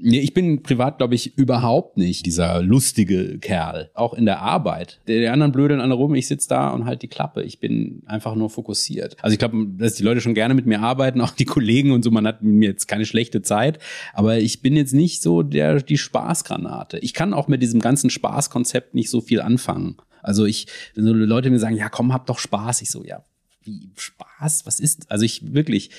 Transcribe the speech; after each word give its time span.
Nee, 0.00 0.20
ich 0.20 0.32
bin 0.32 0.62
privat, 0.62 0.98
glaube 0.98 1.16
ich, 1.16 1.36
überhaupt 1.36 1.96
nicht 1.96 2.24
dieser 2.24 2.62
lustige 2.62 3.38
Kerl. 3.40 3.90
Auch 3.94 4.14
in 4.14 4.26
der 4.26 4.40
Arbeit. 4.40 5.00
Die, 5.08 5.18
die 5.18 5.26
anderen 5.26 5.50
blödeln 5.50 5.80
alle 5.80 5.94
rum, 5.94 6.14
ich 6.14 6.28
sitze 6.28 6.48
da 6.48 6.70
und 6.70 6.84
halt 6.84 7.02
die 7.02 7.08
Klappe. 7.08 7.42
Ich 7.42 7.58
bin 7.58 8.02
einfach 8.06 8.36
nur 8.36 8.48
fokussiert. 8.48 9.16
Also 9.22 9.32
ich 9.32 9.40
glaube, 9.40 9.66
dass 9.76 9.94
die 9.94 10.04
Leute 10.04 10.20
schon 10.20 10.34
gerne 10.34 10.54
mit 10.54 10.66
mir 10.66 10.80
arbeiten, 10.80 11.20
auch 11.20 11.32
die 11.32 11.46
Kollegen 11.46 11.90
und 11.90 12.04
so. 12.04 12.12
Man 12.12 12.28
hat 12.28 12.42
mir 12.42 12.68
jetzt 12.68 12.86
keine 12.86 13.06
schlechte 13.06 13.42
Zeit. 13.42 13.80
Aber 14.14 14.38
ich 14.38 14.62
bin 14.62 14.76
jetzt 14.76 14.94
nicht 14.94 15.20
so 15.20 15.42
der, 15.42 15.82
die 15.82 15.98
Spaßgranate. 15.98 16.98
Ich 16.98 17.12
kann 17.12 17.34
auch 17.34 17.48
mit 17.48 17.60
diesem 17.60 17.80
ganzen 17.80 18.08
Spaßkonzept 18.08 18.94
nicht 18.94 19.10
so 19.10 19.20
viel 19.20 19.40
anfangen. 19.40 19.96
Also 20.22 20.46
ich, 20.46 20.68
wenn 20.94 21.06
so 21.06 21.12
Leute 21.12 21.50
mir 21.50 21.58
sagen, 21.58 21.76
ja 21.76 21.88
komm, 21.88 22.12
hab 22.12 22.26
doch 22.26 22.38
Spaß. 22.38 22.82
Ich 22.82 22.90
so, 22.92 23.04
ja, 23.04 23.24
wie 23.64 23.90
Spaß? 23.96 24.64
Was 24.64 24.78
ist? 24.78 25.10
Also 25.10 25.24
ich 25.24 25.54
wirklich, 25.54 25.90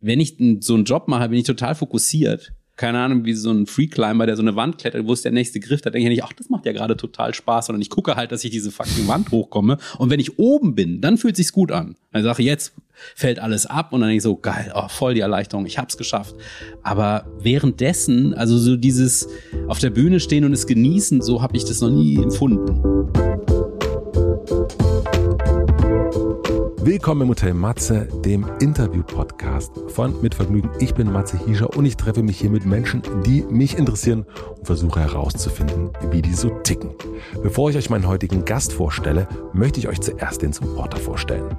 wenn 0.00 0.18
ich 0.18 0.38
so 0.60 0.74
einen 0.74 0.84
Job 0.84 1.06
mache, 1.06 1.28
bin 1.28 1.38
ich 1.38 1.46
total 1.46 1.76
fokussiert 1.76 2.52
keine 2.78 3.00
Ahnung, 3.00 3.24
wie 3.24 3.34
so 3.34 3.50
ein 3.50 3.66
Freeclimber, 3.66 4.24
der 4.24 4.36
so 4.36 4.42
eine 4.42 4.54
Wand 4.54 4.78
klettert, 4.78 5.06
wo 5.06 5.12
ist 5.12 5.24
der 5.24 5.32
nächste 5.32 5.58
Griff? 5.58 5.82
Da 5.82 5.90
denke 5.90 6.08
ich 6.08 6.16
nicht, 6.16 6.24
ach, 6.24 6.32
das 6.32 6.48
macht 6.48 6.64
ja 6.64 6.72
gerade 6.72 6.96
total 6.96 7.34
Spaß, 7.34 7.66
sondern 7.66 7.82
ich 7.82 7.90
gucke 7.90 8.14
halt, 8.14 8.30
dass 8.30 8.44
ich 8.44 8.52
diese 8.52 8.70
fucking 8.70 9.08
Wand 9.08 9.32
hochkomme. 9.32 9.78
Und 9.98 10.10
wenn 10.10 10.20
ich 10.20 10.38
oben 10.38 10.76
bin, 10.76 11.00
dann 11.00 11.18
fühlt 11.18 11.36
sich's 11.36 11.52
gut 11.52 11.72
an. 11.72 11.96
Dann 12.12 12.22
sage 12.22 12.40
ich, 12.40 12.46
jetzt 12.46 12.72
fällt 13.16 13.40
alles 13.40 13.66
ab 13.66 13.92
und 13.92 14.00
dann 14.00 14.08
denke 14.08 14.18
ich 14.18 14.22
so, 14.22 14.36
geil, 14.36 14.72
oh, 14.74 14.88
voll 14.88 15.14
die 15.14 15.20
Erleichterung, 15.20 15.66
ich 15.66 15.76
hab's 15.76 15.96
geschafft. 15.96 16.36
Aber 16.84 17.26
währenddessen, 17.40 18.32
also 18.34 18.56
so 18.58 18.76
dieses 18.76 19.28
auf 19.66 19.80
der 19.80 19.90
Bühne 19.90 20.20
stehen 20.20 20.44
und 20.44 20.52
es 20.52 20.66
genießen, 20.68 21.20
so 21.20 21.42
habe 21.42 21.56
ich 21.56 21.64
das 21.64 21.80
noch 21.80 21.90
nie 21.90 22.16
empfunden. 22.16 23.27
Willkommen 26.90 27.20
im 27.20 27.28
Hotel 27.28 27.52
Matze, 27.52 28.08
dem 28.24 28.46
Interview-Podcast 28.60 29.72
von 29.88 30.22
Mit 30.22 30.34
Vergnügen. 30.34 30.70
Ich 30.78 30.94
bin 30.94 31.12
Matze 31.12 31.38
Hiescher 31.44 31.76
und 31.76 31.84
ich 31.84 31.98
treffe 31.98 32.22
mich 32.22 32.38
hier 32.40 32.48
mit 32.48 32.64
Menschen, 32.64 33.02
die 33.26 33.42
mich 33.42 33.76
interessieren 33.76 34.24
und 34.56 34.64
versuche 34.64 34.98
herauszufinden, 34.98 35.90
wie 36.10 36.22
die 36.22 36.32
so 36.32 36.48
ticken. 36.48 36.94
Bevor 37.42 37.68
ich 37.68 37.76
euch 37.76 37.90
meinen 37.90 38.06
heutigen 38.08 38.46
Gast 38.46 38.72
vorstelle, 38.72 39.28
möchte 39.52 39.80
ich 39.80 39.86
euch 39.86 40.00
zuerst 40.00 40.40
den 40.40 40.54
Supporter 40.54 40.96
vorstellen. 40.96 41.54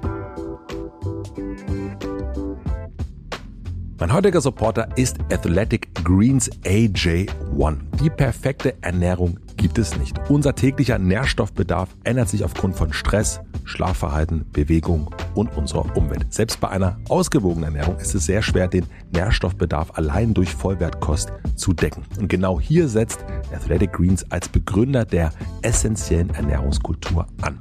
Mein 4.00 4.12
heutiger 4.12 4.40
Supporter 4.40 4.88
ist 4.96 5.18
Athletic 5.32 5.94
Greens 6.02 6.50
AJ1. 6.64 7.76
Die 8.02 8.10
perfekte 8.10 8.82
Ernährung 8.82 9.38
gibt 9.60 9.78
es 9.78 9.96
nicht. 9.98 10.18
Unser 10.30 10.54
täglicher 10.54 10.98
Nährstoffbedarf 10.98 11.94
ändert 12.02 12.30
sich 12.30 12.44
aufgrund 12.44 12.76
von 12.76 12.94
Stress, 12.94 13.40
Schlafverhalten, 13.64 14.46
Bewegung 14.52 15.14
und 15.34 15.54
unserer 15.56 15.96
Umwelt. 15.96 16.32
Selbst 16.32 16.60
bei 16.60 16.68
einer 16.68 16.98
ausgewogenen 17.08 17.74
Ernährung 17.74 17.98
ist 17.98 18.14
es 18.14 18.24
sehr 18.24 18.42
schwer, 18.42 18.68
den 18.68 18.86
Nährstoffbedarf 19.12 19.92
allein 19.98 20.32
durch 20.32 20.54
Vollwertkost 20.54 21.32
zu 21.56 21.74
decken. 21.74 22.02
Und 22.18 22.28
genau 22.28 22.58
hier 22.58 22.88
setzt 22.88 23.24
Athletic 23.54 23.92
Greens 23.92 24.24
als 24.30 24.48
Begründer 24.48 25.04
der 25.04 25.30
essentiellen 25.62 26.30
Ernährungskultur 26.30 27.26
an. 27.42 27.58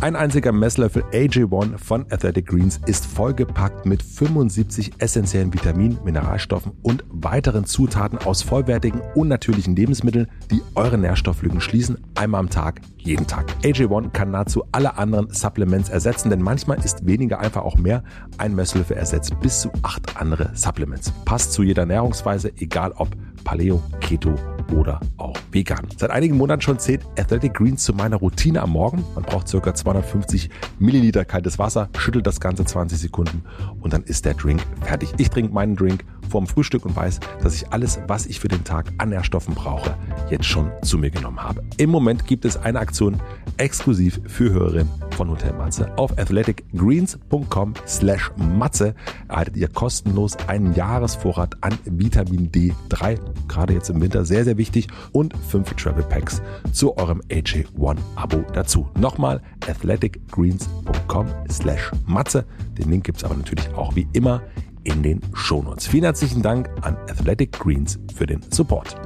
Ein 0.00 0.16
einziger 0.16 0.52
Messlöffel 0.52 1.04
AJ1 1.12 1.78
von 1.78 2.06
Athletic 2.10 2.46
Greens 2.46 2.80
ist 2.86 3.04
vollgepackt 3.04 3.84
mit 3.84 4.02
75 4.02 4.92
essentiellen 4.98 5.52
Vitaminen, 5.52 5.98
Mineralstoffen 6.02 6.72
und 6.82 7.04
weiteren 7.10 7.66
Zutaten 7.66 8.18
aus 8.18 8.42
vollwertigen 8.42 9.02
und 9.14 9.28
natürlichen 9.28 9.76
Lebensmitteln, 9.76 10.28
die 10.50 10.62
eure 10.74 10.96
Nährstofflücken 11.42 11.60
schließen, 11.60 11.98
einmal 12.14 12.40
am 12.40 12.50
Tag, 12.50 12.80
jeden 12.98 13.26
Tag. 13.26 13.50
AJ1 13.62 14.10
kann 14.10 14.30
nahezu 14.30 14.64
alle 14.72 14.96
anderen 14.96 15.28
Supplements 15.30 15.88
ersetzen, 15.88 16.30
denn 16.30 16.40
manchmal 16.40 16.78
ist 16.78 17.04
weniger 17.04 17.40
einfach 17.40 17.62
auch 17.62 17.76
mehr. 17.76 18.02
Ein 18.38 18.54
Messlöffel 18.54 18.96
ersetzt 18.96 19.38
bis 19.40 19.60
zu 19.60 19.70
acht 19.82 20.16
andere 20.16 20.50
Supplements. 20.54 21.12
Passt 21.24 21.52
zu 21.52 21.62
jeder 21.62 21.82
Ernährungsweise, 21.82 22.52
egal 22.58 22.92
ob 22.96 23.08
Paleo, 23.44 23.82
Keto 24.00 24.36
oder 24.72 25.00
auch 25.16 25.36
vegan. 25.50 25.88
Seit 25.96 26.10
einigen 26.10 26.36
Monaten 26.36 26.62
schon 26.62 26.78
zählt 26.78 27.04
Athletic 27.18 27.54
Greens 27.54 27.82
zu 27.82 27.92
meiner 27.92 28.16
Routine 28.16 28.62
am 28.62 28.70
Morgen. 28.70 29.04
Man 29.14 29.24
braucht 29.24 29.50
ca. 29.50 29.74
250 29.74 30.48
Milliliter 30.78 31.24
kaltes 31.24 31.58
Wasser, 31.58 31.88
schüttelt 31.98 32.26
das 32.26 32.40
Ganze 32.40 32.64
20 32.64 32.98
Sekunden 32.98 33.42
und 33.80 33.92
dann 33.92 34.04
ist 34.04 34.24
der 34.24 34.34
Drink 34.34 34.64
fertig. 34.82 35.12
Ich 35.18 35.28
trinke 35.28 35.52
meinen 35.52 35.74
Drink 35.74 36.04
vorm 36.32 36.46
Frühstück 36.46 36.86
und 36.86 36.96
weiß, 36.96 37.20
dass 37.42 37.54
ich 37.54 37.72
alles, 37.72 38.00
was 38.08 38.26
ich 38.26 38.40
für 38.40 38.48
den 38.48 38.64
Tag 38.64 38.90
an 38.98 39.10
Nährstoffen 39.10 39.54
brauche, 39.54 39.94
jetzt 40.30 40.46
schon 40.46 40.72
zu 40.82 40.98
mir 40.98 41.10
genommen 41.10 41.42
habe. 41.42 41.62
Im 41.76 41.90
Moment 41.90 42.26
gibt 42.26 42.44
es 42.44 42.56
eine 42.56 42.80
Aktion 42.80 43.20
exklusiv 43.58 44.20
für 44.26 44.50
Hörerinnen 44.50 44.88
von 45.16 45.28
Hotel 45.28 45.52
Matze. 45.52 45.92
Auf 45.98 46.18
athleticgreens.com 46.18 47.74
slash 47.86 48.32
Matze 48.36 48.94
erhaltet 49.28 49.56
ihr 49.58 49.68
kostenlos 49.68 50.36
einen 50.48 50.74
Jahresvorrat 50.74 51.54
an 51.60 51.78
Vitamin 51.84 52.50
D3, 52.50 53.18
gerade 53.46 53.74
jetzt 53.74 53.90
im 53.90 54.00
Winter 54.00 54.24
sehr, 54.24 54.44
sehr 54.44 54.56
wichtig, 54.56 54.88
und 55.12 55.36
fünf 55.48 55.74
Travel 55.74 56.02
Packs 56.04 56.40
zu 56.72 56.96
eurem 56.96 57.20
AJ1-Abo 57.30 58.44
dazu. 58.54 58.88
Nochmal 58.98 59.42
athleticgreens.com 59.68 61.26
slash 61.50 61.90
Matze. 62.06 62.46
Den 62.78 62.90
Link 62.90 63.04
gibt 63.04 63.18
es 63.18 63.24
aber 63.24 63.34
natürlich 63.34 63.68
auch 63.74 63.94
wie 63.94 64.08
immer 64.14 64.42
in 64.84 65.02
den 65.02 65.20
Shownotes. 65.34 65.86
Vielen 65.86 66.04
herzlichen 66.04 66.42
Dank 66.42 66.68
an 66.82 66.96
Athletic 67.08 67.52
Greens 67.52 67.98
für 68.14 68.26
den 68.26 68.42
Support. 68.50 68.96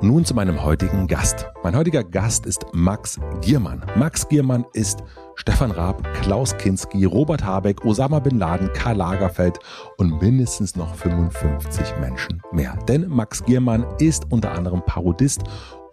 Nun 0.00 0.24
zu 0.24 0.34
meinem 0.34 0.62
heutigen 0.62 1.06
Gast. 1.06 1.46
Mein 1.62 1.74
heutiger 1.74 2.04
Gast 2.04 2.44
ist 2.44 2.66
Max 2.74 3.18
Giermann. 3.40 3.86
Max 3.96 4.28
Giermann 4.28 4.66
ist 4.74 5.02
Stefan 5.36 5.70
Raab, 5.70 6.06
Klaus 6.20 6.56
Kinski, 6.58 7.06
Robert 7.06 7.42
Habeck, 7.42 7.84
Osama 7.84 8.18
Bin 8.18 8.38
Laden, 8.38 8.70
Karl 8.74 8.96
Lagerfeld 8.96 9.58
und 9.96 10.20
mindestens 10.20 10.76
noch 10.76 10.94
55 10.94 11.94
Menschen 12.00 12.42
mehr. 12.52 12.78
Denn 12.86 13.08
Max 13.08 13.42
Giermann 13.44 13.86
ist 13.98 14.30
unter 14.30 14.52
anderem 14.52 14.82
Parodist 14.84 15.44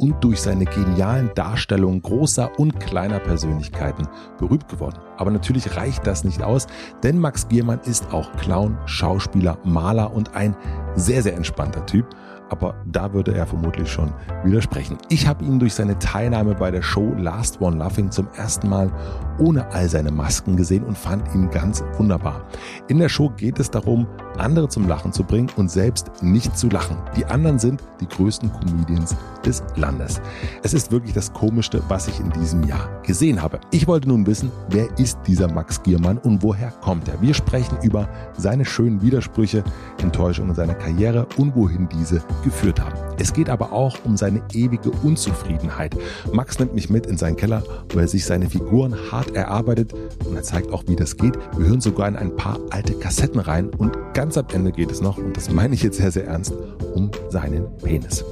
und 0.02 0.24
durch 0.24 0.42
seine 0.42 0.66
genialen 0.66 1.32
Darstellungen 1.36 2.02
großer 2.02 2.60
und 2.60 2.80
kleiner 2.80 3.20
Persönlichkeiten 3.20 4.08
berühmt 4.40 4.68
geworden. 4.68 4.98
Aber 5.18 5.30
natürlich 5.30 5.78
reicht 5.78 6.06
das 6.08 6.24
nicht 6.24 6.42
aus, 6.42 6.68
denn 7.04 7.20
Max 7.20 7.48
Giermann 7.48 7.80
ist 7.86 8.12
auch 8.12 8.32
Clown, 8.38 8.78
Schauspieler, 8.86 9.60
Maler 9.64 10.12
und 10.14 10.36
ein 10.36 10.58
sehr, 10.96 11.22
sehr 11.22 11.36
entspannter 11.36 11.86
Typ 11.86 12.08
aber 12.52 12.76
da 12.86 13.14
würde 13.14 13.34
er 13.34 13.48
vermutlich 13.48 13.90
schon 13.90 14.12
widersprechen. 14.44 14.98
Ich 15.08 15.26
habe 15.26 15.46
ihn 15.46 15.58
durch 15.58 15.74
seine 15.74 15.98
Teilnahme 16.00 16.54
bei 16.54 16.70
der 16.70 16.82
Show 16.82 17.14
Last 17.18 17.62
One 17.62 17.78
Laughing 17.78 18.12
zum 18.12 18.28
ersten 18.36 18.68
Mal 18.68 18.92
ohne 19.42 19.70
all 19.72 19.90
seine 19.90 20.12
Masken 20.12 20.56
gesehen 20.56 20.84
und 20.84 20.98
fand 20.98 21.24
ihn 21.34 21.50
ganz 21.50 21.84
wunderbar. 21.98 22.46
In 22.88 23.00
der 23.00 23.10
Show 23.10 23.30
geht 23.36 23.60
es 23.60 23.70
darum, 23.72 24.08
andere 24.38 24.70
zum 24.70 24.88
Lachen 24.88 25.12
zu 25.12 25.24
bringen 25.24 25.50
und 25.56 25.70
selbst 25.70 26.12
nicht 26.22 26.58
zu 26.58 26.70
lachen. 26.70 26.98
Die 27.16 27.26
anderen 27.26 27.60
sind 27.60 27.84
die 28.00 28.08
größten 28.08 28.52
Comedians 28.54 29.16
des 29.46 29.64
Landes. 29.76 30.22
Es 30.64 30.74
ist 30.74 30.92
wirklich 30.92 31.14
das 31.14 31.34
Komischste, 31.34 31.82
was 31.88 32.08
ich 32.08 32.20
in 32.20 32.30
diesem 32.32 32.64
Jahr 32.64 33.02
gesehen 33.04 33.42
habe. 33.42 33.60
Ich 33.72 33.88
wollte 33.88 34.08
nun 34.08 34.26
wissen, 34.28 34.52
wer 34.70 34.88
ist 35.00 35.18
dieser 35.26 35.52
Max 35.52 35.82
Giermann 35.82 36.20
und 36.20 36.44
woher 36.44 36.72
kommt 36.82 37.08
er? 37.08 37.20
Wir 37.22 37.34
sprechen 37.34 37.78
über 37.82 38.08
seine 38.38 38.66
schönen 38.66 39.02
Widersprüche, 39.02 39.64
Enttäuschungen 40.02 40.56
seiner 40.56 40.76
Karriere 40.76 41.28
und 41.38 41.56
wohin 41.56 41.90
diese 41.90 42.22
geführt 42.44 42.80
haben. 42.80 42.94
Es 43.18 43.34
geht 43.34 43.50
aber 43.50 43.72
auch 43.72 43.98
um 44.04 44.18
seine 44.18 44.42
ewige 44.54 44.92
Unzufriedenheit. 45.04 45.96
Max 46.32 46.60
nimmt 46.60 46.74
mich 46.74 46.90
mit 46.90 47.06
in 47.06 47.18
seinen 47.18 47.36
Keller, 47.36 47.64
wo 47.90 48.00
er 48.00 48.08
sich 48.08 48.26
seine 48.26 48.50
Figuren 48.50 48.96
hart 49.12 49.31
erarbeitet 49.34 49.94
und 50.26 50.36
er 50.36 50.44
zeigt 50.44 50.72
auch, 50.72 50.84
wie 50.88 50.96
das 50.96 51.18
geht. 51.18 51.38
Wir 51.58 51.68
hören 51.68 51.82
sogar 51.82 52.08
in 52.08 52.16
ein 52.16 52.36
paar 52.36 52.60
alte 52.70 52.94
Kassetten 52.94 53.40
rein 53.40 53.70
und 53.70 53.98
ganz 54.14 54.38
am 54.38 54.46
Ende 54.54 54.72
geht 54.72 54.92
es 54.92 55.02
noch, 55.02 55.18
und 55.18 55.36
das 55.36 55.52
meine 55.52 55.74
ich 55.76 55.84
jetzt 55.84 55.98
sehr, 55.98 56.12
sehr 56.12 56.28
ernst, 56.28 56.54
um 56.94 57.12
seinen 57.30 57.66
Penis. 57.78 58.24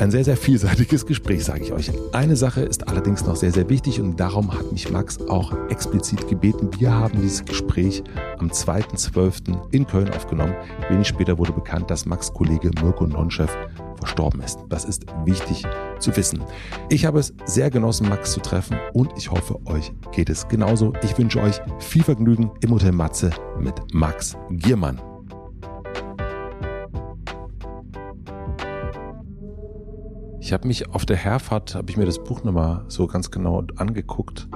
Ein 0.00 0.10
sehr, 0.10 0.24
sehr 0.24 0.36
vielseitiges 0.36 1.06
Gespräch, 1.06 1.44
sage 1.44 1.62
ich 1.62 1.72
euch. 1.72 1.92
Eine 2.12 2.34
Sache 2.34 2.62
ist 2.62 2.88
allerdings 2.88 3.24
noch 3.24 3.36
sehr, 3.36 3.52
sehr 3.52 3.68
wichtig 3.68 4.00
und 4.00 4.18
darum 4.18 4.52
hat 4.52 4.72
mich 4.72 4.90
Max 4.90 5.20
auch 5.28 5.52
explizit 5.68 6.26
gebeten. 6.26 6.68
Wir 6.78 6.92
haben 6.92 7.20
dieses 7.20 7.44
Gespräch 7.44 8.02
am 8.38 8.48
2.12. 8.48 9.70
in 9.70 9.86
Köln 9.86 10.10
aufgenommen. 10.10 10.54
Wenig 10.88 11.06
später 11.06 11.38
wurde 11.38 11.52
bekannt, 11.52 11.90
dass 11.90 12.06
Max 12.06 12.32
Kollege 12.32 12.70
Mirko 12.82 13.06
Nonchef 13.06 13.56
verstorben 14.04 14.42
ist. 14.42 14.58
Das 14.68 14.84
ist 14.84 15.06
wichtig 15.24 15.64
zu 15.98 16.14
wissen. 16.14 16.42
Ich 16.90 17.06
habe 17.06 17.18
es 17.18 17.32
sehr 17.46 17.70
genossen, 17.70 18.08
Max 18.08 18.32
zu 18.32 18.40
treffen 18.40 18.78
und 18.92 19.10
ich 19.16 19.30
hoffe, 19.30 19.58
euch 19.66 19.92
geht 20.12 20.28
es 20.28 20.46
genauso. 20.46 20.92
Ich 21.02 21.16
wünsche 21.16 21.40
euch 21.40 21.60
viel 21.78 22.02
Vergnügen 22.04 22.50
im 22.60 22.70
Hotel 22.70 22.92
Matze 22.92 23.30
mit 23.58 23.74
Max 23.94 24.36
Giermann. 24.50 25.00
Ich 30.38 30.52
habe 30.52 30.68
mich 30.68 30.90
auf 30.90 31.06
der 31.06 31.16
Herfahrt, 31.16 31.74
habe 31.74 31.90
ich 31.90 31.96
mir 31.96 32.04
das 32.04 32.22
Buch 32.22 32.44
nochmal 32.44 32.84
so 32.88 33.06
ganz 33.06 33.30
genau 33.30 33.64
angeguckt 33.76 34.48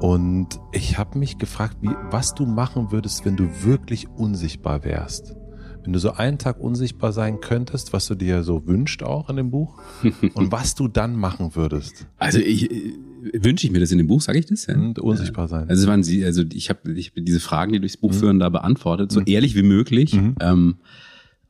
und 0.00 0.48
ich 0.72 0.98
habe 0.98 1.16
mich 1.16 1.38
gefragt, 1.38 1.76
wie, 1.80 1.94
was 2.10 2.34
du 2.34 2.44
machen 2.44 2.90
würdest, 2.90 3.24
wenn 3.24 3.36
du 3.36 3.48
wirklich 3.62 4.08
unsichtbar 4.08 4.82
wärst. 4.82 5.36
Wenn 5.84 5.92
du 5.92 5.98
so 5.98 6.12
einen 6.12 6.38
Tag 6.38 6.58
unsichtbar 6.60 7.12
sein 7.12 7.40
könntest, 7.40 7.92
was 7.92 8.06
du 8.06 8.14
dir 8.14 8.42
so 8.42 8.66
wünscht 8.66 9.02
auch 9.02 9.28
in 9.28 9.36
dem 9.36 9.50
Buch 9.50 9.78
und 10.34 10.50
was 10.50 10.74
du 10.74 10.88
dann 10.88 11.14
machen 11.16 11.54
würdest. 11.54 12.06
Also 12.18 12.38
ich 12.38 12.70
äh, 12.70 12.94
wünsche 13.32 13.66
ich 13.66 13.72
mir 13.72 13.80
das 13.80 13.92
in 13.92 13.98
dem 13.98 14.06
Buch, 14.06 14.20
sage 14.20 14.38
ich 14.38 14.46
das? 14.46 14.66
Ja? 14.66 14.74
Und 14.74 14.98
unsichtbar 14.98 15.48
sein. 15.48 15.68
Also 15.68 15.86
waren 15.86 16.02
sie, 16.02 16.24
also 16.24 16.42
ich 16.52 16.70
habe 16.70 16.92
ich 16.92 17.08
hab 17.08 17.14
diese 17.16 17.40
Fragen, 17.40 17.72
die 17.72 17.80
durchs 17.80 17.96
Buch 17.96 18.12
mhm. 18.12 18.16
führen, 18.16 18.38
da 18.38 18.48
beantwortet, 18.48 19.12
so 19.12 19.20
mhm. 19.20 19.26
ehrlich 19.26 19.54
wie 19.54 19.62
möglich. 19.62 20.14
Mhm. 20.14 20.36
Ähm, 20.40 20.76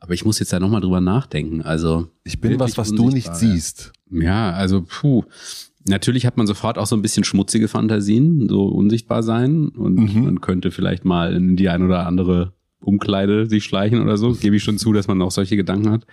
Aber 0.00 0.14
ich 0.14 0.24
muss 0.24 0.38
jetzt 0.38 0.52
da 0.52 0.60
nochmal 0.60 0.80
drüber 0.80 1.00
nachdenken. 1.00 1.62
Also. 1.62 2.08
Ich 2.24 2.40
bin 2.40 2.58
was, 2.58 2.76
was 2.76 2.90
du 2.90 3.10
nicht 3.10 3.34
siehst. 3.34 3.92
Ja, 4.10 4.50
also, 4.50 4.82
puh. 4.82 5.24
Natürlich 5.86 6.24
hat 6.24 6.38
man 6.38 6.46
sofort 6.46 6.78
auch 6.78 6.86
so 6.86 6.96
ein 6.96 7.02
bisschen 7.02 7.24
schmutzige 7.24 7.68
Fantasien, 7.68 8.48
so 8.48 8.66
unsichtbar 8.66 9.22
sein. 9.22 9.68
Und 9.68 9.96
mhm. 9.96 10.24
man 10.24 10.40
könnte 10.40 10.70
vielleicht 10.70 11.04
mal 11.04 11.34
in 11.34 11.56
die 11.56 11.68
ein 11.68 11.82
oder 11.82 12.06
andere 12.06 12.54
Umkleide 12.84 13.46
sich 13.46 13.64
schleichen 13.64 14.00
oder 14.00 14.16
so. 14.16 14.32
Gebe 14.32 14.56
ich 14.56 14.62
schon 14.62 14.78
zu, 14.78 14.92
dass 14.92 15.08
man 15.08 15.20
auch 15.22 15.30
solche 15.30 15.56
Gedanken 15.56 15.90
hat. 15.90 16.06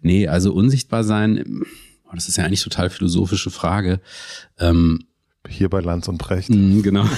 Nee, 0.00 0.28
also 0.28 0.52
unsichtbar 0.52 1.04
sein, 1.04 1.62
oh, 2.06 2.14
das 2.14 2.28
ist 2.28 2.36
ja 2.36 2.44
eigentlich 2.44 2.62
total 2.62 2.90
philosophische 2.90 3.50
Frage. 3.50 4.00
Ähm, 4.58 5.00
Hier 5.48 5.68
bei 5.68 5.80
Lanz 5.80 6.08
und 6.08 6.18
Brecht. 6.18 6.50
Mh, 6.50 6.82
genau. 6.82 7.06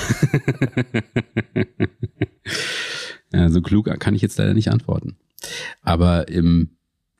ja, 3.32 3.48
so 3.50 3.60
klug 3.60 3.86
kann 3.98 4.14
ich 4.14 4.22
jetzt 4.22 4.38
leider 4.38 4.54
nicht 4.54 4.70
antworten. 4.70 5.16
Aber 5.82 6.28
im, 6.28 6.76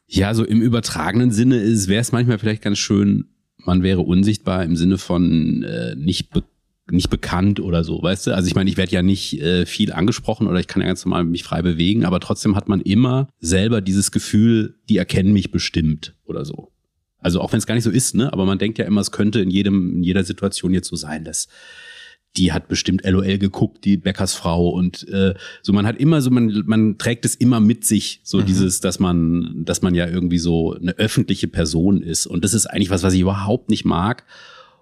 ja, 0.07 0.35
so 0.35 0.45
im 0.45 0.61
übertragenen 0.61 1.33
Sinne 1.33 1.57
ist, 1.57 1.89
wäre 1.89 2.01
es 2.01 2.13
manchmal 2.13 2.39
vielleicht 2.39 2.63
ganz 2.63 2.79
schön, 2.79 3.31
man 3.57 3.83
wäre 3.83 4.01
unsichtbar 4.01 4.65
im 4.65 4.77
Sinne 4.77 4.99
von 4.99 5.63
äh, 5.63 5.95
nicht 5.97 6.31
be 6.31 6.43
nicht 6.93 7.11
bekannt 7.11 7.61
oder 7.61 7.85
so, 7.85 8.03
weißt 8.03 8.27
du? 8.29 8.35
Also 8.35 8.49
ich 8.49 8.55
meine, 8.55 8.71
ich 8.71 8.77
werde 8.77 8.93
ja 8.93 9.03
nicht 9.03 9.41
äh, 9.41 9.67
viel 9.67 9.93
angesprochen 9.93 10.47
oder 10.47 10.61
ich 10.61 10.67
kann 10.67 10.83
ja 10.83 10.89
ganz 10.89 11.05
normal 11.05 11.25
mich 11.25 11.45
frei 11.45 11.63
bewegen, 11.63 12.05
aber 12.05 12.21
trotzdem 12.21 12.57
hat 12.57 12.69
man 12.69 12.81
immer 12.81 13.29
selber 13.41 13.81
dieses 13.81 14.11
Gefühl, 14.11 14.77
die 14.89 14.97
erkennen 14.97 15.33
mich 15.33 15.51
bestimmt 15.51 16.15
oder 16.25 16.45
so. 16.45 16.73
Also 17.19 17.41
auch 17.41 17.53
wenn 17.53 17.59
es 17.59 17.67
gar 17.67 17.75
nicht 17.75 17.85
so 17.85 17.91
ist, 17.91 18.15
ne? 18.15 18.33
Aber 18.33 18.47
man 18.47 18.59
denkt 18.59 18.79
ja 18.79 18.87
immer, 18.87 19.01
es 19.01 19.11
könnte 19.11 19.41
in 19.41 19.51
jedem, 19.51 19.97
in 19.97 20.03
jeder 20.03 20.25
Situation 20.25 20.73
jetzt 20.73 20.89
so 20.89 20.97
sein, 20.97 21.25
dass 21.25 21.49
die 22.37 22.53
hat 22.53 22.69
bestimmt 22.69 23.03
LOL 23.05 23.39
geguckt, 23.39 23.85
die 23.85 23.97
Bäckersfrau 23.97 24.69
und 24.69 25.09
äh, 25.09 25.35
so 25.63 25.73
man 25.73 25.87
hat 25.87 25.97
immer 25.99 26.23
so 26.23 26.31
man 26.31 26.63
man 26.65 26.97
trägt 26.97 27.25
es 27.25 27.35
immer 27.35 27.59
mit 27.59 27.85
sich 27.85 28.21
so 28.23 28.39
mhm. 28.39 28.47
dieses, 28.47 28.81
dass 28.81 29.01
man 29.01 29.65
dass 29.65 29.83
man 29.83 29.95
ja 29.95 30.07
irgendwie 30.07 30.39
so 30.39 30.75
eine 30.75 30.97
öffentliche 30.97 31.49
Person 31.49 32.03
ist 32.03 32.27
und 32.27 32.45
das 32.45 32.55
ist 32.55 32.67
eigentlich 32.67 32.91
was, 32.91 33.03
was 33.03 33.15
ich 33.15 33.21
überhaupt 33.21 33.69
nicht 33.69 33.85
mag 33.85 34.25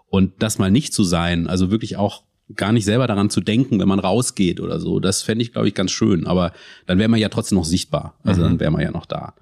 und 0.09 0.43
das 0.43 0.59
mal 0.59 0.71
nicht 0.71 0.93
zu 0.93 1.05
sein, 1.05 1.47
also 1.47 1.71
wirklich 1.71 1.97
auch 1.97 2.23
gar 2.55 2.73
nicht 2.73 2.85
selber 2.85 3.07
daran 3.07 3.31
zu 3.31 3.41
denken, 3.41 3.79
wenn 3.79 3.89
man 3.89 3.99
rausgeht 3.99 4.61
oder 4.61 4.81
so, 4.81 5.01
das 5.01 5.23
fände 5.23 5.43
ich 5.43 5.53
glaube 5.53 5.69
ich 5.69 5.75
ganz 5.75 5.91
schön, 5.91 6.27
aber 6.27 6.53
dann 6.87 6.99
wäre 6.99 7.09
man 7.09 7.21
ja 7.21 7.29
trotzdem 7.29 7.59
noch 7.59 7.65
sichtbar, 7.65 8.15
also 8.25 8.41
mhm. 8.41 8.45
dann 8.45 8.61
wäre 8.61 8.71
man 8.71 8.83
ja 8.83 8.91
noch 8.91 9.07
da. 9.07 9.35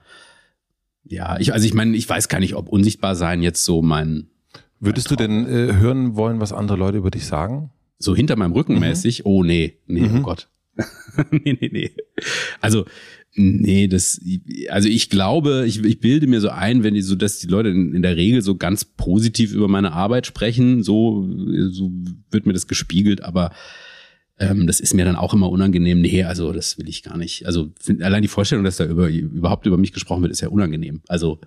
Ja, 1.05 1.39
ich 1.39 1.53
also 1.53 1.67
ich 1.67 1.75
meine, 1.75 1.97
ich 1.97 2.09
weiß 2.09 2.29
gar 2.29 2.41
nicht, 2.41 2.55
ob 2.57 2.69
unsichtbar 2.69 3.15
sein 3.15 3.43
jetzt 3.43 3.65
so 3.65 3.83
mein 3.83 4.29
Würdest 4.79 5.11
du 5.11 5.17
denn 5.17 5.47
äh, 5.47 5.75
hören 5.77 6.17
wollen, 6.17 6.39
was 6.39 6.53
andere 6.53 6.77
Leute 6.77 6.99
über 6.99 7.11
dich 7.11 7.25
sagen? 7.25 7.71
so 7.99 8.15
hinter 8.15 8.37
meinem 8.37 8.53
Rücken 8.53 8.75
mhm. 8.75 8.81
mäßig, 8.81 9.27
oh 9.27 9.43
nee, 9.43 9.79
nee, 9.87 10.03
oh 10.05 10.09
mhm. 10.09 10.19
oh 10.19 10.23
Gott. 10.23 10.49
nee, 11.31 11.57
nee, 11.61 11.71
nee. 11.73 11.91
Also, 12.61 12.85
nee, 13.37 13.87
das, 13.87 14.21
also 14.69 14.89
ich 14.89 15.11
glaube, 15.11 15.65
ich, 15.67 15.85
ich 15.85 16.01
bilde 16.01 16.27
mir 16.27 16.41
so 16.41 16.49
ein, 16.49 16.83
wenn 16.83 16.95
die 16.95 17.03
so, 17.03 17.15
dass 17.15 17.39
die 17.39 17.47
Leute 17.47 17.69
in, 17.69 17.95
in 17.95 18.03
der 18.03 18.17
Regel 18.17 18.43
so 18.43 18.57
ganz 18.57 18.85
positiv 18.85 19.53
über 19.53 19.69
meine 19.69 19.93
Arbeit 19.93 20.27
sprechen, 20.27 20.83
so, 20.83 21.29
so 21.71 21.93
wird 22.31 22.47
mir 22.47 22.53
das 22.53 22.67
gespiegelt, 22.67 23.23
aber 23.23 23.53
ähm, 24.39 24.67
das 24.67 24.81
ist 24.81 24.95
mir 24.95 25.05
dann 25.05 25.17
auch 25.17 25.35
immer 25.35 25.51
unangenehm. 25.51 26.01
Nee, 26.01 26.25
also 26.25 26.53
das 26.53 26.79
will 26.79 26.89
ich 26.89 27.03
gar 27.03 27.17
nicht. 27.17 27.47
Also 27.47 27.73
find, 27.79 28.03
allein 28.03 28.23
die 28.23 28.29
Vorstellung, 28.29 28.65
dass 28.65 28.77
da 28.77 28.87
über, 28.87 29.09
überhaupt 29.09 29.67
über 29.67 29.79
mich 29.79 29.93
gesprochen 29.93 30.23
wird, 30.23 30.33
ist 30.33 30.41
ja 30.41 30.49
unangenehm. 30.49 31.03
Also 31.09 31.41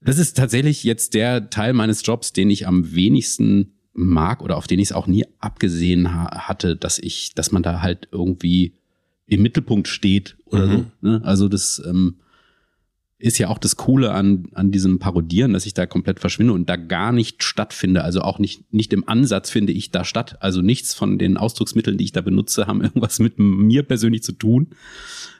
das 0.00 0.18
ist 0.18 0.36
tatsächlich 0.36 0.84
jetzt 0.84 1.14
der 1.14 1.50
Teil 1.50 1.72
meines 1.72 2.06
Jobs, 2.06 2.32
den 2.32 2.50
ich 2.50 2.66
am 2.66 2.94
wenigsten 2.94 3.74
mag 3.92 4.42
oder 4.42 4.56
auf 4.56 4.68
den 4.68 4.78
ich 4.78 4.88
es 4.88 4.92
auch 4.92 5.08
nie 5.08 5.24
abgesehen 5.40 6.12
ha 6.12 6.46
hatte, 6.48 6.76
dass 6.76 6.98
ich, 6.98 7.34
dass 7.34 7.50
man 7.50 7.64
da 7.64 7.82
halt 7.82 8.08
irgendwie 8.12 8.77
im 9.28 9.42
Mittelpunkt 9.42 9.88
steht 9.88 10.36
oder 10.46 10.66
mhm. 10.66 10.72
so. 10.72 11.08
Ne? 11.08 11.20
Also 11.24 11.48
das 11.48 11.80
ähm, 11.86 12.16
ist 13.18 13.38
ja 13.38 13.48
auch 13.48 13.58
das 13.58 13.76
Coole 13.76 14.12
an, 14.12 14.48
an 14.54 14.70
diesem 14.70 14.98
Parodieren, 14.98 15.52
dass 15.52 15.66
ich 15.66 15.74
da 15.74 15.86
komplett 15.86 16.20
verschwinde 16.20 16.52
und 16.52 16.68
da 16.68 16.76
gar 16.76 17.12
nicht 17.12 17.42
stattfinde. 17.42 18.04
Also 18.04 18.22
auch 18.22 18.38
nicht, 18.38 18.72
nicht 18.72 18.92
im 18.92 19.06
Ansatz 19.08 19.50
finde 19.50 19.72
ich 19.72 19.90
da 19.90 20.04
statt. 20.04 20.36
Also 20.40 20.62
nichts 20.62 20.94
von 20.94 21.18
den 21.18 21.36
Ausdrucksmitteln, 21.36 21.98
die 21.98 22.04
ich 22.04 22.12
da 22.12 22.20
benutze, 22.20 22.66
haben 22.66 22.80
irgendwas 22.82 23.18
mit 23.18 23.38
mir 23.38 23.82
persönlich 23.82 24.22
zu 24.22 24.32
tun. 24.32 24.68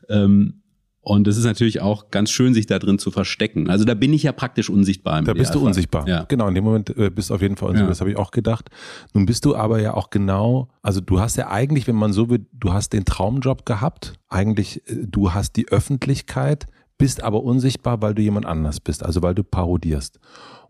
Ähm, 0.09 0.63
und 1.01 1.27
es 1.27 1.37
ist 1.37 1.45
natürlich 1.45 1.81
auch 1.81 2.11
ganz 2.11 2.31
schön, 2.31 2.53
sich 2.53 2.67
da 2.67 2.79
drin 2.79 2.99
zu 2.99 3.11
verstecken. 3.11 3.71
Also 3.71 3.85
da 3.85 3.95
bin 3.95 4.13
ich 4.13 4.25
ja 4.25 4.33
praktisch 4.33 4.69
unsichtbar. 4.69 5.19
Im 5.19 5.25
da 5.25 5.33
bist 5.33 5.55
du 5.55 5.65
unsichtbar. 5.65 6.07
Ja. 6.07 6.25
Genau, 6.25 6.49
in 6.49 6.55
dem 6.55 6.65
Moment 6.65 6.91
äh, 6.97 7.09
bist 7.11 7.31
du 7.31 7.35
auf 7.35 7.41
jeden 7.41 7.57
Fall 7.57 7.71
unsichtbar. 7.71 7.89
Ja. 7.89 7.93
Das 7.93 8.01
habe 8.01 8.11
ich 8.11 8.17
auch 8.17 8.31
gedacht. 8.31 8.69
Nun 9.15 9.25
bist 9.25 9.45
du 9.45 9.57
aber 9.57 9.81
ja 9.81 9.95
auch 9.95 10.11
genau, 10.11 10.69
also 10.83 11.01
du 11.01 11.21
hast 11.21 11.37
ja 11.37 11.49
eigentlich, 11.49 11.87
wenn 11.87 11.97
man 11.97 12.13
so 12.13 12.29
will, 12.29 12.47
du 12.53 12.73
hast 12.73 12.93
den 12.93 13.05
Traumjob 13.05 13.65
gehabt. 13.65 14.15
Eigentlich, 14.29 14.83
äh, 14.89 15.07
du 15.07 15.33
hast 15.33 15.57
die 15.57 15.69
Öffentlichkeit, 15.69 16.67
bist 16.99 17.23
aber 17.23 17.43
unsichtbar, 17.43 18.03
weil 18.03 18.15
du 18.15 18.23
jemand 18.23 18.45
anders 18.45 18.81
bist, 18.81 19.05
also 19.05 19.23
weil 19.23 19.35
du 19.35 19.45
parodierst. 19.45 20.19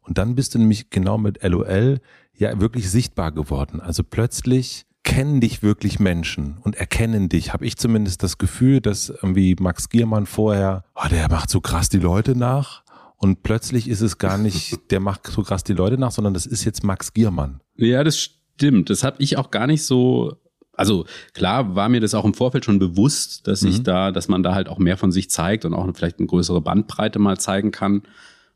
Und 0.03 0.19
dann 0.19 0.35
bist 0.35 0.55
du 0.55 0.59
nämlich 0.59 0.91
genau 0.91 1.19
mit 1.19 1.43
LOL 1.43 2.01
ja 2.35 2.61
wirklich 2.61 2.91
sichtbar 2.91 3.33
geworden. 3.33 3.81
Also 3.81 4.05
plötzlich 4.05 4.87
kennen 5.09 5.41
dich 5.41 5.63
wirklich 5.63 5.99
Menschen 5.99 6.59
und 6.63 6.77
erkennen 6.77 7.31
dich. 7.31 7.55
Habe 7.55 7.65
ich 7.65 7.79
zumindest 7.79 8.23
das 8.23 8.37
Gefühl, 8.37 8.83
dass 8.83 9.09
irgendwie 9.09 9.57
Max 9.59 9.89
Giermann 9.89 10.27
vorher, 10.27 10.85
oh, 10.95 11.09
der 11.11 11.31
macht 11.31 11.49
so 11.49 11.63
krass 11.63 11.89
die 11.89 11.99
Leute 11.99 12.37
nach. 12.37 12.83
Und 13.17 13.43
plötzlich 13.43 13.89
ist 13.89 14.03
es 14.03 14.19
gar 14.19 14.37
nicht, 14.37 14.79
der 14.91 15.01
macht 15.01 15.27
so 15.27 15.43
krass 15.43 15.65
die 15.65 15.73
Leute 15.73 15.97
nach, 15.97 16.11
sondern 16.11 16.35
das 16.35 16.45
ist 16.45 16.65
jetzt 16.65 16.85
Max 16.85 17.15
Giermann. 17.15 17.63
Ja, 17.77 18.05
das 18.05 18.19
stimmt. 18.21 18.91
Das 18.91 19.03
habe 19.03 19.17
ich 19.21 19.39
auch 19.39 19.51
gar 19.51 19.67
nicht 19.67 19.83
so. 19.83 20.37
Also 20.75 21.07
klar 21.33 21.75
war 21.75 21.89
mir 21.89 22.01
das 22.01 22.13
auch 22.15 22.27
im 22.27 22.35
Vorfeld 22.35 22.67
schon 22.67 22.79
bewusst, 22.79 23.49
dass 23.49 23.63
mhm. 23.63 23.69
ich 23.71 23.83
da, 23.83 24.13
dass 24.13 24.29
man 24.29 24.43
da 24.43 24.55
halt 24.55 24.69
auch 24.69 24.79
mehr 24.79 24.99
von 24.99 25.11
sich 25.11 25.31
zeigt 25.31 25.65
und 25.65 25.73
auch 25.73 25.89
vielleicht 25.97 26.19
eine 26.19 26.29
größere 26.29 26.61
Bandbreite 26.61 27.19
mal 27.19 27.39
zeigen 27.39 27.71
kann. 27.71 28.03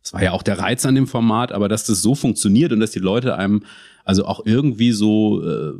Das 0.02 0.12
war 0.12 0.22
ja 0.22 0.32
auch 0.32 0.42
der 0.42 0.58
Reiz 0.58 0.84
an 0.84 0.96
dem 0.96 1.06
Format, 1.06 1.50
aber 1.50 1.68
dass 1.68 1.86
das 1.86 2.02
so 2.02 2.14
funktioniert 2.14 2.72
und 2.72 2.80
dass 2.80 2.90
die 2.90 2.98
Leute 2.98 3.36
einem 3.36 3.64
also 4.04 4.26
auch 4.26 4.44
irgendwie 4.44 4.92
so 4.92 5.42
äh, 5.42 5.72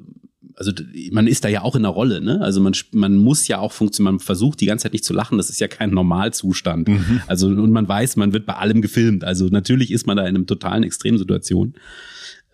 also 0.57 0.73
man 1.11 1.27
ist 1.27 1.45
da 1.45 1.49
ja 1.49 1.63
auch 1.63 1.77
in 1.77 1.83
der 1.83 1.91
Rolle, 1.91 2.21
ne? 2.21 2.41
Also 2.41 2.61
man, 2.61 2.75
man 2.93 3.17
muss 3.17 3.49
ja 3.49 3.59
auch 3.59 3.73
funktionieren, 3.73 4.15
man 4.15 4.21
versucht 4.21 4.61
die 4.61 4.67
ganze 4.67 4.85
Zeit 4.85 4.93
nicht 4.93 5.05
zu 5.05 5.13
lachen, 5.13 5.39
das 5.39 5.51
ist 5.51 5.61
ja 5.61 5.69
kein 5.69 5.91
Normalzustand. 5.91 6.89
Mhm. 6.89 7.21
Also 7.27 7.49
und 7.49 7.71
man 7.71 7.89
weiß, 7.89 8.17
man 8.17 8.33
wird 8.33 8.47
bei 8.47 8.55
allem 8.55 8.83
gefilmt. 8.83 9.25
Also 9.25 9.47
natürlich 9.47 9.91
ist 9.91 10.07
man 10.07 10.17
da 10.17 10.23
in 10.23 10.35
einem 10.35 10.47
totalen 10.47 10.83
Extremsituation. 10.83 11.75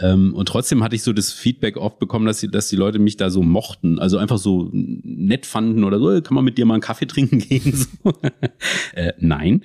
Ähm, 0.01 0.35
und 0.35 0.47
trotzdem 0.47 0.83
hatte 0.83 0.95
ich 0.95 1.03
so 1.03 1.13
das 1.13 1.33
Feedback 1.33 1.77
oft 1.77 1.99
bekommen, 1.99 2.27
dass 2.27 2.41
die, 2.41 2.49
dass 2.49 2.69
die 2.69 2.77
Leute 2.77 2.99
mich 2.99 3.17
da 3.17 3.31
so 3.31 3.43
mochten, 3.43 3.99
also 3.99 4.19
einfach 4.19 4.39
so 4.39 4.71
nett 4.73 5.45
fanden 5.45 5.83
oder 5.83 5.99
so, 5.99 6.23
kann 6.23 6.35
man 6.35 6.45
mit 6.45 6.57
dir 6.57 6.67
mal 6.67 6.75
einen 6.75 6.83
Kaffee 6.83 7.07
trinken 7.07 7.39
gehen? 7.49 7.73
So. 7.75 8.13
äh, 8.93 9.13
nein. 9.19 9.63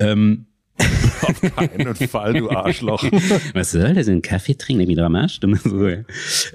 Ähm, 0.00 0.46
Auf 1.22 1.40
keinen 1.40 1.94
Fall, 1.94 2.34
du 2.34 2.50
Arschloch. 2.50 3.02
Was 3.54 3.72
soll 3.72 3.94
das? 3.94 4.08
Ein 4.08 4.22
Kaffee 4.22 4.54
trinken, 4.54 4.88
wieder 4.88 5.06
am 5.06 5.14
Arsch? 5.14 5.40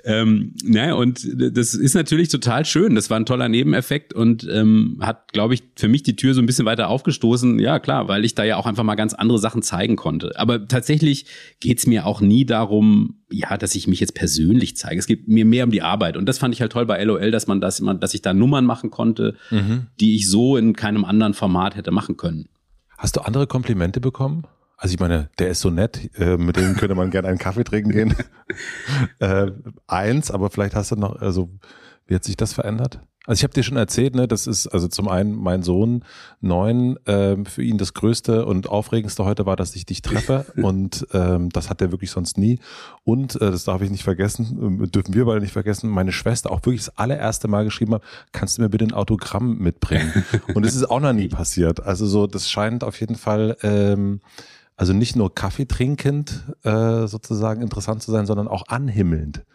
Ähm, 0.05 0.53
naja, 0.63 0.93
und 0.95 1.27
das 1.35 1.73
ist 1.73 1.93
natürlich 1.93 2.29
total 2.29 2.65
schön. 2.65 2.95
Das 2.95 3.09
war 3.09 3.19
ein 3.19 3.25
toller 3.25 3.49
Nebeneffekt 3.49 4.13
und 4.13 4.47
ähm, 4.51 4.97
hat, 5.01 5.33
glaube 5.33 5.53
ich, 5.53 5.63
für 5.75 5.87
mich 5.87 6.03
die 6.03 6.15
Tür 6.15 6.33
so 6.33 6.41
ein 6.41 6.45
bisschen 6.45 6.65
weiter 6.65 6.89
aufgestoßen. 6.89 7.59
Ja, 7.59 7.79
klar, 7.79 8.07
weil 8.07 8.25
ich 8.25 8.35
da 8.35 8.43
ja 8.43 8.57
auch 8.57 8.65
einfach 8.65 8.83
mal 8.83 8.95
ganz 8.95 9.13
andere 9.13 9.39
Sachen 9.39 9.61
zeigen 9.61 9.95
konnte. 9.95 10.31
Aber 10.35 10.67
tatsächlich 10.67 11.25
geht's 11.59 11.87
mir 11.87 12.05
auch 12.05 12.21
nie 12.21 12.45
darum, 12.45 13.15
ja, 13.29 13.57
dass 13.57 13.75
ich 13.75 13.87
mich 13.87 13.99
jetzt 13.99 14.13
persönlich 14.13 14.77
zeige. 14.77 14.99
Es 14.99 15.07
geht 15.07 15.27
mir 15.27 15.45
mehr 15.45 15.65
um 15.65 15.71
die 15.71 15.81
Arbeit. 15.81 16.17
Und 16.17 16.27
das 16.27 16.37
fand 16.37 16.53
ich 16.53 16.61
halt 16.61 16.71
toll 16.71 16.85
bei 16.85 17.03
LOL, 17.03 17.31
dass 17.31 17.47
man 17.47 17.61
das 17.61 17.79
immer, 17.79 17.95
dass 17.95 18.13
ich 18.13 18.21
da 18.21 18.33
Nummern 18.33 18.65
machen 18.65 18.91
konnte, 18.91 19.35
mhm. 19.49 19.87
die 19.99 20.15
ich 20.15 20.29
so 20.29 20.57
in 20.57 20.73
keinem 20.75 21.05
anderen 21.05 21.33
Format 21.33 21.75
hätte 21.75 21.91
machen 21.91 22.17
können. 22.17 22.47
Hast 23.03 23.17
du 23.17 23.19
andere 23.19 23.47
Komplimente 23.47 23.99
bekommen? 23.99 24.47
Also 24.77 24.93
ich 24.93 24.99
meine, 25.01 25.29
der 25.37 25.49
ist 25.49 25.59
so 25.59 25.69
nett, 25.69 26.09
äh, 26.17 26.37
mit 26.37 26.55
dem 26.55 26.77
könnte 26.77 26.95
man 26.95 27.11
gerne 27.11 27.27
einen 27.27 27.37
Kaffee 27.37 27.65
trinken 27.65 27.91
gehen. 27.91 28.15
äh, 29.19 29.51
eins, 29.87 30.31
aber 30.31 30.49
vielleicht 30.49 30.73
hast 30.73 30.91
du 30.91 30.95
noch, 30.95 31.17
also 31.17 31.49
wie 32.07 32.15
hat 32.15 32.23
sich 32.23 32.37
das 32.37 32.53
verändert? 32.53 33.01
Also 33.25 33.39
ich 33.39 33.43
habe 33.43 33.53
dir 33.53 33.63
schon 33.63 33.77
erzählt, 33.77 34.15
ne, 34.15 34.27
das 34.27 34.47
ist 34.47 34.67
also 34.67 34.89
zum 34.89 35.07
einen 35.07 35.33
mein 35.33 35.63
Sohn 35.63 36.03
neun, 36.41 36.99
ähm, 37.05 37.45
für 37.45 37.63
ihn 37.63 37.77
das 37.77 37.93
Größte 37.93 38.45
und 38.45 38.67
Aufregendste 38.67 39.23
heute 39.23 39.45
war, 39.45 39.55
dass 39.55 39.75
ich 39.75 39.85
dich 39.85 40.01
treffe 40.01 40.45
und 40.57 41.07
ähm, 41.13 41.49
das 41.49 41.69
hat 41.69 41.81
er 41.81 41.91
wirklich 41.91 42.11
sonst 42.11 42.37
nie. 42.37 42.59
Und 43.05 43.35
äh, 43.35 43.51
das 43.51 43.63
darf 43.63 43.81
ich 43.81 43.89
nicht 43.89 44.03
vergessen, 44.03 44.83
äh, 44.83 44.87
dürfen 44.87 45.13
wir 45.13 45.23
beide 45.23 45.39
nicht 45.39 45.53
vergessen, 45.53 45.89
meine 45.89 46.11
Schwester 46.11 46.51
auch 46.51 46.59
wirklich 46.65 46.85
das 46.85 46.97
allererste 46.97 47.47
Mal 47.47 47.63
geschrieben 47.63 47.93
hat, 47.93 48.03
kannst 48.33 48.57
du 48.57 48.61
mir 48.61 48.69
bitte 48.69 48.85
ein 48.85 48.93
Autogramm 48.93 49.57
mitbringen? 49.57 50.25
Und 50.53 50.65
es 50.65 50.75
ist 50.75 50.89
auch 50.89 50.99
noch 50.99 51.13
nie 51.13 51.29
passiert. 51.29 51.81
Also 51.81 52.05
so, 52.05 52.27
das 52.27 52.49
scheint 52.49 52.83
auf 52.83 52.99
jeden 52.99 53.15
Fall 53.15 53.55
ähm, 53.63 54.19
also 54.75 54.91
nicht 54.91 55.15
nur 55.15 55.33
Kaffee 55.33 55.65
trinkend 55.65 56.43
äh, 56.63 57.07
sozusagen 57.07 57.61
interessant 57.61 58.01
zu 58.03 58.11
sein, 58.11 58.25
sondern 58.25 58.49
auch 58.49 58.67
anhimmelnd. 58.67 59.45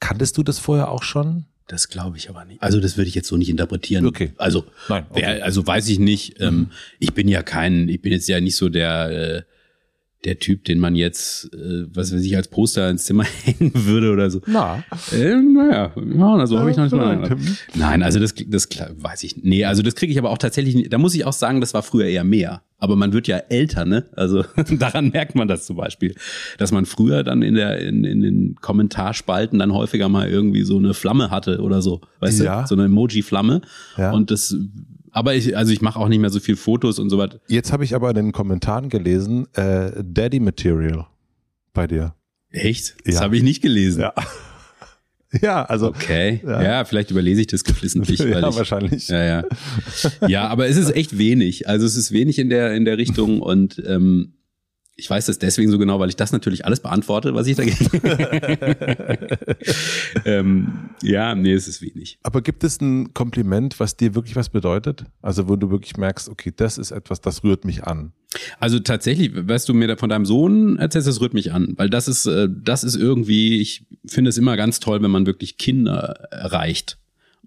Kanntest 0.00 0.38
du 0.38 0.42
das 0.42 0.58
vorher 0.58 0.90
auch 0.90 1.02
schon? 1.02 1.44
Das 1.68 1.88
glaube 1.88 2.16
ich 2.16 2.30
aber 2.30 2.46
nicht. 2.46 2.62
Also 2.62 2.80
das 2.80 2.96
würde 2.96 3.08
ich 3.08 3.14
jetzt 3.14 3.28
so 3.28 3.36
nicht 3.36 3.50
interpretieren. 3.50 4.06
Okay. 4.06 4.32
Also, 4.38 4.64
Nein, 4.88 5.04
okay. 5.10 5.20
Wer, 5.22 5.44
also 5.44 5.66
weiß 5.66 5.88
ich 5.90 5.98
nicht. 5.98 6.40
Ähm, 6.40 6.54
mhm. 6.54 6.70
ich 6.98 7.12
bin 7.12 7.28
ja 7.28 7.42
kein, 7.42 7.88
ich 7.90 8.00
bin 8.00 8.10
jetzt 8.10 8.26
ja 8.26 8.40
nicht 8.40 8.56
so 8.56 8.70
der, 8.70 9.10
äh, 9.10 9.42
der 10.24 10.38
Typ, 10.38 10.64
den 10.64 10.80
man 10.80 10.94
jetzt, 10.96 11.52
äh, 11.54 11.84
was 11.94 12.12
weiß 12.12 12.22
ich, 12.22 12.36
als 12.36 12.48
Poster 12.48 12.90
ins 12.90 13.04
Zimmer 13.04 13.24
hängen 13.44 13.72
würde 13.74 14.10
oder 14.12 14.30
so. 14.30 14.40
Na. 14.46 14.82
Äh, 15.12 15.36
naja, 15.36 15.92
ja, 15.96 16.34
also 16.34 16.58
habe 16.58 16.70
ich 16.70 16.76
noch 16.76 16.84
nicht 16.84 16.94
mal. 16.96 17.36
Nein, 17.74 18.02
also 18.02 18.18
das, 18.18 18.34
das 18.46 18.68
weiß 18.96 19.22
ich. 19.24 19.36
Nee, 19.42 19.64
also 19.64 19.82
das 19.82 19.94
kriege 19.94 20.12
ich 20.12 20.18
aber 20.18 20.30
auch 20.30 20.38
tatsächlich. 20.38 20.74
nicht. 20.74 20.92
Da 20.92 20.98
muss 20.98 21.14
ich 21.14 21.24
auch 21.24 21.32
sagen, 21.32 21.60
das 21.60 21.72
war 21.74 21.82
früher 21.82 22.06
eher 22.06 22.24
mehr. 22.24 22.62
Aber 22.80 22.94
man 22.94 23.12
wird 23.12 23.26
ja 23.26 23.38
älter, 23.38 23.84
ne? 23.84 24.06
Also 24.14 24.44
daran 24.78 25.08
merkt 25.10 25.34
man 25.34 25.48
das 25.48 25.66
zum 25.66 25.76
Beispiel, 25.76 26.14
dass 26.58 26.70
man 26.72 26.86
früher 26.86 27.24
dann 27.24 27.42
in 27.42 27.54
der 27.54 27.80
in, 27.80 28.04
in 28.04 28.20
den 28.20 28.54
Kommentarspalten 28.60 29.58
dann 29.58 29.72
häufiger 29.72 30.08
mal 30.08 30.28
irgendwie 30.28 30.62
so 30.62 30.78
eine 30.78 30.94
Flamme 30.94 31.30
hatte 31.30 31.60
oder 31.60 31.82
so, 31.82 32.00
weißt 32.20 32.40
Ja. 32.40 32.62
du, 32.62 32.68
so 32.68 32.74
eine 32.76 32.84
Emoji-Flamme. 32.84 33.62
Ja. 33.96 34.12
Und 34.12 34.30
das, 34.30 34.56
aber 35.12 35.34
ich, 35.34 35.56
also 35.56 35.72
ich 35.72 35.80
mache 35.80 35.98
auch 35.98 36.08
nicht 36.08 36.18
mehr 36.20 36.30
so 36.30 36.40
viel 36.40 36.56
Fotos 36.56 36.98
und 36.98 37.10
so 37.10 37.18
was. 37.18 37.38
Jetzt 37.48 37.72
habe 37.72 37.84
ich 37.84 37.94
aber 37.94 38.10
in 38.10 38.16
den 38.16 38.32
Kommentaren 38.32 38.88
gelesen, 38.88 39.46
äh, 39.54 39.92
Daddy 40.04 40.40
Material 40.40 41.06
bei 41.72 41.86
dir. 41.86 42.14
Echt? 42.50 42.96
Das 43.04 43.16
Ja. 43.16 43.20
habe 43.22 43.36
ich 43.36 43.42
nicht 43.42 43.62
gelesen. 43.62 44.00
Ja. 44.02 44.12
Ja, 45.42 45.62
also. 45.64 45.88
Okay. 45.88 46.40
Ja. 46.42 46.62
Ja. 46.62 46.84
vielleicht 46.86 47.10
überlese 47.10 47.42
ich 47.42 47.48
das 47.48 47.62
geflissentlich. 47.62 48.18
weil 48.20 48.30
Ja, 48.40 48.48
ich, 48.48 48.56
wahrscheinlich. 48.56 49.08
Ja, 49.08 49.22
ja. 49.22 49.44
Ja, 50.26 50.48
aber 50.48 50.68
es 50.68 50.78
ist 50.78 50.90
echt 50.96 51.18
wenig. 51.18 51.68
Also 51.68 51.84
es 51.84 51.96
ist 51.96 52.12
wenig 52.12 52.38
in 52.38 52.48
der, 52.48 52.72
in 52.74 52.86
der 52.86 52.96
Richtung 52.96 53.42
und 53.42 53.82
ähm, 53.86 54.37
ich 54.98 55.08
weiß 55.08 55.26
das 55.26 55.38
deswegen 55.38 55.70
so 55.70 55.78
genau, 55.78 56.00
weil 56.00 56.08
ich 56.08 56.16
das 56.16 56.32
natürlich 56.32 56.64
alles 56.64 56.80
beantworte, 56.80 57.32
was 57.32 57.46
ich 57.46 57.56
dagegen. 57.56 57.78
ähm, 60.24 60.90
ja, 61.02 61.36
nee, 61.36 61.52
es 61.52 61.68
ist 61.68 61.80
wenig. 61.80 62.18
Aber 62.24 62.42
gibt 62.42 62.64
es 62.64 62.80
ein 62.80 63.14
Kompliment, 63.14 63.78
was 63.78 63.96
dir 63.96 64.16
wirklich 64.16 64.34
was 64.34 64.48
bedeutet? 64.48 65.04
Also 65.22 65.48
wo 65.48 65.54
du 65.54 65.70
wirklich 65.70 65.96
merkst, 65.96 66.28
okay, 66.28 66.52
das 66.54 66.78
ist 66.78 66.90
etwas, 66.90 67.20
das 67.20 67.44
rührt 67.44 67.64
mich 67.64 67.84
an. 67.84 68.12
Also 68.58 68.80
tatsächlich, 68.80 69.30
was 69.34 69.66
du 69.66 69.72
mir 69.72 69.86
da 69.86 69.96
von 69.96 70.10
deinem 70.10 70.26
Sohn 70.26 70.78
erzählst, 70.78 71.06
das 71.06 71.20
rührt 71.20 71.32
mich 71.32 71.52
an, 71.52 71.74
weil 71.76 71.88
das 71.88 72.08
ist, 72.08 72.26
äh, 72.26 72.48
das 72.50 72.82
ist 72.82 72.96
irgendwie, 72.96 73.60
ich 73.60 73.86
finde 74.04 74.30
es 74.30 74.36
immer 74.36 74.56
ganz 74.56 74.80
toll, 74.80 75.00
wenn 75.00 75.12
man 75.12 75.26
wirklich 75.26 75.58
Kinder 75.58 76.26
erreicht. 76.32 76.98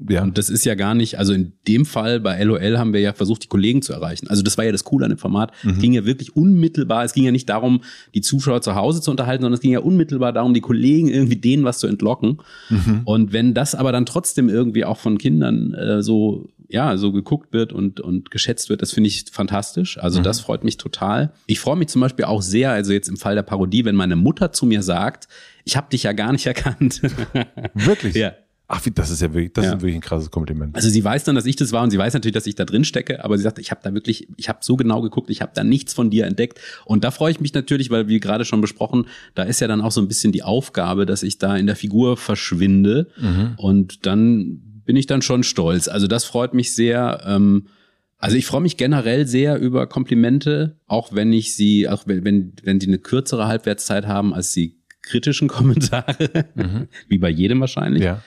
Ja. 0.10 0.24
Und 0.24 0.38
das 0.38 0.50
ist 0.50 0.66
ja 0.66 0.76
gar 0.76 0.96
nicht, 0.96 1.20
also 1.20 1.34
in 1.34 1.54
dem 1.68 1.86
Fall 1.86 2.20
bei 2.20 2.42
LOL 2.44 2.78
haben 2.78 2.94
wir 2.94 3.02
ja 3.02 3.14
versucht, 3.14 3.44
die 3.44 3.48
Kollegen 3.48 3.82
zu 3.82 3.94
erreichen. 3.94 4.28
Also 4.28 4.42
das 4.42 4.58
war 4.58 4.66
ja 4.66 4.72
das 4.72 4.84
Coole 4.84 5.06
an 5.06 5.12
dem 5.12 5.18
Format. 5.18 5.52
Es 5.64 5.80
ging 5.80 5.94
ja 5.94 6.06
wirklich 6.06 6.36
unmittelbar, 6.36 7.04
es 7.04 7.14
ging 7.14 7.24
ja 7.24 7.32
nicht 7.32 7.50
darum, 7.50 7.82
die 8.14 8.22
Zuschauer 8.22 8.62
zu 8.62 8.76
Hause 8.76 9.02
zu 9.02 9.12
unterhalten, 9.12 9.44
sondern 9.44 9.56
es 9.56 9.62
ging 9.62 9.72
ja 9.72 9.80
unmittelbar 9.80 10.34
darum, 10.34 10.54
die 10.54 10.62
Kollegen 10.62 11.08
irgendwie 11.08 11.36
denen 11.36 11.64
was 11.64 11.80
zu 11.80 11.88
entlocken. 11.88 12.40
Und 13.06 13.34
wenn 13.34 13.54
das 13.54 13.76
aber 13.76 13.92
dann 13.92 14.06
trotzdem 14.06 14.50
irgendwie 14.50 14.86
auch 14.86 14.98
von 14.98 15.18
Kindern 15.18 15.74
äh, 15.74 16.02
so, 16.02 16.50
ja, 16.68 16.98
so 16.98 17.12
geguckt 17.12 17.54
wird 17.54 17.74
und, 17.74 18.00
und 18.00 18.32
geschätzt 18.32 18.70
wird, 18.70 18.82
das 18.82 18.92
finde 18.92 19.10
ich 19.10 19.26
fantastisch. 19.32 19.98
Also 19.98 20.22
das 20.22 20.40
freut 20.40 20.64
mich 20.64 20.78
total. 20.78 21.34
Ich 21.48 21.60
freue 21.60 21.76
mich 21.76 21.90
zum 21.90 22.02
Beispiel 22.02 22.26
auch 22.26 22.42
sehr, 22.42 22.72
also 22.72 22.94
jetzt 22.94 23.10
im 23.10 23.18
Fall 23.18 23.36
der 23.36 23.44
Parodie, 23.44 23.86
wenn 23.86 23.96
meine 23.96 24.16
Mutter 24.16 24.52
zu 24.52 24.66
mir 24.66 24.82
sagt, 24.82 25.28
ich 25.66 25.78
habe 25.78 25.90
dich 25.92 26.04
ja 26.04 26.14
gar 26.14 26.32
nicht 26.32 26.46
erkannt. 26.46 27.02
Wirklich? 27.74 28.16
ja. 28.16 28.34
Ach, 28.74 28.82
das 28.96 29.10
ist 29.10 29.22
ja 29.22 29.34
wirklich, 29.34 29.52
das 29.52 29.66
Ja. 29.66 29.74
ist 29.74 29.82
wirklich 29.82 29.96
ein 29.96 30.02
krasses 30.02 30.32
Kompliment. 30.32 30.74
Also 30.76 30.88
sie 30.90 31.04
weiß 31.04 31.26
dann, 31.26 31.36
dass 31.36 31.46
ich 31.46 31.58
das 31.58 31.74
war 31.74 31.84
und 31.84 31.92
sie 31.92 31.98
weiß 31.98 32.14
natürlich, 32.14 32.34
dass 32.36 32.48
ich 32.48 32.56
da 32.56 32.64
drin 32.64 32.86
stecke, 32.86 33.24
aber 33.24 33.38
sie 33.38 33.44
sagt, 33.44 33.60
ich 33.60 33.70
habe 33.70 33.82
da 33.84 33.94
wirklich, 33.94 34.30
ich 34.38 34.48
habe 34.48 34.60
so 34.62 34.78
genau 34.78 35.02
geguckt, 35.02 35.30
ich 35.30 35.42
habe 35.42 35.52
da 35.54 35.64
nichts 35.66 35.94
von 35.94 36.10
dir 36.10 36.26
entdeckt 36.26 36.60
und 36.86 37.04
da 37.04 37.12
freue 37.12 37.32
ich 37.32 37.42
mich 37.42 37.54
natürlich, 37.54 37.90
weil 37.90 38.08
wie 38.08 38.22
gerade 38.22 38.46
schon 38.46 38.62
besprochen, 38.62 39.08
da 39.36 39.44
ist 39.44 39.60
ja 39.60 39.68
dann 39.68 39.82
auch 39.82 39.92
so 39.92 40.00
ein 40.02 40.08
bisschen 40.08 40.32
die 40.32 40.44
Aufgabe, 40.44 41.06
dass 41.06 41.22
ich 41.24 41.38
da 41.38 41.58
in 41.58 41.66
der 41.68 41.76
Figur 41.76 42.16
verschwinde 42.18 43.08
und 43.58 44.06
dann 44.06 44.62
bin 44.86 44.96
ich 44.96 45.06
dann 45.06 45.22
schon 45.22 45.44
stolz. 45.44 45.88
Also 45.88 46.08
das 46.08 46.24
freut 46.26 46.54
mich 46.54 46.74
sehr. 46.74 47.22
Ähm, 47.26 47.68
also 48.18 48.36
ich 48.38 48.46
freue 48.46 48.62
mich 48.62 48.78
generell 48.78 49.26
sehr 49.28 49.60
über 49.60 49.88
Komplimente, 49.88 50.78
auch 50.88 51.14
wenn 51.14 51.34
ich 51.34 51.56
sie, 51.56 51.90
auch 51.90 52.04
wenn, 52.08 52.24
wenn, 52.24 52.54
wenn 52.64 52.80
die 52.80 52.88
eine 52.88 53.00
kürzere 53.00 53.48
Halbwertszeit 53.48 54.06
haben 54.08 54.34
als 54.34 54.52
die 54.54 54.81
kritischen 55.02 55.48
Kommentare, 55.50 56.46
wie 57.08 57.18
bei 57.18 57.30
jedem 57.30 57.60
wahrscheinlich. 57.60 58.04
ja. 58.04 58.24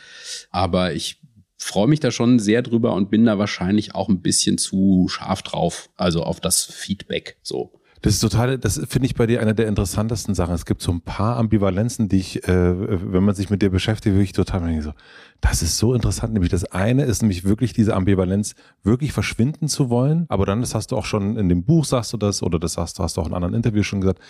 Aber 0.50 0.92
ich 0.92 1.20
freue 1.56 1.88
mich 1.88 2.00
da 2.00 2.10
schon 2.10 2.38
sehr 2.38 2.62
drüber 2.62 2.92
und 2.94 3.10
bin 3.10 3.24
da 3.24 3.38
wahrscheinlich 3.38 3.94
auch 3.94 4.08
ein 4.08 4.20
bisschen 4.20 4.58
zu 4.58 5.06
scharf 5.08 5.42
drauf. 5.42 5.90
Also 5.96 6.22
auf 6.22 6.40
das 6.40 6.64
Feedback 6.64 7.38
so. 7.42 7.72
Das 8.02 8.12
ist 8.12 8.20
total, 8.20 8.58
das 8.58 8.78
finde 8.86 9.06
ich 9.06 9.14
bei 9.14 9.26
dir 9.26 9.40
eine 9.40 9.54
der 9.54 9.66
interessantesten 9.66 10.34
Sachen. 10.34 10.54
Es 10.54 10.66
gibt 10.66 10.82
so 10.82 10.92
ein 10.92 11.00
paar 11.00 11.38
Ambivalenzen, 11.38 12.10
die 12.10 12.18
ich, 12.18 12.46
äh, 12.46 13.12
wenn 13.12 13.24
man 13.24 13.34
sich 13.34 13.48
mit 13.48 13.62
dir 13.62 13.70
beschäftigt, 13.70 14.14
wirklich 14.14 14.34
total 14.34 14.60
denke 14.60 14.82
so, 14.82 14.92
das 15.40 15.62
ist 15.62 15.78
so 15.78 15.94
interessant. 15.94 16.34
Nämlich 16.34 16.50
das 16.50 16.66
eine 16.66 17.04
ist 17.04 17.22
nämlich 17.22 17.44
wirklich 17.44 17.72
diese 17.72 17.94
Ambivalenz, 17.94 18.56
wirklich 18.82 19.14
verschwinden 19.14 19.68
zu 19.68 19.88
wollen. 19.88 20.26
Aber 20.28 20.44
dann, 20.44 20.60
das 20.60 20.74
hast 20.74 20.92
du 20.92 20.98
auch 20.98 21.06
schon 21.06 21.38
in 21.38 21.48
dem 21.48 21.64
Buch, 21.64 21.86
sagst 21.86 22.12
du 22.12 22.18
das, 22.18 22.42
oder 22.42 22.58
das 22.58 22.76
hast, 22.76 23.00
hast 23.00 23.16
du 23.16 23.22
auch 23.22 23.26
in 23.26 23.32
anderen 23.32 23.54
Interviews 23.54 23.86
schon 23.86 24.02
gesagt, 24.02 24.20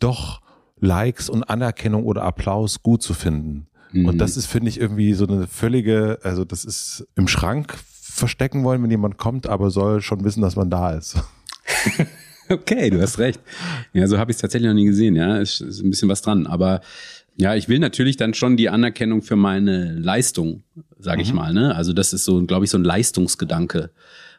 doch 0.00 0.42
Likes 0.80 1.28
und 1.28 1.44
Anerkennung 1.44 2.04
oder 2.04 2.22
Applaus 2.22 2.82
gut 2.82 3.02
zu 3.02 3.14
finden. 3.14 3.66
Und 3.94 4.18
das 4.18 4.36
ist, 4.36 4.46
finde 4.46 4.68
ich, 4.68 4.78
irgendwie 4.78 5.14
so 5.14 5.26
eine 5.26 5.46
völlige, 5.46 6.18
also 6.22 6.44
das 6.44 6.64
ist 6.64 7.06
im 7.16 7.26
Schrank 7.26 7.74
verstecken 8.00 8.62
wollen, 8.64 8.82
wenn 8.82 8.90
jemand 8.90 9.16
kommt, 9.16 9.46
aber 9.46 9.70
soll 9.70 10.02
schon 10.02 10.24
wissen, 10.24 10.42
dass 10.42 10.56
man 10.56 10.70
da 10.70 10.92
ist. 10.92 11.16
Okay, 12.50 12.88
du 12.88 13.00
hast 13.00 13.18
recht. 13.18 13.40
Ja, 13.92 14.06
so 14.06 14.18
habe 14.18 14.30
ich 14.30 14.36
es 14.36 14.40
tatsächlich 14.40 14.68
noch 14.68 14.74
nie 14.74 14.86
gesehen. 14.86 15.16
Ja, 15.16 15.36
ist, 15.36 15.60
ist 15.60 15.82
ein 15.82 15.90
bisschen 15.90 16.08
was 16.08 16.22
dran. 16.22 16.46
Aber 16.46 16.80
ja, 17.36 17.54
ich 17.54 17.68
will 17.68 17.78
natürlich 17.78 18.16
dann 18.16 18.32
schon 18.32 18.56
die 18.56 18.70
Anerkennung 18.70 19.20
für 19.20 19.36
meine 19.36 19.92
Leistung, 19.92 20.62
sage 20.98 21.20
ich 21.20 21.32
mal. 21.34 21.52
Ne? 21.52 21.74
Also 21.74 21.92
das 21.92 22.12
ist 22.12 22.24
so, 22.24 22.42
glaube 22.46 22.64
ich, 22.64 22.70
so 22.70 22.78
ein 22.78 22.84
Leistungsgedanke. 22.84 23.90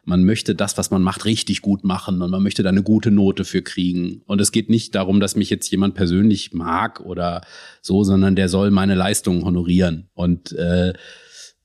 Man 0.10 0.24
möchte 0.24 0.56
das, 0.56 0.76
was 0.76 0.90
man 0.90 1.04
macht, 1.04 1.26
richtig 1.26 1.62
gut 1.62 1.84
machen 1.84 2.24
und 2.24 2.32
man 2.32 2.42
möchte 2.42 2.64
da 2.64 2.70
eine 2.70 2.82
gute 2.82 3.12
Note 3.12 3.46
für 3.46 3.62
kriegen. 3.62 4.24
Und 4.26 4.42
es 4.42 4.52
geht 4.52 4.68
nicht 4.68 4.96
darum, 4.96 5.20
dass 5.20 5.36
mich 5.36 5.52
jetzt 5.52 5.70
jemand 5.70 5.94
persönlich 5.94 6.52
mag 6.52 7.00
oder 7.02 7.42
so, 7.84 8.04
sondern 8.04 8.36
der 8.36 8.50
soll 8.50 8.72
meine 8.72 8.96
Leistung 8.96 9.46
honorieren. 9.46 10.10
Und 10.16 10.52
äh, 10.54 10.94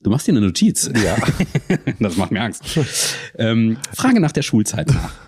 du 0.01 0.09
machst 0.09 0.27
dir 0.27 0.31
eine 0.31 0.41
Notiz. 0.41 0.89
Ja. 1.03 1.17
das 1.99 2.17
macht 2.17 2.31
mir 2.31 2.41
Angst. 2.41 2.63
ähm, 3.37 3.77
Frage 3.93 4.19
nach 4.19 4.31
der 4.31 4.43
Schulzeit 4.43 4.87
nach. 4.87 5.11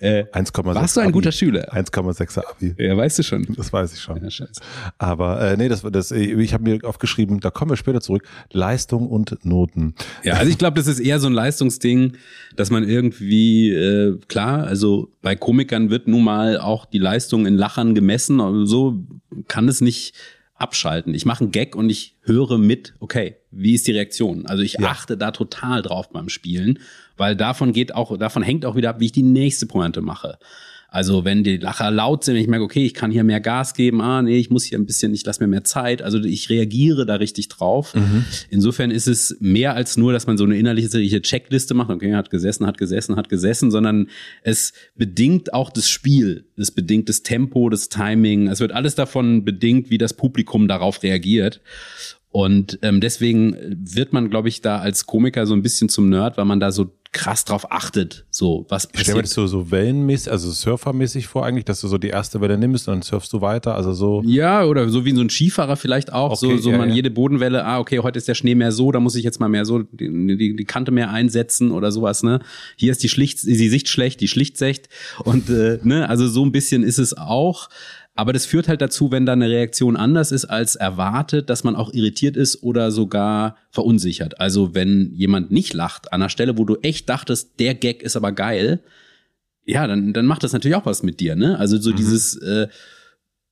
Äh, 0.00 0.24
1,6 0.32 0.64
warst 0.64 0.96
du 0.96 1.00
ein 1.00 1.06
Abi. 1.08 1.12
guter 1.12 1.32
Schüler? 1.32 1.74
1,6er 1.74 2.42
Abi. 2.46 2.74
Ja, 2.78 2.96
weißt 2.96 3.18
du 3.18 3.22
schon. 3.22 3.46
Das 3.54 3.70
weiß 3.70 3.92
ich 3.92 4.00
schon. 4.00 4.16
Ja. 4.26 4.46
Aber 4.96 5.40
äh, 5.42 5.56
nee, 5.58 5.68
das, 5.68 5.82
das, 5.82 6.10
ich 6.10 6.54
habe 6.54 6.64
mir 6.64 6.78
aufgeschrieben, 6.84 7.40
da 7.40 7.50
kommen 7.50 7.70
wir 7.70 7.76
später 7.76 8.00
zurück. 8.00 8.26
Leistung 8.50 9.08
und 9.08 9.44
Noten. 9.44 9.94
Ja, 10.24 10.34
also 10.34 10.50
ich 10.50 10.56
glaube, 10.56 10.78
das 10.78 10.86
ist 10.86 11.00
eher 11.00 11.20
so 11.20 11.26
ein 11.26 11.34
Leistungsding, 11.34 12.16
dass 12.56 12.70
man 12.70 12.88
irgendwie, 12.88 13.70
äh, 13.70 14.18
klar, 14.28 14.64
also 14.64 15.12
bei 15.20 15.36
Komikern 15.36 15.90
wird 15.90 16.08
nun 16.08 16.24
mal 16.24 16.58
auch 16.58 16.86
die 16.86 16.98
Leistung 16.98 17.44
in 17.44 17.56
Lachern 17.56 17.94
gemessen, 17.94 18.66
so 18.66 19.04
kann 19.48 19.68
es 19.68 19.82
nicht 19.82 20.14
abschalten. 20.60 21.14
Ich 21.14 21.24
mache 21.24 21.44
einen 21.44 21.52
Gag 21.52 21.74
und 21.74 21.90
ich 21.90 22.16
höre 22.22 22.58
mit, 22.58 22.94
okay, 23.00 23.36
wie 23.50 23.74
ist 23.74 23.86
die 23.86 23.92
Reaktion? 23.92 24.46
Also 24.46 24.62
ich 24.62 24.74
Ja. 24.74 24.88
achte 24.90 25.16
da 25.16 25.30
total 25.30 25.82
drauf 25.82 26.10
beim 26.10 26.28
Spielen, 26.28 26.78
weil 27.16 27.36
davon 27.36 27.72
geht 27.72 27.94
auch, 27.94 28.16
davon 28.18 28.42
hängt 28.42 28.64
auch 28.64 28.76
wieder 28.76 28.90
ab, 28.90 29.00
wie 29.00 29.06
ich 29.06 29.12
die 29.12 29.22
nächste 29.22 29.66
Pointe 29.66 30.00
mache. 30.00 30.38
Also 30.90 31.24
wenn 31.24 31.44
die 31.44 31.56
Lacher 31.56 31.90
laut 31.90 32.24
sind, 32.24 32.36
ich 32.36 32.48
merke, 32.48 32.64
okay, 32.64 32.84
ich 32.84 32.94
kann 32.94 33.10
hier 33.10 33.22
mehr 33.22 33.40
Gas 33.40 33.74
geben, 33.74 34.00
ah 34.00 34.22
nee, 34.22 34.38
ich 34.38 34.50
muss 34.50 34.64
hier 34.64 34.78
ein 34.78 34.86
bisschen, 34.86 35.14
ich 35.14 35.24
lasse 35.24 35.42
mir 35.42 35.46
mehr 35.46 35.62
Zeit. 35.62 36.02
Also 36.02 36.18
ich 36.18 36.50
reagiere 36.50 37.06
da 37.06 37.14
richtig 37.14 37.48
drauf. 37.48 37.94
Insofern 38.50 38.90
ist 38.90 39.06
es 39.06 39.36
mehr 39.40 39.74
als 39.74 39.96
nur, 39.96 40.12
dass 40.12 40.26
man 40.26 40.36
so 40.36 40.44
eine 40.44 40.56
innerliche 40.56 41.22
Checkliste 41.22 41.74
macht, 41.74 41.90
okay, 41.90 42.14
hat 42.14 42.30
gesessen, 42.30 42.66
hat 42.66 42.76
gesessen, 42.76 43.16
hat 43.16 43.28
gesessen, 43.28 43.70
sondern 43.70 44.08
es 44.42 44.72
bedingt 44.96 45.54
auch 45.54 45.70
das 45.70 45.88
Spiel, 45.88 46.46
es 46.56 46.72
bedingt 46.72 47.08
das 47.08 47.22
Tempo, 47.22 47.70
das 47.70 47.88
Timing. 47.88 48.48
Es 48.48 48.58
wird 48.60 48.72
alles 48.72 48.96
davon 48.96 49.44
bedingt, 49.44 49.90
wie 49.90 49.98
das 49.98 50.14
Publikum 50.14 50.66
darauf 50.66 51.02
reagiert. 51.02 51.60
Und 52.32 52.78
ähm, 52.82 53.00
deswegen 53.00 53.56
wird 53.76 54.12
man, 54.12 54.30
glaube 54.30 54.48
ich, 54.48 54.60
da 54.60 54.78
als 54.78 55.06
Komiker 55.06 55.46
so 55.46 55.54
ein 55.54 55.62
bisschen 55.62 55.88
zum 55.88 56.08
Nerd, 56.08 56.36
weil 56.36 56.44
man 56.44 56.60
da 56.60 56.70
so 56.70 56.92
krass 57.12 57.44
drauf 57.44 57.72
achtet, 57.72 58.24
so 58.30 58.66
was 58.68 58.88
Ich 58.92 59.00
stelle 59.00 59.16
mir 59.16 59.22
das 59.22 59.30
passiert. 59.30 59.48
so, 59.50 59.64
so 59.64 59.70
wellenmäßig, 59.72 60.30
also 60.30 60.50
surfermäßig 60.50 61.26
vor 61.26 61.44
eigentlich, 61.44 61.64
dass 61.64 61.80
du 61.80 61.88
so 61.88 61.98
die 61.98 62.08
erste 62.08 62.40
Welle 62.40 62.56
nimmst 62.56 62.86
und 62.86 62.94
dann 62.94 63.02
surfst 63.02 63.32
du 63.32 63.40
weiter. 63.40 63.74
Also 63.74 63.92
so. 63.92 64.22
Ja, 64.24 64.64
oder 64.64 64.88
so 64.88 65.04
wie 65.04 65.14
so 65.14 65.20
ein 65.20 65.28
Skifahrer 65.28 65.76
vielleicht 65.76 66.12
auch, 66.12 66.36
so, 66.36 66.46
Okay, 66.46 66.58
so 66.58 66.70
ja, 66.70 66.78
man 66.78 66.90
ja. 66.90 66.94
jede 66.94 67.10
Bodenwelle, 67.10 67.64
ah, 67.64 67.80
okay, 67.80 67.98
heute 67.98 68.18
ist 68.18 68.28
der 68.28 68.34
Schnee 68.34 68.54
mehr 68.54 68.70
so, 68.70 68.92
da 68.92 69.00
muss 69.00 69.16
ich 69.16 69.24
jetzt 69.24 69.40
mal 69.40 69.48
mehr 69.48 69.64
so 69.64 69.80
die, 69.80 70.36
die, 70.36 70.54
die 70.54 70.64
Kante 70.64 70.92
mehr 70.92 71.10
einsetzen 71.10 71.72
oder 71.72 71.90
sowas, 71.90 72.22
ne? 72.22 72.40
Hier 72.76 72.92
ist 72.92 73.02
die 73.02 73.08
Schlicht, 73.08 73.42
die 73.42 73.68
Sicht 73.68 73.88
schlecht, 73.88 74.20
die 74.20 74.28
Schlichtsecht 74.28 74.88
und 75.24 75.50
äh, 75.50 75.80
ne, 75.82 76.08
also 76.08 76.28
so 76.28 76.44
ein 76.44 76.52
bisschen 76.52 76.84
ist 76.84 76.98
es 76.98 77.16
auch. 77.16 77.68
Aber 78.14 78.32
das 78.32 78.44
führt 78.44 78.68
halt 78.68 78.82
dazu, 78.82 79.10
wenn 79.10 79.24
da 79.24 79.32
eine 79.32 79.48
Reaktion 79.48 79.96
anders 79.96 80.32
ist 80.32 80.44
als 80.44 80.76
erwartet, 80.76 81.48
dass 81.48 81.64
man 81.64 81.76
auch 81.76 81.92
irritiert 81.92 82.36
ist 82.36 82.62
oder 82.62 82.90
sogar 82.90 83.56
verunsichert. 83.70 84.40
Also 84.40 84.74
wenn 84.74 85.12
jemand 85.14 85.50
nicht 85.50 85.72
lacht 85.72 86.12
an 86.12 86.20
einer 86.20 86.28
Stelle, 86.28 86.58
wo 86.58 86.64
du 86.64 86.76
echt 86.82 87.08
dachtest, 87.08 87.58
der 87.60 87.74
Gag 87.74 88.02
ist 88.02 88.16
aber 88.16 88.32
geil, 88.32 88.80
ja, 89.64 89.86
dann, 89.86 90.12
dann 90.12 90.26
macht 90.26 90.42
das 90.42 90.52
natürlich 90.52 90.76
auch 90.76 90.86
was 90.86 91.02
mit 91.02 91.20
dir, 91.20 91.36
ne? 91.36 91.58
Also 91.58 91.78
so 91.78 91.92
dieses, 91.92 92.36
äh, 92.36 92.68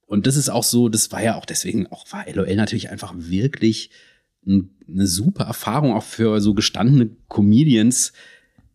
und 0.07 0.27
das 0.27 0.37
ist 0.37 0.49
auch 0.49 0.65
so, 0.65 0.89
das 0.89 1.13
war 1.13 1.23
ja 1.23 1.37
auch 1.37 1.45
deswegen, 1.45 1.87
auch 1.89 2.11
war 2.11 2.25
LOL 2.33 2.55
natürlich 2.57 2.91
einfach 2.91 3.15
wirklich 3.17 3.91
ein, 4.47 4.71
eine 4.89 5.07
super 5.07 5.45
Erfahrung, 5.45 5.93
auch 5.93 6.03
für 6.03 6.41
so 6.41 6.55
gestandene 6.55 7.11
Comedians. 7.29 8.13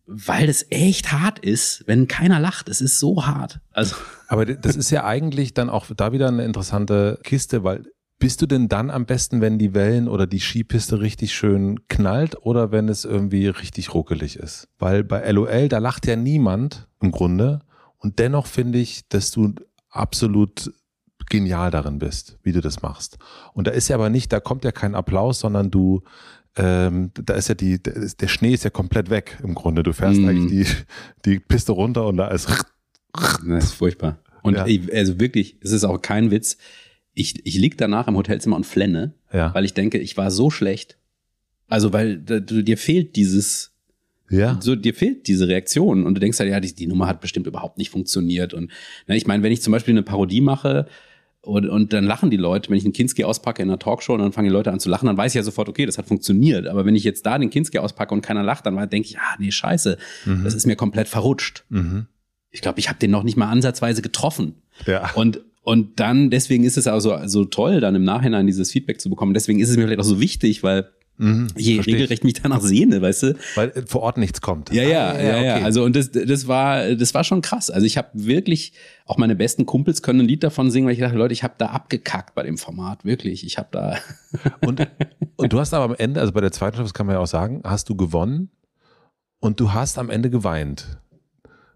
Weil 0.06 0.48
es 0.48 0.66
echt 0.70 1.12
hart 1.12 1.38
ist, 1.38 1.84
wenn 1.86 2.08
keiner 2.08 2.40
lacht. 2.40 2.68
Es 2.68 2.80
ist 2.80 2.98
so 2.98 3.26
hart. 3.26 3.60
Also. 3.72 3.96
Aber 4.28 4.46
das 4.46 4.76
ist 4.76 4.90
ja 4.90 5.04
eigentlich 5.04 5.54
dann 5.54 5.70
auch 5.70 5.86
da 5.96 6.12
wieder 6.12 6.28
eine 6.28 6.44
interessante 6.44 7.18
Kiste, 7.22 7.64
weil 7.64 7.84
bist 8.18 8.40
du 8.40 8.46
denn 8.46 8.68
dann 8.68 8.90
am 8.90 9.06
besten, 9.06 9.40
wenn 9.40 9.58
die 9.58 9.74
Wellen 9.74 10.08
oder 10.08 10.26
die 10.26 10.40
Skipiste 10.40 11.00
richtig 11.00 11.34
schön 11.34 11.86
knallt 11.88 12.36
oder 12.40 12.70
wenn 12.70 12.88
es 12.88 13.04
irgendwie 13.04 13.48
richtig 13.48 13.92
ruckelig 13.92 14.36
ist? 14.36 14.68
Weil 14.78 15.04
bei 15.04 15.30
LOL, 15.30 15.68
da 15.68 15.78
lacht 15.78 16.06
ja 16.06 16.16
niemand 16.16 16.88
im 17.00 17.10
Grunde. 17.10 17.60
Und 17.98 18.18
dennoch 18.18 18.46
finde 18.46 18.78
ich, 18.78 19.08
dass 19.08 19.30
du 19.30 19.54
absolut 19.90 20.72
genial 21.28 21.70
darin 21.70 21.98
bist, 21.98 22.38
wie 22.42 22.52
du 22.52 22.60
das 22.60 22.82
machst. 22.82 23.18
Und 23.52 23.66
da 23.66 23.72
ist 23.72 23.88
ja 23.88 23.96
aber 23.96 24.10
nicht, 24.10 24.32
da 24.32 24.40
kommt 24.40 24.64
ja 24.64 24.72
kein 24.72 24.94
Applaus, 24.94 25.40
sondern 25.40 25.70
du, 25.70 26.02
ähm, 26.56 27.10
da 27.14 27.34
ist 27.34 27.48
ja 27.48 27.54
die, 27.54 27.82
der 27.82 28.28
Schnee 28.28 28.54
ist 28.54 28.64
ja 28.64 28.70
komplett 28.70 29.10
weg 29.10 29.38
im 29.42 29.54
Grunde. 29.54 29.82
Du 29.82 29.92
fährst 29.92 30.20
mm. 30.20 30.28
eigentlich 30.28 30.66
die, 30.66 31.30
die 31.30 31.38
Piste 31.40 31.72
runter 31.72 32.06
und 32.06 32.16
da 32.16 32.28
ist. 32.28 32.48
Das 33.46 33.64
ist 33.64 33.72
furchtbar. 33.72 34.18
Und 34.42 34.54
ja. 34.54 34.66
ich, 34.66 34.92
also 34.92 35.18
wirklich, 35.20 35.56
es 35.60 35.72
ist 35.72 35.84
auch 35.84 36.00
kein 36.02 36.30
Witz. 36.30 36.58
Ich, 37.14 37.46
ich 37.46 37.56
lieg 37.56 37.78
danach 37.78 38.08
im 38.08 38.16
Hotelzimmer 38.16 38.56
und 38.56 38.66
flenne, 38.66 39.14
ja. 39.32 39.54
weil 39.54 39.64
ich 39.64 39.74
denke, 39.74 39.98
ich 39.98 40.16
war 40.16 40.30
so 40.30 40.50
schlecht. 40.50 40.98
Also, 41.68 41.92
weil 41.92 42.18
da, 42.18 42.40
dir 42.40 42.76
fehlt 42.76 43.16
dieses, 43.16 43.74
ja. 44.30 44.58
So, 44.60 44.74
dir 44.74 44.94
fehlt 44.94 45.28
diese 45.28 45.48
Reaktion 45.48 46.04
und 46.04 46.14
du 46.14 46.20
denkst 46.20 46.38
halt, 46.38 46.50
ja, 46.50 46.60
die, 46.60 46.74
die 46.74 46.86
Nummer 46.86 47.06
hat 47.06 47.20
bestimmt 47.20 47.46
überhaupt 47.46 47.78
nicht 47.78 47.90
funktioniert. 47.90 48.54
Und 48.54 48.70
ne, 49.06 49.16
ich 49.16 49.26
meine, 49.26 49.42
wenn 49.42 49.52
ich 49.52 49.62
zum 49.62 49.72
Beispiel 49.72 49.94
eine 49.94 50.02
Parodie 50.02 50.40
mache, 50.40 50.86
und, 51.44 51.68
und 51.68 51.92
dann 51.92 52.04
lachen 52.04 52.30
die 52.30 52.36
Leute, 52.36 52.70
wenn 52.70 52.76
ich 52.76 52.84
einen 52.84 52.92
Kinski 52.92 53.24
auspacke 53.24 53.62
in 53.62 53.68
einer 53.68 53.78
Talkshow 53.78 54.14
und 54.14 54.20
dann 54.20 54.32
fangen 54.32 54.48
die 54.48 54.52
Leute 54.52 54.72
an 54.72 54.80
zu 54.80 54.88
lachen, 54.88 55.06
dann 55.06 55.16
weiß 55.16 55.32
ich 55.32 55.36
ja 55.36 55.42
sofort, 55.42 55.68
okay, 55.68 55.86
das 55.86 55.98
hat 55.98 56.06
funktioniert. 56.06 56.66
Aber 56.66 56.84
wenn 56.84 56.96
ich 56.96 57.04
jetzt 57.04 57.26
da 57.26 57.38
den 57.38 57.50
Kinski 57.50 57.78
auspacke 57.78 58.14
und 58.14 58.22
keiner 58.22 58.42
lacht, 58.42 58.66
dann 58.66 58.76
denke 58.88 59.08
ich, 59.08 59.18
ah, 59.18 59.36
nee, 59.38 59.50
scheiße, 59.50 59.98
mhm. 60.24 60.44
das 60.44 60.54
ist 60.54 60.66
mir 60.66 60.76
komplett 60.76 61.08
verrutscht. 61.08 61.64
Mhm. 61.68 62.06
Ich 62.50 62.60
glaube, 62.60 62.78
ich 62.78 62.88
habe 62.88 62.98
den 62.98 63.10
noch 63.10 63.24
nicht 63.24 63.36
mal 63.36 63.48
ansatzweise 63.48 64.02
getroffen. 64.02 64.62
Ja. 64.86 65.10
Und 65.14 65.40
und 65.64 65.98
dann, 65.98 66.28
deswegen 66.28 66.62
ist 66.64 66.76
es 66.76 66.86
auch 66.86 67.00
so, 67.00 67.16
so 67.24 67.46
toll, 67.46 67.80
dann 67.80 67.94
im 67.94 68.04
Nachhinein 68.04 68.46
dieses 68.46 68.70
Feedback 68.70 69.00
zu 69.00 69.08
bekommen. 69.08 69.32
Deswegen 69.32 69.60
ist 69.60 69.70
es 69.70 69.78
mir 69.78 69.84
vielleicht 69.84 70.00
auch 70.00 70.04
so 70.04 70.20
wichtig, 70.20 70.62
weil 70.62 70.90
Mhm, 71.16 71.46
je 71.56 71.80
regelrecht 71.80 72.24
mich 72.24 72.34
danach 72.34 72.60
sehne, 72.60 73.00
weißt 73.00 73.22
du? 73.22 73.36
Weil 73.54 73.68
äh, 73.70 73.82
vor 73.86 74.02
Ort 74.02 74.18
nichts 74.18 74.40
kommt. 74.40 74.72
Ja, 74.72 74.82
ja, 74.82 75.10
ah, 75.10 75.14
ja, 75.14 75.22
ja, 75.22 75.42
ja. 75.42 75.54
Okay. 75.56 75.64
Also 75.64 75.84
und 75.84 75.94
das, 75.94 76.10
das 76.10 76.48
war, 76.48 76.94
das 76.96 77.14
war 77.14 77.22
schon 77.22 77.40
krass. 77.40 77.70
Also 77.70 77.86
ich 77.86 77.96
habe 77.96 78.08
wirklich, 78.14 78.72
auch 79.06 79.16
meine 79.16 79.36
besten 79.36 79.64
Kumpels 79.64 80.02
können 80.02 80.20
ein 80.20 80.26
Lied 80.26 80.42
davon 80.42 80.72
singen, 80.72 80.86
weil 80.86 80.94
ich 80.94 81.00
dachte, 81.00 81.16
Leute, 81.16 81.32
ich 81.32 81.44
habe 81.44 81.54
da 81.56 81.66
abgekackt 81.66 82.34
bei 82.34 82.42
dem 82.42 82.58
Format, 82.58 83.04
wirklich. 83.04 83.46
Ich 83.46 83.58
habe 83.58 83.68
da. 83.70 83.98
und, 84.66 84.86
und 85.36 85.52
du 85.52 85.60
hast 85.60 85.72
aber 85.72 85.84
am 85.84 85.94
Ende, 85.96 86.20
also 86.20 86.32
bei 86.32 86.40
der 86.40 86.50
zweiten 86.50 86.74
Staffel, 86.74 86.86
das 86.86 86.94
kann 86.94 87.06
man 87.06 87.14
ja 87.14 87.20
auch 87.20 87.26
sagen, 87.26 87.62
hast 87.64 87.88
du 87.88 87.94
gewonnen 87.94 88.50
und 89.38 89.60
du 89.60 89.72
hast 89.72 89.98
am 89.98 90.10
Ende 90.10 90.30
geweint. 90.30 90.98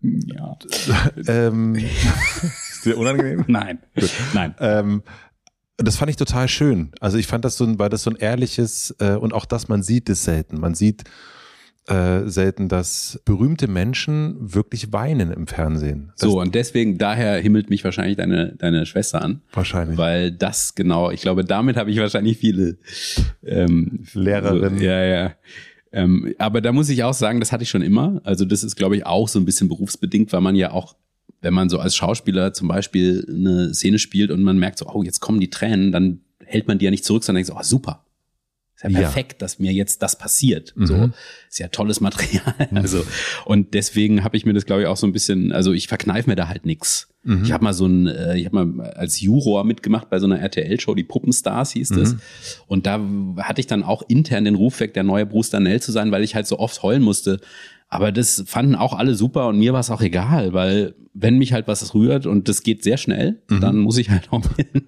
Ja. 0.02 0.58
ähm, 1.28 1.74
ist 2.72 2.84
dir 2.84 2.98
unangenehm? 2.98 3.44
Nein. 3.46 3.78
Gut. 3.94 4.10
Nein. 4.34 4.54
Ähm, 4.60 5.02
das 5.78 5.96
fand 5.96 6.10
ich 6.10 6.16
total 6.16 6.48
schön. 6.48 6.90
Also 7.00 7.18
ich 7.18 7.26
fand 7.26 7.44
das 7.44 7.56
so 7.56 7.64
ein, 7.64 7.78
weil 7.78 7.88
das 7.88 8.02
so 8.02 8.10
ein 8.10 8.16
ehrliches 8.16 8.94
äh, 8.98 9.14
und 9.14 9.32
auch 9.32 9.46
das, 9.46 9.68
man 9.68 9.82
sieht 9.82 10.08
es 10.08 10.24
selten. 10.24 10.58
Man 10.60 10.74
sieht 10.74 11.04
äh, 11.86 12.28
selten, 12.28 12.68
dass 12.68 13.20
berühmte 13.24 13.68
Menschen 13.68 14.36
wirklich 14.40 14.92
weinen 14.92 15.30
im 15.30 15.46
Fernsehen. 15.46 16.12
Das 16.18 16.28
so, 16.28 16.40
und 16.40 16.54
deswegen, 16.54 16.98
daher 16.98 17.40
himmelt 17.40 17.70
mich 17.70 17.84
wahrscheinlich 17.84 18.16
deine, 18.16 18.56
deine 18.56 18.86
Schwester 18.86 19.22
an. 19.22 19.40
Wahrscheinlich. 19.52 19.96
Weil 19.96 20.32
das 20.32 20.74
genau, 20.74 21.10
ich 21.10 21.22
glaube, 21.22 21.44
damit 21.44 21.76
habe 21.76 21.90
ich 21.90 21.98
wahrscheinlich 21.98 22.38
viele 22.38 22.76
ähm, 23.44 24.04
Lehrerinnen. 24.12 24.78
So, 24.78 24.84
ja, 24.84 25.04
ja. 25.04 25.32
Ähm, 25.92 26.34
aber 26.38 26.60
da 26.60 26.72
muss 26.72 26.90
ich 26.90 27.04
auch 27.04 27.14
sagen, 27.14 27.40
das 27.40 27.52
hatte 27.52 27.62
ich 27.62 27.70
schon 27.70 27.82
immer. 27.82 28.20
Also 28.24 28.44
das 28.44 28.64
ist, 28.64 28.76
glaube 28.76 28.96
ich, 28.96 29.06
auch 29.06 29.28
so 29.28 29.38
ein 29.38 29.44
bisschen 29.44 29.68
berufsbedingt, 29.68 30.32
weil 30.32 30.40
man 30.40 30.56
ja 30.56 30.72
auch 30.72 30.96
wenn 31.40 31.54
man 31.54 31.68
so 31.68 31.78
als 31.78 31.94
Schauspieler 31.94 32.52
zum 32.52 32.68
Beispiel 32.68 33.26
eine 33.28 33.74
Szene 33.74 33.98
spielt 33.98 34.30
und 34.30 34.42
man 34.42 34.58
merkt 34.58 34.78
so, 34.78 34.86
oh, 34.86 35.02
jetzt 35.02 35.20
kommen 35.20 35.40
die 35.40 35.50
Tränen, 35.50 35.92
dann 35.92 36.20
hält 36.44 36.66
man 36.66 36.78
die 36.78 36.84
ja 36.84 36.90
nicht 36.90 37.04
zurück, 37.04 37.24
sondern 37.24 37.44
denkt 37.44 37.48
so, 37.48 37.58
oh, 37.58 37.62
super. 37.62 38.04
Ist 38.76 38.84
ja 38.84 39.00
perfekt, 39.00 39.32
ja. 39.32 39.38
dass 39.38 39.58
mir 39.58 39.72
jetzt 39.72 40.02
das 40.02 40.16
passiert. 40.16 40.72
Mhm. 40.76 40.86
So 40.86 41.10
ist 41.48 41.58
ja 41.58 41.68
tolles 41.68 42.00
Material. 42.00 42.54
Mhm. 42.70 42.76
Also 42.76 43.04
und 43.44 43.74
deswegen 43.74 44.22
habe 44.22 44.36
ich 44.36 44.46
mir 44.46 44.52
das 44.52 44.66
glaube 44.66 44.82
ich 44.82 44.88
auch 44.88 44.96
so 44.96 45.06
ein 45.06 45.12
bisschen, 45.12 45.52
also 45.52 45.72
ich 45.72 45.88
verkneife 45.88 46.30
mir 46.30 46.36
da 46.36 46.48
halt 46.48 46.64
nix. 46.64 47.08
Mhm. 47.28 47.44
Ich 47.44 47.52
habe 47.52 47.62
mal 47.62 47.74
so 47.74 47.86
ein, 47.86 48.06
äh, 48.06 48.38
ich 48.38 48.46
habe 48.46 48.64
mal 48.64 48.90
als 48.90 49.20
Juror 49.20 49.64
mitgemacht 49.64 50.08
bei 50.08 50.18
so 50.18 50.26
einer 50.26 50.40
RTL-Show, 50.40 50.94
die 50.94 51.04
Puppenstars 51.04 51.72
hieß 51.72 51.90
das. 51.90 52.14
Mhm. 52.14 52.20
Und 52.66 52.86
da 52.86 53.00
hatte 53.38 53.60
ich 53.60 53.66
dann 53.66 53.82
auch 53.82 54.02
intern 54.08 54.44
den 54.44 54.54
Ruf 54.54 54.80
weg, 54.80 54.94
der 54.94 55.02
neue 55.02 55.26
Bruce 55.26 55.50
Danell 55.50 55.82
zu 55.82 55.92
sein, 55.92 56.10
weil 56.10 56.24
ich 56.24 56.34
halt 56.34 56.46
so 56.46 56.58
oft 56.58 56.82
heulen 56.82 57.02
musste, 57.02 57.38
aber 57.88 58.12
das 58.12 58.44
fanden 58.46 58.74
auch 58.74 58.92
alle 58.92 59.14
super 59.14 59.48
und 59.48 59.58
mir 59.58 59.72
war 59.72 59.80
es 59.80 59.90
auch 59.90 60.02
egal, 60.02 60.52
weil 60.52 60.94
wenn 61.14 61.38
mich 61.38 61.52
halt 61.52 61.66
was 61.68 61.94
rührt 61.94 62.26
und 62.26 62.48
das 62.48 62.62
geht 62.62 62.82
sehr 62.82 62.96
schnell, 62.96 63.42
mhm. 63.48 63.60
dann 63.60 63.78
muss 63.78 63.98
ich 63.98 64.10
halt 64.10 64.30
auch 64.30 64.44
hin. 64.56 64.86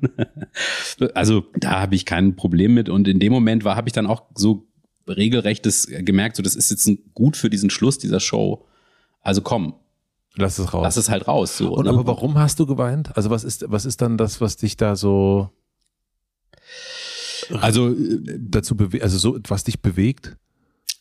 also 1.14 1.44
da 1.58 1.80
habe 1.80 1.94
ich 1.94 2.04
kein 2.04 2.36
Problem 2.36 2.74
mit. 2.74 2.88
Und 2.88 3.08
in 3.08 3.18
dem 3.18 3.32
Moment 3.32 3.64
war, 3.64 3.74
habe 3.76 3.88
ich 3.88 3.92
dann 3.92 4.06
auch 4.06 4.24
so 4.34 4.66
regelrechtes 5.08 5.88
gemerkt, 5.90 6.36
so 6.36 6.42
das 6.42 6.54
ist 6.54 6.70
jetzt 6.70 6.88
gut 7.14 7.36
für 7.36 7.50
diesen 7.50 7.70
Schluss 7.70 7.98
dieser 7.98 8.20
Show. 8.20 8.66
Also 9.22 9.40
komm. 9.40 9.74
Lass 10.36 10.58
es 10.58 10.72
raus. 10.72 10.82
Lass 10.82 10.96
es 10.96 11.08
halt 11.08 11.26
raus. 11.26 11.56
So, 11.56 11.74
und 11.74 11.84
ne? 11.84 11.90
aber 11.90 12.06
warum 12.06 12.38
hast 12.38 12.60
du 12.60 12.66
geweint? 12.66 13.16
Also 13.16 13.30
was 13.30 13.44
ist, 13.44 13.64
was 13.68 13.84
ist 13.84 14.00
dann 14.00 14.16
das, 14.16 14.40
was 14.40 14.56
dich 14.56 14.76
da 14.76 14.96
so 14.96 15.50
also 17.60 17.94
dazu 18.38 18.76
bewegt, 18.76 19.02
also 19.02 19.18
so, 19.18 19.38
was 19.48 19.64
dich 19.64 19.80
bewegt? 19.80 20.36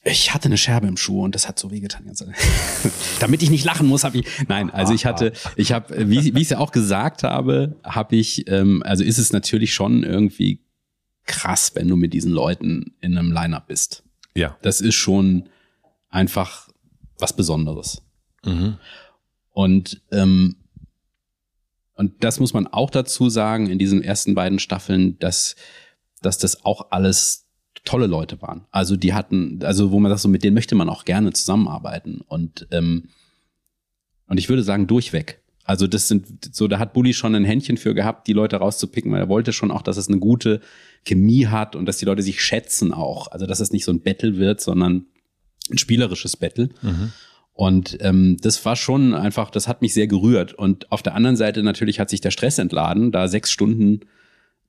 Ich 0.04 0.34
hatte 0.34 0.46
eine 0.46 0.58
Scherbe 0.58 0.88
im 0.88 0.96
Schuh 0.96 1.24
und 1.24 1.36
das 1.36 1.48
hat 1.48 1.60
so 1.60 1.72
wehgetan. 1.72 2.06
Jetzt. 2.08 2.26
Damit 3.20 3.44
ich 3.44 3.50
nicht 3.50 3.66
lachen 3.66 3.88
muss, 3.88 4.04
habe 4.04 4.20
ich. 4.20 4.26
Nein, 4.48 4.70
also 4.70 4.94
ich 4.94 5.06
hatte, 5.06 5.34
ich 5.58 5.74
habe, 5.74 6.10
wie, 6.10 6.34
wie 6.34 6.40
ich 6.40 6.46
es 6.46 6.50
ja 6.52 6.60
auch 6.60 6.72
gesagt 6.72 7.24
habe, 7.24 7.76
habe 7.84 8.16
ich, 8.16 8.50
ähm, 8.50 8.82
also 8.86 9.04
ist 9.04 9.18
es 9.18 9.34
natürlich 9.34 9.74
schon 9.74 10.04
irgendwie 10.04 10.62
krass, 11.26 11.74
wenn 11.76 11.88
du 11.88 11.98
mit 11.98 12.14
diesen 12.14 12.32
Leuten 12.32 12.96
in 13.02 13.18
einem 13.18 13.32
Line-up 13.32 13.68
bist. 13.68 14.04
Ja. 14.36 14.58
Das 14.62 14.80
ist 14.80 14.96
schon 14.96 15.50
einfach 16.10 16.70
was 17.20 17.36
Besonderes. 17.36 18.02
Mhm. 18.46 18.78
Und 19.60 20.02
ähm, 20.14 20.56
und 21.96 22.24
das 22.24 22.40
muss 22.40 22.54
man 22.54 22.66
auch 22.66 22.90
dazu 22.90 23.30
sagen 23.30 23.70
in 23.70 23.78
diesen 23.78 24.02
ersten 24.02 24.34
beiden 24.34 24.58
Staffeln, 24.58 25.20
dass 25.20 25.58
dass 26.22 26.38
das 26.38 26.64
auch 26.64 26.92
alles 26.92 27.50
tolle 27.84 28.08
Leute 28.08 28.42
waren. 28.42 28.66
Also 28.72 28.96
die 28.96 29.14
hatten, 29.14 29.60
also 29.64 29.92
wo 29.92 30.00
man 30.00 30.12
sagt, 30.12 30.22
so 30.22 30.30
mit 30.30 30.46
denen 30.46 30.54
möchte 30.54 30.76
man 30.76 30.88
auch 30.88 31.04
gerne 31.04 31.34
zusammenarbeiten. 31.34 32.22
Und, 32.26 32.68
ähm, 32.72 33.10
und 34.28 34.38
ich 34.38 34.48
würde 34.48 34.64
sagen, 34.64 34.88
durchweg. 34.88 35.42
Also 35.66 35.88
das 35.88 36.08
sind 36.08 36.56
so, 36.56 36.70
da 36.70 36.80
hat 36.80 36.94
Bully 36.94 37.14
schon 37.14 37.36
ein 37.36 37.44
Händchen 37.44 37.76
für 37.76 37.94
gehabt, 37.94 38.28
die 38.28 38.34
Leute 38.34 38.58
rauszupicken, 38.58 39.12
weil 39.12 39.20
er 39.20 39.30
wollte 39.30 39.52
schon 39.52 39.72
auch, 39.72 39.82
dass 39.82 39.98
es 39.98 40.08
eine 40.08 40.20
gute 40.20 40.62
Chemie 41.04 41.48
hat 41.48 41.76
und 41.76 41.86
dass 41.86 41.98
die 41.98 42.06
Leute 42.06 42.22
sich 42.22 42.42
schätzen 42.42 42.94
auch. 42.94 43.28
Also 43.28 43.46
dass 43.46 43.60
es 43.60 43.72
nicht 43.72 43.84
so 43.84 43.92
ein 43.92 44.02
Battle 44.02 44.38
wird, 44.38 44.62
sondern 44.62 45.08
ein 45.70 45.78
spielerisches 45.78 46.38
Battle. 46.38 46.70
Mhm. 46.82 47.12
Und 47.60 47.98
ähm, 48.00 48.38
das 48.40 48.64
war 48.64 48.78
schon 48.78 49.14
einfach, 49.14 49.50
das 49.50 49.68
hat 49.68 49.82
mich 49.82 49.94
sehr 49.94 50.08
gerührt. 50.08 50.54
Und 50.54 50.90
auf 50.94 51.02
der 51.02 51.14
anderen 51.14 51.36
Seite 51.36 51.62
natürlich 51.62 52.00
hat 52.00 52.10
sich 52.10 52.22
der 52.22 52.32
Stress 52.32 52.58
entladen, 52.58 53.12
da 53.12 53.28
sechs 53.28 53.52
Stunden 53.52 54.00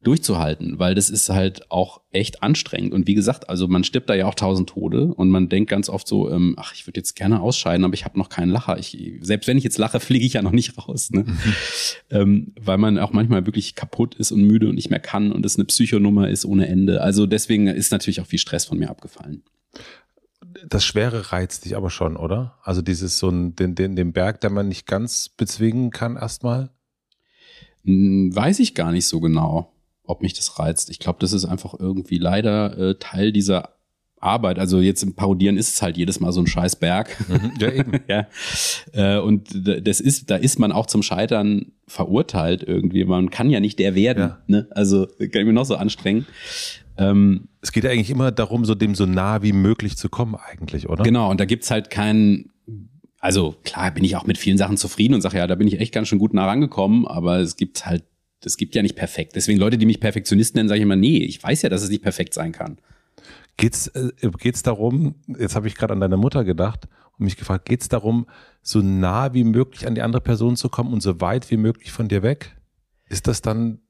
durchzuhalten, 0.03 0.81
weil 0.81 0.97
das 0.97 1.09
ist 1.09 1.29
halt 1.29 1.71
auch 1.71 2.01
echt 2.11 2.43
anstrengend. 2.43 2.93
Und 2.93 3.07
wie 3.07 3.15
gesagt, 3.15 3.49
also 3.49 3.69
man 3.69 3.85
stirbt 3.85 4.11
da 4.11 4.15
ja 4.15 4.27
auch 4.27 4.35
tausend 4.35 4.71
Tode 4.71 5.15
und 5.15 5.31
man 5.31 5.49
denkt 5.49 5.71
ganz 5.71 5.89
oft 5.89 6.09
so, 6.09 6.33
ähm, 6.33 6.57
ach, 6.59 6.75
ich 6.75 6.89
würde 6.89 6.99
jetzt 6.99 7.15
gerne 7.15 7.41
ausscheiden, 7.41 7.85
aber 7.85 7.95
ich 7.95 8.05
habe 8.05 8.19
noch 8.19 8.29
keinen 8.29 8.51
Lacher. 8.51 8.77
Ich, 8.77 8.99
selbst 9.21 9.47
wenn 9.47 9.57
ich 9.57 9.63
jetzt 9.63 9.79
lache, 9.79 10.01
fliege 10.01 10.27
ich 10.27 10.33
ja 10.33 10.43
noch 10.43 10.51
nicht 10.51 10.77
raus, 10.77 11.13
ne? 11.13 11.27
Mhm. 11.29 11.55
ähm, 12.11 12.55
weil 12.61 12.79
man 12.79 12.99
auch 12.99 13.13
manchmal 13.13 13.47
wirklich 13.47 13.77
kaputt 13.77 14.17
ist 14.17 14.33
und 14.33 14.43
müde 14.43 14.69
und 14.69 14.75
nicht 14.75 14.91
mehr 14.91 14.99
kann 14.99 15.31
und 15.31 15.47
es 15.47 15.55
eine 15.55 15.65
Psychonummer 15.65 16.29
ist 16.29 16.45
ohne 16.45 16.67
Ende. 16.67 17.03
Also 17.03 17.27
deswegen 17.27 17.69
ist 17.69 17.93
natürlich 17.93 18.21
auch 18.21 18.27
viel 18.27 18.41
Stress 18.41 18.65
von 18.65 18.81
mir 18.81 18.91
abgefallen. 18.91 19.45
Das 20.69 20.85
Schwere 20.85 21.33
reizt 21.33 21.65
dich 21.65 21.77
aber 21.77 21.91
schon, 21.91 22.17
oder? 22.17 22.59
Also 22.63 22.83
dieses 22.83 23.19
so 23.19 23.29
ein, 23.29 23.55
den, 23.57 23.75
den, 23.75 23.97
den 23.97 24.13
Berg, 24.13 24.41
der 24.41 24.51
man 24.51 24.69
nicht 24.69 24.87
ganz 24.87 25.29
bezwingen 25.29 25.91
kann 25.91 26.17
erstmal? 26.17 26.71
Hm, 27.85 28.35
weiß 28.35 28.59
ich 28.61 28.75
gar 28.75 28.93
nicht 28.93 29.07
so 29.07 29.21
genau 29.21 29.73
ob 30.11 30.23
mich 30.23 30.35
das 30.35 30.59
reizt. 30.59 30.91
Ich 30.91 30.99
glaube, 30.99 31.19
das 31.21 31.33
ist 31.33 31.45
einfach 31.45 31.75
irgendwie 31.79 32.19
leider 32.19 32.77
äh, 32.77 32.95
Teil 32.97 33.33
dieser 33.33 33.71
Arbeit. 34.19 34.59
Also 34.59 34.81
jetzt 34.81 35.03
im 35.03 35.15
Parodieren 35.15 35.57
ist 35.57 35.73
es 35.75 35.83
halt 35.83 35.97
jedes 35.97 36.21
Mal 36.21 36.33
so 36.33 36.41
ein 36.41 36.47
scheiß 36.47 36.77
Berg. 36.77 37.17
Mhm, 37.29 37.53
ja, 37.59 37.71
eben. 37.71 37.93
ja. 38.09 38.27
Äh, 38.93 39.19
und 39.21 39.49
das 39.55 40.01
ist, 40.01 40.31
da 40.31 40.37
ist 40.37 40.59
man 40.59 40.73
auch 40.73 40.87
zum 40.87 41.03
Scheitern 41.03 41.73
verurteilt 41.87 42.63
irgendwie. 42.67 43.05
Man 43.05 43.31
kann 43.31 43.49
ja 43.51 43.61
nicht 43.61 43.79
der 43.79 43.95
werden. 43.95 44.21
Ja. 44.21 44.39
Ne? 44.47 44.67
Also 44.73 45.07
kann 45.07 45.29
ich 45.41 45.47
mir 45.47 45.53
noch 45.53 45.65
so 45.65 45.77
anstrengen. 45.77 46.27
Ähm, 47.01 47.49
es 47.61 47.73
geht 47.73 47.85
ja 47.85 47.91
eigentlich 47.91 48.11
immer 48.11 48.31
darum, 48.31 48.65
so 48.65 48.75
dem 48.75 48.95
so 48.95 49.07
nah 49.07 49.43
wie 49.43 49.53
möglich 49.53 49.97
zu 49.97 50.09
kommen, 50.09 50.37
eigentlich, 50.37 50.89
oder? 50.89 51.03
Genau, 51.03 51.31
und 51.31 51.41
da 51.41 51.45
gibt's 51.45 51.71
halt 51.71 51.91
keinen 51.91 52.51
also 53.21 53.55
klar 53.65 53.91
bin 53.91 54.03
ich 54.03 54.17
auch 54.17 54.27
mit 54.27 54.39
vielen 54.39 54.57
Sachen 54.57 54.79
zufrieden 54.79 55.15
und 55.15 55.21
sage, 55.21 55.37
ja, 55.37 55.47
da 55.47 55.55
bin 55.55 55.69
ich 55.69 55.79
echt 55.79 55.93
ganz 55.93 56.09
schön 56.09 56.19
gut 56.19 56.33
nah 56.33 56.47
rangekommen, 56.47 57.07
aber 57.07 57.39
es 57.39 57.57
gibt 57.57 57.87
halt 57.87 58.05
das 58.43 58.57
gibt 58.57 58.75
ja 58.75 58.81
nicht 58.81 58.97
perfekt. 58.97 59.37
Deswegen 59.37 59.61
Leute, 59.61 59.77
die 59.77 59.85
mich 59.85 60.01
Perfektionisten 60.01 60.59
nennen, 60.59 60.71
sage 60.71 60.79
ich 60.79 60.85
immer, 60.85 60.97
nee, 60.97 61.19
ich 61.19 61.43
weiß 61.43 61.61
ja, 61.61 61.69
dass 61.69 61.83
es 61.83 61.91
nicht 61.91 62.03
perfekt 62.03 62.33
sein 62.33 62.53
kann. 62.53 62.79
Geht's 63.59 63.89
äh, 63.89 64.11
geht's 64.39 64.63
darum? 64.63 65.17
Jetzt 65.39 65.55
habe 65.55 65.69
ich 65.69 65.75
gerade 65.75 65.93
an 65.93 66.01
deine 66.01 66.17
Mutter 66.17 66.45
gedacht 66.45 66.89
und 67.19 67.25
mich 67.25 67.37
gefragt, 67.37 67.67
geht 67.67 67.83
es 67.83 67.91
darum, 67.91 68.27
so 68.63 68.81
nah 68.81 69.35
wie 69.35 69.45
möglich 69.45 69.87
an 69.87 69.95
die 69.95 70.01
andere 70.01 70.23
Person 70.23 70.57
zu 70.57 70.71
kommen 70.71 70.95
und 70.95 71.03
so 71.03 71.21
weit 71.21 71.51
wie 71.51 71.59
möglich 71.59 71.93
von 71.93 72.09
dir 72.09 72.23
weg? 72.23 72.57
Ist 73.07 73.27
das 73.27 73.43
dann 73.43 73.81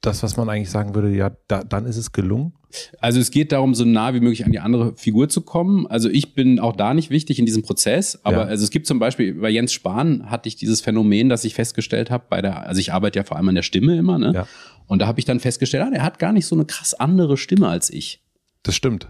das, 0.00 0.22
was 0.22 0.36
man 0.36 0.48
eigentlich 0.48 0.70
sagen 0.70 0.94
würde, 0.94 1.14
ja, 1.14 1.32
da, 1.48 1.64
dann 1.64 1.84
ist 1.84 1.96
es 1.96 2.12
gelungen? 2.12 2.52
Also 3.00 3.18
es 3.18 3.30
geht 3.30 3.50
darum, 3.50 3.74
so 3.74 3.84
nah 3.84 4.14
wie 4.14 4.20
möglich 4.20 4.44
an 4.44 4.52
die 4.52 4.60
andere 4.60 4.94
Figur 4.96 5.28
zu 5.28 5.40
kommen. 5.40 5.86
Also 5.86 6.08
ich 6.08 6.34
bin 6.34 6.60
auch 6.60 6.76
da 6.76 6.94
nicht 6.94 7.10
wichtig 7.10 7.38
in 7.38 7.46
diesem 7.46 7.62
Prozess, 7.62 8.20
aber 8.22 8.38
ja. 8.38 8.44
also 8.44 8.62
es 8.62 8.70
gibt 8.70 8.86
zum 8.86 8.98
Beispiel 8.98 9.34
bei 9.34 9.48
Jens 9.48 9.72
Spahn 9.72 10.30
hatte 10.30 10.48
ich 10.48 10.56
dieses 10.56 10.80
Phänomen, 10.80 11.28
dass 11.28 11.44
ich 11.44 11.54
festgestellt 11.54 12.10
habe, 12.10 12.26
bei 12.28 12.42
der, 12.42 12.66
also 12.66 12.80
ich 12.80 12.92
arbeite 12.92 13.18
ja 13.18 13.24
vor 13.24 13.36
allem 13.36 13.48
an 13.48 13.54
der 13.54 13.62
Stimme 13.62 13.96
immer, 13.96 14.18
ne? 14.18 14.32
Ja. 14.34 14.48
Und 14.86 15.00
da 15.00 15.06
habe 15.06 15.18
ich 15.18 15.24
dann 15.24 15.40
festgestellt, 15.40 15.84
ah, 15.86 15.90
der 15.90 16.02
hat 16.02 16.18
gar 16.18 16.32
nicht 16.32 16.46
so 16.46 16.54
eine 16.54 16.64
krass 16.64 16.94
andere 16.94 17.36
Stimme 17.36 17.68
als 17.68 17.90
ich. 17.90 18.22
Das 18.62 18.74
stimmt. 18.74 19.08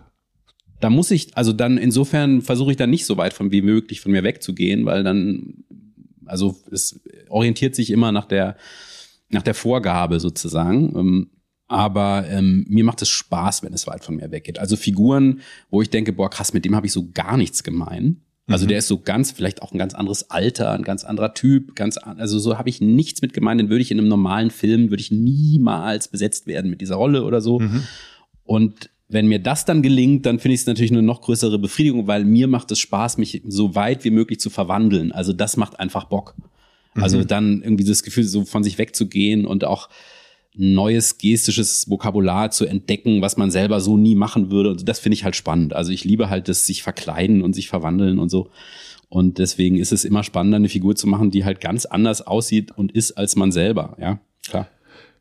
Da 0.81 0.91
muss 0.91 1.11
ich, 1.11 1.37
also 1.37 1.53
dann 1.53 1.79
insofern 1.79 2.43
versuche 2.43 2.71
ich 2.71 2.77
dann 2.77 2.91
nicht 2.91 3.07
so 3.07 3.17
weit 3.17 3.33
von 3.33 3.51
wie 3.53 3.63
möglich 3.63 4.01
von 4.01 4.13
mir 4.13 4.23
wegzugehen, 4.23 4.87
weil 4.87 5.03
dann, 5.03 5.65
also 6.25 6.57
es 6.71 7.01
orientiert 7.29 7.75
sich 7.75 7.91
immer 7.91 8.13
nach 8.13 8.27
der 8.27 8.57
nach 9.31 9.43
der 9.43 9.55
Vorgabe 9.55 10.21
sozusagen. 10.21 10.97
Ähm, 10.97 11.31
aber 11.69 12.25
ähm, 12.29 12.65
mir 12.69 12.83
macht 12.83 13.03
es 13.03 13.11
Spaß, 13.11 13.63
wenn 13.63 13.75
es 13.75 13.87
weit 13.87 14.03
von 14.03 14.17
mir 14.17 14.31
weggeht. 14.31 14.59
Also 14.59 14.77
Figuren, 14.77 15.41
wo 15.71 15.83
ich 15.83 15.91
denke, 15.91 16.15
boah, 16.15 16.31
krass, 16.31 16.55
mit 16.55 16.65
dem 16.65 16.75
habe 16.75 16.87
ich 16.87 16.93
so 16.93 17.11
gar 17.13 17.37
nichts 17.37 17.63
gemein. 17.63 18.23
Also 18.47 18.65
mhm. 18.65 18.69
der 18.71 18.79
ist 18.79 18.89
so 18.89 18.99
ganz, 18.99 19.31
vielleicht 19.31 19.61
auch 19.61 19.73
ein 19.73 19.79
ganz 19.79 19.95
anderes 19.95 20.31
Alter, 20.31 20.73
ein 20.73 20.83
ganz 20.83 21.05
anderer 21.05 21.35
Typ, 21.35 21.77
ganz, 21.77 21.99
also 21.99 22.39
so 22.39 22.57
habe 22.57 22.71
ich 22.71 22.81
nichts 22.81 23.21
mit 23.21 23.35
gemeint. 23.35 23.61
Den 23.61 23.69
würde 23.69 23.83
ich 23.83 23.91
in 23.91 23.99
einem 23.99 24.09
normalen 24.09 24.51
Film, 24.51 24.89
würde 24.89 25.03
ich 25.03 25.11
niemals 25.11 26.09
besetzt 26.09 26.47
werden 26.47 26.71
mit 26.71 26.81
dieser 26.81 26.95
Rolle 26.97 27.25
oder 27.25 27.43
so. 27.43 27.61
Mhm. 27.61 27.83
Und 28.45 28.91
wenn 29.09 29.29
mir 29.29 29.39
das 29.39 29.67
dann 29.67 29.83
gelingt, 29.83 30.25
dann 30.25 30.39
finde 30.39 30.55
ich 30.55 30.63
es 30.63 30.67
natürlich 30.67 30.91
eine 30.91 31.03
noch 31.03 31.21
größere 31.21 31.59
Befriedigung, 31.59 32.07
weil 32.07 32.25
mir 32.25 32.47
macht 32.47 32.71
es 32.71 32.79
Spaß, 32.79 33.19
mich 33.19 33.43
so 33.47 33.75
weit 33.75 34.05
wie 34.05 34.11
möglich 34.11 34.41
zu 34.41 34.49
verwandeln. 34.49 35.13
Also 35.13 35.35
das 35.35 35.59
macht 35.59 35.79
einfach 35.79 36.05
Bock. 36.05 36.35
Also 37.01 37.19
mhm. 37.19 37.27
dann 37.27 37.63
irgendwie 37.63 37.85
das 37.85 38.03
Gefühl, 38.03 38.25
so 38.25 38.45
von 38.45 38.65
sich 38.65 38.79
wegzugehen 38.79 39.45
und 39.45 39.65
auch 39.65 39.89
neues 40.55 41.19
gestisches 41.19 41.89
Vokabular 41.89 42.51
zu 42.51 42.67
entdecken, 42.67 43.23
was 43.23 43.37
man 43.37 43.51
selber 43.51 43.81
so 43.81 43.97
nie 43.97 44.17
machen 44.17 44.51
würde. 44.51 44.71
Und 44.71 44.89
das 44.89 44.99
finde 44.99 45.15
ich 45.15 45.25
halt 45.25 45.37
spannend. 45.37 45.73
Also 45.73 45.93
ich 45.93 46.05
liebe 46.05 46.31
halt 46.31 46.49
das 46.49 46.67
sich 46.67 46.83
verkleiden 46.83 47.43
und 47.43 47.55
sich 47.55 47.69
verwandeln 47.69 48.19
und 48.19 48.29
so. 48.29 48.51
Und 49.09 49.39
deswegen 49.39 49.77
ist 49.79 49.93
es 49.93 50.05
immer 50.05 50.25
spannender, 50.25 50.57
eine 50.57 50.69
Figur 50.69 50.97
zu 50.97 51.07
machen, 51.07 51.31
die 51.31 51.45
halt 51.45 51.61
ganz 51.61 51.87
anders 51.87 52.27
aussieht 52.27 52.73
und 52.77 52.93
ist 52.93 53.13
als 53.13 53.37
man 53.37 53.53
selber. 53.53 53.97
Ja, 54.01 54.19
klar. 54.47 54.69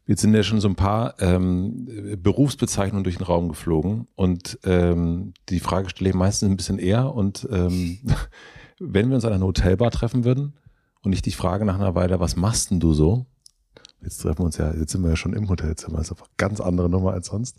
Jetzt 0.08 0.22
sind 0.22 0.34
ja 0.34 0.44
schon 0.44 0.62
so 0.62 0.70
ein 0.70 0.76
paar 0.76 1.16
ähm, 1.20 1.88
Berufsbezeichnungen 2.22 3.04
durch 3.04 3.18
den 3.18 3.26
Raum 3.26 3.50
geflogen 3.50 4.08
und 4.16 4.58
ähm, 4.64 5.34
die 5.50 5.60
Frage 5.60 5.90
stelle 5.90 6.12
ich 6.12 6.16
meistens 6.16 6.50
ein 6.50 6.58
bisschen 6.58 6.80
eher 6.80 7.14
und 7.14 7.48
ähm, 7.52 8.00
wenn 8.80 9.10
wir 9.10 9.16
uns 9.16 9.26
an 9.26 9.34
einer 9.34 9.46
Hotelbar 9.46 9.92
treffen 9.92 10.24
würden, 10.24 10.54
und 11.08 11.14
ich 11.14 11.22
dich 11.22 11.38
frage 11.38 11.64
nach 11.64 11.76
einer 11.76 11.96
Weile, 11.96 12.20
was 12.20 12.36
machst 12.36 12.70
denn 12.70 12.82
du 12.82 12.94
so? 12.94 13.26
Jetzt 14.02 14.18
treffen 14.18 14.40
wir 14.40 14.46
uns 14.46 14.58
ja, 14.58 14.74
jetzt 14.74 14.92
sind 14.92 15.02
wir 15.04 15.10
ja 15.10 15.16
schon 15.16 15.34
im 15.34 15.48
Hotelzimmer, 15.48 16.02
ist 16.02 16.12
einfach 16.12 16.28
ganz 16.36 16.60
andere 16.60 16.90
Nummer 16.90 17.14
als 17.14 17.28
sonst. 17.28 17.58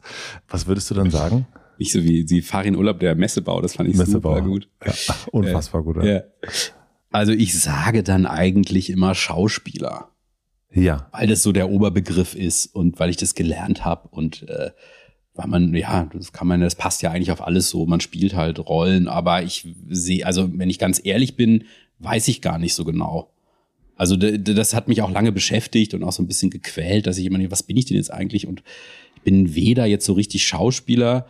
Was 0.49 0.67
würdest 0.67 0.91
du 0.91 0.95
dann 0.95 1.11
sagen? 1.11 1.47
Nicht 1.79 1.93
so 1.93 2.03
wie 2.05 2.25
die 2.27 2.43
Farin 2.43 2.77
Urlaub 2.77 3.01
der 3.01 3.15
Messebau, 3.15 3.63
das 3.63 3.75
fand 3.75 3.89
ich 3.89 3.97
Messebau. 3.97 4.37
super 4.37 4.47
gut. 4.47 4.69
Ja, 4.85 4.93
unfassbar 5.33 5.81
äh, 5.81 5.85
gut. 5.85 5.97
Ja. 5.97 6.05
ja. 6.05 6.23
Also 7.11 7.33
ich 7.33 7.59
sage 7.59 8.03
dann 8.03 8.27
eigentlich 8.27 8.91
immer 8.91 9.15
Schauspieler. 9.15 10.11
Ja. 10.71 11.09
Weil 11.13 11.27
das 11.27 11.43
so 11.43 11.53
der 11.53 11.71
Oberbegriff 11.71 12.35
ist 12.35 12.67
und 12.67 13.01
weil 13.01 13.09
ich 13.09 13.17
das 13.17 13.35
gelernt 13.35 13.87
habe 13.87 14.09
und 14.09 14.47
äh, 14.49 14.73
weil 15.33 15.47
man, 15.47 15.75
ja, 15.75 16.07
das 16.13 16.33
kann 16.33 16.49
man, 16.49 16.61
das 16.61 16.75
passt 16.75 17.01
ja 17.01 17.13
eigentlich 17.13 17.33
auf 17.33 17.41
alles 17.41 17.71
so. 17.71 17.87
Man 17.87 18.01
spielt 18.01 18.35
halt 18.35 18.59
Rollen, 18.59 19.09
aber 19.09 19.43
ich 19.43 19.75
sehe, 19.89 20.27
also 20.27 20.51
wenn 20.59 20.69
ich 20.69 20.79
ganz 20.79 21.01
ehrlich 21.03 21.37
bin, 21.37 21.65
weiß 21.99 22.29
ich 22.29 22.43
gar 22.43 22.59
nicht 22.59 22.75
so 22.75 22.85
genau. 22.85 23.33
Also 23.99 24.17
das 24.17 24.75
hat 24.75 24.89
mich 24.89 25.03
auch 25.03 25.11
lange 25.11 25.33
beschäftigt 25.33 25.93
und 25.93 26.05
auch 26.05 26.13
so 26.13 26.23
ein 26.23 26.29
bisschen 26.29 26.51
gequält, 26.51 27.07
dass 27.07 27.19
ich 27.19 27.27
immer 27.27 27.37
nicht, 27.37 27.51
was 27.51 27.65
bin 27.65 27.77
ich 27.77 27.85
denn 27.85 27.97
jetzt 27.97 28.13
eigentlich? 28.13 28.47
Und 28.47 28.63
ich 29.17 29.23
bin 29.23 29.55
weder 29.55 29.85
jetzt 29.87 30.07
so 30.07 30.13
richtig 30.13 30.47
Schauspieler, 30.47 31.27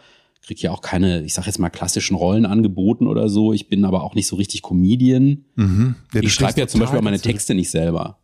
kriege 0.49 0.63
ja 0.63 0.71
auch 0.71 0.81
keine, 0.81 1.23
ich 1.25 1.35
sag 1.35 1.47
jetzt 1.47 1.59
mal, 1.59 1.69
klassischen 1.69 2.15
Rollen 2.17 2.47
angeboten 2.47 3.07
oder 3.07 3.29
so. 3.29 3.53
Ich 3.53 3.69
bin 3.69 3.85
aber 3.85 4.03
auch 4.03 4.15
nicht 4.15 4.27
so 4.27 4.37
richtig 4.37 4.63
Comedian. 4.63 5.45
Mhm. 5.57 5.95
Ja, 6.15 6.23
ich 6.23 6.33
schreibe 6.33 6.61
ja 6.61 6.67
zum 6.67 6.81
Beispiel 6.81 6.99
auch 6.99 7.03
meine 7.03 7.21
Texte 7.21 7.55
nicht 7.55 7.71
selber. 7.71 8.19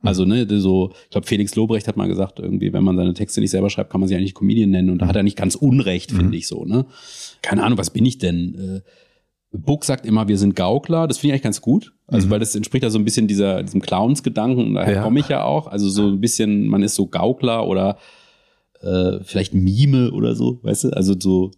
Mhm. 0.00 0.08
Also, 0.08 0.24
ne, 0.24 0.46
so, 0.60 0.92
ich 1.04 1.10
glaube, 1.10 1.26
Felix 1.26 1.54
Lobrecht 1.56 1.86
hat 1.86 1.96
mal 1.96 2.08
gesagt, 2.08 2.38
irgendwie, 2.38 2.72
wenn 2.72 2.84
man 2.84 2.96
seine 2.96 3.12
Texte 3.12 3.40
nicht 3.40 3.50
selber 3.50 3.68
schreibt, 3.68 3.90
kann 3.90 4.00
man 4.00 4.08
sie 4.08 4.16
eigentlich 4.16 4.34
Comedian 4.34 4.70
nennen. 4.70 4.88
Und 4.88 5.02
da 5.02 5.08
hat 5.08 5.16
er 5.16 5.22
nicht 5.22 5.36
ganz 5.36 5.54
Unrecht, 5.54 6.10
finde 6.10 6.28
mhm. 6.28 6.32
ich 6.34 6.46
so, 6.46 6.64
ne? 6.64 6.86
Keine 7.42 7.62
Ahnung, 7.62 7.78
was 7.78 7.90
bin 7.90 8.06
ich 8.06 8.18
denn? 8.18 8.82
Buck 9.50 9.84
sagt 9.84 10.04
immer, 10.04 10.28
wir 10.28 10.36
sind 10.36 10.56
Gaukler. 10.56 11.06
Das 11.06 11.18
finde 11.18 11.28
ich 11.28 11.32
eigentlich 11.34 11.42
ganz 11.42 11.60
gut. 11.60 11.94
Also, 12.06 12.26
mhm. 12.26 12.32
weil 12.32 12.40
das 12.40 12.54
entspricht 12.54 12.82
ja 12.82 12.90
so 12.90 12.98
ein 12.98 13.04
bisschen 13.04 13.26
dieser, 13.26 13.62
diesem 13.62 13.80
Clowns-Gedanken. 13.80 14.74
Daher 14.74 14.96
ja. 14.96 15.02
komme 15.02 15.20
ich 15.20 15.28
ja 15.28 15.44
auch. 15.44 15.66
Also, 15.66 15.88
so 15.88 16.06
ein 16.06 16.20
bisschen, 16.20 16.66
man 16.68 16.82
ist 16.82 16.94
so 16.94 17.06
Gaukler 17.06 17.66
oder 17.66 17.98
äh, 18.80 19.20
vielleicht 19.22 19.54
Mime 19.54 20.10
oder 20.12 20.34
so, 20.34 20.60
weißt 20.62 20.84
du? 20.84 20.90
Also, 20.90 21.14
so 21.18 21.50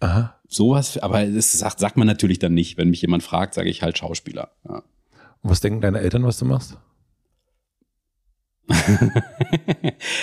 Aha. 0.00 0.36
sowas. 0.46 0.98
Aber 0.98 1.24
das 1.24 1.52
sagt, 1.52 1.78
sagt 1.78 1.96
man 1.96 2.06
natürlich 2.06 2.38
dann 2.38 2.52
nicht. 2.52 2.76
Wenn 2.76 2.90
mich 2.90 3.00
jemand 3.00 3.22
fragt, 3.22 3.54
sage 3.54 3.70
ich 3.70 3.82
halt 3.82 3.96
Schauspieler. 3.96 4.50
Ja. 4.68 4.82
Und 5.42 5.50
was 5.50 5.60
denken 5.60 5.80
deine 5.80 6.00
Eltern, 6.00 6.24
was 6.24 6.38
du 6.38 6.44
machst? 6.44 6.76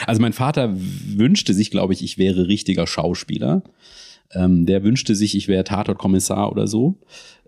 also, 0.06 0.22
mein 0.22 0.34
Vater 0.34 0.76
wünschte 0.76 1.56
sich, 1.56 1.72
glaube 1.72 1.94
ich, 1.94 2.04
ich 2.04 2.20
wäre 2.20 2.48
richtiger 2.48 2.86
Schauspieler. 2.86 3.64
Ähm, 4.34 4.66
der 4.66 4.84
wünschte 4.84 5.16
sich, 5.16 5.36
ich 5.36 5.48
wäre 5.48 5.64
Tatort-Kommissar 5.64 6.52
oder 6.52 6.68
so. 6.68 7.00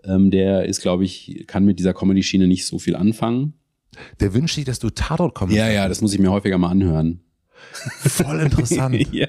Ähm, 0.04 0.30
der 0.30 0.66
ist, 0.66 0.80
glaube 0.82 1.04
ich, 1.04 1.44
kann 1.46 1.64
mit 1.64 1.78
dieser 1.78 1.94
Comedy-Schiene 1.94 2.46
nicht 2.46 2.66
so 2.66 2.78
viel 2.78 2.96
anfangen. 2.96 3.54
Der 4.20 4.34
wünscht 4.34 4.54
sich, 4.54 4.64
dass 4.64 4.78
du 4.78 4.90
Tatort-Kommissar 4.90 5.68
Ja, 5.68 5.72
ja, 5.72 5.88
das 5.88 6.00
muss 6.00 6.12
ich 6.12 6.18
mir 6.18 6.30
häufiger 6.30 6.58
mal 6.58 6.70
anhören. 6.70 7.20
Voll 8.00 8.40
interessant. 8.40 9.06
ja. 9.12 9.28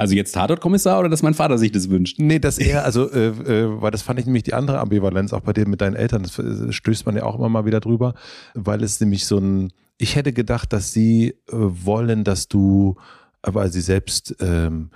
Also 0.00 0.14
jetzt 0.14 0.32
Tatortkommissar 0.32 0.98
oder 0.98 1.10
dass 1.10 1.22
mein 1.22 1.34
Vater 1.34 1.58
sich 1.58 1.72
das 1.72 1.90
wünscht? 1.90 2.18
Nee, 2.18 2.38
dass 2.38 2.58
er, 2.58 2.86
also, 2.86 3.10
äh, 3.10 3.28
äh, 3.28 3.82
weil 3.82 3.90
das 3.90 4.00
fand 4.00 4.18
ich 4.18 4.24
nämlich 4.24 4.44
die 4.44 4.54
andere 4.54 4.78
Ambivalenz 4.78 5.34
auch 5.34 5.42
bei 5.42 5.52
dir 5.52 5.68
mit 5.68 5.82
deinen 5.82 5.94
Eltern. 5.94 6.22
Das 6.22 6.38
äh, 6.38 6.72
stößt 6.72 7.04
man 7.04 7.16
ja 7.16 7.24
auch 7.24 7.36
immer 7.36 7.50
mal 7.50 7.66
wieder 7.66 7.80
drüber, 7.80 8.14
weil 8.54 8.82
es 8.82 8.98
nämlich 8.98 9.26
so 9.26 9.36
ein, 9.36 9.72
ich 9.98 10.16
hätte 10.16 10.32
gedacht, 10.32 10.72
dass 10.72 10.94
sie 10.94 11.28
äh, 11.28 11.52
wollen, 11.52 12.24
dass 12.24 12.48
du, 12.48 12.96
weil 13.42 13.70
sie 13.70 13.82
selbst 13.82 14.36
ähm, 14.40 14.90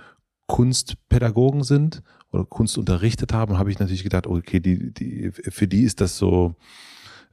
Kunstpädagogen 0.47 1.63
sind 1.63 2.03
oder 2.31 2.45
Kunst 2.45 2.77
unterrichtet 2.77 3.33
haben, 3.33 3.57
habe 3.57 3.71
ich 3.71 3.79
natürlich 3.79 4.03
gedacht, 4.03 4.27
okay, 4.27 4.59
die, 4.59 4.93
die, 4.93 5.31
für 5.31 5.67
die 5.67 5.83
ist 5.83 6.01
das 6.01 6.17
so 6.17 6.55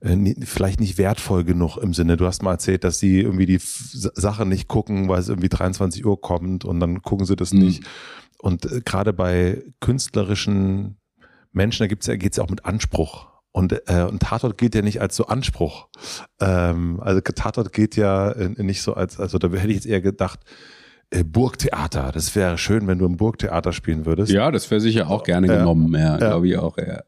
äh, 0.01 0.35
vielleicht 0.45 0.81
nicht 0.81 0.99
wertvoll 0.99 1.45
genug 1.45 1.77
im 1.77 1.95
Sinne. 1.95 2.17
Du 2.17 2.27
hast 2.27 2.43
mal 2.43 2.53
erzählt, 2.53 2.85
dass 2.85 2.99
sie 2.99 3.21
irgendwie 3.21 3.47
die 3.47 3.61
Sache 3.61 4.47
nicht 4.47 4.69
gucken, 4.69 5.09
weil 5.09 5.21
es 5.21 5.29
irgendwie 5.29 5.49
23 5.49 6.05
Uhr 6.05 6.21
kommt 6.21 6.65
und 6.65 6.81
dann 6.81 7.03
gucken 7.03 7.27
sie 7.27 7.37
das 7.37 7.53
mhm. 7.53 7.61
nicht. 7.61 7.85
Und 8.39 8.71
äh, 8.71 8.81
gerade 8.85 9.13
bei 9.13 9.63
künstlerischen 9.81 10.97
Menschen, 11.53 11.85
da 11.85 11.87
gibt's 11.87 12.07
ja, 12.07 12.17
geht's 12.17 12.39
ja 12.39 12.45
auch 12.45 12.51
mit 12.51 12.65
Anspruch. 12.65 13.29
Und, 13.53 13.73
äh, 13.87 14.07
und 14.09 14.23
Tatort 14.23 14.57
gilt 14.57 14.75
ja 14.75 14.81
nicht 14.81 15.01
als 15.03 15.15
so 15.15 15.27
Anspruch. 15.27 15.89
Ähm, 16.41 17.01
also 17.01 17.21
Tatort 17.21 17.73
geht 17.73 17.97
ja 17.97 18.33
äh, 18.33 18.63
nicht 18.63 18.83
so 18.83 18.95
als, 18.95 19.21
also 19.21 19.39
da 19.39 19.49
hätte 19.49 19.69
ich 19.69 19.75
jetzt 19.75 19.87
eher 19.87 20.01
gedacht, 20.01 20.41
Burgtheater. 21.25 22.11
Das 22.13 22.35
wäre 22.35 22.59
schön, 22.59 22.87
wenn 22.87 22.99
du 22.99 23.07
im 23.07 23.17
Burgtheater 23.17 23.73
spielen 23.73 24.07
würdest. 24.07 24.33
Ja, 24.33 24.51
das 24.51 24.71
wäre 24.71 24.81
sicher 24.81 25.11
auch 25.11 25.25
gerne 25.25 25.47
ja. 25.47 25.59
genommen, 25.59 25.93
ja, 25.95 26.13
ja. 26.13 26.17
glaube 26.17 26.49
ich 26.49 26.57
auch, 26.57 26.77
ja. 26.79 27.03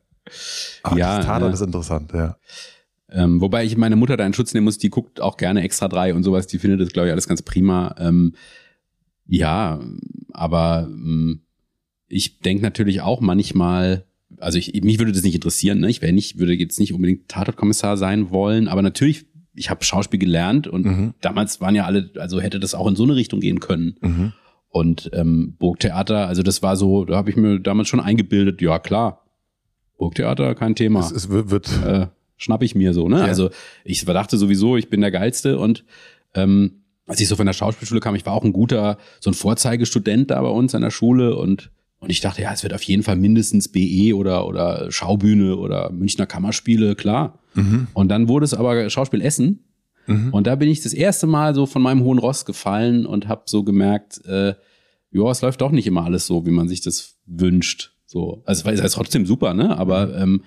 Ach, 0.82 0.96
ja, 0.96 1.16
das 1.16 1.26
Theater 1.26 1.52
ist 1.52 1.60
interessant, 1.60 2.12
ja. 2.12 2.36
Ähm, 3.10 3.40
wobei 3.40 3.64
ich 3.64 3.76
meine 3.76 3.96
Mutter 3.96 4.16
da 4.16 4.26
in 4.26 4.32
Schutz 4.34 4.54
nehmen 4.54 4.64
muss, 4.64 4.78
die 4.78 4.90
guckt 4.90 5.20
auch 5.20 5.36
gerne 5.36 5.62
extra 5.62 5.88
drei 5.88 6.14
und 6.14 6.24
sowas, 6.24 6.46
die 6.46 6.58
findet 6.58 6.80
das, 6.80 6.88
glaube 6.88 7.08
ich, 7.08 7.12
alles 7.12 7.28
ganz 7.28 7.42
prima. 7.42 7.94
Ähm, 7.98 8.34
ja, 9.26 9.80
aber 10.32 10.88
ähm, 10.88 11.42
ich 12.08 12.40
denke 12.40 12.62
natürlich 12.62 13.02
auch 13.02 13.20
manchmal, 13.20 14.04
also 14.38 14.58
ich, 14.58 14.82
mich 14.82 14.98
würde 14.98 15.12
das 15.12 15.22
nicht 15.22 15.34
interessieren, 15.34 15.78
ne? 15.78 15.90
Ich 15.90 16.02
wäre 16.02 16.12
nicht, 16.12 16.38
würde 16.38 16.54
jetzt 16.54 16.80
nicht 16.80 16.92
unbedingt 16.92 17.28
Tatortkommissar 17.28 17.96
sein 17.96 18.30
wollen, 18.30 18.68
aber 18.68 18.82
natürlich 18.82 19.26
ich 19.54 19.70
habe 19.70 19.84
Schauspiel 19.84 20.18
gelernt 20.18 20.66
und 20.66 20.84
mhm. 20.84 21.14
damals 21.20 21.60
waren 21.60 21.74
ja 21.74 21.84
alle, 21.84 22.10
also 22.18 22.40
hätte 22.40 22.60
das 22.60 22.74
auch 22.74 22.86
in 22.86 22.96
so 22.96 23.04
eine 23.04 23.14
Richtung 23.14 23.40
gehen 23.40 23.60
können. 23.60 23.96
Mhm. 24.00 24.32
Und 24.68 25.10
ähm, 25.12 25.54
Burgtheater, 25.58 26.26
also 26.26 26.42
das 26.42 26.62
war 26.62 26.76
so, 26.76 27.04
da 27.04 27.16
habe 27.16 27.30
ich 27.30 27.36
mir 27.36 27.60
damals 27.60 27.88
schon 27.88 28.00
eingebildet, 28.00 28.60
ja 28.60 28.78
klar, 28.78 29.24
Burgtheater, 29.98 30.54
kein 30.54 30.74
Thema. 30.74 31.00
Es, 31.00 31.12
es 31.12 31.28
wird, 31.28 31.70
äh, 31.84 32.08
schnapp 32.36 32.62
ich 32.62 32.74
mir 32.74 32.92
so, 32.92 33.08
ne? 33.08 33.20
Ja. 33.20 33.24
Also 33.24 33.50
ich 33.84 34.04
dachte 34.04 34.36
sowieso, 34.36 34.76
ich 34.76 34.90
bin 34.90 35.00
der 35.00 35.12
Geilste 35.12 35.58
und 35.58 35.84
ähm, 36.34 36.82
als 37.06 37.20
ich 37.20 37.28
so 37.28 37.36
von 37.36 37.46
der 37.46 37.52
Schauspielschule 37.52 38.00
kam, 38.00 38.16
ich 38.16 38.26
war 38.26 38.32
auch 38.32 38.44
ein 38.44 38.52
guter, 38.52 38.98
so 39.20 39.30
ein 39.30 39.34
Vorzeigestudent 39.34 40.30
da 40.30 40.40
bei 40.42 40.48
uns 40.48 40.74
an 40.74 40.82
der 40.82 40.90
Schule 40.90 41.36
und 41.36 41.70
und 42.04 42.10
ich 42.10 42.20
dachte, 42.20 42.42
ja, 42.42 42.52
es 42.52 42.62
wird 42.62 42.74
auf 42.74 42.82
jeden 42.82 43.02
Fall 43.02 43.16
mindestens 43.16 43.68
BE 43.68 44.14
oder, 44.14 44.46
oder 44.46 44.92
Schaubühne 44.92 45.56
oder 45.56 45.90
Münchner 45.90 46.26
Kammerspiele, 46.26 46.96
klar. 46.96 47.38
Mhm. 47.54 47.88
Und 47.94 48.08
dann 48.08 48.28
wurde 48.28 48.44
es 48.44 48.54
aber 48.54 48.88
Schauspiel 48.90 49.20
Essen. 49.20 49.64
Mhm. 50.06 50.32
Und 50.32 50.46
da 50.46 50.56
bin 50.56 50.68
ich 50.68 50.82
das 50.82 50.92
erste 50.92 51.26
Mal 51.26 51.54
so 51.54 51.66
von 51.66 51.82
meinem 51.82 52.02
hohen 52.02 52.18
Ross 52.18 52.44
gefallen 52.44 53.06
und 53.06 53.28
habe 53.28 53.42
so 53.46 53.62
gemerkt, 53.64 54.24
äh, 54.26 54.54
ja, 55.10 55.30
es 55.30 55.42
läuft 55.42 55.60
doch 55.60 55.70
nicht 55.70 55.86
immer 55.86 56.04
alles 56.04 56.26
so, 56.26 56.44
wie 56.44 56.50
man 56.50 56.68
sich 56.68 56.80
das 56.80 57.16
wünscht. 57.26 57.92
So, 58.06 58.42
also 58.44 58.68
es 58.68 58.80
ist 58.80 58.94
trotzdem 58.94 59.26
super, 59.26 59.54
ne? 59.54 59.78
Aber, 59.78 60.06
mhm. 60.06 60.22
ähm, 60.22 60.42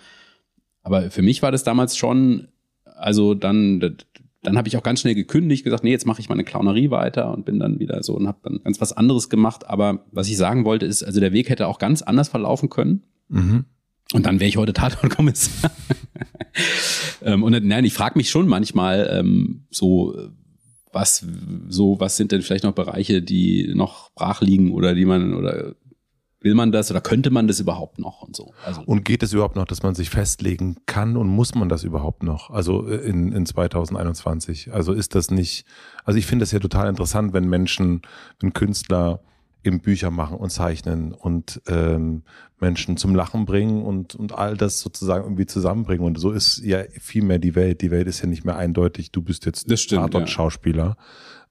aber 0.83 1.09
für 1.09 1.21
mich 1.21 1.41
war 1.41 1.51
das 1.51 1.63
damals 1.63 1.97
schon, 1.97 2.49
also 2.83 3.33
dann, 3.33 3.79
dann 4.43 4.57
habe 4.57 4.67
ich 4.67 4.77
auch 4.77 4.83
ganz 4.83 5.01
schnell 5.01 5.15
gekündigt, 5.15 5.63
gesagt, 5.63 5.83
nee, 5.83 5.91
jetzt 5.91 6.05
mache 6.05 6.21
ich 6.21 6.29
meine 6.29 6.43
Clownerie 6.43 6.91
weiter 6.91 7.33
und 7.33 7.45
bin 7.45 7.59
dann 7.59 7.79
wieder 7.79 8.03
so 8.03 8.15
und 8.15 8.27
habe 8.27 8.39
dann 8.43 8.59
ganz 8.63 8.79
was 8.79 8.93
anderes 8.93 9.29
gemacht. 9.29 9.67
Aber 9.67 10.05
was 10.11 10.29
ich 10.29 10.37
sagen 10.37 10.65
wollte, 10.65 10.85
ist, 10.85 11.03
also 11.03 11.19
der 11.19 11.33
Weg 11.33 11.49
hätte 11.49 11.67
auch 11.67 11.79
ganz 11.79 12.01
anders 12.01 12.29
verlaufen 12.29 12.69
können. 12.69 13.03
Mhm. 13.29 13.65
Und 14.13 14.25
dann 14.25 14.39
wäre 14.39 14.47
ich 14.47 14.57
heute 14.57 14.73
Tatortkommissar. 14.73 15.71
ähm, 17.21 17.43
und 17.43 17.51
nein, 17.65 17.85
ich 17.85 17.93
frage 17.93 18.17
mich 18.17 18.29
schon 18.29 18.47
manchmal 18.47 19.09
ähm, 19.11 19.65
so, 19.69 20.15
was 20.93 21.25
so, 21.67 21.99
was 21.99 22.17
sind 22.17 22.31
denn 22.31 22.41
vielleicht 22.41 22.63
noch 22.63 22.73
Bereiche, 22.73 23.21
die 23.21 23.73
noch 23.75 24.11
brach 24.13 24.41
liegen 24.41 24.71
oder 24.71 24.95
die 24.95 25.05
man 25.05 25.33
oder 25.33 25.75
will 26.39 26.53
man 26.53 26.71
das 26.71 26.89
oder 26.91 27.01
könnte 27.01 27.29
man 27.29 27.47
das 27.47 27.59
überhaupt 27.59 27.99
noch 27.99 28.21
und 28.21 28.35
so? 28.35 28.53
Also 28.65 28.81
und 28.85 29.03
geht 29.03 29.23
es 29.23 29.33
überhaupt 29.33 29.55
noch, 29.55 29.65
dass 29.65 29.83
man 29.83 29.95
sich 29.95 30.09
festlegen 30.09 30.77
kann 30.85 31.17
und 31.17 31.27
muss 31.27 31.55
man 31.55 31.67
das 31.67 31.83
überhaupt 31.83 32.23
noch? 32.23 32.49
Also 32.49 32.87
äh, 32.87 32.95
in, 32.97 33.31
in 33.31 33.45
2021. 33.45 34.73
Also 34.73 34.93
ist 34.93 35.15
das 35.15 35.31
nicht, 35.31 35.65
also 36.05 36.17
ich 36.17 36.25
finde 36.25 36.43
es 36.43 36.51
ja 36.51 36.59
total 36.59 36.89
interessant, 36.89 37.33
wenn 37.33 37.49
Menschen, 37.49 38.01
wenn 38.39 38.53
Künstler 38.53 39.21
eben 39.63 39.81
Bücher 39.81 40.11
machen 40.11 40.37
und 40.37 40.49
zeichnen 40.49 41.13
und 41.13 41.61
ähm, 41.67 42.23
Menschen 42.59 42.97
zum 42.97 43.13
Lachen 43.13 43.45
bringen 43.45 43.83
und, 43.83 44.15
und 44.15 44.33
all 44.33 44.57
das 44.57 44.79
sozusagen 44.79 45.23
irgendwie 45.23 45.45
zusammenbringen. 45.45 46.05
Und 46.05 46.19
so 46.19 46.31
ist 46.31 46.57
ja 46.63 46.83
viel 46.99 47.23
mehr 47.23 47.39
die 47.39 47.55
Welt. 47.55 47.81
Die 47.81 47.91
Welt 47.91 48.07
ist 48.07 48.21
ja 48.21 48.27
nicht 48.27 48.45
mehr 48.45 48.57
eindeutig, 48.57 49.11
du 49.11 49.21
bist 49.21 49.45
jetzt 49.45 49.67
Tatort-Schauspieler. 49.67 50.97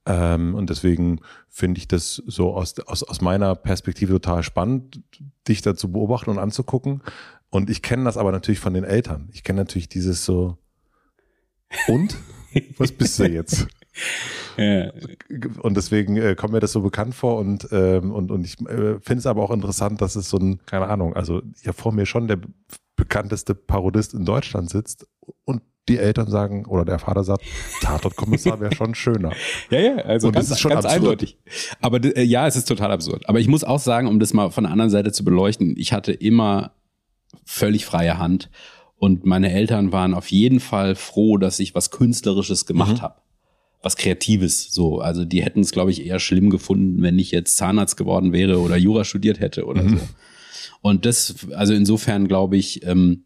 Ja. 0.06 0.34
Ähm, 0.34 0.54
und 0.54 0.70
deswegen 0.70 1.20
finde 1.48 1.78
ich 1.78 1.88
das 1.88 2.22
so 2.26 2.54
aus, 2.54 2.78
aus, 2.80 3.02
aus 3.02 3.20
meiner 3.20 3.54
Perspektive 3.54 4.14
total 4.14 4.42
spannend, 4.42 5.00
dich 5.48 5.62
da 5.62 5.74
zu 5.74 5.92
beobachten 5.92 6.30
und 6.30 6.38
anzugucken. 6.38 7.02
Und 7.50 7.70
ich 7.70 7.82
kenne 7.82 8.04
das 8.04 8.16
aber 8.16 8.32
natürlich 8.32 8.60
von 8.60 8.74
den 8.74 8.84
Eltern. 8.84 9.28
Ich 9.32 9.44
kenne 9.44 9.60
natürlich 9.60 9.88
dieses 9.88 10.24
so, 10.24 10.58
und? 11.88 12.16
Was 12.78 12.92
bist 12.92 13.18
du 13.18 13.28
jetzt? 13.28 13.66
Ja. 14.56 14.90
Und 15.60 15.76
deswegen 15.76 16.16
äh, 16.16 16.34
kommt 16.34 16.52
mir 16.52 16.60
das 16.60 16.72
so 16.72 16.80
bekannt 16.80 17.14
vor 17.14 17.38
und, 17.38 17.68
ähm, 17.72 18.12
und, 18.12 18.30
und 18.30 18.44
ich 18.44 18.60
äh, 18.60 18.98
finde 19.00 19.18
es 19.18 19.26
aber 19.26 19.42
auch 19.42 19.50
interessant, 19.50 20.00
dass 20.00 20.16
es 20.16 20.28
so 20.28 20.38
ein, 20.38 20.60
keine 20.66 20.88
Ahnung, 20.88 21.14
also 21.14 21.42
ja 21.62 21.72
vor 21.72 21.92
mir 21.92 22.06
schon 22.06 22.28
der 22.28 22.38
bekannteste 22.96 23.54
Parodist 23.54 24.14
in 24.14 24.24
Deutschland 24.24 24.70
sitzt 24.70 25.06
und 25.44 25.62
die 25.88 25.98
Eltern 25.98 26.28
sagen 26.28 26.66
oder 26.66 26.84
der 26.84 26.98
Vater 26.98 27.22
sagt, 27.22 27.44
Tatortkommissar 27.80 28.58
wäre 28.60 28.74
schon 28.74 28.94
schöner. 28.94 29.32
ja, 29.70 29.78
ja, 29.78 29.96
also 29.98 30.28
und 30.28 30.34
ganz, 30.34 30.48
das 30.48 30.56
ist 30.56 30.62
schon 30.62 30.72
ganz 30.72 30.84
eindeutig. 30.84 31.38
Aber 31.80 32.02
äh, 32.02 32.22
ja, 32.22 32.46
es 32.46 32.56
ist 32.56 32.66
total 32.66 32.90
absurd. 32.90 33.28
Aber 33.28 33.38
ich 33.38 33.46
muss 33.46 33.62
auch 33.62 33.78
sagen, 33.78 34.08
um 34.08 34.18
das 34.18 34.34
mal 34.34 34.50
von 34.50 34.64
der 34.64 34.72
anderen 34.72 34.90
Seite 34.90 35.12
zu 35.12 35.24
beleuchten, 35.24 35.76
ich 35.76 35.92
hatte 35.92 36.12
immer 36.12 36.72
völlig 37.44 37.86
freie 37.86 38.18
Hand 38.18 38.50
und 38.96 39.26
meine 39.26 39.52
Eltern 39.52 39.92
waren 39.92 40.14
auf 40.14 40.30
jeden 40.30 40.58
Fall 40.58 40.96
froh, 40.96 41.36
dass 41.36 41.60
ich 41.60 41.74
was 41.74 41.90
Künstlerisches 41.90 42.66
gemacht 42.66 42.96
mhm. 42.96 43.02
habe 43.02 43.14
was 43.86 43.96
Kreatives. 43.96 44.72
So, 44.72 44.98
also 44.98 45.24
die 45.24 45.44
hätten 45.44 45.60
es, 45.60 45.70
glaube 45.70 45.92
ich, 45.92 46.04
eher 46.04 46.18
schlimm 46.18 46.50
gefunden, 46.50 47.02
wenn 47.02 47.20
ich 47.20 47.30
jetzt 47.30 47.56
Zahnarzt 47.56 47.96
geworden 47.96 48.32
wäre 48.32 48.58
oder 48.58 48.76
Jura 48.76 49.04
studiert 49.04 49.38
hätte 49.38 49.64
oder 49.64 49.84
mhm. 49.84 49.98
so. 49.98 50.08
Und 50.82 51.06
das, 51.06 51.36
also 51.52 51.72
insofern 51.72 52.26
glaube 52.26 52.56
ich, 52.56 52.84
ähm, 52.84 53.24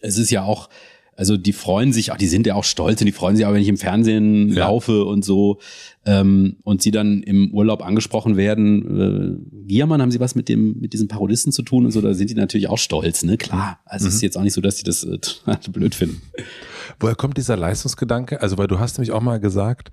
es 0.00 0.18
ist 0.18 0.30
ja 0.30 0.42
auch, 0.42 0.68
also 1.16 1.36
die 1.36 1.52
freuen 1.52 1.92
sich, 1.92 2.10
auch 2.10 2.16
die 2.16 2.26
sind 2.26 2.46
ja 2.46 2.54
auch 2.54 2.64
stolz 2.64 3.00
und 3.00 3.06
die 3.06 3.12
freuen 3.12 3.36
sich 3.36 3.44
auch, 3.44 3.52
wenn 3.52 3.62
ich 3.62 3.68
im 3.68 3.76
Fernsehen 3.76 4.50
ja. 4.50 4.66
laufe 4.66 5.04
und 5.04 5.24
so 5.24 5.58
ähm, 6.06 6.56
und 6.62 6.82
sie 6.82 6.90
dann 6.90 7.22
im 7.22 7.52
Urlaub 7.52 7.84
angesprochen 7.84 8.36
werden. 8.36 9.42
Äh, 9.62 9.66
Giermann, 9.66 10.00
haben 10.00 10.10
sie 10.10 10.20
was 10.20 10.34
mit 10.34 10.48
dem 10.48 10.78
mit 10.80 10.92
diesem 10.92 11.08
Parodisten 11.08 11.52
zu 11.52 11.62
tun 11.62 11.84
und 11.84 11.90
so? 11.90 12.00
Da 12.00 12.14
sind 12.14 12.30
die 12.30 12.34
natürlich 12.34 12.68
auch 12.68 12.78
stolz, 12.78 13.24
ne? 13.24 13.36
Klar. 13.36 13.80
Also 13.84 14.04
mhm. 14.04 14.08
es 14.08 14.14
ist 14.16 14.22
jetzt 14.22 14.38
auch 14.38 14.42
nicht 14.42 14.54
so, 14.54 14.60
dass 14.60 14.78
sie 14.78 14.84
das 14.84 15.04
äh, 15.04 15.18
blöd 15.70 15.94
finden. 15.94 16.22
Woher 16.98 17.14
kommt 17.14 17.36
dieser 17.36 17.56
Leistungsgedanke? 17.56 18.40
Also, 18.40 18.58
weil 18.58 18.66
du 18.66 18.78
hast 18.78 18.98
nämlich 18.98 19.12
auch 19.12 19.20
mal 19.20 19.40
gesagt, 19.40 19.90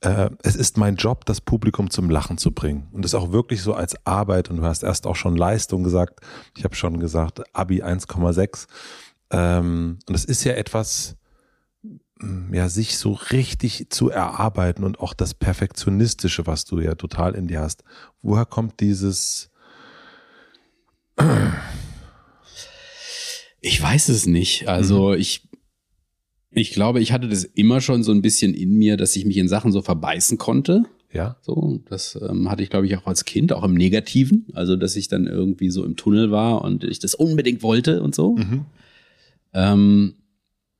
äh, 0.00 0.30
es 0.42 0.56
ist 0.56 0.76
mein 0.76 0.96
Job, 0.96 1.24
das 1.24 1.40
Publikum 1.40 1.90
zum 1.90 2.10
Lachen 2.10 2.38
zu 2.38 2.52
bringen. 2.52 2.88
Und 2.92 3.04
das 3.04 3.14
auch 3.14 3.32
wirklich 3.32 3.62
so 3.62 3.74
als 3.74 3.94
Arbeit. 4.06 4.50
Und 4.50 4.56
du 4.56 4.62
hast 4.62 4.82
erst 4.82 5.06
auch 5.06 5.16
schon 5.16 5.36
Leistung 5.36 5.82
gesagt. 5.82 6.20
Ich 6.56 6.64
habe 6.64 6.74
schon 6.74 7.00
gesagt, 7.00 7.42
Abi 7.54 7.82
1,6. 7.82 8.66
Ähm, 9.30 9.98
und 10.08 10.14
es 10.14 10.24
ist 10.24 10.44
ja 10.44 10.52
etwas, 10.52 11.16
mm, 12.18 12.54
ja, 12.54 12.68
sich 12.68 12.98
so 12.98 13.12
richtig 13.12 13.90
zu 13.90 14.10
erarbeiten 14.10 14.84
und 14.84 15.00
auch 15.00 15.14
das 15.14 15.34
Perfektionistische, 15.34 16.46
was 16.46 16.64
du 16.64 16.80
ja 16.80 16.94
total 16.94 17.34
in 17.34 17.48
dir 17.48 17.60
hast. 17.60 17.84
Woher 18.22 18.44
kommt 18.44 18.80
dieses, 18.80 19.50
ich 23.60 23.82
weiß 23.82 24.08
es 24.08 24.26
nicht. 24.26 24.68
Also 24.68 25.08
mhm. 25.10 25.14
ich 25.14 25.48
ich 26.56 26.70
glaube, 26.70 27.00
ich 27.00 27.12
hatte 27.12 27.28
das 27.28 27.44
immer 27.44 27.82
schon 27.82 28.02
so 28.02 28.12
ein 28.12 28.22
bisschen 28.22 28.54
in 28.54 28.76
mir, 28.76 28.96
dass 28.96 29.14
ich 29.14 29.26
mich 29.26 29.36
in 29.36 29.46
Sachen 29.46 29.72
so 29.72 29.82
verbeißen 29.82 30.38
konnte. 30.38 30.84
Ja. 31.12 31.36
So, 31.42 31.80
das 31.88 32.18
ähm, 32.28 32.50
hatte 32.50 32.62
ich, 32.62 32.70
glaube 32.70 32.86
ich, 32.86 32.96
auch 32.96 33.06
als 33.06 33.26
Kind, 33.26 33.52
auch 33.52 33.62
im 33.62 33.74
Negativen. 33.74 34.46
Also, 34.54 34.76
dass 34.76 34.96
ich 34.96 35.08
dann 35.08 35.26
irgendwie 35.26 35.68
so 35.68 35.84
im 35.84 35.96
Tunnel 35.96 36.30
war 36.30 36.62
und 36.62 36.82
ich 36.82 36.98
das 36.98 37.14
unbedingt 37.14 37.62
wollte 37.62 38.02
und 38.02 38.14
so. 38.14 38.36
Mhm. 38.36 38.64
Ähm, 39.56 40.14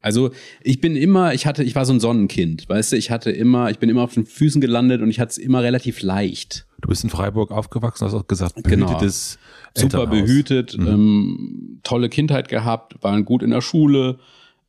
also 0.00 0.30
ich 0.62 0.80
bin 0.80 0.94
immer, 0.94 1.34
ich 1.34 1.46
hatte, 1.46 1.64
ich 1.64 1.74
war 1.74 1.84
so 1.84 1.92
ein 1.92 1.98
Sonnenkind, 1.98 2.68
weißt 2.68 2.92
du, 2.92 2.96
ich 2.96 3.10
hatte 3.10 3.32
immer, 3.32 3.70
ich 3.70 3.80
bin 3.80 3.88
immer 3.88 4.02
auf 4.02 4.14
den 4.14 4.24
Füßen 4.24 4.60
gelandet 4.60 5.02
und 5.02 5.10
ich 5.10 5.18
hatte 5.18 5.30
es 5.30 5.38
immer 5.38 5.64
relativ 5.64 6.02
leicht. 6.02 6.68
Du 6.80 6.88
bist 6.88 7.02
in 7.02 7.10
Freiburg 7.10 7.50
aufgewachsen, 7.50 8.04
hast 8.04 8.14
auch 8.14 8.28
gesagt, 8.28 8.62
behütetes 8.62 9.38
genau. 9.74 9.88
Super 9.88 10.06
behütet, 10.06 10.78
mhm. 10.78 10.86
ähm, 10.86 11.80
tolle 11.82 12.08
Kindheit 12.08 12.48
gehabt, 12.48 13.02
waren 13.02 13.24
gut 13.24 13.42
in 13.42 13.50
der 13.50 13.62
Schule, 13.62 14.18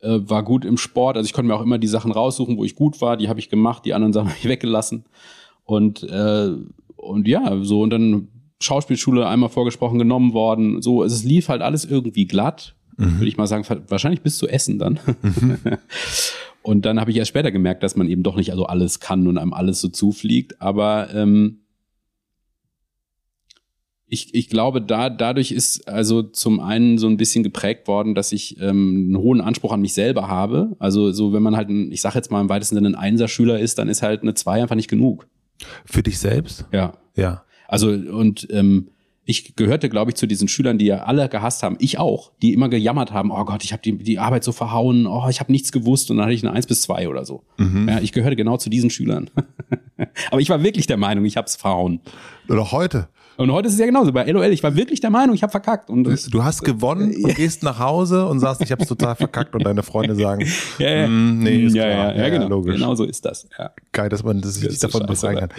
äh, 0.00 0.18
war 0.22 0.42
gut 0.42 0.64
im 0.64 0.76
Sport. 0.76 1.16
Also 1.16 1.26
ich 1.26 1.32
konnte 1.32 1.48
mir 1.48 1.54
auch 1.54 1.62
immer 1.62 1.78
die 1.78 1.86
Sachen 1.86 2.10
raussuchen, 2.10 2.56
wo 2.56 2.64
ich 2.64 2.74
gut 2.74 3.00
war. 3.00 3.16
Die 3.16 3.28
habe 3.28 3.38
ich 3.38 3.48
gemacht, 3.48 3.84
die 3.84 3.94
anderen 3.94 4.12
Sachen 4.14 4.28
habe 4.28 4.38
ich 4.38 4.48
weggelassen. 4.48 5.04
Und, 5.64 6.02
äh, 6.02 6.50
und 6.96 7.28
ja, 7.28 7.62
so 7.62 7.82
und 7.82 7.90
dann 7.90 8.28
Schauspielschule 8.60 9.28
einmal 9.28 9.50
vorgesprochen 9.50 9.98
genommen 9.98 10.32
worden. 10.32 10.82
So, 10.82 11.04
es 11.04 11.22
lief 11.22 11.48
halt 11.48 11.62
alles 11.62 11.84
irgendwie 11.84 12.26
glatt, 12.26 12.74
mhm. 12.98 13.14
würde 13.16 13.28
ich 13.28 13.36
mal 13.36 13.46
sagen, 13.46 13.64
wahrscheinlich 13.88 14.20
bis 14.20 14.36
zu 14.36 14.46
Essen 14.46 14.78
dann. 14.78 15.00
Mhm. 15.22 15.58
und 16.62 16.84
dann 16.84 17.00
habe 17.00 17.10
ich 17.10 17.16
erst 17.16 17.30
später 17.30 17.50
gemerkt, 17.50 17.82
dass 17.82 17.96
man 17.96 18.08
eben 18.08 18.22
doch 18.22 18.36
nicht 18.36 18.50
also 18.50 18.66
alles 18.66 19.00
kann 19.00 19.26
und 19.26 19.38
einem 19.38 19.54
alles 19.54 19.80
so 19.80 19.88
zufliegt. 19.88 20.60
Aber 20.60 21.08
ähm, 21.14 21.60
ich, 24.10 24.34
ich 24.34 24.48
glaube, 24.48 24.80
da, 24.80 25.10
dadurch 25.10 25.52
ist 25.52 25.86
also 25.86 26.22
zum 26.22 26.60
einen 26.60 26.98
so 26.98 27.06
ein 27.08 27.18
bisschen 27.18 27.42
geprägt 27.42 27.88
worden, 27.88 28.14
dass 28.14 28.32
ich 28.32 28.58
ähm, 28.60 29.06
einen 29.08 29.18
hohen 29.18 29.40
Anspruch 29.40 29.72
an 29.72 29.80
mich 29.80 29.92
selber 29.92 30.28
habe. 30.28 30.76
Also 30.78 31.12
so, 31.12 31.32
wenn 31.32 31.42
man 31.42 31.56
halt, 31.56 31.68
ein, 31.68 31.92
ich 31.92 32.00
sage 32.00 32.16
jetzt 32.16 32.30
mal 32.30 32.40
im 32.40 32.48
weitesten 32.48 32.74
Sinne 32.74 32.88
ein 32.88 32.94
Einserschüler 32.94 33.58
ist, 33.58 33.78
dann 33.78 33.88
ist 33.88 34.02
halt 34.02 34.22
eine 34.22 34.34
Zwei 34.34 34.62
einfach 34.62 34.76
nicht 34.76 34.88
genug. 34.88 35.28
Für 35.84 36.02
dich 36.02 36.18
selbst? 36.18 36.66
Ja. 36.72 36.94
Ja. 37.16 37.44
Also 37.66 37.90
und 37.90 38.46
ähm, 38.50 38.88
ich 39.28 39.56
gehörte, 39.56 39.90
glaube 39.90 40.10
ich, 40.10 40.14
zu 40.14 40.26
diesen 40.26 40.48
Schülern, 40.48 40.78
die 40.78 40.86
ja 40.86 41.02
alle 41.02 41.28
gehasst 41.28 41.62
haben, 41.62 41.76
ich 41.80 41.98
auch, 41.98 42.32
die 42.40 42.54
immer 42.54 42.70
gejammert 42.70 43.12
haben, 43.12 43.30
oh 43.30 43.44
Gott, 43.44 43.62
ich 43.62 43.74
habe 43.74 43.82
die, 43.82 43.98
die 43.98 44.18
Arbeit 44.18 44.42
so 44.42 44.52
verhauen, 44.52 45.06
oh, 45.06 45.28
ich 45.28 45.40
habe 45.40 45.52
nichts 45.52 45.70
gewusst 45.70 46.10
und 46.10 46.16
dann 46.16 46.24
hatte 46.24 46.34
ich 46.34 46.42
eine 46.42 46.54
Eins 46.54 46.66
bis 46.66 46.80
zwei 46.80 47.10
oder 47.10 47.26
so. 47.26 47.42
Mhm. 47.58 47.90
Ja, 47.90 48.00
ich 48.00 48.12
gehörte 48.12 48.36
genau 48.36 48.56
zu 48.56 48.70
diesen 48.70 48.88
Schülern. 48.88 49.28
Aber 50.30 50.40
ich 50.40 50.48
war 50.48 50.62
wirklich 50.62 50.86
der 50.86 50.96
Meinung, 50.96 51.26
ich 51.26 51.36
habe 51.36 51.46
es 51.46 51.56
verhauen. 51.56 52.00
Oder 52.48 52.72
heute. 52.72 53.08
Und 53.36 53.52
heute 53.52 53.68
ist 53.68 53.74
es 53.74 53.80
ja 53.80 53.84
genauso. 53.84 54.12
Bei 54.12 54.24
LOL, 54.24 54.46
ich 54.46 54.62
war 54.62 54.74
wirklich 54.76 55.00
der 55.00 55.10
Meinung, 55.10 55.34
ich 55.34 55.42
habe 55.42 55.50
verkackt. 55.50 55.90
Und 55.90 56.04
du 56.04 56.42
hast 56.42 56.64
gewonnen 56.64 57.14
und 57.22 57.34
gehst 57.36 57.62
nach 57.62 57.78
Hause 57.78 58.26
und 58.26 58.40
sagst, 58.40 58.62
ich 58.62 58.72
habe 58.72 58.82
es 58.82 58.88
total 58.88 59.14
verkackt 59.14 59.54
und 59.54 59.62
deine 59.62 59.82
Freunde 59.82 60.16
sagen, 60.16 60.46
ja, 60.78 60.88
ja. 60.88 61.06
Mm, 61.06 61.40
nee, 61.40 61.66
ist 61.66 61.76
ja, 61.76 61.84
klar. 61.84 62.16
Ja, 62.16 62.22
ja, 62.22 62.28
genau, 62.30 62.48
logisch. 62.48 62.76
Genau 62.76 62.94
so 62.94 63.04
ist 63.04 63.26
das. 63.26 63.46
Ja. 63.58 63.72
Geil, 63.92 64.08
dass 64.08 64.24
man 64.24 64.40
das 64.40 64.54
sich 64.54 64.78
davon 64.78 65.04
befreien 65.04 65.38
kann. 65.38 65.50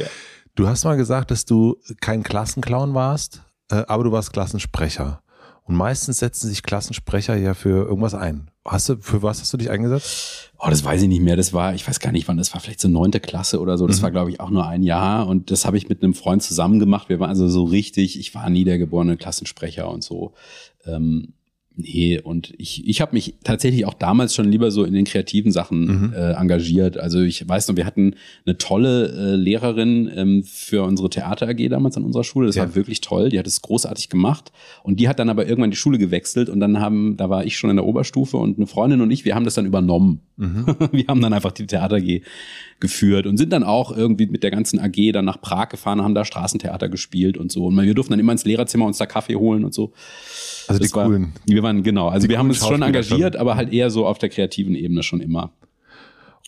Du 0.55 0.67
hast 0.67 0.86
mal 0.86 0.97
gesagt, 0.97 1.29
dass 1.29 1.45
du 1.45 1.77
kein 2.01 2.23
Klassenclown 2.23 2.95
warst, 2.95 3.43
äh, 3.69 3.84
aber 3.88 4.03
du 4.03 4.12
warst 4.12 4.34
Klassensprecher. 4.34 5.21
Und 5.63 5.75
meistens 5.75 6.17
setzen 6.17 6.47
sich 6.47 6.63
Klassensprecher 6.63 7.36
ja 7.36 7.53
für 7.53 7.86
irgendwas 7.86 8.15
ein. 8.15 8.49
Hast 8.65 8.89
du, 8.89 8.97
für 8.97 9.21
was 9.21 9.39
hast 9.39 9.53
du 9.53 9.58
dich 9.58 9.69
eingesetzt? 9.69 10.51
Oh, 10.58 10.67
das 10.67 10.84
weiß 10.84 11.03
ich 11.03 11.08
nicht 11.08 11.21
mehr. 11.21 11.36
Das 11.36 11.53
war, 11.53 11.75
ich 11.75 11.88
weiß 11.88 11.99
gar 11.99 12.12
nicht 12.12 12.27
wann, 12.27 12.38
das 12.38 12.53
war 12.53 12.60
vielleicht 12.60 12.82
so 12.82 12.88
neunte 12.88 13.19
Klasse 13.19 13.60
oder 13.60 13.77
so. 13.77 13.86
Das 13.86 13.99
mhm. 13.99 14.03
war, 14.03 14.12
glaube 14.12 14.32
ich, 14.32 14.39
auch 14.39 14.49
nur 14.49 14.67
ein 14.67 14.82
Jahr. 14.82 15.27
Und 15.27 15.51
das 15.51 15.65
habe 15.65 15.77
ich 15.77 15.88
mit 15.88 16.01
einem 16.01 16.15
Freund 16.15 16.41
zusammen 16.41 16.79
gemacht. 16.79 17.08
Wir 17.10 17.19
waren 17.19 17.29
also 17.29 17.47
so 17.47 17.65
richtig, 17.65 18.19
ich 18.19 18.34
war 18.34 18.49
nie 18.49 18.63
der 18.63 18.79
geborene 18.79 19.15
Klassensprecher 19.15 19.89
und 19.89 20.03
so. 20.03 20.34
Ähm, 20.86 21.34
Nee, 21.75 22.19
und 22.19 22.53
ich, 22.58 22.86
ich 22.86 22.99
habe 22.99 23.13
mich 23.13 23.36
tatsächlich 23.45 23.86
auch 23.86 23.93
damals 23.93 24.36
schon 24.36 24.51
lieber 24.51 24.69
so 24.69 24.84
in 24.84 24.93
den 24.93 25.05
kreativen 25.05 25.53
Sachen 25.53 25.86
Mhm. 26.08 26.13
äh, 26.13 26.34
engagiert. 26.34 26.97
Also 26.97 27.21
ich 27.21 27.47
weiß 27.47 27.69
noch, 27.69 27.77
wir 27.77 27.86
hatten 27.86 28.15
eine 28.45 28.58
tolle 28.58 29.08
äh, 29.08 29.36
Lehrerin 29.38 30.12
ähm, 30.13 30.43
für 30.43 30.84
unsere 30.84 31.10
Theater 31.10 31.47
AG 31.47 31.69
damals 31.69 31.95
an 31.95 32.03
unserer 32.03 32.25
Schule. 32.25 32.47
Das 32.47 32.58
Ja. 32.58 32.63
war 32.63 32.75
wirklich 32.75 32.99
toll. 32.99 33.29
Die 33.29 33.39
hat 33.39 33.47
es 33.47 33.62
großartig 33.62 34.10
gemacht. 34.10 34.51
Und 34.84 34.99
die 34.99 35.08
hat 35.08 35.19
dann 35.19 35.29
aber 35.29 35.47
irgendwann 35.47 35.71
die 35.71 35.77
Schule 35.77 35.97
gewechselt 35.97 36.49
und 36.49 36.60
dann 36.60 36.82
haben, 36.82 37.15
da 37.15 37.29
war 37.29 37.45
ich 37.45 37.58
schon 37.58 37.69
in 37.69 37.77
der 37.77 37.86
Oberstufe 37.86 38.36
und 38.36 38.58
eine 38.58 38.67
Freundin 38.67 38.99
und 38.99 39.10
ich, 39.12 39.23
wir 39.23 39.36
haben 39.36 39.45
das 39.45 39.53
dann 39.53 39.65
übernommen. 39.65 40.19
Mhm. 40.36 40.65
Wir 40.91 41.05
haben 41.08 41.21
dann 41.21 41.32
einfach 41.34 41.51
die 41.53 41.65
Theater 41.67 41.95
AG 41.97 42.21
geführt 42.79 43.25
und 43.27 43.37
sind 43.37 43.51
dann 43.51 43.63
auch 43.63 43.95
irgendwie 43.95 44.25
mit 44.27 44.41
der 44.43 44.51
ganzen 44.51 44.79
AG 44.79 45.11
dann 45.11 45.25
nach 45.25 45.41
Prag 45.41 45.69
gefahren, 45.69 46.01
haben 46.01 46.15
da 46.15 46.23
Straßentheater 46.23 46.87
gespielt 46.89 47.37
und 47.37 47.51
so. 47.51 47.65
Und 47.65 47.75
wir 47.81 47.93
durften 47.93 48.13
dann 48.13 48.19
immer 48.19 48.31
ins 48.31 48.45
Lehrerzimmer 48.45 48.85
uns 48.85 48.97
da 48.97 49.05
Kaffee 49.05 49.35
holen 49.35 49.65
und 49.65 49.73
so. 49.73 49.91
Also 50.67 50.79
die 50.79 50.85
Das 50.87 50.95
war- 50.95 51.05
coolen. 51.05 51.33
Wir 51.45 51.61
waren, 51.63 51.83
genau. 51.83 52.07
Also 52.07 52.27
Die 52.27 52.31
wir 52.31 52.39
haben 52.39 52.47
uns 52.49 52.59
schon 52.65 52.81
engagiert, 52.81 53.35
aber 53.35 53.55
halt 53.55 53.73
eher 53.73 53.89
so 53.89 54.05
auf 54.05 54.17
der 54.17 54.29
kreativen 54.29 54.75
Ebene 54.75 55.03
schon 55.03 55.19
immer. 55.19 55.51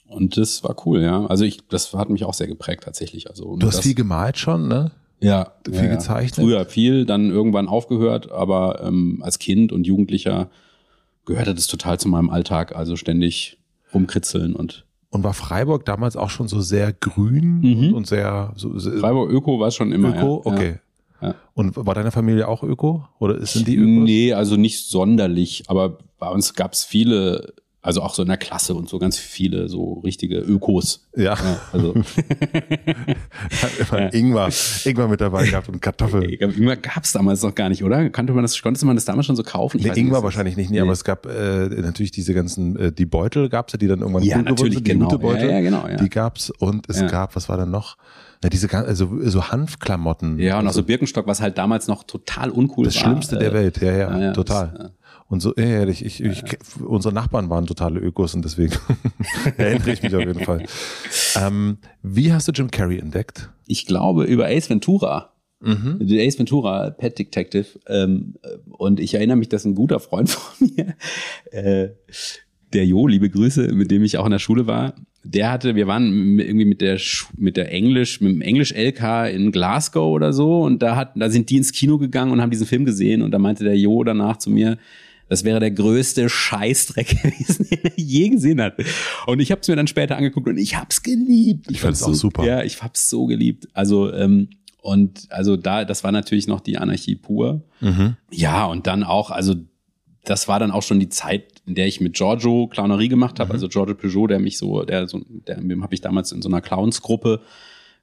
Und 0.07 0.37
das 0.37 0.63
war 0.63 0.75
cool, 0.85 1.01
ja. 1.01 1.25
Also 1.27 1.45
ich, 1.45 1.59
das 1.69 1.93
hat 1.93 2.09
mich 2.09 2.23
auch 2.25 2.33
sehr 2.33 2.47
geprägt 2.47 2.83
tatsächlich. 2.83 3.29
Also 3.29 3.55
Du 3.57 3.67
hast 3.67 3.77
das, 3.77 3.85
viel 3.85 3.95
gemalt 3.95 4.37
schon, 4.37 4.67
ne? 4.67 4.91
ja, 5.21 5.53
viel 5.65 5.75
ja. 5.75 5.87
gezeichnet? 5.87 6.45
Früher 6.45 6.65
viel, 6.65 7.05
dann 7.05 7.29
irgendwann 7.29 7.67
aufgehört, 7.67 8.31
aber 8.31 8.81
ähm, 8.83 9.19
als 9.21 9.39
Kind 9.39 9.71
und 9.71 9.85
Jugendlicher 9.87 10.49
gehörte 11.25 11.53
das 11.55 11.67
total 11.67 11.99
zu 11.99 12.07
meinem 12.09 12.29
Alltag. 12.29 12.75
Also 12.75 12.95
ständig 12.95 13.57
rumkritzeln 13.93 14.55
und 14.55 14.85
Und 15.12 15.24
war 15.24 15.34
Freiburg 15.34 15.86
damals 15.86 16.15
auch 16.15 16.30
schon 16.30 16.47
so 16.47 16.62
sehr 16.62 16.93
grün 16.93 17.60
Mhm. 17.62 17.93
und 17.93 18.08
sehr 18.08 18.54
so, 18.56 18.80
so 18.80 18.89
Freiburg 18.91 19.30
Öko 19.30 19.60
war 19.60 19.69
schon 19.69 19.91
immer. 19.91 20.10
Öko? 20.17 20.41
ja. 20.45 20.52
Okay. 20.52 20.76
Ja. 21.21 21.36
Und 21.54 21.76
war 21.76 21.93
deine 21.93 22.12
Familie 22.12 22.47
auch 22.47 22.63
Öko? 22.63 23.08
Oder 23.19 23.45
sind 23.45 23.67
die 23.67 23.76
Ja. 23.76 23.82
Ökos? 23.82 24.04
Nee, 24.06 24.34
also 24.34 24.56
nicht 24.56 24.88
sonderlich, 24.88 25.65
aber 25.67 25.97
bei 26.17 26.30
uns 26.30 26.54
gab 26.56 26.74
es 26.74 26.84
viele, 26.84 27.54
also 27.83 28.01
auch 28.01 28.13
so 28.13 28.21
in 28.21 28.27
der 28.27 28.37
Klasse 28.37 28.75
und 28.75 28.87
so 28.89 28.99
ganz 28.99 29.17
viele 29.17 29.67
so 29.67 29.93
richtige 30.05 30.37
Ökos. 30.39 31.07
Ja. 31.15 31.33
Ja, 31.35 31.59
also 31.73 31.93
Hat 33.61 33.71
immer 33.79 34.13
Ingwer, 34.13 34.49
Ingwer 34.85 35.07
mit 35.07 35.21
dabei 35.21 35.47
gehabt 35.47 35.69
und 35.69 35.81
Kartoffeln. 35.81 36.23
Ingwer 36.29 36.77
gab 36.77 37.03
es 37.03 37.11
damals 37.11 37.41
noch 37.41 37.55
gar 37.55 37.69
nicht, 37.69 37.83
oder? 37.83 38.09
Konnte 38.09 38.33
man 38.33 38.43
das, 38.43 38.61
konnte 38.61 38.85
man 38.85 38.95
das 38.95 39.05
damals 39.05 39.25
schon 39.25 39.35
so 39.35 39.43
kaufen? 39.43 39.77
Ich 39.77 39.83
Nee, 39.83 39.89
nicht, 39.89 39.97
Ingwer 39.99 40.15
das- 40.17 40.23
wahrscheinlich 40.23 40.57
nicht, 40.57 40.69
nee, 40.69 40.77
Nee. 40.77 40.81
aber 40.81 40.91
es 40.91 41.03
gab 41.03 41.25
äh, 41.25 41.67
natürlich 41.69 42.11
diese 42.11 42.33
ganzen, 42.33 42.77
äh, 42.77 42.91
die 42.91 43.05
Beutel 43.05 43.49
gab's 43.49 43.73
ja, 43.73 43.77
die 43.79 43.87
dann 43.87 43.99
irgendwann 44.01 44.23
Ja, 44.23 44.41
natürlich, 44.41 44.75
sind, 44.75 44.87
die 44.87 44.91
genau. 44.91 45.05
Jutebeutel, 45.09 45.47
Ja, 45.49 45.55
ja, 45.55 45.61
genau, 45.61 45.87
ja. 45.87 45.95
Die 45.97 46.09
gab's 46.09 46.49
und 46.49 46.87
es 46.89 46.99
Ja. 47.01 47.07
gab, 47.07 47.35
was 47.35 47.49
war 47.49 47.57
denn 47.57 47.71
noch? 47.71 47.97
Ja, 48.43 48.49
diese 48.49 48.71
also 48.73 49.19
so 49.21 49.49
Hanfklamotten. 49.51 50.39
Ja, 50.39 50.55
und 50.57 50.63
auch 50.65 50.67
also, 50.69 50.81
so 50.81 50.85
Birkenstock, 50.87 51.27
was 51.27 51.41
halt 51.41 51.57
damals 51.59 51.87
noch 51.87 52.03
total 52.03 52.49
uncool 52.49 52.85
das 52.85 52.95
war. 52.95 53.03
Schlimmste 53.03 53.37
der 53.37 53.51
Äh, 53.51 53.53
Welt, 53.53 53.81
ja, 53.81 53.91
ja, 53.91 53.97
ja, 54.11 54.19
ja, 54.19 54.31
total. 54.33 54.73
das, 54.75 54.85
äh, 54.87 54.89
und 55.31 55.39
so, 55.39 55.53
ja, 55.55 55.87
ich, 55.87 56.03
ich, 56.03 56.43
unsere 56.85 57.13
Nachbarn 57.13 57.49
waren 57.49 57.65
totale 57.65 58.01
Ökos 58.01 58.35
und 58.35 58.43
deswegen 58.43 58.73
erinnere 59.57 59.93
ich 59.93 60.03
mich 60.03 60.13
auf 60.13 60.25
jeden 60.25 60.43
Fall. 60.43 60.65
Ähm, 61.37 61.77
wie 62.03 62.33
hast 62.33 62.49
du 62.49 62.51
Jim 62.51 62.69
Carrey 62.69 62.99
entdeckt? 62.99 63.49
Ich 63.65 63.85
glaube 63.85 64.25
über 64.25 64.47
Ace 64.47 64.69
Ventura. 64.69 65.31
Mhm. 65.61 65.99
Ace 66.01 66.37
Ventura, 66.37 66.89
Pet 66.89 67.17
Detective. 67.17 67.79
Ähm, 67.87 68.35
äh, 68.43 68.57
und 68.71 68.99
ich 68.99 69.13
erinnere 69.13 69.37
mich, 69.37 69.47
dass 69.47 69.63
ein 69.63 69.73
guter 69.73 70.01
Freund 70.01 70.29
von 70.31 70.69
mir, 70.75 70.95
äh, 71.51 71.91
der 72.73 72.85
Jo, 72.85 73.07
liebe 73.07 73.29
Grüße, 73.29 73.71
mit 73.73 73.89
dem 73.89 74.03
ich 74.03 74.17
auch 74.17 74.25
in 74.25 74.31
der 74.31 74.39
Schule 74.39 74.67
war, 74.67 74.95
der 75.23 75.49
hatte, 75.49 75.75
wir 75.75 75.87
waren 75.87 76.39
irgendwie 76.39 76.65
mit 76.65 76.81
der 76.81 76.99
mit 77.37 77.55
der 77.55 77.71
Englisch, 77.71 78.19
mit 78.19 78.33
dem 78.33 78.41
Englisch 78.41 78.73
LK 78.73 79.33
in 79.33 79.53
Glasgow 79.53 80.11
oder 80.11 80.33
so 80.33 80.63
und 80.63 80.81
da 80.81 80.97
hat, 80.97 81.13
da 81.15 81.29
sind 81.29 81.49
die 81.49 81.57
ins 81.57 81.71
Kino 81.71 81.97
gegangen 81.97 82.33
und 82.33 82.41
haben 82.41 82.51
diesen 82.51 82.67
Film 82.67 82.83
gesehen 82.83 83.21
und 83.21 83.31
da 83.31 83.39
meinte 83.39 83.63
der 83.63 83.77
Jo 83.77 84.03
danach 84.03 84.37
zu 84.37 84.49
mir, 84.49 84.77
das 85.31 85.45
wäre 85.45 85.61
der 85.61 85.71
größte 85.71 86.27
Scheißdreck 86.27 87.07
gewesen, 87.23 87.65
den 87.71 87.85
er 87.85 87.93
je 87.95 88.27
gesehen 88.27 88.59
hat. 88.59 88.73
Und 89.27 89.39
ich 89.39 89.49
habe 89.49 89.61
es 89.61 89.67
mir 89.69 89.77
dann 89.77 89.87
später 89.87 90.17
angeguckt 90.17 90.49
und 90.49 90.57
ich 90.57 90.75
hab's 90.75 91.03
geliebt. 91.03 91.71
Ich 91.71 91.79
fand's 91.79 92.01
fand's 92.01 92.03
auch 92.03 92.07
so, 92.07 92.27
super. 92.27 92.43
Ja, 92.45 92.63
ich 92.63 92.83
hab's 92.83 93.09
so 93.09 93.27
geliebt. 93.27 93.69
Also 93.71 94.11
ähm, 94.11 94.49
und 94.81 95.27
also 95.29 95.55
da, 95.55 95.85
das 95.85 96.03
war 96.03 96.11
natürlich 96.11 96.47
noch 96.47 96.59
die 96.59 96.77
Anarchie 96.77 97.15
pur. 97.15 97.63
Mhm. 97.79 98.17
Ja, 98.29 98.65
und 98.65 98.87
dann 98.87 99.05
auch, 99.05 99.31
also 99.31 99.55
das 100.25 100.49
war 100.49 100.59
dann 100.59 100.71
auch 100.71 100.83
schon 100.83 100.99
die 100.99 101.07
Zeit, 101.07 101.61
in 101.65 101.75
der 101.75 101.87
ich 101.87 102.01
mit 102.01 102.15
Giorgio 102.15 102.67
Clownerie 102.67 103.07
gemacht 103.07 103.39
habe. 103.39 103.53
Also 103.53 103.69
Giorgio 103.69 103.95
Peugeot, 103.95 104.27
der 104.27 104.39
mich 104.39 104.57
so, 104.57 104.83
der 104.83 105.07
so, 105.07 105.21
der, 105.47 105.61
mit 105.61 105.71
dem 105.71 105.81
habe 105.81 105.93
ich 105.93 106.01
damals 106.01 106.33
in 106.33 106.41
so 106.41 106.49
einer 106.49 106.59
Clownsgruppe 106.59 107.39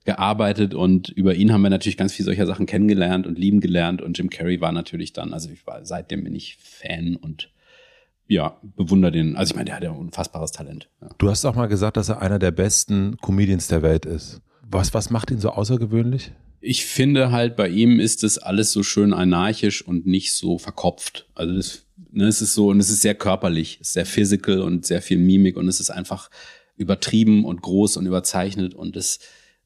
gearbeitet 0.09 0.73
und 0.73 1.11
über 1.11 1.35
ihn 1.35 1.53
haben 1.53 1.61
wir 1.61 1.69
natürlich 1.69 1.99
ganz 1.99 2.15
viel 2.15 2.25
solcher 2.25 2.47
Sachen 2.47 2.65
kennengelernt 2.65 3.27
und 3.27 3.39
lieben 3.39 3.61
gelernt 3.61 4.01
und 4.01 4.17
Jim 4.17 4.31
Carrey 4.31 4.59
war 4.59 4.73
natürlich 4.73 5.13
dann, 5.13 5.35
also 5.35 5.51
ich 5.51 5.67
war 5.67 5.85
seitdem 5.85 6.25
bin 6.25 6.35
ich 6.35 6.57
Fan 6.57 7.15
und 7.15 7.51
ja, 8.27 8.57
bewundere 8.63 9.13
den. 9.13 9.37
Also 9.37 9.51
ich 9.51 9.57
meine, 9.57 9.67
der 9.67 9.77
hat 9.77 9.83
ja 9.83 9.91
ein 9.91 9.99
unfassbares 9.99 10.51
Talent. 10.53 10.89
Ja. 11.03 11.11
Du 11.19 11.29
hast 11.29 11.45
auch 11.45 11.55
mal 11.55 11.67
gesagt, 11.67 11.99
dass 11.99 12.09
er 12.09 12.23
einer 12.23 12.39
der 12.39 12.53
besten 12.53 13.19
Comedians 13.21 13.69
der 13.69 13.83
Welt 13.83 14.07
ist. 14.07 14.41
Was, 14.63 14.95
was 14.95 15.11
macht 15.11 15.31
ihn 15.31 15.41
so 15.41 15.51
außergewöhnlich? 15.51 16.33
Ich 16.63 16.87
finde 16.87 17.31
halt, 17.31 17.55
bei 17.55 17.69
ihm 17.69 18.01
ist 18.01 18.23
das 18.23 18.39
alles 18.39 18.73
so 18.73 18.83
schön 18.83 19.13
anarchisch 19.13 19.83
und 19.83 20.07
nicht 20.07 20.33
so 20.33 20.57
verkopft. 20.57 21.27
Also 21.35 21.55
das, 21.55 21.85
ne, 22.13 22.29
es 22.29 22.41
ist 22.41 22.55
so, 22.55 22.69
und 22.69 22.81
es 22.81 22.89
ist 22.89 23.03
sehr 23.03 23.15
körperlich, 23.15 23.77
es 23.83 23.89
ist 23.89 23.93
sehr 23.93 24.07
physical 24.07 24.63
und 24.63 24.87
sehr 24.87 25.03
viel 25.03 25.19
Mimik 25.19 25.59
und 25.59 25.69
es 25.69 25.81
ist 25.81 25.91
einfach 25.91 26.31
übertrieben 26.77 27.45
und 27.45 27.61
groß 27.61 27.99
und 27.99 28.07
überzeichnet 28.07 28.75
und 28.75 28.97
es 28.97 29.19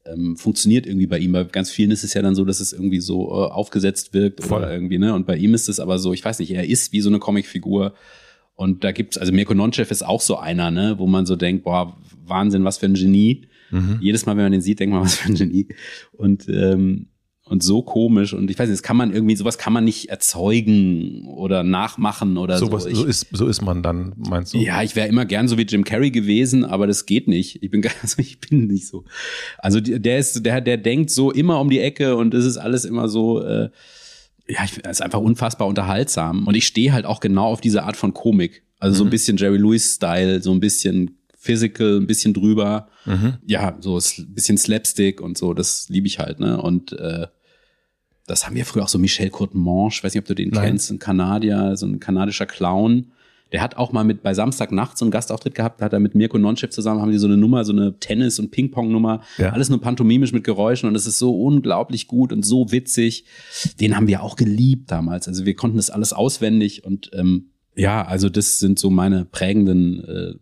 ähm, 0.05 0.35
funktioniert 0.37 0.85
irgendwie 0.85 1.07
bei 1.07 1.19
ihm. 1.19 1.31
Bei 1.31 1.43
ganz 1.43 1.71
vielen 1.71 1.91
ist 1.91 2.03
es 2.03 2.13
ja 2.13 2.21
dann 2.21 2.35
so, 2.35 2.45
dass 2.45 2.59
es 2.59 2.73
irgendwie 2.73 2.99
so 2.99 3.29
äh, 3.29 3.51
aufgesetzt 3.51 4.13
wirkt 4.13 4.43
Voll. 4.43 4.59
oder 4.59 4.73
irgendwie, 4.73 4.97
ne? 4.97 5.13
Und 5.13 5.25
bei 5.25 5.37
ihm 5.37 5.53
ist 5.53 5.69
es 5.69 5.79
aber 5.79 5.99
so, 5.99 6.13
ich 6.13 6.23
weiß 6.23 6.39
nicht, 6.39 6.51
er 6.51 6.67
ist 6.67 6.91
wie 6.93 7.01
so 7.01 7.09
eine 7.09 7.19
Comicfigur. 7.19 7.93
Und 8.55 8.83
da 8.83 8.91
gibt's, 8.91 9.17
also 9.17 9.33
Mirko 9.33 9.53
Nonchev 9.53 9.89
ist 9.91 10.05
auch 10.05 10.21
so 10.21 10.37
einer, 10.37 10.71
ne, 10.71 10.95
wo 10.99 11.07
man 11.07 11.25
so 11.25 11.35
denkt, 11.35 11.63
boah, 11.63 11.97
Wahnsinn, 12.25 12.63
was 12.63 12.77
für 12.77 12.85
ein 12.85 12.93
Genie. 12.93 13.47
Mhm. 13.71 13.97
Jedes 13.99 14.25
Mal, 14.25 14.37
wenn 14.37 14.43
man 14.43 14.51
den 14.51 14.61
sieht, 14.61 14.79
denkt 14.79 14.93
man, 14.93 15.03
was 15.03 15.15
für 15.15 15.29
ein 15.29 15.35
Genie. 15.35 15.67
Und, 16.11 16.47
ähm, 16.49 17.07
und 17.45 17.61
so 17.61 17.81
komisch. 17.81 18.33
Und 18.33 18.49
ich 18.49 18.57
weiß 18.57 18.69
nicht, 18.69 18.79
das 18.79 18.83
kann 18.83 18.95
man 18.97 19.11
irgendwie, 19.13 19.35
sowas 19.35 19.57
kann 19.57 19.73
man 19.73 19.83
nicht 19.83 20.09
erzeugen 20.09 21.25
oder 21.27 21.63
nachmachen 21.63 22.37
oder 22.37 22.57
So, 22.57 22.67
so. 22.67 22.71
was, 22.71 22.85
Ich, 22.85 22.97
so, 22.97 23.05
ist, 23.05 23.27
so 23.31 23.47
ist 23.47 23.61
man 23.61 23.83
dann, 23.83 24.13
meinst 24.17 24.53
du? 24.53 24.57
ja, 24.59 24.81
ich 24.81 24.95
wäre 24.95 25.07
immer 25.07 25.25
gern 25.25 25.47
so 25.47 25.57
wie 25.57 25.63
Jim 25.63 25.83
Carrey 25.83 26.11
gewesen, 26.11 26.63
aber 26.65 26.87
das 26.87 27.05
geht 27.05 27.27
nicht. 27.27 27.61
Ich 27.61 27.69
bin 27.69 27.81
gar- 27.83 27.91
also 28.01 28.19
ich 28.19 28.39
bin 28.39 28.67
nicht 28.67 28.87
so. 28.87 29.03
Also 29.57 29.79
der 29.81 30.17
ist, 30.19 30.45
der, 30.45 30.61
der 30.61 30.77
denkt 30.77 31.09
so 31.11 31.31
immer 31.31 31.59
um 31.59 31.69
die 31.69 31.79
Ecke 31.79 32.15
und 32.15 32.33
es 32.33 32.45
ist 32.45 32.57
alles 32.57 32.85
immer 32.85 33.07
so, 33.09 33.41
äh, 33.41 33.69
ja, 34.47 34.63
ich, 34.65 34.79
es 34.83 34.91
ist 34.99 35.01
einfach 35.01 35.21
unfassbar 35.21 35.67
unterhaltsam. 35.67 36.47
Und 36.47 36.55
ich 36.55 36.67
stehe 36.67 36.91
halt 36.93 37.05
auch 37.05 37.19
genau 37.19 37.45
auf 37.47 37.61
diese 37.61 37.83
Art 37.83 37.95
von 37.97 38.13
Komik. 38.13 38.63
Also 38.79 38.97
so 38.97 39.03
ein 39.05 39.09
bisschen 39.09 39.37
Jerry 39.37 39.57
Lewis-Style, 39.57 40.41
so 40.41 40.51
ein 40.51 40.59
bisschen 40.59 41.17
physical, 41.43 41.97
ein 41.97 42.07
bisschen 42.07 42.33
drüber. 42.33 42.87
Mhm. 43.05 43.33
Ja, 43.45 43.75
so 43.81 43.97
ein 43.97 44.33
bisschen 44.33 44.57
Slapstick 44.57 45.19
und 45.19 45.37
so, 45.37 45.53
das 45.53 45.89
liebe 45.89 46.07
ich 46.07 46.19
halt, 46.19 46.39
ne? 46.39 46.61
Und 46.61 46.93
äh, 46.93 47.27
das 48.25 48.45
haben 48.47 48.55
wir 48.55 48.65
früher 48.65 48.83
auch 48.83 48.87
so 48.87 48.97
Michel 48.97 49.29
Courtemanche, 49.29 49.97
ich 49.99 50.03
weiß 50.03 50.13
nicht, 50.13 50.21
ob 50.21 50.27
du 50.27 50.35
den 50.35 50.49
Nein. 50.49 50.63
kennst, 50.63 50.89
ein 50.89 50.99
Kanadier, 50.99 51.75
so 51.75 51.85
ein 51.85 51.99
kanadischer 51.99 52.45
Clown. 52.45 53.07
Der 53.51 53.61
hat 53.61 53.75
auch 53.77 53.91
mal 53.91 54.05
mit 54.05 54.23
bei 54.23 54.33
Samstagnacht 54.33 54.97
so 54.97 55.03
einen 55.05 55.11
Gastauftritt 55.11 55.53
gehabt, 55.53 55.81
da 55.81 55.85
hat 55.85 55.93
er 55.93 55.99
mit 55.99 56.15
Mirko 56.15 56.37
Nonchev 56.39 56.71
zusammen, 56.71 57.01
haben 57.01 57.11
die 57.11 57.17
so 57.19 57.27
eine 57.27 57.35
Nummer, 57.37 57.65
so 57.65 57.73
eine 57.73 57.99
Tennis- 57.99 58.39
und 58.39 58.49
Ping-Pong-Nummer, 58.51 59.21
Ja. 59.37 59.49
alles 59.51 59.69
nur 59.69 59.81
pantomimisch 59.81 60.31
mit 60.31 60.43
Geräuschen 60.45 60.87
und 60.89 60.95
es 60.95 61.05
ist 61.05 61.19
so 61.19 61.39
unglaublich 61.39 62.07
gut 62.07 62.31
und 62.31 62.43
so 62.45 62.71
witzig. 62.71 63.25
Den 63.81 63.95
haben 63.97 64.07
wir 64.07 64.23
auch 64.23 64.37
geliebt 64.37 64.89
damals. 64.89 65.27
Also 65.27 65.45
wir 65.45 65.55
konnten 65.55 65.75
das 65.77 65.89
alles 65.89 66.13
auswendig 66.13 66.83
und 66.85 67.11
ähm, 67.13 67.49
ja, 67.75 68.05
also 68.05 68.29
das 68.29 68.59
sind 68.59 68.79
so 68.79 68.89
meine 68.89 69.25
prägenden 69.25 70.03
äh, 70.05 70.33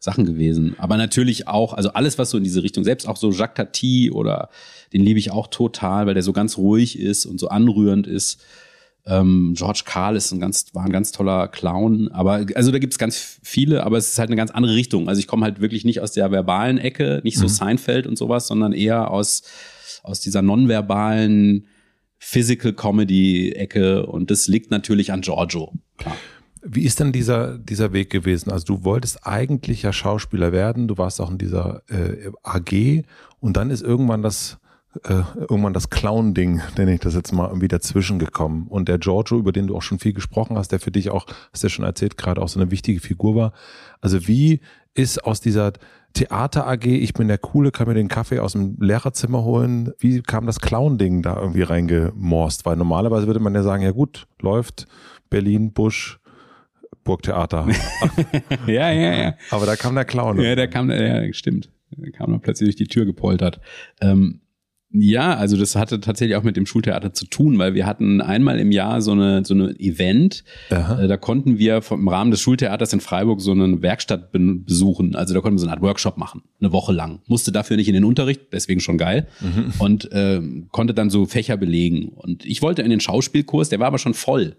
Sachen 0.00 0.24
gewesen. 0.24 0.76
Aber 0.78 0.96
natürlich 0.96 1.48
auch, 1.48 1.72
also 1.72 1.90
alles, 1.90 2.18
was 2.18 2.30
so 2.30 2.38
in 2.38 2.44
diese 2.44 2.62
Richtung, 2.62 2.84
selbst 2.84 3.08
auch 3.08 3.16
so 3.16 3.30
Jacques 3.30 3.56
Tati 3.56 4.10
oder 4.10 4.48
den 4.92 5.02
liebe 5.02 5.18
ich 5.18 5.30
auch 5.30 5.48
total, 5.48 6.06
weil 6.06 6.14
der 6.14 6.22
so 6.22 6.32
ganz 6.32 6.56
ruhig 6.56 6.98
ist 6.98 7.26
und 7.26 7.38
so 7.40 7.48
anrührend 7.48 8.06
ist. 8.06 8.40
Ähm, 9.06 9.54
George 9.56 9.82
Carl 9.84 10.16
ist 10.16 10.32
ein 10.32 10.40
ganz, 10.40 10.66
war 10.74 10.84
ein 10.84 10.92
ganz 10.92 11.12
toller 11.12 11.48
Clown. 11.48 12.08
Aber 12.08 12.46
also 12.54 12.70
da 12.70 12.78
gibt's 12.78 12.98
ganz 12.98 13.38
viele, 13.42 13.84
aber 13.84 13.96
es 13.96 14.10
ist 14.10 14.18
halt 14.18 14.28
eine 14.28 14.36
ganz 14.36 14.50
andere 14.50 14.74
Richtung. 14.74 15.08
Also 15.08 15.18
ich 15.18 15.26
komme 15.26 15.44
halt 15.44 15.60
wirklich 15.60 15.84
nicht 15.84 16.00
aus 16.00 16.12
der 16.12 16.30
verbalen 16.30 16.78
Ecke, 16.78 17.20
nicht 17.24 17.38
so 17.38 17.48
Seinfeld 17.48 18.06
und 18.06 18.16
sowas, 18.16 18.46
sondern 18.46 18.72
eher 18.72 19.10
aus, 19.10 19.42
aus 20.02 20.20
dieser 20.20 20.42
nonverbalen 20.42 21.66
Physical 22.18 22.72
Comedy 22.72 23.52
Ecke. 23.52 24.06
Und 24.06 24.30
das 24.30 24.46
liegt 24.46 24.70
natürlich 24.70 25.12
an 25.12 25.22
Giorgio. 25.22 25.72
Klar. 25.96 26.16
Wie 26.62 26.84
ist 26.84 27.00
denn 27.00 27.12
dieser, 27.12 27.58
dieser 27.58 27.92
Weg 27.92 28.10
gewesen? 28.10 28.50
Also 28.50 28.64
du 28.66 28.84
wolltest 28.84 29.26
eigentlich 29.26 29.82
ja 29.82 29.92
Schauspieler 29.92 30.52
werden, 30.52 30.88
du 30.88 30.98
warst 30.98 31.20
auch 31.20 31.30
in 31.30 31.38
dieser 31.38 31.82
äh, 31.88 32.30
AG 32.42 33.04
und 33.40 33.56
dann 33.56 33.70
ist 33.70 33.82
irgendwann 33.82 34.22
das 34.22 34.58
äh, 35.04 35.22
irgendwann 35.36 35.74
das 35.74 35.90
Clown-Ding, 35.90 36.60
nenne 36.76 36.94
ich 36.94 37.00
das 37.00 37.14
jetzt 37.14 37.32
mal, 37.32 37.48
irgendwie 37.48 37.68
dazwischen 37.68 38.18
gekommen. 38.18 38.66
Und 38.68 38.88
der 38.88 38.98
Giorgio, 38.98 39.38
über 39.38 39.52
den 39.52 39.66
du 39.66 39.76
auch 39.76 39.82
schon 39.82 39.98
viel 39.98 40.12
gesprochen 40.12 40.56
hast, 40.56 40.72
der 40.72 40.80
für 40.80 40.90
dich 40.90 41.10
auch, 41.10 41.26
hast 41.52 41.62
du 41.62 41.66
ja 41.66 41.70
schon 41.70 41.84
erzählt, 41.84 42.16
gerade 42.16 42.40
auch 42.40 42.48
so 42.48 42.60
eine 42.60 42.70
wichtige 42.70 43.00
Figur 43.00 43.36
war. 43.36 43.52
Also 44.00 44.26
wie 44.26 44.60
ist 44.94 45.24
aus 45.24 45.40
dieser 45.40 45.72
Theater 46.14 46.66
AG, 46.66 46.86
ich 46.86 47.12
bin 47.12 47.28
der 47.28 47.38
Coole, 47.38 47.70
kann 47.70 47.86
mir 47.86 47.94
den 47.94 48.08
Kaffee 48.08 48.40
aus 48.40 48.52
dem 48.52 48.76
Lehrerzimmer 48.80 49.44
holen, 49.44 49.92
wie 49.98 50.22
kam 50.22 50.46
das 50.46 50.58
Clown-Ding 50.60 51.22
da 51.22 51.38
irgendwie 51.38 51.62
reingemorst? 51.62 52.66
Weil 52.66 52.76
normalerweise 52.76 53.26
würde 53.26 53.40
man 53.40 53.54
ja 53.54 53.62
sagen, 53.62 53.82
ja 53.82 53.92
gut, 53.92 54.26
läuft 54.40 54.86
Berlin, 55.30 55.72
Busch, 55.72 56.18
Burgtheater. 57.08 57.66
ja, 58.66 58.90
ja, 58.92 59.22
ja. 59.22 59.34
Aber 59.50 59.66
da 59.66 59.76
kam 59.76 59.94
der 59.94 60.04
Clown. 60.04 60.40
Ja, 60.40 60.54
der 60.54 60.68
kam, 60.68 60.90
ja, 60.90 61.32
stimmt. 61.32 61.70
Der 61.96 62.12
kam 62.12 62.30
dann 62.30 62.40
plötzlich 62.40 62.66
durch 62.68 62.76
die 62.76 62.86
Tür 62.86 63.04
gepoltert. 63.06 63.60
Ähm, 64.00 64.40
ja, 64.90 65.34
also 65.36 65.58
das 65.58 65.76
hatte 65.76 66.00
tatsächlich 66.00 66.34
auch 66.36 66.42
mit 66.42 66.56
dem 66.56 66.64
Schultheater 66.64 67.12
zu 67.12 67.26
tun, 67.26 67.58
weil 67.58 67.74
wir 67.74 67.84
hatten 67.84 68.22
einmal 68.22 68.58
im 68.58 68.72
Jahr 68.72 69.02
so 69.02 69.12
eine 69.12 69.44
so 69.44 69.52
eine 69.52 69.78
Event. 69.78 70.44
Aha. 70.70 71.02
Äh, 71.02 71.08
Da 71.08 71.18
konnten 71.18 71.58
wir 71.58 71.82
im 71.90 72.08
Rahmen 72.08 72.30
des 72.30 72.40
Schultheaters 72.40 72.94
in 72.94 73.00
Freiburg 73.00 73.40
so 73.42 73.52
eine 73.52 73.82
Werkstatt 73.82 74.32
be- 74.32 74.38
besuchen. 74.64 75.14
Also 75.14 75.34
da 75.34 75.40
konnten 75.40 75.56
wir 75.56 75.60
so 75.60 75.66
eine 75.66 75.74
Art 75.74 75.82
Workshop 75.82 76.16
machen, 76.16 76.42
eine 76.60 76.72
Woche 76.72 76.92
lang. 76.94 77.20
Musste 77.26 77.52
dafür 77.52 77.76
nicht 77.76 77.88
in 77.88 77.94
den 77.94 78.04
Unterricht, 78.04 78.40
deswegen 78.52 78.80
schon 78.80 78.96
geil. 78.96 79.26
Und 79.78 80.08
ähm, 80.12 80.68
konnte 80.72 80.94
dann 80.94 81.10
so 81.10 81.26
Fächer 81.26 81.58
belegen. 81.58 82.08
Und 82.08 82.46
ich 82.46 82.62
wollte 82.62 82.80
in 82.80 82.88
den 82.90 83.00
Schauspielkurs, 83.00 83.68
der 83.68 83.80
war 83.80 83.88
aber 83.88 83.98
schon 83.98 84.14
voll. 84.14 84.56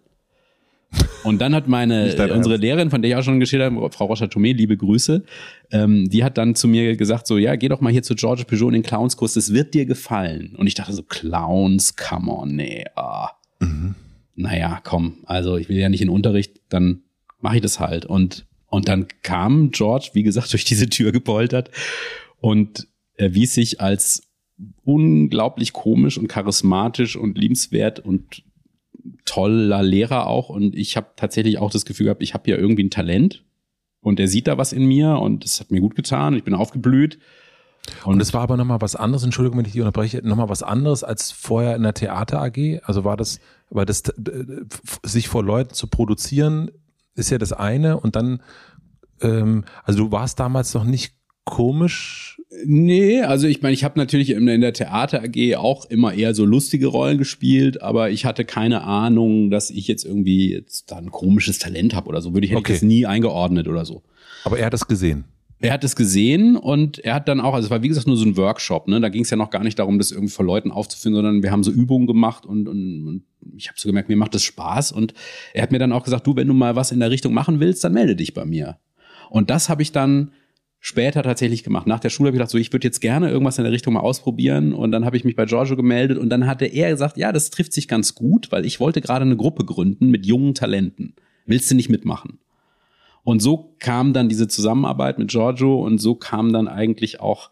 Und 1.24 1.40
dann 1.40 1.54
hat 1.54 1.68
meine, 1.68 2.16
dein 2.16 2.32
unsere. 2.32 2.56
Lehrerin, 2.56 2.90
von 2.90 3.02
der 3.02 3.12
ich 3.12 3.18
auch 3.18 3.24
schon 3.24 3.40
geschildert 3.40 3.74
habe, 3.74 3.92
Frau 3.92 4.06
Rocha-Tomé, 4.06 4.54
liebe 4.56 4.76
Grüße, 4.76 5.24
ähm, 5.72 6.10
die 6.10 6.24
hat 6.24 6.38
dann 6.38 6.56
zu 6.56 6.68
mir 6.68 6.96
gesagt, 6.96 7.28
so, 7.28 7.38
ja, 7.38 7.56
geh 7.56 7.68
doch 7.68 7.82
mal 7.82 7.92
hier 7.92 8.04
zu 8.04 8.16
George 8.16 8.46
Peugeot 8.46 8.70
in 8.70 8.74
den 8.74 8.84
Clownskurs, 8.84 9.34
das 9.34 9.54
wird 9.54 9.74
dir 9.74 9.86
gefallen. 9.86 10.56
Und 10.56 10.68
ich 10.68 10.74
dachte 10.74 10.94
so, 10.94 11.04
Clowns, 11.04 11.96
come 11.96 12.32
on, 12.32 12.56
nee, 12.56 12.86
ah. 12.96 13.32
Naja, 14.36 14.80
komm, 14.84 15.18
also 15.26 15.58
ich 15.58 15.68
will 15.68 15.78
ja 15.78 15.90
nicht 15.90 16.02
in 16.02 16.10
Unterricht, 16.10 16.62
dann 16.70 17.04
mache 17.42 17.58
ich 17.58 17.62
das 17.62 17.80
halt. 17.80 18.06
Und, 18.06 18.48
und 18.68 18.88
dann 18.88 19.08
kam 19.22 19.72
George, 19.72 20.12
wie 20.14 20.24
gesagt, 20.24 20.54
durch 20.54 20.64
diese 20.64 20.90
Tür 20.90 21.12
gepoltert 21.12 21.70
und 22.40 22.88
erwies 23.16 23.54
sich 23.54 23.82
als 23.82 24.24
unglaublich 24.84 25.74
komisch 25.74 26.18
und 26.18 26.28
charismatisch 26.28 27.16
und 27.16 27.38
liebenswert 27.38 28.00
und 28.00 28.44
toller 29.26 29.84
Lehrer 29.84 30.28
auch. 30.28 30.50
Und 30.50 30.76
ich 30.76 30.98
habe 30.98 31.10
tatsächlich 31.16 31.58
auch 31.60 31.72
das 31.72 31.86
Gefühl 31.86 32.06
gehabt, 32.06 32.24
ich 32.24 32.34
habe 32.34 32.50
ja 32.50 32.58
irgendwie 32.58 32.84
ein 32.84 32.92
Talent. 32.92 33.44
Und 34.02 34.20
er 34.20 34.28
sieht 34.28 34.48
da 34.48 34.58
was 34.58 34.72
in 34.72 34.86
mir 34.86 35.18
und 35.18 35.44
das 35.44 35.60
hat 35.60 35.72
mir 35.72 35.82
gut 35.82 35.96
getan. 35.96 36.36
Ich 36.36 36.44
bin 36.44 36.54
aufgeblüht. 36.54 37.20
Und 38.06 38.22
es 38.22 38.34
war 38.34 38.42
aber 38.42 38.58
nochmal 38.58 38.82
was 38.82 38.96
anderes, 38.96 39.24
Entschuldigung, 39.24 39.58
wenn 39.58 39.66
ich 39.66 39.72
dich 39.72 39.82
unterbreche, 39.82 40.22
nochmal 40.26 40.50
was 40.50 40.64
anderes 40.64 41.04
als 41.04 41.32
vorher 41.32 41.76
in 41.76 41.84
der 41.84 41.94
Theater 41.94 42.42
AG. 42.42 42.82
Also 42.84 43.04
war 43.04 43.18
das, 43.18 43.40
weil 43.70 43.86
das, 43.86 44.02
äh, 44.02 44.66
sich 45.04 45.28
vor 45.28 45.44
Leuten 45.44 45.74
zu 45.74 45.88
produzieren, 45.88 46.72
ist 47.16 47.30
ja 47.30 47.38
das 47.38 47.52
eine. 47.52 48.00
Und 48.00 48.16
dann, 48.16 48.42
ähm, 49.22 49.66
also 49.84 50.06
du 50.06 50.12
warst 50.12 50.40
damals 50.40 50.74
noch 50.74 50.84
nicht 50.84 51.16
komisch. 51.50 52.42
Nee, 52.66 53.22
also 53.22 53.48
ich 53.48 53.62
meine, 53.62 53.74
ich 53.74 53.84
habe 53.84 54.00
natürlich 54.00 54.32
in, 54.32 54.46
der 54.46 54.74
Theater 54.74 55.24
AG 55.24 55.56
auch 55.56 55.86
immer 55.86 56.14
eher 56.14 56.34
so 56.34 56.46
lustige 56.46 56.88
Rollen 56.88 57.18
gespielt, 57.18 57.82
aber 57.82 58.10
ich 58.10 58.26
hatte 58.26 58.44
keine 58.46 58.84
Ahnung, 58.84 59.50
dass 59.50 59.70
ich 59.70 59.88
jetzt 59.88 60.04
irgendwie 60.06 60.52
jetzt 60.52 60.92
da 60.92 60.98
ein 60.98 61.12
komisches 61.12 61.60
Talent 61.60 61.94
habe 61.94 62.08
oder 62.08 62.22
so. 62.22 62.34
Würde 62.34 62.46
ich 62.46 62.52
hätte 62.52 62.60
Okay. 62.60 62.74
ich 62.74 62.80
das 62.80 62.88
nie 62.88 63.06
eingeordnet 63.06 63.68
oder 63.68 63.86
so. 63.86 64.04
Aber 64.44 64.58
er 64.58 64.66
hat 64.68 64.74
es 64.74 64.88
gesehen. 64.88 65.26
Er 65.62 65.74
hat 65.74 65.84
es 65.84 65.96
gesehen 65.96 66.56
und 66.56 67.00
er 67.00 67.16
hat 67.16 67.28
dann 67.28 67.42
auch, 67.42 67.54
also 67.54 67.66
es 67.66 67.72
war 67.72 67.84
wie 67.84 67.90
gesagt 67.90 68.08
nur 68.08 68.16
so 68.16 68.26
ein 68.26 68.38
Workshop, 68.38 68.88
ne? 68.88 69.02
Da 69.02 69.10
ging 69.10 69.24
es 69.24 69.30
ja 69.30 69.36
noch 69.36 69.50
gar 69.50 69.64
nicht 69.64 69.78
darum, 69.78 69.98
das 69.98 70.12
irgendwie 70.12 70.32
vor 70.32 70.46
Leuten 70.46 70.72
aufzufinden, 70.72 71.18
sondern 71.18 71.44
wir 71.44 71.52
haben 71.52 71.64
so 71.64 71.72
Übungen 71.72 72.08
gemacht 72.08 72.46
und, 72.46 72.68
und, 72.70 73.06
und 73.08 73.24
ich 73.58 73.68
habe 73.68 73.78
so 73.78 73.90
gemerkt, 73.90 74.08
mir 74.08 74.16
macht 74.16 74.34
das 74.34 74.44
Spaß 74.44 74.94
und 74.94 75.14
er 75.54 75.64
hat 75.64 75.72
mir 75.74 75.80
dann 75.80 75.92
auch 75.92 76.04
gesagt, 76.04 76.26
du, 76.26 76.36
wenn 76.38 76.48
du 76.48 76.54
mal 76.54 76.78
was 76.78 76.92
in 76.94 77.00
der 77.02 77.12
Richtung 77.12 77.34
machen 77.34 77.60
willst, 77.60 77.84
dann 77.84 77.94
melde 77.94 78.16
dich 78.16 78.34
bei 78.34 78.46
mir. 78.46 78.78
Und 79.30 79.50
das 79.50 79.68
habe 79.68 79.82
ich 79.82 79.92
dann 79.92 80.32
später 80.80 81.24
tatsächlich 81.24 81.64
gemacht. 81.64 81.88
Nach 81.88 82.00
der 82.00 82.10
Schule 82.10 82.28
habe 82.28 82.36
ich 82.36 82.40
gedacht, 82.40 82.52
so 82.52 82.58
ich 82.58 82.72
würde 82.72 82.88
jetzt 82.88 83.02
gerne 83.02 83.30
irgendwas 83.30 83.58
in 83.58 83.66
der 83.66 83.74
Richtung 83.74 83.94
mal 83.94 84.00
ausprobieren 84.00 84.74
und 84.74 84.92
dann 84.92 85.06
habe 85.06 85.18
ich 85.18 85.26
mich 85.26 85.36
bei 85.36 85.46
Giorgio 85.46 85.76
gemeldet 85.76 86.18
und 86.18 86.30
dann 86.30 86.48
hatte 86.48 86.66
er 86.66 86.90
gesagt, 86.90 87.18
ja, 87.18 87.32
das 87.32 87.50
trifft 87.50 87.74
sich 87.74 87.88
ganz 87.88 88.16
gut, 88.16 88.52
weil 88.52 88.66
ich 88.66 88.80
wollte 88.80 89.02
gerade 89.02 89.26
eine 89.26 89.36
Gruppe 89.36 89.66
gründen 89.66 90.10
mit 90.10 90.26
jungen 90.26 90.54
Talenten. 90.54 91.16
Willst 91.46 91.70
du 91.70 91.76
nicht 91.76 91.90
mitmachen? 91.90 92.40
Und 93.24 93.42
so 93.42 93.76
kam 93.80 94.14
dann 94.14 94.30
diese 94.30 94.48
Zusammenarbeit 94.48 95.20
mit 95.20 95.30
Giorgio 95.30 95.84
und 95.84 96.00
so 96.00 96.16
kam 96.16 96.54
dann 96.54 96.68
eigentlich 96.68 97.20
auch, 97.20 97.50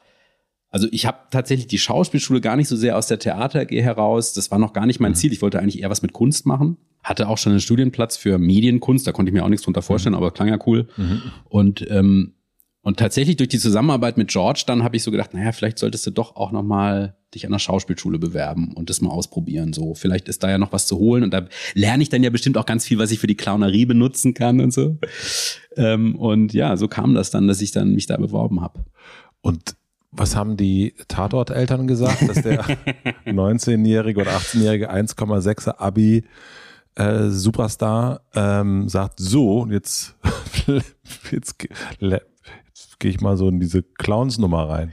also 0.70 0.88
ich 0.92 1.06
habe 1.06 1.18
tatsächlich 1.30 1.68
die 1.68 1.80
Schauspielschule 1.80 2.40
gar 2.40 2.56
nicht 2.56 2.70
so 2.70 2.76
sehr 2.76 2.98
aus 2.98 3.08
der 3.08 3.20
Theater 3.20 3.62
AG 3.62 3.72
heraus. 3.72 4.34
Das 4.34 4.52
war 4.52 4.60
noch 4.60 4.74
gar 4.74 4.86
nicht 4.86 5.00
mein 5.00 5.16
Ziel. 5.16 5.34
Ich 5.34 5.42
wollte 5.42 5.60
eigentlich 5.60 5.82
eher 5.82 5.90
was 5.90 6.02
mit 6.02 6.14
Kunst 6.14 6.46
machen. 6.46 6.78
Hatte 7.04 7.28
auch 7.28 7.38
schon 7.38 7.52
einen 7.52 7.62
Studienplatz 7.62 8.18
für 8.18 8.38
Medienkunst, 8.38 9.06
da 9.06 9.12
konnte 9.12 9.30
ich 9.30 9.34
mir 9.34 9.44
auch 9.44 9.50
nichts 9.50 9.64
drunter 9.66 9.82
vorstellen, 9.82 10.16
aber 10.16 10.32
klang 10.32 10.48
ja 10.48 10.58
cool. 10.66 10.88
Und 11.50 11.86
ähm, 11.90 12.34
und 12.82 12.98
tatsächlich 12.98 13.36
durch 13.36 13.50
die 13.50 13.60
Zusammenarbeit 13.60 14.18
mit 14.18 14.30
George, 14.30 14.64
dann 14.66 14.84
habe 14.84 14.96
ich 14.96 15.04
so 15.04 15.12
gedacht, 15.12 15.34
naja, 15.34 15.52
vielleicht 15.52 15.78
solltest 15.78 16.08
du 16.08 16.12
doch 16.12 16.36
auch 16.36 16.52
noch 16.52 16.64
mal 16.64 17.18
dich 17.34 17.46
an 17.46 17.52
der 17.52 17.60
Schauspielschule 17.60 18.20
bewerben 18.20 18.74
und 18.74 18.90
das 18.90 19.02
mal 19.02 19.10
ausprobieren. 19.10 19.74
So, 19.74 19.94
vielleicht 19.94 20.30
ist 20.30 20.44
da 20.44 20.50
ja 20.50 20.58
noch 20.58 20.72
was 20.72 20.88
zu 20.88 20.98
holen 20.98 21.24
und 21.24 21.34
da 21.34 21.48
lerne 21.74 22.02
ich 22.02 22.10
dann 22.10 22.24
ja 22.24 22.30
bestimmt 22.30 22.58
auch 22.58 22.66
ganz 22.66 22.86
viel, 22.86 22.98
was 22.98 23.12
ich 23.12 23.20
für 23.20 23.28
die 23.28 23.36
Clownerie 23.36 23.86
benutzen 23.86 24.34
kann 24.34 24.62
und 24.62 24.74
so. 24.74 24.98
Ähm, 25.76 26.16
und 26.16 26.54
ja, 26.54 26.78
so 26.78 26.88
kam 26.88 27.14
das 27.14 27.30
dann, 27.30 27.48
dass 27.48 27.62
ich 27.62 27.72
dann 27.72 27.94
mich 27.94 28.06
da 28.06 28.16
beworben 28.16 28.62
habe. 28.62 28.86
Und 29.42 29.76
was 30.12 30.36
haben 30.36 30.56
die 30.56 30.96
Tatorteltern 31.10 31.88
gesagt, 31.88 32.28
dass 32.28 32.42
der 32.42 32.64
19-jährige 33.26 34.22
oder 34.22 34.32
18-jährige 34.32 34.92
1,6er 34.92 35.80
Abi 35.80 36.24
äh, 36.96 37.30
Superstar 37.30 38.22
ähm, 38.34 38.90
sagt, 38.90 39.20
so, 39.20 39.68
jetzt, 39.70 40.16
jetzt 41.32 41.68
gehe 43.00 43.12
ich 43.12 43.22
mal 43.22 43.38
so 43.38 43.48
in 43.50 43.60
diese 43.60 43.84
Clowns-Nummer 43.84 44.70
rein. 44.70 44.92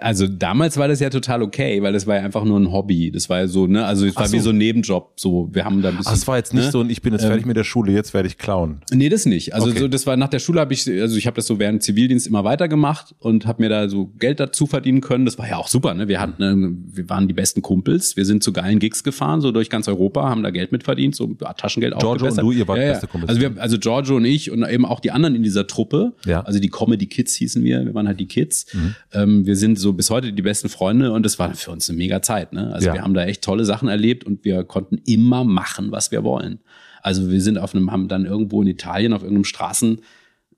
Also 0.00 0.28
damals 0.28 0.76
war 0.76 0.86
das 0.88 1.00
ja 1.00 1.10
total 1.10 1.42
okay, 1.42 1.82
weil 1.82 1.92
das 1.92 2.06
war 2.06 2.16
ja 2.16 2.22
einfach 2.22 2.44
nur 2.44 2.58
ein 2.58 2.70
Hobby. 2.70 3.10
Das 3.10 3.28
war 3.28 3.40
ja 3.40 3.48
so, 3.48 3.66
ne, 3.66 3.84
also 3.84 4.06
es 4.06 4.14
war 4.14 4.26
Ach 4.26 4.32
wie 4.32 4.38
so. 4.38 4.44
so 4.44 4.50
ein 4.50 4.58
Nebenjob. 4.58 5.12
So, 5.16 5.48
wir 5.52 5.64
haben 5.64 5.82
da 5.82 5.88
ein 5.88 5.96
bisschen. 5.96 6.12
Ach, 6.12 6.16
es 6.16 6.28
war 6.28 6.36
jetzt 6.36 6.54
nicht 6.54 6.66
ne? 6.66 6.70
so, 6.70 6.80
und 6.80 6.90
ich 6.90 7.02
bin 7.02 7.12
jetzt 7.12 7.24
fertig 7.24 7.46
mit 7.46 7.56
der 7.56 7.64
Schule, 7.64 7.92
jetzt 7.92 8.14
werde 8.14 8.28
ich 8.28 8.38
Clown. 8.38 8.80
Nee, 8.92 9.08
das 9.08 9.26
nicht. 9.26 9.54
Also 9.54 9.70
Okay. 9.70 9.80
so, 9.80 9.88
das 9.88 10.06
war 10.06 10.16
nach 10.16 10.28
der 10.28 10.38
Schule 10.38 10.60
habe 10.60 10.72
ich, 10.72 10.88
also 10.88 11.16
ich 11.16 11.26
habe 11.26 11.36
das 11.36 11.46
so 11.46 11.58
während 11.58 11.82
Zivildienst 11.82 12.26
immer 12.26 12.44
weitergemacht 12.44 13.14
und 13.18 13.46
habe 13.46 13.62
mir 13.62 13.68
da 13.68 13.88
so 13.88 14.06
Geld 14.18 14.40
dazu 14.40 14.66
verdienen 14.66 15.00
können. 15.00 15.24
Das 15.24 15.38
war 15.38 15.48
ja 15.48 15.56
auch 15.56 15.68
super. 15.68 15.94
Ne? 15.94 16.08
Wir 16.08 16.20
hatten, 16.20 16.42
ne, 16.42 16.72
wir 16.92 17.08
waren 17.08 17.26
die 17.28 17.34
besten 17.34 17.62
Kumpels. 17.62 18.16
Wir 18.16 18.24
sind 18.24 18.42
zu 18.42 18.52
geilen 18.52 18.78
Gigs 18.78 19.02
gefahren, 19.04 19.40
so 19.40 19.50
durch 19.50 19.70
ganz 19.70 19.88
Europa, 19.88 20.28
haben 20.28 20.42
da 20.42 20.50
Geld 20.50 20.72
mitverdient, 20.72 21.14
so 21.16 21.26
Taschengeld 21.56 21.94
Giorgio 21.98 22.28
aufgebessert. 22.28 22.44
und 22.44 22.50
du, 22.54 22.58
ihr 22.58 22.68
wart 22.68 22.78
ja, 22.78 22.84
ja. 22.84 22.90
beste 22.92 23.06
Kumpels. 23.08 23.28
Also 23.28 23.40
wir, 23.40 23.60
also 23.60 23.78
Giorgio 23.78 24.16
und 24.16 24.24
ich 24.24 24.50
und 24.50 24.64
eben 24.64 24.84
auch 24.86 25.00
die 25.00 25.10
anderen 25.10 25.34
in 25.34 25.42
dieser 25.42 25.66
Truppe. 25.66 26.12
Ja. 26.24 26.42
Also 26.42 26.60
die 26.60 26.68
Comedy 26.68 27.06
Kids 27.06 27.39
hießen 27.40 27.62
wir. 27.64 27.84
Wir 27.84 27.92
waren 27.94 28.06
halt 28.06 28.20
die 28.20 28.26
Kids. 28.28 28.72
Mhm. 28.72 28.94
Ähm, 29.12 29.46
wir 29.46 29.56
sind 29.56 29.78
so 29.78 29.92
bis 29.92 30.08
heute 30.10 30.32
die 30.32 30.42
besten 30.42 30.68
Freunde 30.68 31.12
und 31.12 31.26
das 31.26 31.38
war 31.38 31.52
für 31.54 31.72
uns 31.72 31.90
eine 31.90 31.98
mega 31.98 32.22
Zeit. 32.22 32.52
Ne? 32.52 32.72
Also 32.72 32.86
Ja. 32.86 32.94
wir 32.94 33.02
haben 33.02 33.14
da 33.14 33.24
echt 33.24 33.42
tolle 33.42 33.64
Sachen 33.64 33.88
erlebt 33.88 34.24
und 34.24 34.44
wir 34.44 34.64
konnten 34.64 34.98
immer 35.04 35.44
machen, 35.44 35.90
was 35.90 36.12
wir 36.12 36.22
wollen. 36.24 36.60
Also 37.02 37.30
wir 37.30 37.40
sind 37.40 37.58
auf 37.58 37.74
einem, 37.74 37.90
haben 37.90 38.08
dann 38.08 38.24
irgendwo 38.26 38.62
in 38.62 38.68
Italien 38.68 39.12
auf 39.12 39.22
irgendeinem 39.22 39.44
Straßen, 39.44 40.00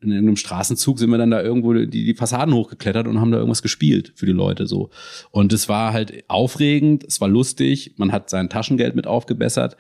in 0.01 0.11
irgendeinem 0.11 0.37
Straßenzug 0.37 0.99
sind 0.99 1.11
wir 1.11 1.19
dann 1.19 1.31
da 1.31 1.41
irgendwo 1.41 1.73
die, 1.75 1.87
die 1.89 2.15
Fassaden 2.15 2.53
hochgeklettert 2.55 3.07
und 3.07 3.21
haben 3.21 3.31
da 3.31 3.39
irgendwas 3.39 3.63
gespielt 3.63 4.13
für 4.17 4.27
die 4.27 4.33
Leute 4.33 4.67
so. 4.67 4.91
Und 5.31 5.53
es 5.53 5.69
war 5.69 5.93
halt 5.93 6.25
aufregend, 6.29 7.05
es 7.07 7.21
war 7.21 7.29
lustig, 7.29 7.95
man 7.99 8.11
hat 8.11 8.29
sein 8.29 8.49
Taschengeld 8.49 8.97
mit 8.97 9.07
aufgebessert 9.07 9.77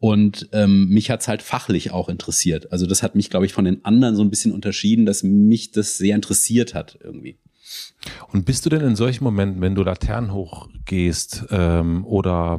und 0.00 0.48
ähm, 0.52 0.88
mich 0.88 1.10
hat's 1.10 1.28
halt 1.28 1.42
fachlich 1.42 1.92
auch 1.92 2.08
interessiert. 2.08 2.72
Also 2.72 2.86
das 2.86 3.02
hat 3.02 3.14
mich, 3.14 3.28
glaube 3.28 3.44
ich, 3.46 3.52
von 3.52 3.66
den 3.66 3.84
anderen 3.84 4.16
so 4.16 4.22
ein 4.22 4.30
bisschen 4.30 4.52
unterschieden, 4.52 5.04
dass 5.04 5.22
mich 5.22 5.72
das 5.72 5.98
sehr 5.98 6.16
interessiert 6.16 6.74
hat 6.74 6.98
irgendwie. 7.04 7.38
Und 8.32 8.46
bist 8.46 8.64
du 8.64 8.70
denn 8.70 8.80
in 8.80 8.96
solchen 8.96 9.24
Momenten, 9.24 9.60
wenn 9.60 9.74
du 9.74 9.82
Laternen 9.82 10.32
hochgehst 10.32 11.44
ähm, 11.50 12.04
oder 12.06 12.58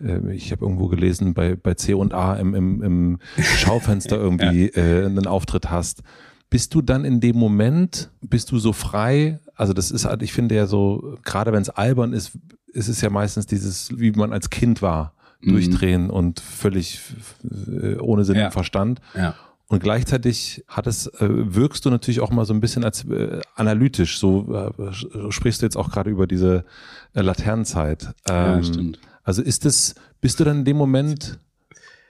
äh, 0.00 0.34
ich 0.34 0.50
habe 0.50 0.64
irgendwo 0.64 0.88
gelesen, 0.88 1.32
bei, 1.32 1.54
bei 1.54 1.74
C 1.74 1.94
und 1.94 2.12
A 2.12 2.34
im, 2.34 2.54
im, 2.54 2.82
im 2.82 3.18
Schaufenster 3.38 4.16
irgendwie 4.20 4.66
äh, 4.66 5.06
einen 5.06 5.28
Auftritt 5.28 5.70
hast, 5.70 6.02
bist 6.50 6.74
du 6.74 6.82
dann 6.82 7.04
in 7.04 7.20
dem 7.20 7.36
Moment, 7.36 8.10
bist 8.20 8.50
du 8.50 8.58
so 8.58 8.72
frei? 8.72 9.38
Also 9.54 9.72
das 9.72 9.92
ist 9.92 10.04
halt, 10.04 10.22
ich 10.22 10.32
finde 10.32 10.56
ja 10.56 10.66
so, 10.66 11.18
gerade 11.22 11.52
wenn 11.52 11.62
es 11.62 11.70
albern 11.70 12.12
ist, 12.12 12.32
ist 12.66 12.88
es 12.88 13.00
ja 13.00 13.10
meistens 13.10 13.46
dieses, 13.46 13.96
wie 13.96 14.10
man 14.10 14.32
als 14.32 14.50
Kind 14.50 14.82
war, 14.82 15.13
durchdrehen 15.46 16.10
und 16.10 16.40
völlig 16.40 17.00
äh, 17.68 17.96
ohne 17.96 18.24
Sinn 18.24 18.36
Ja. 18.36 18.46
und 18.46 18.52
Verstand. 18.52 19.00
Ja. 19.14 19.34
Und 19.66 19.82
gleichzeitig 19.82 20.62
hat 20.68 20.86
es, 20.86 21.06
äh, 21.06 21.28
wirkst 21.30 21.84
du 21.84 21.90
natürlich 21.90 22.20
auch 22.20 22.30
mal 22.30 22.44
so 22.44 22.52
ein 22.52 22.60
bisschen 22.60 22.84
als 22.84 23.04
äh, 23.06 23.40
analytisch. 23.54 24.18
So 24.18 24.72
äh, 24.78 24.92
sprichst 25.32 25.62
du 25.62 25.66
jetzt 25.66 25.76
auch 25.76 25.90
gerade 25.90 26.10
über 26.10 26.26
diese 26.26 26.64
äh, 27.14 27.22
Laternenzeit. 27.22 28.08
Ja, 28.28 28.56
Ähm, 28.56 28.64
stimmt. 28.64 28.98
Also 29.22 29.40
ist 29.42 29.64
es, 29.64 29.94
bist 30.20 30.38
du 30.38 30.44
dann 30.44 30.58
in 30.58 30.64
dem 30.66 30.76
Moment 30.76 31.38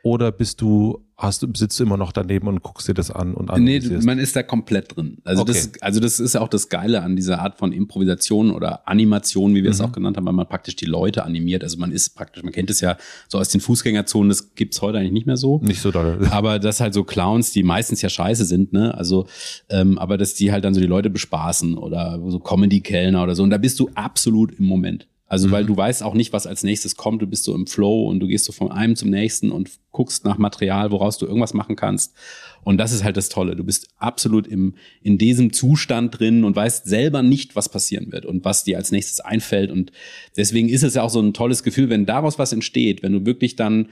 oder 0.04 0.30
bist 0.32 0.60
du, 0.60 1.00
hast 1.16 1.42
du, 1.42 1.46
sitzt 1.56 1.80
du 1.80 1.84
immer 1.84 1.96
noch 1.96 2.12
daneben 2.12 2.46
und 2.46 2.62
guckst 2.62 2.86
dir 2.86 2.92
das 2.92 3.10
an 3.10 3.32
und 3.32 3.46
Nee, 3.46 3.76
analysierst? 3.76 4.04
man 4.06 4.18
ist 4.18 4.36
da 4.36 4.42
komplett 4.42 4.94
drin. 4.94 5.16
Also, 5.24 5.40
Okay. 5.42 5.52
das, 5.54 5.70
also 5.82 5.98
das 5.98 6.20
ist 6.20 6.36
auch 6.36 6.48
das 6.48 6.68
Geile 6.68 7.02
an 7.02 7.16
dieser 7.16 7.40
Art 7.40 7.56
von 7.56 7.72
Improvisation 7.72 8.50
oder 8.50 8.86
Animation, 8.86 9.54
wie 9.54 9.62
wir 9.62 9.70
es 9.70 9.78
Mhm. 9.78 9.84
auch 9.86 9.92
genannt 9.92 10.18
haben, 10.18 10.26
weil 10.26 10.34
man 10.34 10.46
praktisch 10.46 10.76
die 10.76 10.84
Leute 10.84 11.24
animiert. 11.24 11.62
Also 11.64 11.78
man 11.78 11.90
ist 11.90 12.10
praktisch, 12.10 12.42
man 12.42 12.52
kennt 12.52 12.68
es 12.68 12.82
ja 12.82 12.98
so 13.28 13.38
aus 13.38 13.48
den 13.48 13.62
Fußgängerzonen, 13.62 14.28
das 14.28 14.54
gibt's 14.54 14.82
heute 14.82 14.98
eigentlich 14.98 15.12
nicht 15.12 15.26
mehr 15.26 15.38
so. 15.38 15.58
Nicht 15.62 15.80
so 15.80 15.90
doll. 15.90 16.18
Aber 16.30 16.58
das 16.58 16.80
halt 16.80 16.92
so 16.92 17.02
Clowns, 17.02 17.52
die 17.52 17.62
meistens 17.62 18.02
ja 18.02 18.10
scheiße 18.10 18.44
sind, 18.44 18.74
ne? 18.74 18.94
Also, 18.94 19.26
ähm, 19.70 19.98
aber 19.98 20.18
dass 20.18 20.34
die 20.34 20.52
halt 20.52 20.64
dann 20.66 20.74
so 20.74 20.80
die 20.82 20.86
Leute 20.86 21.08
bespaßen 21.08 21.78
oder 21.78 22.20
so 22.28 22.38
Comedy-Kellner 22.40 23.22
oder 23.22 23.34
so. 23.34 23.42
Und 23.42 23.50
da 23.50 23.56
bist 23.58 23.80
du 23.80 23.88
absolut 23.94 24.58
im 24.58 24.66
Moment. 24.66 25.08
Also, 25.34 25.48
mhm. 25.48 25.52
weil 25.52 25.66
du 25.66 25.76
weißt 25.76 26.04
auch 26.04 26.14
nicht, 26.14 26.32
was 26.32 26.46
als 26.46 26.62
nächstes 26.62 26.94
kommt. 26.94 27.20
Du 27.20 27.26
bist 27.26 27.42
so 27.42 27.56
im 27.56 27.66
Flow 27.66 28.04
und 28.08 28.20
du 28.20 28.28
gehst 28.28 28.44
so 28.44 28.52
von 28.52 28.70
einem 28.70 28.94
zum 28.94 29.10
nächsten 29.10 29.50
und 29.50 29.68
guckst 29.90 30.24
nach 30.24 30.38
Material, 30.38 30.92
woraus 30.92 31.18
du 31.18 31.26
irgendwas 31.26 31.54
machen 31.54 31.74
kannst. 31.74 32.14
Und 32.62 32.78
das 32.78 32.92
ist 32.92 33.02
halt 33.02 33.16
das 33.16 33.30
Tolle. 33.30 33.56
Du 33.56 33.64
bist 33.64 33.88
absolut 33.96 34.46
im, 34.46 34.74
in 35.02 35.18
diesem 35.18 35.52
Zustand 35.52 36.20
drin 36.20 36.44
und 36.44 36.54
weißt 36.54 36.86
selber 36.86 37.24
nicht, 37.24 37.56
was 37.56 37.68
passieren 37.68 38.12
wird 38.12 38.26
und 38.26 38.44
was 38.44 38.62
dir 38.62 38.76
als 38.76 38.92
nächstes 38.92 39.18
einfällt. 39.18 39.72
Und 39.72 39.90
deswegen 40.36 40.68
ist 40.68 40.84
es 40.84 40.94
ja 40.94 41.02
auch 41.02 41.10
so 41.10 41.20
ein 41.20 41.34
tolles 41.34 41.64
Gefühl, 41.64 41.90
wenn 41.90 42.06
daraus 42.06 42.38
was 42.38 42.52
entsteht, 42.52 43.02
wenn 43.02 43.12
du 43.12 43.26
wirklich 43.26 43.56
dann 43.56 43.88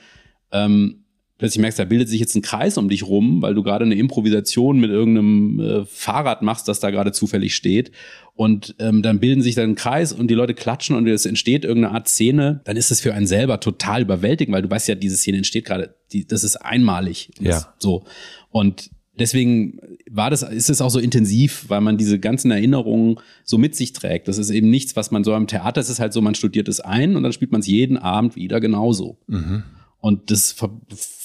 ähm, 0.53 1.03
plötzlich 1.39 1.61
merkst, 1.61 1.81
da 1.81 1.85
bildet 1.85 2.09
sich 2.09 2.21
jetzt 2.21 2.37
ein 2.37 2.43
Kreis 2.43 2.79
um 2.79 2.89
dich 2.89 3.05
rum, 3.05 3.43
weil 3.43 3.55
du 3.55 3.65
gerade 3.65 3.85
eine 3.85 3.97
Improvisation 3.97 4.79
mit 4.79 4.91
irgendeinem 4.91 5.59
äh, 5.59 5.85
Fahrrad 5.87 6.43
machst, 6.43 6.69
das 6.69 6.79
da 6.79 6.91
gerade 6.91 7.11
zufällig 7.11 7.57
steht. 7.57 7.91
Und 8.35 8.75
ähm, 8.79 9.03
dann 9.03 9.21
bilden 9.21 9.43
sich 9.43 9.55
dann 9.55 9.71
ein 9.71 9.75
Kreis 9.75 10.13
und 10.13 10.29
die 10.29 10.35
Leute 10.35 10.55
klatschen 10.55 10.97
und 10.97 11.07
es 11.07 11.27
entsteht 11.27 11.65
irgendeine 11.65 11.95
Art 11.95 12.09
Szene, 12.09 12.63
dann 12.65 12.77
ist 12.77 12.91
es 12.91 13.01
für 13.01 13.13
einen 13.13 13.27
selber 13.27 13.61
total 13.61 14.03
überwältigend, 14.03 14.55
weil 14.55 14.63
du 14.63 14.71
weißt 14.71 14.89
ja, 14.89 14.95
diese 14.95 15.17
Szene 15.17 15.37
entsteht 15.39 15.67
gerade, 15.67 15.95
die, 16.13 16.27
das 16.27 16.43
ist 16.43 16.57
einmalig. 16.57 17.31
Ja. 17.41 17.75
So. 17.79 18.05
Und 18.51 18.91
deswegen 19.19 19.81
war 20.11 20.31
das, 20.31 20.43
ist 20.43 20.71
es 20.71 20.81
auch 20.81 20.91
so 20.91 20.99
intensiv, 20.99 21.67
weil 21.69 21.83
man 21.83 21.99
diese 21.99 22.19
ganzen 22.19 22.51
Erinnerungen 22.51 23.17
so 23.45 23.59
mit 23.59 23.77
sich 23.77 23.93
trägt. 23.93 24.29
Das 24.29 24.39
ist 24.39 24.51
eben 24.51 24.71
nichts, 24.71 24.97
was 24.97 25.11
man 25.11 25.25
so 25.25 25.35
am 25.35 25.47
Theater, 25.47 25.81
es 25.81 25.91
ist 25.91 26.01
halt 26.01 26.15
so, 26.15 26.23
man 26.23 26.35
studiert 26.35 26.69
es 26.69 26.81
ein 26.81 27.17
und 27.17 27.23
dann 27.23 27.33
spielt 27.33 27.53
man 27.53 27.61
es 27.61 27.67
jeden 27.67 27.99
Abend 27.99 28.37
wieder 28.37 28.61
genauso. 28.61 29.19
Mhm. 29.27 29.63
Und 29.99 30.31
das 30.31 30.57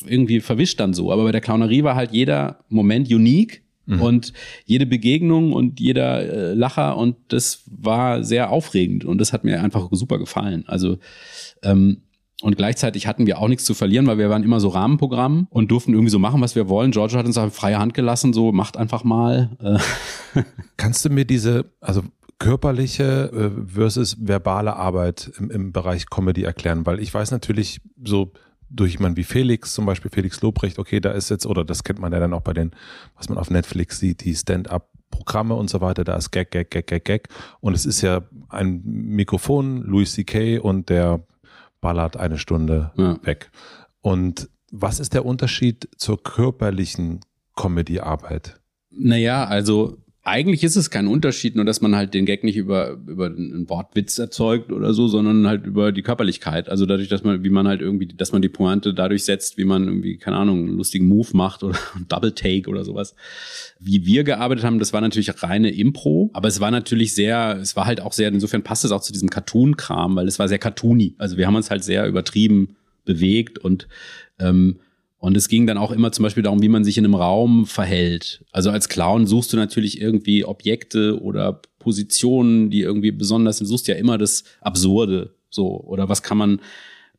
irgendwie 0.06 0.40
verwischt 0.40 0.80
dann 0.80 0.94
so. 0.94 1.12
Aber 1.12 1.24
bei 1.24 1.32
der 1.32 1.42
Clownerie 1.42 1.84
war 1.84 1.96
halt 1.96 2.12
jeder 2.12 2.64
Moment 2.70 3.12
unique 3.12 3.64
mhm. 3.88 4.02
und 4.02 4.34
jede 4.66 4.86
Begegnung 4.86 5.54
und 5.54 5.80
jeder 5.80 6.22
äh, 6.22 6.54
Lacher 6.54 6.98
und 6.98 7.16
das 7.30 7.64
war 7.66 8.24
sehr 8.24 8.52
aufregend 8.52 9.06
und 9.06 9.20
das 9.20 9.34
hat 9.34 9.44
mir 9.44 9.64
einfach 9.64 9.90
super 9.92 10.20
gefallen. 10.20 10.64
Also 10.68 10.98
ähm, 11.64 12.02
und 12.44 12.56
gleichzeitig 12.56 13.08
hatten 13.08 13.26
wir 13.26 13.40
auch 13.40 13.48
nichts 13.48 13.66
zu 13.66 13.74
verlieren, 13.74 14.06
weil 14.06 14.20
wir 14.20 14.30
waren 14.30 14.44
immer 14.44 14.60
so 14.60 14.68
Rahmenprogramm 14.68 15.48
und 15.50 15.72
durften 15.72 15.94
irgendwie 15.94 16.12
so 16.12 16.20
machen, 16.20 16.40
was 16.40 16.56
wir 16.56 16.70
wollen. 16.70 16.92
Giorgio 16.92 17.18
hat 17.18 17.26
uns 17.26 17.38
auch 17.38 17.52
freie 17.52 17.80
Hand 17.80 17.96
gelassen, 17.96 18.32
so 18.32 18.52
macht 18.52 18.78
einfach 18.78 19.04
mal. 19.04 19.58
Äh. 20.36 20.44
Kannst 20.78 21.04
du 21.04 21.10
mir 21.10 21.26
diese, 21.26 21.66
also 21.82 22.04
körperliche 22.38 23.32
äh, 23.34 23.66
versus 23.66 24.18
verbale 24.20 24.76
Arbeit 24.76 25.32
im, 25.40 25.50
im 25.50 25.72
Bereich 25.72 26.12
Comedy 26.12 26.44
erklären? 26.44 26.86
Weil 26.86 27.00
ich 27.00 27.12
weiß 27.12 27.32
natürlich 27.32 27.82
so 28.04 28.34
durch 28.70 28.94
jemanden 28.94 29.18
wie 29.18 29.24
Felix, 29.24 29.74
zum 29.74 29.86
Beispiel 29.86 30.12
Felix 30.12 30.42
Lobrecht, 30.42 30.80
okay, 30.80 31.00
da 31.00 31.12
ist 31.12 31.30
jetzt, 31.30 31.46
oder 31.46 31.64
das 31.64 31.84
kennt 31.84 32.00
man 32.00 32.12
ja 32.12 32.20
dann 32.20 32.34
auch 32.34 32.42
bei 32.42 32.54
den, 32.54 32.72
was 33.16 33.30
man 33.30 33.38
auf 33.38 33.50
Netflix 33.50 34.00
sieht, 34.00 34.24
die 34.24 34.36
Stand-up 34.36 34.90
Programme 35.10 35.56
und 35.56 35.70
so 35.70 35.82
weiter, 35.82 36.04
da 36.04 36.16
ist 36.16 36.32
Gag, 36.32 36.52
Gag, 36.52 36.70
Gag, 36.70 36.88
Gag, 36.88 37.06
Gag. 37.06 37.30
Und 37.60 37.74
es 37.74 37.86
ist 37.86 38.02
ja 38.02 38.22
ein 38.50 38.82
Mikrofon, 38.84 39.84
Louis 39.84 40.14
C.K. 40.14 40.60
und 40.60 40.90
der 40.90 41.26
ballert 41.82 42.18
eine 42.18 42.38
Stunde 42.38 42.92
ja. 42.98 43.18
weg. 43.24 43.52
Und 44.02 44.50
was 44.72 45.00
ist 45.00 45.14
der 45.14 45.26
Unterschied 45.26 45.88
zur 45.98 46.22
körperlichen 46.22 47.22
Comedy-Arbeit? 47.56 48.60
Naja, 48.92 49.46
also 49.46 49.98
eigentlich 50.28 50.64
ist 50.64 50.76
es 50.76 50.90
kein 50.90 51.08
Unterschied, 51.08 51.56
nur 51.56 51.64
dass 51.64 51.80
man 51.80 51.96
halt 51.96 52.14
den 52.14 52.26
Gag 52.26 52.44
nicht 52.44 52.58
über, 52.58 52.98
über 53.08 53.28
einen 53.28 53.70
Wortwitz 53.70 54.20
erzeugt 54.20 54.74
oder 54.74 54.94
so, 54.94 55.08
sondern 55.08 55.48
halt 55.48 55.66
über 55.66 55.94
die 55.94 56.02
Körperlichkeit. 56.02 56.68
Also 56.68 56.86
dadurch, 56.86 57.08
dass 57.08 57.24
man, 57.24 57.46
wie 57.46 57.50
man 57.50 57.66
halt 57.66 57.80
irgendwie, 57.80 58.08
dass 58.08 58.34
man 58.34 58.42
die 58.42 58.50
Pointe 58.50 58.94
dadurch 58.94 59.24
setzt, 59.24 59.58
wie 59.58 59.64
man 59.64 59.88
irgendwie, 59.88 60.18
keine 60.18 60.36
Ahnung, 60.36 60.68
einen 60.68 60.78
lustigen 60.78 61.08
Move 61.08 61.30
macht 61.32 61.64
oder 61.64 61.78
Double 62.10 62.34
Take 62.34 62.70
oder 62.70 62.84
sowas. 62.84 63.16
Wie 63.80 64.06
wir 64.06 64.26
gearbeitet 64.26 64.66
haben, 64.66 64.80
das 64.80 64.92
war 64.92 65.00
natürlich 65.00 65.32
reine 65.42 65.72
Impro, 65.72 66.30
aber 66.34 66.50
es 66.50 66.60
war 66.60 66.72
natürlich 66.72 67.16
sehr, 67.16 67.58
es 67.62 67.78
war 67.78 67.86
halt 67.86 68.02
auch 68.02 68.12
sehr, 68.12 68.28
insofern 68.28 68.64
passt 68.64 68.84
es 68.84 68.92
auch 68.92 69.02
zu 69.02 69.14
diesem 69.14 69.30
Cartoon-Kram, 69.30 70.18
weil 70.18 70.28
es 70.28 70.40
war 70.40 70.50
sehr 70.50 70.60
cartoony. 70.60 71.16
Also 71.18 71.38
wir 71.38 71.48
haben 71.48 71.56
uns 71.56 71.72
halt 71.72 71.86
sehr 71.86 72.06
übertrieben 72.06 72.76
bewegt 73.06 73.60
und 73.60 73.88
ähm, 74.40 74.76
und 75.20 75.36
es 75.36 75.50
ging 75.50 75.66
dann 75.66 75.78
auch 75.78 75.92
immer 75.92 76.12
zum 76.12 76.24
Beispiel 76.24 76.44
darum, 76.44 76.62
wie 76.62 76.70
man 76.70 76.84
sich 76.84 76.98
in 76.98 77.06
einem 77.06 77.16
Raum 77.16 77.66
verhält. 77.66 78.46
Also 78.52 78.70
als 78.70 78.88
Clown 78.88 79.26
suchst 79.26 79.52
du 79.52 79.58
natürlich 79.58 80.00
irgendwie 80.00 80.46
Objekte 80.46 81.22
oder 81.22 81.62
Positionen, 81.80 82.70
die 82.70 82.82
irgendwie 82.82 83.12
besonders 83.12 83.58
sind. 83.58 83.66
Du 83.66 83.70
suchst 83.70 83.88
ja 83.88 83.96
immer 83.96 84.18
das 84.18 84.44
Absurde. 84.62 85.34
So. 85.50 85.82
Oder 85.82 86.08
was 86.08 86.22
kann 86.22 86.38
man, 86.38 86.62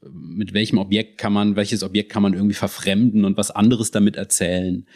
mit 0.01 0.53
welchem 0.53 0.79
Objekt 0.79 1.19
kann 1.19 1.33
man, 1.33 1.57
welches 1.57 1.83
Objekt 1.83 2.13
kann 2.13 2.23
man 2.23 2.35
irgendwie 2.35 2.55
verfremden 2.55 3.25
und 3.25 3.37
was 3.37 3.51
anderes 3.51 3.91
damit 3.91 4.15
erzählen? 4.15 4.87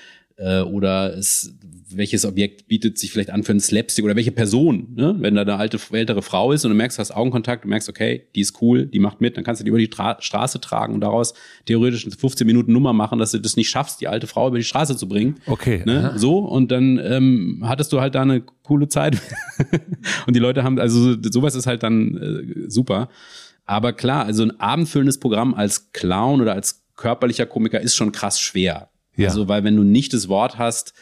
Äh, 0.42 0.62
oder 0.62 1.16
es, 1.16 1.54
welches 1.88 2.24
Objekt 2.24 2.66
bietet 2.66 2.98
sich 2.98 3.12
vielleicht 3.12 3.30
an 3.30 3.44
für 3.44 3.52
einen 3.52 3.60
Slapstick 3.60 4.04
oder 4.04 4.16
welche 4.16 4.32
Person, 4.32 4.88
ne? 4.94 5.14
wenn 5.18 5.34
da 5.34 5.42
eine 5.42 5.56
alte, 5.56 5.78
ältere 5.92 6.22
Frau 6.22 6.52
ist 6.52 6.64
und 6.64 6.70
du 6.70 6.76
merkst, 6.76 6.98
du 6.98 7.00
hast 7.00 7.12
Augenkontakt, 7.12 7.64
du 7.64 7.68
merkst, 7.68 7.88
okay, 7.88 8.26
die 8.34 8.40
ist 8.40 8.60
cool, 8.60 8.86
die 8.86 8.98
macht 8.98 9.20
mit, 9.20 9.36
dann 9.36 9.44
kannst 9.44 9.60
du 9.60 9.64
die 9.64 9.68
über 9.68 9.78
die 9.78 9.88
Tra 9.88 10.16
Straße 10.20 10.60
tragen 10.60 10.94
und 10.94 11.00
daraus 11.00 11.34
theoretisch 11.66 12.04
eine 12.04 12.14
15 12.14 12.46
Minuten 12.46 12.72
Nummer 12.72 12.92
machen, 12.92 13.18
dass 13.18 13.30
du 13.30 13.38
das 13.38 13.56
nicht 13.56 13.68
schaffst, 13.68 14.00
die 14.00 14.08
alte 14.08 14.26
Frau 14.26 14.48
über 14.48 14.58
die 14.58 14.64
Straße 14.64 14.96
zu 14.96 15.06
bringen. 15.06 15.36
Okay. 15.46 15.82
Ne? 15.84 16.14
So, 16.16 16.38
und 16.38 16.72
dann 16.72 16.98
ähm, 16.98 17.62
hattest 17.64 17.92
du 17.92 18.00
halt 18.00 18.14
da 18.14 18.22
eine 18.22 18.42
coole 18.62 18.88
Zeit 18.88 19.20
und 20.26 20.34
die 20.34 20.40
Leute 20.40 20.64
haben, 20.64 20.78
also 20.78 21.16
sowas 21.22 21.54
ist 21.54 21.66
halt 21.66 21.82
dann 21.82 22.16
äh, 22.16 22.70
super. 22.70 23.10
Aber 23.64 23.92
klar, 23.92 24.24
also 24.24 24.42
ein 24.42 24.58
abendfüllendes 24.58 25.20
Programm 25.20 25.54
als 25.54 25.92
Clown 25.92 26.40
oder 26.40 26.54
als 26.54 26.82
körperlicher 26.96 27.46
Komiker 27.46 27.80
ist 27.80 27.94
schon 27.94 28.12
krass 28.12 28.40
schwer. 28.40 28.91
Ja. 29.16 29.28
Also, 29.28 29.48
weil 29.48 29.64
wenn 29.64 29.76
du 29.76 29.82
nicht 29.82 30.12
das 30.12 30.28
Wort 30.28 30.58
hast, 30.58 30.94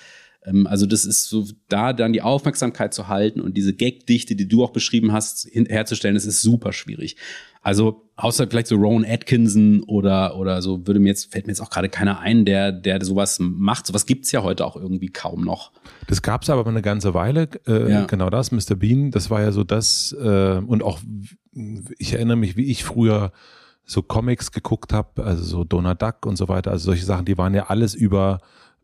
ähm, 0.44 0.66
also 0.66 0.86
das 0.86 1.04
ist 1.04 1.28
so, 1.28 1.46
da 1.68 1.92
dann 1.92 2.12
die 2.12 2.22
Aufmerksamkeit 2.22 2.94
zu 2.94 3.08
halten 3.08 3.40
und 3.40 3.56
diese 3.56 3.74
Gagdichte, 3.74 4.36
die 4.36 4.48
du 4.48 4.64
auch 4.64 4.72
beschrieben 4.72 5.12
hast, 5.12 5.48
herzustellen, 5.52 6.14
das 6.14 6.24
ist 6.24 6.42
super 6.42 6.72
schwierig. 6.72 7.16
Also 7.62 8.08
außer 8.16 8.46
vielleicht 8.48 8.68
so 8.68 8.76
Rowan 8.76 9.04
Atkinson 9.04 9.82
oder 9.82 10.38
oder 10.38 10.62
so 10.62 10.86
würde 10.86 10.98
mir 10.98 11.10
jetzt 11.10 11.30
fällt 11.30 11.46
mir 11.46 11.50
jetzt 11.50 11.60
auch 11.60 11.68
gerade 11.68 11.90
keiner 11.90 12.18
ein, 12.20 12.46
der 12.46 12.72
der 12.72 13.04
sowas 13.04 13.38
macht. 13.38 13.86
Sowas 13.86 14.06
gibt's 14.06 14.32
ja 14.32 14.42
heute 14.42 14.64
auch 14.64 14.76
irgendwie 14.76 15.10
kaum 15.10 15.44
noch. 15.44 15.70
Das 16.06 16.22
gab's 16.22 16.48
aber 16.48 16.66
eine 16.66 16.80
ganze 16.80 17.12
Weile. 17.12 17.48
Äh, 17.66 17.90
ja. 17.90 18.04
Genau 18.06 18.30
das, 18.30 18.50
Mr. 18.50 18.76
Bean. 18.76 19.10
Das 19.10 19.28
war 19.28 19.42
ja 19.42 19.52
so 19.52 19.62
das 19.62 20.16
äh, 20.18 20.56
und 20.56 20.82
auch 20.82 21.00
ich 21.98 22.14
erinnere 22.14 22.38
mich, 22.38 22.56
wie 22.56 22.70
ich 22.70 22.82
früher 22.82 23.32
so 23.90 24.02
Comics 24.02 24.52
geguckt 24.52 24.92
habe, 24.92 25.24
also 25.24 25.42
so 25.42 25.64
Donald 25.64 26.00
Duck 26.00 26.24
und 26.24 26.36
so 26.36 26.48
weiter, 26.48 26.70
also 26.70 26.84
solche 26.84 27.04
Sachen, 27.04 27.24
die 27.24 27.36
waren 27.36 27.54
ja 27.54 27.66
alles 27.66 27.96
über, 27.96 28.38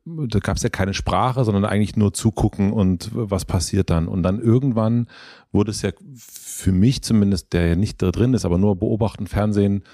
da 0.04 0.40
gab 0.40 0.56
es 0.56 0.64
ja 0.64 0.68
keine 0.68 0.94
Sprache, 0.94 1.44
sondern 1.44 1.64
eigentlich 1.64 1.94
nur 1.94 2.12
zugucken 2.12 2.72
und 2.72 3.10
was 3.12 3.44
passiert 3.44 3.88
dann. 3.90 4.08
Und 4.08 4.24
dann 4.24 4.40
irgendwann 4.40 5.06
wurde 5.52 5.70
es 5.70 5.82
ja 5.82 5.92
für 6.16 6.72
mich 6.72 7.02
zumindest, 7.02 7.52
der 7.52 7.68
ja 7.68 7.76
nicht 7.76 8.02
da 8.02 8.10
drin 8.10 8.34
ist, 8.34 8.44
aber 8.44 8.58
nur 8.58 8.74
beobachten, 8.74 9.28
Fernsehen, 9.28 9.84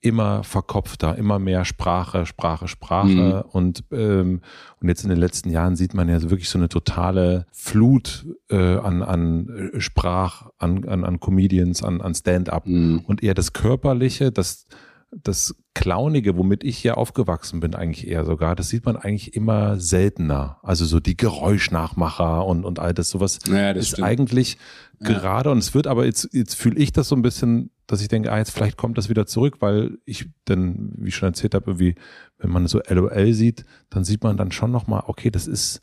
immer 0.00 0.44
verkopfter, 0.44 1.16
immer 1.16 1.38
mehr 1.38 1.64
Sprache, 1.64 2.26
Sprache, 2.26 2.68
Sprache. 2.68 3.44
Mhm. 3.44 3.50
Und, 3.50 3.84
ähm, 3.90 4.40
und 4.80 4.88
jetzt 4.88 5.02
in 5.02 5.10
den 5.10 5.18
letzten 5.18 5.50
Jahren 5.50 5.76
sieht 5.76 5.94
man 5.94 6.08
ja 6.08 6.20
wirklich 6.22 6.48
so 6.48 6.58
eine 6.58 6.68
totale 6.68 7.46
Flut 7.52 8.26
äh, 8.50 8.76
an, 8.76 9.02
an 9.02 9.70
Sprach, 9.78 10.50
an, 10.58 10.86
an, 10.86 11.04
an 11.04 11.20
Comedians, 11.20 11.82
an, 11.82 12.00
an 12.00 12.14
Stand-up. 12.14 12.66
Mhm. 12.66 13.00
Und 13.06 13.22
eher 13.22 13.34
das 13.34 13.52
Körperliche, 13.52 14.30
das, 14.30 14.66
das 15.10 15.54
Clownige, 15.74 16.36
womit 16.36 16.62
ich 16.62 16.78
hier 16.78 16.98
aufgewachsen 16.98 17.60
bin, 17.60 17.74
eigentlich 17.74 18.06
eher 18.06 18.24
sogar, 18.24 18.54
das 18.54 18.68
sieht 18.68 18.84
man 18.84 18.96
eigentlich 18.96 19.34
immer 19.34 19.78
seltener. 19.78 20.58
Also 20.62 20.84
so 20.84 21.00
die 21.00 21.16
Geräuschnachmacher 21.16 22.44
und, 22.44 22.64
und 22.64 22.78
all 22.78 22.94
das, 22.94 23.10
sowas 23.10 23.38
ja, 23.48 23.72
das 23.72 23.84
ist 23.84 23.88
stimmt. 23.92 24.06
eigentlich 24.06 24.58
gerade, 25.00 25.50
und 25.50 25.58
es 25.58 25.74
wird 25.74 25.86
aber 25.86 26.06
jetzt, 26.06 26.28
jetzt 26.32 26.54
fühle 26.54 26.78
ich 26.78 26.92
das 26.92 27.08
so 27.08 27.16
ein 27.16 27.22
bisschen, 27.22 27.70
dass 27.86 28.00
ich 28.00 28.08
denke, 28.08 28.32
ah, 28.32 28.38
jetzt 28.38 28.50
vielleicht 28.50 28.76
kommt 28.76 28.98
das 28.98 29.08
wieder 29.08 29.26
zurück, 29.26 29.56
weil 29.60 29.98
ich 30.04 30.28
dann, 30.44 30.92
wie 30.96 31.08
ich 31.08 31.14
schon 31.14 31.28
erzählt 31.28 31.54
habe, 31.54 31.70
irgendwie, 31.70 31.94
wenn 32.38 32.50
man 32.50 32.66
so 32.66 32.80
LOL 32.88 33.32
sieht, 33.32 33.64
dann 33.90 34.04
sieht 34.04 34.22
man 34.22 34.36
dann 34.36 34.52
schon 34.52 34.72
nochmal, 34.72 35.04
okay, 35.06 35.30
das 35.30 35.46
ist, 35.46 35.82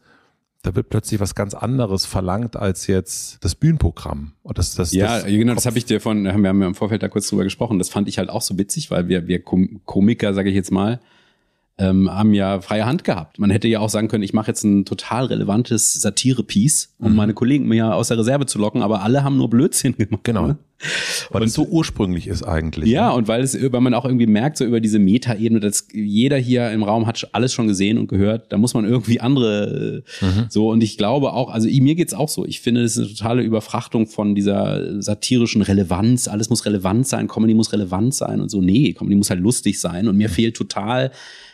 da 0.64 0.76
wird 0.76 0.90
plötzlich 0.90 1.20
was 1.20 1.36
ganz 1.36 1.54
anderes 1.54 2.06
verlangt 2.06 2.56
als 2.56 2.88
jetzt 2.88 3.44
das 3.44 3.56
Bühnenprogramm. 3.56 4.34
Und 4.44 4.58
das, 4.58 4.76
das, 4.76 4.92
ja, 4.92 5.20
das 5.20 5.26
genau, 5.26 5.54
das 5.56 5.66
habe 5.66 5.78
ich 5.78 5.86
dir 5.86 6.02
von, 6.02 6.24
wir 6.24 6.34
haben 6.34 6.44
ja 6.44 6.52
im 6.68 6.76
Vorfeld 6.76 7.04
da 7.04 7.10
kurz 7.10 7.28
drüber 7.28 7.44
gesprochen. 7.44 7.80
Das 7.80 7.90
fand 7.90 8.08
ich 8.08 8.18
halt 8.18 8.30
auch 8.30 8.42
so 8.42 8.58
witzig, 8.58 8.92
weil 8.92 9.08
wir, 9.08 9.28
wir 9.28 9.42
Komiker, 9.42 10.34
sage 10.34 10.50
ich 10.50 10.56
jetzt 10.56 10.72
mal, 10.72 11.00
ähm, 11.80 12.12
haben 12.12 12.34
ja 12.34 12.62
freie 12.62 12.86
Hand 12.86 13.04
gehabt. 13.04 13.40
Man 13.40 13.50
hätte 13.50 13.68
ja 13.68 13.80
auch 13.80 13.90
sagen 13.90 14.08
können, 14.08 14.24
ich 14.24 14.34
mache 14.34 14.48
jetzt 14.48 14.64
ein 14.64 14.86
total 14.86 15.26
relevantes 15.26 15.94
Satire-Piece, 15.94 16.94
um 17.00 17.12
mhm. 17.12 17.18
meine 17.18 17.34
Kollegen 17.34 17.68
mir 17.68 17.96
aus 17.96 18.10
der 18.10 18.18
Reserve 18.20 18.46
zu 18.46 18.60
locken, 18.60 18.84
aber 18.84 19.02
alle 19.02 19.24
haben 19.24 19.38
nur 19.38 19.50
Blödsinn 19.50 19.96
gemacht. 19.98 20.24
Genau. 20.24 20.48
Ne? 20.48 20.58
Weil 21.32 21.44
es 21.44 21.54
so 21.54 21.64
ursprünglich 21.64 22.28
ist 22.28 22.44
eigentlich. 22.44 22.90
Ja, 22.90 23.10
ne? 23.10 23.16
und 23.16 23.28
weil 23.28 23.42
es, 23.42 23.60
weil 23.60 23.82
man 23.82 23.94
auch 23.94 24.06
irgendwie 24.06 24.28
merkt, 24.28 24.58
so 24.58 24.66
über 24.66 24.82
diese 24.82 25.00
Metaebene, 25.00 25.60
dass 25.60 25.88
jeder 25.94 26.38
hier 26.38 26.70
im 26.72 26.84
Raum 26.84 27.08
hat 27.08 27.28
alles 27.32 27.54
schon 27.54 27.68
gesehen 27.68 27.98
und 27.98 28.08
gehört, 28.08 28.52
da 28.52 28.58
muss 28.58 28.74
man 28.74 28.86
irgendwie 28.86 29.20
andere 29.20 30.04
mhm. 30.22 30.46
so. 30.50 30.70
Und 30.70 30.84
ich 30.84 30.98
glaube 30.98 31.34
auch, 31.34 31.50
also 31.50 31.68
mir 31.68 31.96
geht's 31.96 32.14
auch 32.14 32.30
so. 32.30 32.46
Ich 32.46 32.62
finde, 32.62 32.84
das 32.84 32.98
ist 32.98 33.00
eine 33.00 33.08
totale 33.08 33.42
Überfrachtung 33.44 34.08
von 34.08 34.36
dieser 34.36 35.02
satirischen 35.02 35.62
Relevanz. 35.62 36.28
Alles 36.28 36.50
muss 36.50 36.66
relevant 36.66 37.08
sein, 37.08 37.28
Comedy 37.28 37.54
muss 37.54 37.74
relevant 37.74 38.14
sein 38.14 38.42
und 38.42 38.50
so. 38.50 38.62
Nee, 38.62 38.94
Comedy 38.94 39.16
muss 39.16 39.30
halt 39.30 39.40
lustig 39.40 39.80
sein. 39.80 40.08
Und 40.08 40.18
mir 40.18 40.30
fehlt 40.30 40.56
total 40.56 41.12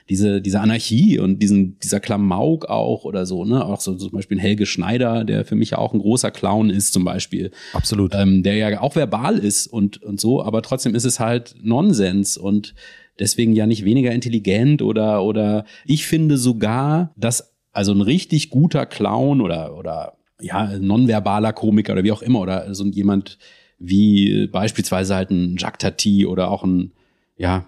diese, 0.10 0.42
diese 0.42 0.60
Anarchie 0.60 1.20
und 1.20 1.40
diesen, 1.40 1.78
dieser 1.80 2.00
Klamauk 2.00 2.66
auch 2.66 3.06
oder 3.06 3.26
so, 3.26 3.46
ne? 3.46 3.64
Auch 3.64 3.80
so 3.80 3.96
zum 3.96 4.12
Beispiel 4.12 4.40
Helge 4.40 4.66
Schneider, 4.66 5.24
der 5.24 5.46
für 5.46 5.56
mich 5.56 5.72
ja 5.72 5.78
auch 5.78 5.94
ein 5.94 6.00
großer 6.00 6.32
Clown 6.32 6.72
ist, 6.72 6.94
zum 6.94 7.06
Beispiel. 7.06 7.52
Absolut. 7.74 8.16
Ähm, 8.16 8.42
der 8.42 8.56
ja 8.56 8.82
auch 8.82 8.96
verbal 8.96 9.38
ist 9.38 9.68
und, 9.68 10.02
und 10.02 10.20
so, 10.20 10.44
aber 10.44 10.62
trotzdem 10.64 10.96
ist 10.96 11.06
es 11.06 11.20
halt 11.20 11.56
Nonsens 11.62 12.38
und 12.38 12.74
deswegen 13.20 13.54
ja 13.54 13.68
nicht 13.68 13.86
weniger 13.86 14.12
intelligent 14.12 14.82
oder, 14.82 15.24
oder 15.24 15.66
ich 15.86 16.08
finde 16.08 16.38
sogar, 16.38 17.14
dass 17.16 17.56
also 17.72 17.92
ein 17.94 18.02
richtig 18.02 18.50
guter 18.50 18.86
Clown 18.88 19.42
oder, 19.42 19.78
oder 19.78 20.18
ja, 20.42 20.78
nonverbaler 20.80 21.54
Komiker 21.54 21.94
oder 21.94 22.04
wie 22.04 22.12
auch 22.12 22.24
immer 22.24 22.40
oder 22.40 22.74
so 22.74 22.86
jemand 22.86 23.38
wie 23.78 24.48
beispielsweise 24.48 25.16
halt 25.16 25.30
ein 25.30 25.56
Jacques 25.58 25.80
Tati 25.80 26.26
oder 26.26 26.50
auch 26.50 26.64
ein, 26.64 26.94
ja, 27.38 27.66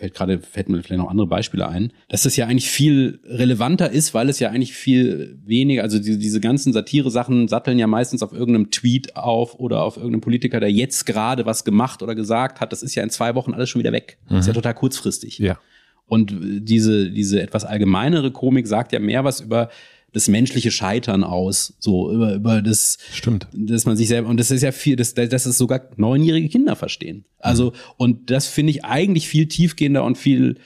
fällt 0.00 0.14
gerade, 0.14 0.40
fällt 0.40 0.70
mir 0.70 0.82
vielleicht 0.82 0.98
noch 0.98 1.10
andere 1.10 1.26
Beispiele 1.26 1.68
ein, 1.68 1.92
dass 2.08 2.22
das 2.22 2.34
ja 2.34 2.46
eigentlich 2.46 2.70
viel 2.70 3.20
relevanter 3.24 3.90
ist, 3.90 4.14
weil 4.14 4.30
es 4.30 4.40
ja 4.40 4.48
eigentlich 4.48 4.72
viel 4.72 5.38
weniger, 5.44 5.82
also 5.82 5.98
die, 5.98 6.18
diese 6.18 6.40
ganzen 6.40 6.72
Satire-Sachen 6.72 7.48
satteln 7.48 7.78
ja 7.78 7.86
meistens 7.86 8.22
auf 8.22 8.32
irgendeinem 8.32 8.70
Tweet 8.70 9.16
auf 9.16 9.60
oder 9.60 9.82
auf 9.82 9.96
irgendeinem 9.96 10.22
Politiker, 10.22 10.58
der 10.58 10.72
jetzt 10.72 11.04
gerade 11.04 11.44
was 11.44 11.64
gemacht 11.64 12.02
oder 12.02 12.14
gesagt 12.14 12.62
hat. 12.62 12.72
Das 12.72 12.82
ist 12.82 12.94
ja 12.94 13.02
in 13.02 13.10
zwei 13.10 13.34
Wochen 13.34 13.52
alles 13.52 13.68
schon 13.68 13.80
wieder 13.80 13.92
weg. 13.92 14.16
Mhm. 14.24 14.36
Das 14.36 14.40
ist 14.40 14.46
ja 14.46 14.52
mhm. 14.52 14.56
total 14.56 14.74
kurzfristig. 14.74 15.38
Ja. 15.38 15.58
Und 16.06 16.34
diese, 16.40 17.10
diese 17.10 17.42
etwas 17.42 17.64
allgemeinere 17.66 18.32
Komik 18.32 18.66
sagt 18.66 18.92
ja 18.92 18.98
mehr 18.98 19.22
was 19.22 19.42
über 19.42 19.68
das 20.12 20.28
menschliche 20.28 20.70
Scheitern 20.70 21.24
aus, 21.24 21.74
so 21.78 22.12
über, 22.12 22.34
über 22.34 22.62
das, 22.62 22.98
stimmt, 23.12 23.46
dass 23.52 23.86
man 23.86 23.96
sich 23.96 24.08
selber 24.08 24.28
und 24.28 24.38
das 24.38 24.50
ist 24.50 24.62
ja 24.62 24.72
viel, 24.72 24.96
dass, 24.96 25.14
dass 25.14 25.46
es 25.46 25.58
sogar 25.58 25.82
neunjährige 25.96 26.48
Kinder 26.48 26.76
verstehen. 26.76 27.24
Also 27.38 27.70
mhm. 27.70 27.74
und 27.96 28.30
das 28.30 28.46
finde 28.46 28.70
ich 28.70 28.84
eigentlich 28.84 29.28
viel 29.28 29.46
tiefgehender 29.46 30.04
und 30.04 30.18
viel 30.18 30.56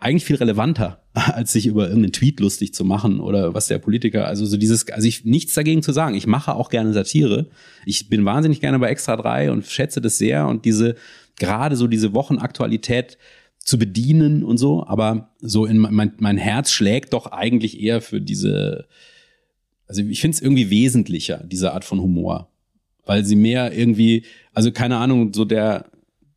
eigentlich 0.00 0.24
viel 0.24 0.36
relevanter, 0.36 1.02
als 1.12 1.52
sich 1.52 1.66
über 1.66 1.86
irgendeinen 1.86 2.12
Tweet 2.12 2.40
lustig 2.40 2.74
zu 2.74 2.84
machen 2.84 3.20
oder 3.20 3.54
was 3.54 3.68
der 3.68 3.78
Politiker, 3.78 4.26
also 4.26 4.46
so 4.46 4.56
dieses, 4.56 4.88
also 4.88 5.06
ich 5.06 5.24
nichts 5.24 5.54
dagegen 5.54 5.82
zu 5.82 5.92
sagen. 5.92 6.14
Ich 6.14 6.26
mache 6.26 6.54
auch 6.54 6.70
gerne 6.70 6.92
Satire. 6.92 7.50
Ich 7.84 8.08
bin 8.08 8.24
wahnsinnig 8.24 8.60
gerne 8.60 8.78
bei 8.78 8.88
Extra 8.88 9.16
3 9.16 9.52
und 9.52 9.66
schätze 9.66 10.00
das 10.00 10.18
sehr 10.18 10.48
und 10.48 10.64
diese, 10.64 10.96
gerade 11.38 11.76
so 11.76 11.86
diese 11.86 12.14
Wochenaktualität 12.14 13.18
zu 13.64 13.78
bedienen 13.78 14.42
und 14.42 14.58
so, 14.58 14.84
aber 14.86 15.30
so 15.40 15.66
in 15.66 15.78
mein, 15.78 16.12
mein 16.18 16.38
Herz 16.38 16.70
schlägt 16.70 17.12
doch 17.12 17.26
eigentlich 17.26 17.80
eher 17.80 18.00
für 18.00 18.20
diese, 18.20 18.86
also 19.86 20.02
ich 20.02 20.20
finde 20.20 20.36
es 20.36 20.42
irgendwie 20.42 20.70
wesentlicher, 20.70 21.44
diese 21.46 21.72
Art 21.72 21.84
von 21.84 22.00
Humor. 22.00 22.48
Weil 23.06 23.24
sie 23.24 23.36
mehr 23.36 23.76
irgendwie, 23.76 24.24
also 24.52 24.72
keine 24.72 24.96
Ahnung, 24.98 25.32
so 25.34 25.44
der 25.44 25.86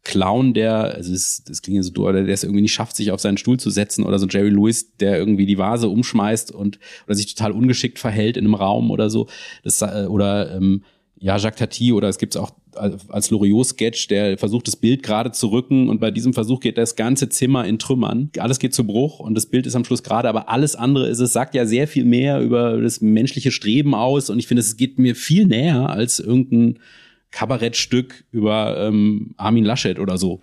Clown, 0.04 0.54
der, 0.54 0.96
also 0.96 1.14
das, 1.14 1.44
das 1.46 1.62
klingt 1.62 1.78
ja 1.78 1.84
so 1.84 1.92
doof, 1.92 2.12
der 2.12 2.28
es 2.28 2.44
irgendwie 2.44 2.62
nicht 2.62 2.74
schafft, 2.74 2.96
sich 2.96 3.12
auf 3.12 3.22
seinen 3.22 3.38
Stuhl 3.38 3.58
zu 3.58 3.70
setzen 3.70 4.04
oder 4.04 4.20
so 4.20 4.28
Jerry 4.28 4.50
Lewis, 4.50 4.98
der 4.98 5.18
irgendwie 5.18 5.46
die 5.46 5.58
Vase 5.58 5.88
umschmeißt 5.88 6.52
und 6.52 6.80
oder 7.06 7.16
sich 7.16 7.34
total 7.34 7.54
ungeschickt 7.54 8.00
verhält 8.00 8.36
in 8.36 8.46
einem 8.46 8.56
Raum 8.56 8.92
oder 8.92 9.10
so. 9.10 9.28
Das, 9.64 9.82
äh, 9.82 10.08
oder 10.10 10.56
ähm, 10.56 10.84
ja, 11.24 11.38
Jacques 11.38 11.58
Tati 11.58 11.94
oder 11.94 12.10
es 12.10 12.18
gibt 12.18 12.36
auch 12.36 12.52
als 12.76 13.30
Loriot-Sketch, 13.30 14.10
der 14.10 14.38
versucht, 14.38 14.68
das 14.68 14.76
Bild 14.76 15.04
gerade 15.04 15.32
zu 15.32 15.48
rücken 15.54 15.88
und 15.88 16.02
bei 16.02 16.12
diesem 16.12 16.34
Versuch 16.34 16.60
geht 16.60 16.78
das 16.78 16.98
ganze 16.98 17.30
Zimmer 17.30 17.64
in 17.66 17.80
Trümmern. 17.80 18.30
Alles 18.40 18.60
geht 18.60 18.76
zu 18.76 18.86
Bruch 18.86 19.22
und 19.22 19.34
das 19.34 19.46
Bild 19.46 19.66
ist 19.66 19.76
am 19.78 19.86
Schluss 19.86 20.04
gerade, 20.04 20.28
aber 20.28 20.50
alles 20.50 20.76
andere 20.76 21.08
ist, 21.08 21.20
es 21.20 21.32
sagt 21.32 21.56
ja 21.56 21.66
sehr 21.66 21.88
viel 21.88 22.04
mehr 22.04 22.42
über 22.42 22.82
das 22.82 23.00
menschliche 23.00 23.52
Streben 23.52 23.96
aus 23.96 24.30
und 24.30 24.38
ich 24.38 24.48
finde, 24.48 24.60
es 24.60 24.76
geht 24.76 25.00
mir 25.00 25.16
viel 25.16 25.46
näher 25.48 25.90
als 25.90 26.20
irgendein 26.20 26.80
Kabarettstück 27.32 28.26
über 28.34 28.78
ähm, 28.78 29.34
Armin 29.38 29.64
Laschet 29.64 30.00
oder 30.00 30.18
so. 30.18 30.42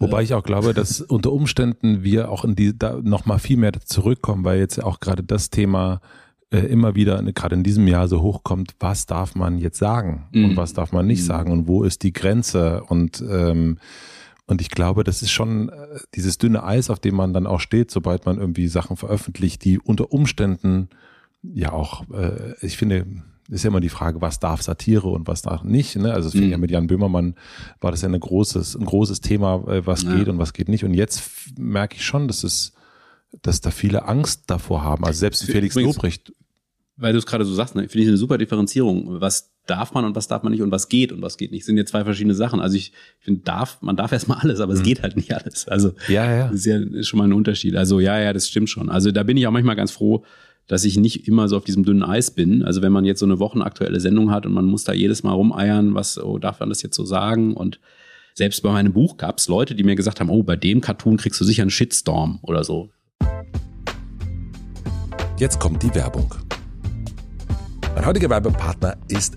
Wobei 0.00 0.24
ich 0.24 0.34
auch 0.34 0.42
glaube, 0.42 0.74
dass 0.74 1.00
unter 1.00 1.30
Umständen 1.30 2.02
wir 2.02 2.32
auch 2.32 2.44
in 2.44 2.56
die 2.56 2.76
da 2.76 2.98
noch 3.00 3.24
mal 3.24 3.38
viel 3.38 3.56
mehr 3.56 3.72
zurückkommen, 3.84 4.42
weil 4.42 4.58
jetzt 4.58 4.82
auch 4.82 4.98
gerade 4.98 5.22
das 5.22 5.50
Thema 5.50 6.00
äh, 6.50 6.60
immer 6.60 6.94
wieder, 6.94 7.20
ne, 7.22 7.32
gerade 7.32 7.54
in 7.54 7.62
diesem 7.62 7.86
Jahr 7.86 8.08
so 8.08 8.22
hochkommt, 8.22 8.74
was 8.80 9.06
darf 9.06 9.34
man 9.34 9.58
jetzt 9.58 9.78
sagen 9.78 10.28
mhm. 10.32 10.44
und 10.46 10.56
was 10.56 10.72
darf 10.72 10.92
man 10.92 11.06
nicht 11.06 11.22
mhm. 11.22 11.26
sagen 11.26 11.52
und 11.52 11.68
wo 11.68 11.84
ist 11.84 12.02
die 12.02 12.12
Grenze 12.12 12.82
und 12.84 13.22
ähm, 13.28 13.78
und 14.46 14.62
ich 14.62 14.70
glaube, 14.70 15.04
das 15.04 15.20
ist 15.20 15.30
schon 15.30 15.68
äh, 15.68 15.74
dieses 16.14 16.38
dünne 16.38 16.64
Eis, 16.64 16.88
auf 16.88 17.00
dem 17.00 17.14
man 17.16 17.34
dann 17.34 17.46
auch 17.46 17.60
steht, 17.60 17.90
sobald 17.90 18.24
man 18.24 18.38
irgendwie 18.38 18.66
Sachen 18.68 18.96
veröffentlicht, 18.96 19.62
die 19.62 19.78
unter 19.78 20.10
Umständen 20.10 20.88
ja 21.42 21.72
auch, 21.72 22.08
äh, 22.10 22.54
ich 22.62 22.78
finde, 22.78 23.06
ist 23.50 23.64
ja 23.64 23.68
immer 23.68 23.80
die 23.80 23.90
Frage, 23.90 24.22
was 24.22 24.40
darf 24.40 24.62
Satire 24.62 25.08
und 25.08 25.28
was 25.28 25.42
darf 25.42 25.64
nicht. 25.64 25.96
Ne? 25.96 26.14
Also 26.14 26.28
es 26.28 26.32
fing 26.32 26.46
mhm. 26.46 26.50
ja 26.50 26.58
mit 26.58 26.70
Jan 26.70 26.86
Böhmermann, 26.86 27.34
war 27.82 27.90
das 27.90 28.00
ja 28.00 28.08
ein 28.08 28.18
großes, 28.18 28.74
ein 28.76 28.86
großes 28.86 29.20
Thema, 29.20 29.68
äh, 29.68 29.86
was 29.86 30.04
ja. 30.04 30.14
geht 30.14 30.28
und 30.28 30.38
was 30.38 30.54
geht 30.54 30.70
nicht. 30.70 30.84
Und 30.84 30.94
jetzt 30.94 31.22
merke 31.58 31.96
ich 31.96 32.04
schon, 32.06 32.26
dass 32.26 32.42
es 32.42 32.72
dass 33.42 33.60
da 33.60 33.70
viele 33.70 34.06
Angst 34.06 34.44
davor 34.46 34.82
haben. 34.82 35.04
Also 35.04 35.20
selbst 35.20 35.44
Felix 35.44 35.76
Übrigens, 35.76 35.96
Lobrecht. 35.96 36.32
Weil 37.00 37.12
du 37.12 37.18
es 37.18 37.26
gerade 37.26 37.44
so 37.44 37.54
sagst, 37.54 37.76
ne, 37.76 37.82
finde 37.82 38.02
ich 38.02 38.08
eine 38.08 38.16
super 38.16 38.38
Differenzierung. 38.38 39.20
Was 39.20 39.52
darf 39.68 39.94
man 39.94 40.04
und 40.04 40.16
was 40.16 40.28
darf 40.28 40.42
man 40.42 40.52
nicht 40.52 40.62
und 40.62 40.70
was 40.70 40.88
geht 40.88 41.12
und 41.12 41.22
was 41.22 41.36
geht 41.36 41.52
nicht. 41.52 41.62
Das 41.62 41.66
sind 41.66 41.76
ja 41.76 41.84
zwei 41.84 42.04
verschiedene 42.04 42.34
Sachen. 42.34 42.60
Also 42.60 42.76
ich, 42.76 42.92
ich 43.18 43.24
finde, 43.24 43.42
darf, 43.42 43.78
man 43.82 43.96
darf 43.96 44.12
erstmal 44.12 44.38
alles, 44.38 44.60
aber 44.60 44.72
es 44.72 44.80
mhm. 44.80 44.84
geht 44.84 45.02
halt 45.02 45.16
nicht 45.16 45.32
alles. 45.32 45.68
Also 45.68 45.92
ja, 46.08 46.30
ja. 46.34 46.48
Das 46.48 46.56
ist 46.56 46.66
ja 46.66 46.78
ist 46.78 47.06
schon 47.06 47.18
mal 47.18 47.24
ein 47.24 47.32
Unterschied. 47.32 47.76
Also 47.76 48.00
ja, 48.00 48.18
ja, 48.18 48.32
das 48.32 48.48
stimmt 48.48 48.70
schon. 48.70 48.88
Also 48.90 49.10
da 49.10 49.22
bin 49.22 49.36
ich 49.36 49.46
auch 49.46 49.52
manchmal 49.52 49.76
ganz 49.76 49.90
froh, 49.90 50.24
dass 50.66 50.84
ich 50.84 50.98
nicht 50.98 51.28
immer 51.28 51.48
so 51.48 51.56
auf 51.56 51.64
diesem 51.64 51.84
dünnen 51.84 52.02
Eis 52.02 52.30
bin. 52.30 52.62
Also 52.62 52.82
wenn 52.82 52.92
man 52.92 53.04
jetzt 53.04 53.20
so 53.20 53.26
eine 53.26 53.38
wochenaktuelle 53.38 54.00
Sendung 54.00 54.30
hat 54.30 54.44
und 54.44 54.52
man 54.52 54.64
muss 54.64 54.84
da 54.84 54.92
jedes 54.92 55.22
Mal 55.22 55.32
rumeiern, 55.32 55.94
was, 55.94 56.18
oh, 56.18 56.38
darf 56.38 56.60
man 56.60 56.68
das 56.68 56.82
jetzt 56.82 56.96
so 56.96 57.04
sagen? 57.04 57.54
Und 57.54 57.80
selbst 58.34 58.62
bei 58.62 58.70
meinem 58.70 58.92
Buch 58.92 59.16
gab 59.16 59.38
es 59.38 59.48
Leute, 59.48 59.74
die 59.74 59.84
mir 59.84 59.96
gesagt 59.96 60.20
haben, 60.20 60.30
oh, 60.30 60.42
bei 60.42 60.56
dem 60.56 60.80
Cartoon 60.80 61.16
kriegst 61.16 61.40
du 61.40 61.44
sicher 61.44 61.62
einen 61.62 61.70
Shitstorm 61.70 62.38
oder 62.42 62.64
so. 62.64 62.90
Jetzt 65.38 65.60
kommt 65.60 65.82
die 65.82 65.94
Werbung. 65.94 66.34
Mein 67.98 68.06
heutiger 68.06 68.30
Werbepartner 68.30 68.96
ist 69.08 69.36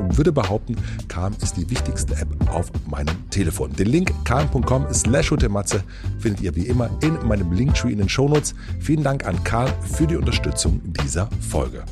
und 0.01 0.17
würde 0.17 0.31
behaupten, 0.31 0.75
Calm 1.07 1.33
ist 1.41 1.57
die 1.57 1.69
wichtigste 1.69 2.15
App 2.15 2.27
auf 2.51 2.71
meinem 2.89 3.29
Telefon. 3.29 3.71
Den 3.73 3.87
Link 3.87 4.13
calm.com 4.25 4.85
slash 4.93 5.29
findet 5.29 6.41
ihr 6.41 6.55
wie 6.55 6.67
immer 6.67 6.89
in 7.01 7.17
meinem 7.27 7.51
Linktree 7.51 7.91
in 7.91 7.99
den 7.99 8.09
Shownotes. 8.09 8.53
Vielen 8.79 9.03
Dank 9.03 9.25
an 9.25 9.43
Calm 9.43 9.71
für 9.83 10.07
die 10.07 10.15
Unterstützung 10.15 10.81
dieser 10.83 11.29
Folge. 11.39 11.83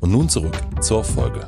Und 0.00 0.10
nun 0.10 0.28
zurück 0.28 0.56
zur 0.80 1.04
Folge. 1.04 1.46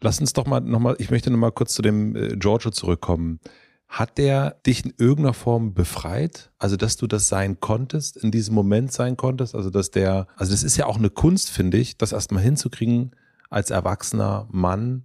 Lass 0.00 0.20
uns 0.20 0.32
doch 0.32 0.46
mal 0.46 0.60
nochmal, 0.60 0.94
ich 0.98 1.10
möchte 1.10 1.30
nochmal 1.30 1.52
kurz 1.52 1.74
zu 1.74 1.82
dem 1.82 2.14
äh, 2.14 2.36
Giorgio 2.36 2.70
zurückkommen. 2.70 3.40
Hat 3.88 4.18
der 4.18 4.60
dich 4.66 4.84
in 4.84 4.92
irgendeiner 4.98 5.32
Form 5.32 5.72
befreit? 5.72 6.50
Also, 6.58 6.76
dass 6.76 6.96
du 6.96 7.06
das 7.06 7.28
sein 7.28 7.60
konntest, 7.60 8.16
in 8.16 8.30
diesem 8.30 8.54
Moment 8.54 8.92
sein 8.92 9.16
konntest? 9.16 9.54
Also, 9.54 9.70
dass 9.70 9.90
der, 9.90 10.26
also 10.36 10.52
das 10.52 10.64
ist 10.64 10.76
ja 10.76 10.86
auch 10.86 10.98
eine 10.98 11.10
Kunst, 11.10 11.50
finde 11.50 11.78
ich, 11.78 11.96
das 11.96 12.12
erstmal 12.12 12.42
hinzukriegen, 12.42 13.12
als 13.48 13.70
erwachsener 13.70 14.48
Mann 14.50 15.04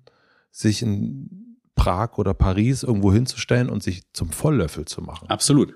sich 0.52 0.82
in 0.82 1.58
Prag 1.76 2.18
oder 2.18 2.34
Paris 2.34 2.84
irgendwo 2.84 3.14
hinzustellen 3.14 3.70
und 3.70 3.82
sich 3.82 4.04
zum 4.14 4.32
Volllöffel 4.32 4.86
zu 4.86 5.02
machen. 5.02 5.30
Absolut. 5.30 5.76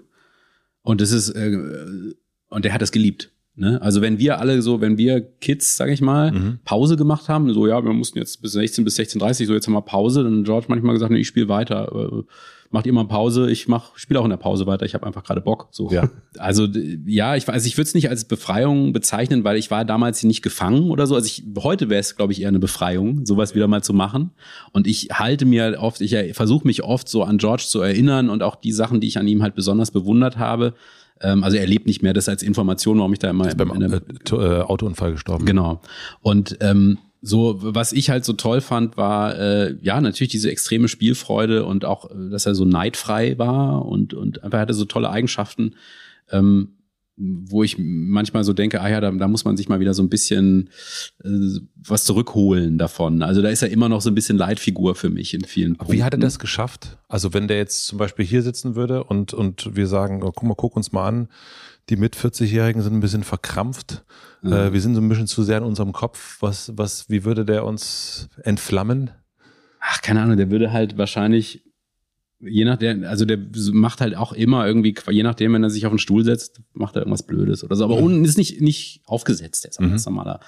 Und 0.81 1.01
das 1.01 1.11
ist, 1.11 1.29
äh, 1.29 1.57
und 2.49 2.65
der 2.65 2.73
hat 2.73 2.81
das 2.81 2.91
geliebt. 2.91 3.31
Ne? 3.55 3.81
Also 3.81 4.01
wenn 4.01 4.19
wir 4.19 4.39
alle 4.39 4.61
so, 4.61 4.81
wenn 4.81 4.97
wir 4.97 5.21
Kids, 5.21 5.77
sag 5.77 5.89
ich 5.89 6.01
mal, 6.01 6.31
mhm. 6.31 6.59
Pause 6.65 6.97
gemacht 6.97 7.29
haben, 7.29 7.51
so 7.53 7.67
ja, 7.67 7.83
wir 7.83 7.93
mussten 7.93 8.19
jetzt 8.19 8.41
bis 8.41 8.51
16 8.51 8.83
bis 8.83 8.97
16:30, 8.97 9.45
so 9.45 9.53
jetzt 9.53 9.65
haben 9.65 9.73
wir 9.73 9.81
Pause, 9.81 10.23
dann 10.23 10.43
George 10.43 10.65
manchmal 10.67 10.93
gesagt, 10.93 11.11
nee, 11.11 11.19
ich 11.19 11.27
spiele 11.27 11.47
weiter. 11.47 12.23
Äh, 12.65 12.69
macht 12.71 12.85
ihr 12.85 12.93
mal 12.93 13.05
Pause, 13.05 13.49
ich 13.49 13.67
mach, 13.67 13.97
spiele 13.97 14.19
auch 14.19 14.23
in 14.23 14.29
der 14.29 14.37
Pause 14.37 14.67
weiter, 14.67 14.85
ich 14.85 14.93
habe 14.93 15.05
einfach 15.05 15.23
gerade 15.23 15.41
Bock. 15.41 15.67
So. 15.71 15.89
Ja. 15.91 16.09
Also 16.37 16.67
ja, 17.05 17.35
ich 17.35 17.47
weiß, 17.47 17.65
ich 17.65 17.77
würde 17.77 17.87
es 17.87 17.93
nicht 17.93 18.09
als 18.09 18.25
Befreiung 18.25 18.93
bezeichnen, 18.93 19.43
weil 19.43 19.57
ich 19.57 19.71
war 19.71 19.85
damals 19.85 20.23
nicht 20.23 20.41
gefangen 20.41 20.91
oder 20.91 21.07
so. 21.07 21.15
Also 21.15 21.27
ich, 21.27 21.43
heute 21.57 21.89
wäre 21.89 21.99
es, 21.99 22.15
glaube 22.15 22.33
ich, 22.33 22.41
eher 22.41 22.49
eine 22.49 22.59
Befreiung, 22.59 23.25
sowas 23.25 23.55
wieder 23.55 23.67
mal 23.67 23.83
zu 23.83 23.93
machen. 23.93 24.31
Und 24.71 24.87
ich 24.87 25.09
halte 25.13 25.45
mir 25.45 25.77
oft, 25.79 26.01
ich 26.01 26.15
versuche 26.35 26.67
mich 26.67 26.83
oft 26.83 27.07
so 27.07 27.23
an 27.23 27.37
George 27.37 27.63
zu 27.67 27.81
erinnern 27.81 28.29
und 28.29 28.43
auch 28.43 28.55
die 28.55 28.71
Sachen, 28.71 29.01
die 29.01 29.07
ich 29.07 29.17
an 29.17 29.27
ihm 29.27 29.43
halt 29.43 29.55
besonders 29.55 29.91
bewundert 29.91 30.37
habe 30.37 30.73
ähm, 31.21 31.43
also 31.43 31.55
er 31.57 31.65
lebt 31.65 31.87
nicht 31.87 32.03
mehr, 32.03 32.13
das 32.13 32.27
als 32.27 32.43
Information, 32.43 32.97
warum 32.97 33.13
ich 33.13 33.19
da 33.19 33.29
immer. 33.29 33.47
Ist 33.47 33.57
beim 33.57 33.71
äh, 33.81 33.99
äh, 34.31 34.61
Autounfall 34.61 35.13
gestorben. 35.13 35.45
Genau. 35.45 35.81
Und 36.21 36.57
ähm, 36.59 36.97
so, 37.27 37.55
was 37.59 37.91
ich 37.91 38.11
halt 38.11 38.23
so 38.23 38.33
toll 38.33 38.61
fand, 38.61 38.97
war 38.97 39.37
äh, 39.37 39.75
ja 39.81 39.99
natürlich 39.99 40.31
diese 40.31 40.51
extreme 40.51 40.87
Spielfreude 40.87 41.65
und 41.65 41.83
auch, 41.83 42.11
äh, 42.11 42.29
dass 42.29 42.45
er 42.45 42.53
so 42.53 42.65
neidfrei 42.65 43.37
war 43.39 43.85
und, 43.85 44.13
und 44.13 44.43
einfach 44.43 44.59
hatte 44.59 44.73
so 44.73 44.85
tolle 44.85 45.09
Eigenschaften. 45.09 45.75
Ähm, 46.31 46.69
wo 47.17 47.63
ich 47.63 47.77
manchmal 47.77 48.43
so 48.43 48.51
denke, 48.51 48.81
ah 48.81 48.89
ja, 48.89 48.99
da, 48.99 49.09
da 49.09 49.29
muss 49.29 49.45
man 49.45 49.55
sich 49.55 49.69
mal 49.69 49.79
wieder 49.79 49.93
so 49.93 50.03
ein 50.03 50.09
bisschen 50.09 50.69
äh, 51.23 51.29
was 51.75 52.03
zurückholen 52.03 52.77
davon. 52.77 53.21
Also 53.21 53.41
da 53.41 53.47
ist 53.47 53.61
er 53.61 53.69
immer 53.69 53.87
noch 53.87 54.01
so 54.01 54.11
ein 54.11 54.15
bisschen 54.15 54.37
Leitfigur 54.37 54.95
für 54.95 55.09
mich 55.09 55.33
in 55.33 55.45
vielen 55.45 55.77
Punkten. 55.77 55.93
Wie 55.93 56.03
hat 56.03 56.13
er 56.13 56.19
das 56.19 56.39
geschafft? 56.39 56.97
Also 57.07 57.33
wenn 57.33 57.47
der 57.47 57.55
jetzt 57.57 57.85
zum 57.85 57.99
Beispiel 57.99 58.25
hier 58.25 58.41
sitzen 58.41 58.75
würde 58.75 59.05
und, 59.05 59.33
und 59.33 59.77
wir 59.77 59.87
sagen, 59.87 60.23
oh, 60.23 60.31
guck 60.35 60.43
mal, 60.43 60.55
guck 60.55 60.75
uns 60.75 60.91
mal 60.91 61.07
an, 61.07 61.29
die 61.89 61.97
mit 61.97 62.15
40-Jährigen 62.15 62.81
sind 62.81 62.93
ein 62.93 62.99
bisschen 62.99 63.23
verkrampft. 63.23 64.03
Mhm. 64.41 64.53
Äh, 64.53 64.73
wir 64.73 64.81
sind 64.81 64.95
so 64.95 65.01
ein 65.01 65.09
bisschen 65.09 65.27
zu 65.27 65.43
sehr 65.43 65.59
in 65.59 65.63
unserem 65.63 65.93
Kopf. 65.93 66.37
Was, 66.41 66.71
was, 66.75 67.09
wie 67.09 67.25
würde 67.25 67.45
der 67.45 67.65
uns 67.65 68.29
entflammen? 68.43 69.11
Ach, 69.79 70.01
keine 70.01 70.21
Ahnung, 70.21 70.37
der 70.37 70.49
würde 70.49 70.71
halt 70.71 70.97
wahrscheinlich 70.97 71.65
je 72.39 72.65
nachdem, 72.65 73.03
also 73.03 73.25
der 73.25 73.39
macht 73.71 74.01
halt 74.01 74.15
auch 74.15 74.33
immer 74.33 74.65
irgendwie, 74.65 74.95
je 75.09 75.23
nachdem, 75.23 75.53
wenn 75.53 75.63
er 75.63 75.69
sich 75.69 75.85
auf 75.85 75.91
den 75.91 75.99
Stuhl 75.99 76.23
setzt, 76.23 76.61
macht 76.73 76.95
er 76.95 77.01
irgendwas 77.01 77.23
Blödes 77.23 77.63
oder 77.63 77.75
so. 77.75 77.83
Aber 77.83 77.97
mhm. 77.97 78.03
unten 78.03 78.25
ist 78.25 78.37
nicht, 78.37 78.61
nicht 78.61 79.01
aufgesetzt, 79.05 79.63
der 79.63 79.71
ist 79.71 79.79
ein 79.79 79.87
mhm. 79.87 79.91
ganz 79.91 80.05
normaler 80.05 80.39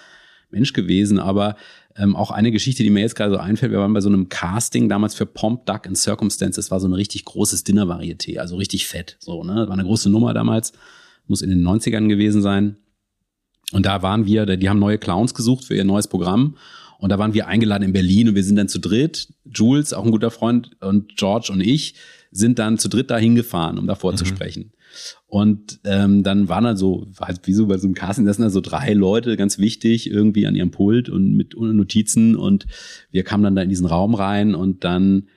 Mensch 0.49 0.73
gewesen. 0.73 1.19
Aber 1.19 1.55
ähm, 1.95 2.15
auch 2.15 2.31
eine 2.31 2.51
Geschichte, 2.51 2.83
die 2.83 2.89
mir 2.89 3.01
jetzt 3.01 3.15
gerade 3.15 3.33
so 3.33 3.37
einfällt, 3.37 3.71
wir 3.71 3.79
waren 3.79 3.93
bei 3.93 4.01
so 4.01 4.09
einem 4.09 4.29
Casting 4.29 4.89
damals 4.89 5.15
für 5.15 5.25
Pomp, 5.25 5.65
Duck 5.65 5.87
and 5.87 5.97
Circumstance. 5.97 6.57
Das 6.57 6.71
war 6.71 6.79
so 6.79 6.87
ein 6.87 6.93
richtig 6.93 7.25
großes 7.25 7.63
Dinner-Varieté, 7.63 8.37
also 8.37 8.57
richtig 8.57 8.87
fett. 8.87 9.17
So, 9.19 9.43
ne? 9.43 9.55
Das 9.55 9.67
war 9.67 9.73
eine 9.73 9.83
große 9.83 10.09
Nummer 10.09 10.33
damals, 10.33 10.73
muss 11.27 11.41
in 11.41 11.49
den 11.49 11.61
90ern 11.61 12.07
gewesen 12.07 12.41
sein. 12.41 12.77
Und 13.73 13.85
da 13.85 14.01
waren 14.01 14.25
wir, 14.25 14.45
die 14.45 14.69
haben 14.69 14.79
neue 14.79 14.97
Clowns 14.97 15.33
gesucht 15.33 15.65
für 15.65 15.75
ihr 15.75 15.83
neues 15.83 16.07
Programm. 16.07 16.55
Und 16.99 17.11
da 17.11 17.19
waren 17.19 17.33
wir 17.33 17.47
eingeladen 17.47 17.83
in 17.83 17.93
Berlin 17.93 18.29
und 18.29 18.35
wir 18.35 18.43
sind 18.43 18.55
dann 18.55 18.69
zu 18.69 18.79
dritt, 18.79 19.27
Jules, 19.45 19.93
auch 19.93 20.05
ein 20.05 20.11
guter 20.11 20.31
Freund, 20.31 20.71
und 20.81 21.15
George 21.15 21.51
und 21.51 21.61
ich 21.61 21.95
sind 22.31 22.59
dann 22.59 22.77
zu 22.77 22.89
dritt 22.89 23.11
da 23.11 23.17
hingefahren, 23.17 23.77
um 23.77 23.87
davor 23.87 24.13
mhm. 24.13 24.17
zu 24.17 24.25
sprechen. 24.25 24.71
Und 25.27 25.79
ähm, 25.83 26.23
dann 26.23 26.49
waren 26.49 26.63
da 26.63 26.75
so, 26.75 27.07
halt 27.19 27.41
wie 27.45 27.53
so 27.53 27.67
bei 27.67 27.77
so 27.77 27.85
einem 27.85 27.93
Casting, 27.93 28.25
das 28.25 28.37
sind 28.37 28.45
da 28.45 28.49
so 28.49 28.61
drei 28.61 28.93
Leute, 28.93 29.37
ganz 29.37 29.59
wichtig, 29.59 30.09
irgendwie 30.09 30.47
an 30.47 30.55
ihrem 30.55 30.71
Pult 30.71 31.09
und 31.09 31.33
mit 31.33 31.55
Notizen. 31.55 32.35
Und 32.35 32.65
wir 33.11 33.23
kamen 33.23 33.43
dann 33.43 33.55
da 33.55 33.61
in 33.61 33.69
diesen 33.69 33.85
Raum 33.85 34.15
rein 34.15 34.55
und 34.55 34.83
dann 34.83 35.27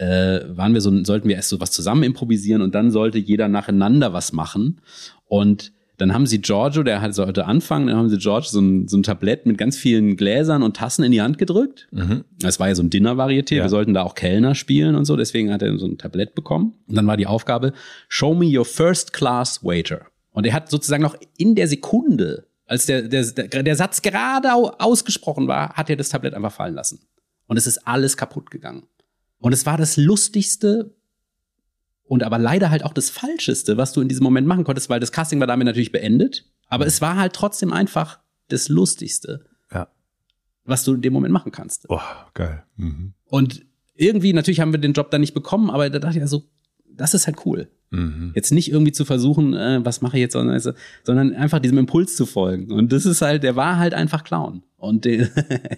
äh, 0.00 0.56
waren 0.56 0.72
wir 0.72 0.80
so, 0.80 1.04
sollten 1.04 1.28
wir 1.28 1.36
erst 1.36 1.50
so 1.50 1.60
was 1.60 1.70
zusammen 1.70 2.04
improvisieren 2.04 2.62
und 2.62 2.74
dann 2.74 2.90
sollte 2.90 3.18
jeder 3.18 3.48
nacheinander 3.48 4.14
was 4.14 4.32
machen. 4.32 4.80
Und 5.26 5.72
dann 5.98 6.14
haben 6.14 6.24
sie 6.24 6.40
Giorgio, 6.40 6.82
der 6.82 7.02
halt 7.02 7.14
sollte 7.14 7.44
anfangen, 7.44 7.88
dann 7.88 7.96
haben 7.98 8.08
sie 8.08 8.16
George 8.16 8.46
so 8.48 8.60
ein, 8.60 8.88
so 8.88 8.96
ein 8.96 9.02
Tablett 9.02 9.44
mit 9.44 9.58
ganz 9.58 9.76
vielen 9.76 10.16
Gläsern 10.16 10.62
und 10.62 10.74
Tassen 10.74 11.04
in 11.04 11.12
die 11.12 11.20
Hand 11.20 11.36
gedrückt. 11.36 11.88
Mhm. 11.90 12.24
Das 12.38 12.58
war 12.58 12.68
ja 12.68 12.74
so 12.74 12.82
ein 12.82 12.88
Dinner-Varieté. 12.88 13.56
Ja. 13.56 13.64
Wir 13.64 13.68
sollten 13.68 13.92
da 13.92 14.02
auch 14.02 14.14
Kellner 14.14 14.54
spielen 14.54 14.94
und 14.94 15.04
so. 15.04 15.16
Deswegen 15.16 15.52
hat 15.52 15.60
er 15.60 15.76
so 15.76 15.86
ein 15.86 15.98
Tablett 15.98 16.34
bekommen. 16.34 16.72
Und 16.88 16.94
dann 16.96 17.06
war 17.06 17.18
die 17.18 17.26
Aufgabe, 17.26 17.74
show 18.08 18.34
me 18.34 18.46
your 18.46 18.64
first 18.64 19.12
class 19.12 19.62
waiter. 19.62 20.06
Und 20.32 20.46
er 20.46 20.54
hat 20.54 20.70
sozusagen 20.70 21.02
noch 21.02 21.16
in 21.36 21.54
der 21.54 21.68
Sekunde, 21.68 22.46
als 22.64 22.86
der, 22.86 23.02
der, 23.02 23.24
der, 23.26 23.62
der 23.62 23.76
Satz 23.76 24.00
gerade 24.00 24.50
ausgesprochen 24.54 25.46
war, 25.46 25.74
hat 25.74 25.90
er 25.90 25.96
das 25.96 26.08
Tablett 26.08 26.32
einfach 26.32 26.52
fallen 26.52 26.74
lassen. 26.74 27.00
Und 27.46 27.58
es 27.58 27.66
ist 27.66 27.86
alles 27.86 28.16
kaputt 28.16 28.50
gegangen. 28.50 28.84
Und 29.40 29.52
es 29.52 29.66
war 29.66 29.76
das 29.76 29.96
lustigste, 29.96 30.94
und 32.10 32.24
aber 32.24 32.38
leider 32.38 32.70
halt 32.70 32.84
auch 32.84 32.92
das 32.92 33.08
Falscheste, 33.08 33.76
was 33.76 33.92
du 33.92 34.00
in 34.00 34.08
diesem 34.08 34.24
Moment 34.24 34.44
machen 34.44 34.64
konntest, 34.64 34.90
weil 34.90 34.98
das 34.98 35.12
Casting 35.12 35.38
war 35.38 35.46
damit 35.46 35.66
natürlich 35.66 35.92
beendet. 35.92 36.44
Aber 36.66 36.84
es 36.84 37.00
war 37.00 37.16
halt 37.16 37.34
trotzdem 37.34 37.72
einfach 37.72 38.18
das 38.48 38.68
Lustigste, 38.68 39.44
ja. 39.72 39.86
was 40.64 40.82
du 40.82 40.94
in 40.94 41.02
dem 41.02 41.12
Moment 41.12 41.32
machen 41.32 41.52
kannst. 41.52 41.86
Oh, 41.88 42.00
geil. 42.34 42.64
Mhm. 42.74 43.14
Und 43.26 43.64
irgendwie, 43.94 44.32
natürlich 44.32 44.58
haben 44.58 44.72
wir 44.72 44.80
den 44.80 44.92
Job 44.92 45.12
dann 45.12 45.20
nicht 45.20 45.34
bekommen, 45.34 45.70
aber 45.70 45.88
da 45.88 46.00
dachte 46.00 46.16
ich 46.16 46.20
ja 46.20 46.26
so, 46.26 46.48
das 47.00 47.14
ist 47.14 47.26
halt 47.26 47.46
cool. 47.46 47.68
Mhm. 47.90 48.32
Jetzt 48.34 48.52
nicht 48.52 48.70
irgendwie 48.70 48.92
zu 48.92 49.04
versuchen, 49.04 49.54
äh, 49.54 49.80
was 49.82 50.00
mache 50.02 50.16
ich 50.16 50.20
jetzt, 50.20 50.34
sondern, 50.34 50.60
sondern 51.02 51.34
einfach 51.34 51.58
diesem 51.58 51.78
Impuls 51.78 52.14
zu 52.14 52.26
folgen. 52.26 52.70
Und 52.70 52.92
das 52.92 53.06
ist 53.06 53.22
halt, 53.22 53.42
der 53.42 53.56
war 53.56 53.78
halt 53.78 53.94
einfach 53.94 54.22
Clown. 54.22 54.62
Und 54.76 55.04
den, 55.04 55.28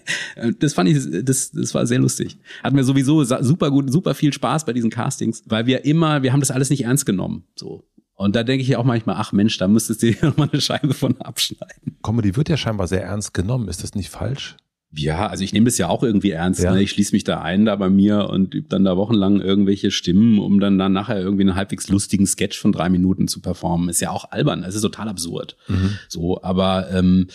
das 0.59 0.73
fand 0.73 0.89
ich, 0.89 1.25
das, 1.25 1.51
das 1.51 1.73
war 1.73 1.87
sehr 1.87 1.99
lustig. 1.99 2.37
Hat 2.61 2.73
mir 2.73 2.83
sowieso 2.83 3.23
super 3.23 3.71
gut, 3.71 3.91
super 3.91 4.13
viel 4.13 4.33
Spaß 4.33 4.65
bei 4.65 4.73
diesen 4.73 4.89
Castings, 4.89 5.43
weil 5.47 5.65
wir 5.65 5.85
immer, 5.85 6.23
wir 6.23 6.33
haben 6.33 6.41
das 6.41 6.51
alles 6.51 6.69
nicht 6.69 6.83
ernst 6.83 7.05
genommen. 7.05 7.45
So. 7.55 7.85
Und 8.15 8.35
da 8.35 8.43
denke 8.43 8.61
ich 8.61 8.67
ja 8.67 8.77
auch 8.77 8.83
manchmal, 8.83 9.15
ach 9.17 9.31
Mensch, 9.31 9.57
da 9.57 9.67
müsstest 9.67 10.03
du 10.03 10.11
dir 10.11 10.17
noch 10.21 10.37
mal 10.37 10.49
eine 10.51 10.61
Scheibe 10.61 10.93
von 10.93 11.19
abschneiden. 11.21 11.97
Comedy 12.03 12.35
wird 12.35 12.49
ja 12.49 12.57
scheinbar 12.57 12.87
sehr 12.87 13.03
ernst 13.03 13.33
genommen. 13.33 13.69
Ist 13.69 13.81
das 13.81 13.95
nicht 13.95 14.09
falsch? 14.09 14.57
Ja, 14.95 15.27
also 15.27 15.43
ich 15.43 15.53
nehme 15.53 15.65
das 15.65 15.77
ja 15.77 15.89
auch 15.89 16.03
irgendwie 16.03 16.31
ernst. 16.31 16.61
Ja. 16.61 16.73
Ne? 16.73 16.83
Ich 16.83 16.91
schließe 16.91 17.15
mich 17.15 17.23
da 17.23 17.41
ein 17.41 17.65
da 17.65 17.75
bei 17.75 17.89
mir 17.89 18.29
und 18.29 18.53
übe 18.53 18.69
dann 18.69 18.83
da 18.83 18.95
wochenlang 18.95 19.41
irgendwelche 19.41 19.89
Stimmen, 19.89 20.37
um 20.39 20.59
dann, 20.59 20.77
dann 20.77 20.93
nachher 20.93 21.19
irgendwie 21.19 21.43
einen 21.43 21.55
halbwegs 21.55 21.89
lustigen 21.89 22.27
Sketch 22.27 22.59
von 22.59 22.71
drei 22.71 22.89
Minuten 22.89 23.27
zu 23.27 23.41
performen. 23.41 23.89
Ist 23.89 24.01
ja 24.01 24.11
auch 24.11 24.31
albern, 24.31 24.63
es 24.63 24.75
ist 24.75 24.81
total 24.81 25.09
absurd. 25.09 25.57
Mhm. 25.67 25.97
So, 26.09 26.43
aber 26.43 26.91
ähm, 26.91 27.27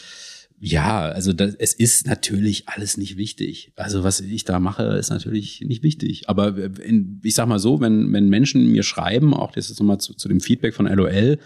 ja, 0.61 1.01
also 1.03 1.33
das, 1.33 1.55
es 1.55 1.73
ist 1.73 2.07
natürlich 2.07 2.69
alles 2.69 2.97
nicht 2.97 3.17
wichtig. 3.17 3.73
Also 3.77 4.03
was 4.05 4.21
ich 4.21 4.45
da 4.45 4.59
mache, 4.59 4.83
ist 4.97 5.11
natürlich 5.11 5.61
nicht 5.61 5.83
wichtig. 5.83 6.29
Aber 6.29 6.57
in, 6.57 7.21
ich 7.23 7.35
sag 7.35 7.47
mal 7.47 7.61
so, 7.61 7.81
wenn, 7.81 8.13
wenn 8.13 8.29
Menschen 8.29 8.71
mir 8.71 8.83
schreiben, 8.83 9.35
auch 9.35 9.53
das 9.53 9.71
ist 9.71 9.79
nochmal 9.79 9.99
zu, 9.99 10.15
zu 10.15 10.29
dem 10.29 10.41
Feedback 10.41 10.75
von 10.75 10.87
LOL, 10.87 11.39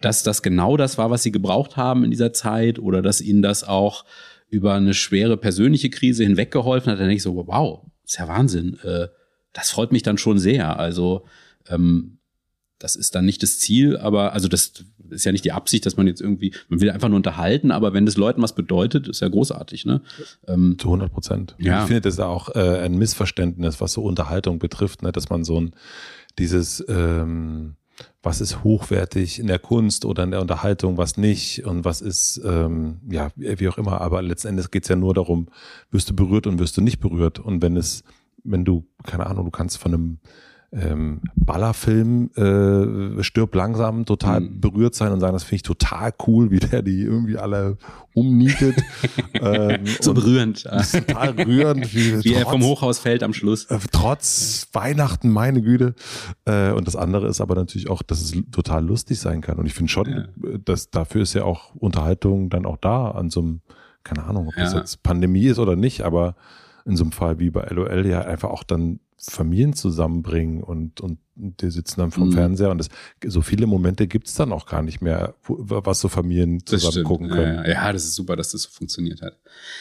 dass 0.00 0.22
das 0.22 0.42
genau 0.42 0.76
das 0.76 0.98
war, 0.98 1.10
was 1.10 1.22
sie 1.22 1.30
gebraucht 1.30 1.76
haben 1.76 2.04
in 2.04 2.10
dieser 2.10 2.32
Zeit 2.32 2.78
oder 2.78 3.02
dass 3.02 3.20
ihnen 3.20 3.42
das 3.42 3.64
auch 3.64 4.04
über 4.50 4.74
eine 4.74 4.94
schwere 4.94 5.36
persönliche 5.36 5.90
Krise 5.90 6.24
hinweggeholfen 6.24 6.92
hat, 6.92 6.98
dann 6.98 7.06
denke 7.06 7.16
ich 7.16 7.22
so, 7.22 7.34
wow, 7.46 7.86
ist 8.04 8.18
ja 8.18 8.28
Wahnsinn. 8.28 8.78
Äh, 8.82 9.08
das 9.52 9.70
freut 9.70 9.92
mich 9.92 10.02
dann 10.02 10.18
schon 10.18 10.38
sehr. 10.38 10.78
Also 10.78 11.24
ähm, 11.68 12.18
das 12.78 12.96
ist 12.96 13.14
dann 13.14 13.24
nicht 13.24 13.42
das 13.42 13.58
Ziel, 13.58 13.96
aber 13.96 14.32
also 14.32 14.48
das 14.48 14.84
ist 15.10 15.24
ja 15.24 15.32
nicht 15.32 15.44
die 15.44 15.52
Absicht, 15.52 15.84
dass 15.86 15.96
man 15.96 16.06
jetzt 16.06 16.20
irgendwie, 16.20 16.54
man 16.68 16.80
will 16.80 16.90
einfach 16.90 17.08
nur 17.08 17.16
unterhalten, 17.16 17.70
aber 17.70 17.92
wenn 17.92 18.06
das 18.06 18.16
Leuten 18.16 18.42
was 18.42 18.54
bedeutet, 18.54 19.08
ist 19.08 19.20
ja 19.20 19.28
großartig, 19.28 19.84
ne? 19.84 20.02
Ähm, 20.46 20.76
Zu 20.78 20.88
100 20.88 21.12
Prozent. 21.12 21.56
Ja. 21.58 21.82
Ich 21.82 21.88
finde 21.88 22.02
das 22.02 22.18
auch 22.20 22.54
äh, 22.54 22.78
ein 22.78 22.96
Missverständnis, 22.96 23.80
was 23.80 23.92
so 23.92 24.02
Unterhaltung 24.02 24.58
betrifft, 24.58 25.02
ne? 25.02 25.12
dass 25.12 25.28
man 25.28 25.44
so 25.44 25.60
ein 25.60 25.74
dieses 26.38 26.82
ähm, 26.88 27.76
was 28.22 28.40
ist 28.40 28.64
hochwertig 28.64 29.38
in 29.38 29.46
der 29.46 29.58
Kunst 29.58 30.04
oder 30.04 30.24
in 30.24 30.30
der 30.30 30.40
Unterhaltung, 30.40 30.96
was 30.96 31.16
nicht 31.16 31.64
und 31.64 31.84
was 31.84 32.00
ist, 32.00 32.40
ähm, 32.44 33.00
ja, 33.10 33.30
wie 33.36 33.68
auch 33.68 33.78
immer. 33.78 34.00
Aber 34.00 34.22
letzten 34.22 34.48
Endes 34.48 34.70
geht 34.70 34.84
es 34.84 34.88
ja 34.88 34.96
nur 34.96 35.14
darum, 35.14 35.48
wirst 35.90 36.10
du 36.10 36.14
berührt 36.14 36.46
und 36.46 36.58
wirst 36.58 36.76
du 36.76 36.80
nicht 36.80 37.00
berührt. 37.00 37.38
Und 37.38 37.62
wenn 37.62 37.76
es, 37.76 38.04
wenn 38.44 38.64
du, 38.64 38.86
keine 39.04 39.26
Ahnung, 39.26 39.46
du 39.46 39.50
kannst 39.50 39.78
von 39.78 39.94
einem 39.94 40.18
ähm, 40.72 41.20
Ballerfilm 41.34 42.30
äh, 42.36 43.22
stirb 43.24 43.54
langsam 43.56 44.06
total 44.06 44.40
mhm. 44.40 44.60
berührt 44.60 44.94
sein 44.94 45.10
und 45.10 45.18
sagen, 45.18 45.32
das 45.32 45.42
finde 45.42 45.56
ich 45.56 45.62
total 45.62 46.12
cool, 46.26 46.52
wie 46.52 46.60
der 46.60 46.82
die 46.82 47.02
irgendwie 47.02 47.38
alle 47.38 47.76
umnietet. 48.14 48.76
ähm, 49.34 49.84
so 50.00 50.14
berührend. 50.14 50.62
Total 50.92 51.30
rührend. 51.30 51.92
Wie, 51.92 52.18
wie 52.24 52.30
trotz, 52.30 52.38
er 52.38 52.46
vom 52.46 52.62
Hochhaus 52.62 52.98
fällt 53.00 53.24
am 53.24 53.32
Schluss. 53.32 53.64
Äh, 53.64 53.78
trotz 53.90 54.68
Weihnachten, 54.72 55.30
meine 55.30 55.60
Güte. 55.60 55.94
Äh, 56.44 56.70
und 56.70 56.86
das 56.86 56.94
andere 56.94 57.26
ist 57.26 57.40
aber 57.40 57.56
natürlich 57.56 57.90
auch, 57.90 58.02
dass 58.02 58.20
es 58.20 58.36
total 58.52 58.84
lustig 58.84 59.18
sein 59.18 59.40
kann. 59.40 59.58
Und 59.58 59.66
ich 59.66 59.74
finde 59.74 59.90
schon, 59.90 60.08
ja. 60.08 60.58
dass 60.64 60.90
dafür 60.90 61.22
ist 61.22 61.34
ja 61.34 61.42
auch 61.42 61.74
Unterhaltung 61.74 62.48
dann 62.48 62.64
auch 62.64 62.76
da 62.76 63.10
an 63.10 63.30
so 63.30 63.40
einem, 63.40 63.60
keine 64.04 64.24
Ahnung, 64.24 64.48
ob 64.48 64.56
ja. 64.56 64.64
das 64.64 64.74
jetzt 64.74 65.02
Pandemie 65.02 65.46
ist 65.46 65.58
oder 65.58 65.74
nicht, 65.74 66.02
aber 66.02 66.36
in 66.84 66.96
so 66.96 67.04
einem 67.04 67.12
Fall 67.12 67.40
wie 67.40 67.50
bei 67.50 67.66
LOL 67.70 68.06
ja 68.06 68.22
einfach 68.22 68.50
auch 68.50 68.62
dann 68.62 69.00
Familien 69.20 69.74
zusammenbringen 69.74 70.62
und, 70.62 71.00
und 71.00 71.18
die 71.34 71.70
sitzen 71.70 72.00
dann 72.00 72.10
vom 72.10 72.28
mhm. 72.28 72.32
Fernseher 72.32 72.70
und 72.70 72.78
das, 72.78 72.88
so 73.26 73.42
viele 73.42 73.66
Momente 73.66 74.06
gibt's 74.06 74.34
dann 74.34 74.52
auch 74.52 74.66
gar 74.66 74.82
nicht 74.82 75.00
mehr, 75.00 75.34
wo, 75.42 75.56
was 75.84 76.00
so 76.00 76.08
Familien 76.08 76.64
zusammen 76.64 77.04
gucken 77.04 77.28
können. 77.28 77.64
Ja, 77.64 77.68
ja, 77.68 77.92
das 77.92 78.04
ist 78.04 78.14
super, 78.14 78.36
dass 78.36 78.52
das 78.52 78.62
so 78.62 78.70
funktioniert 78.70 79.22
hat. 79.22 79.38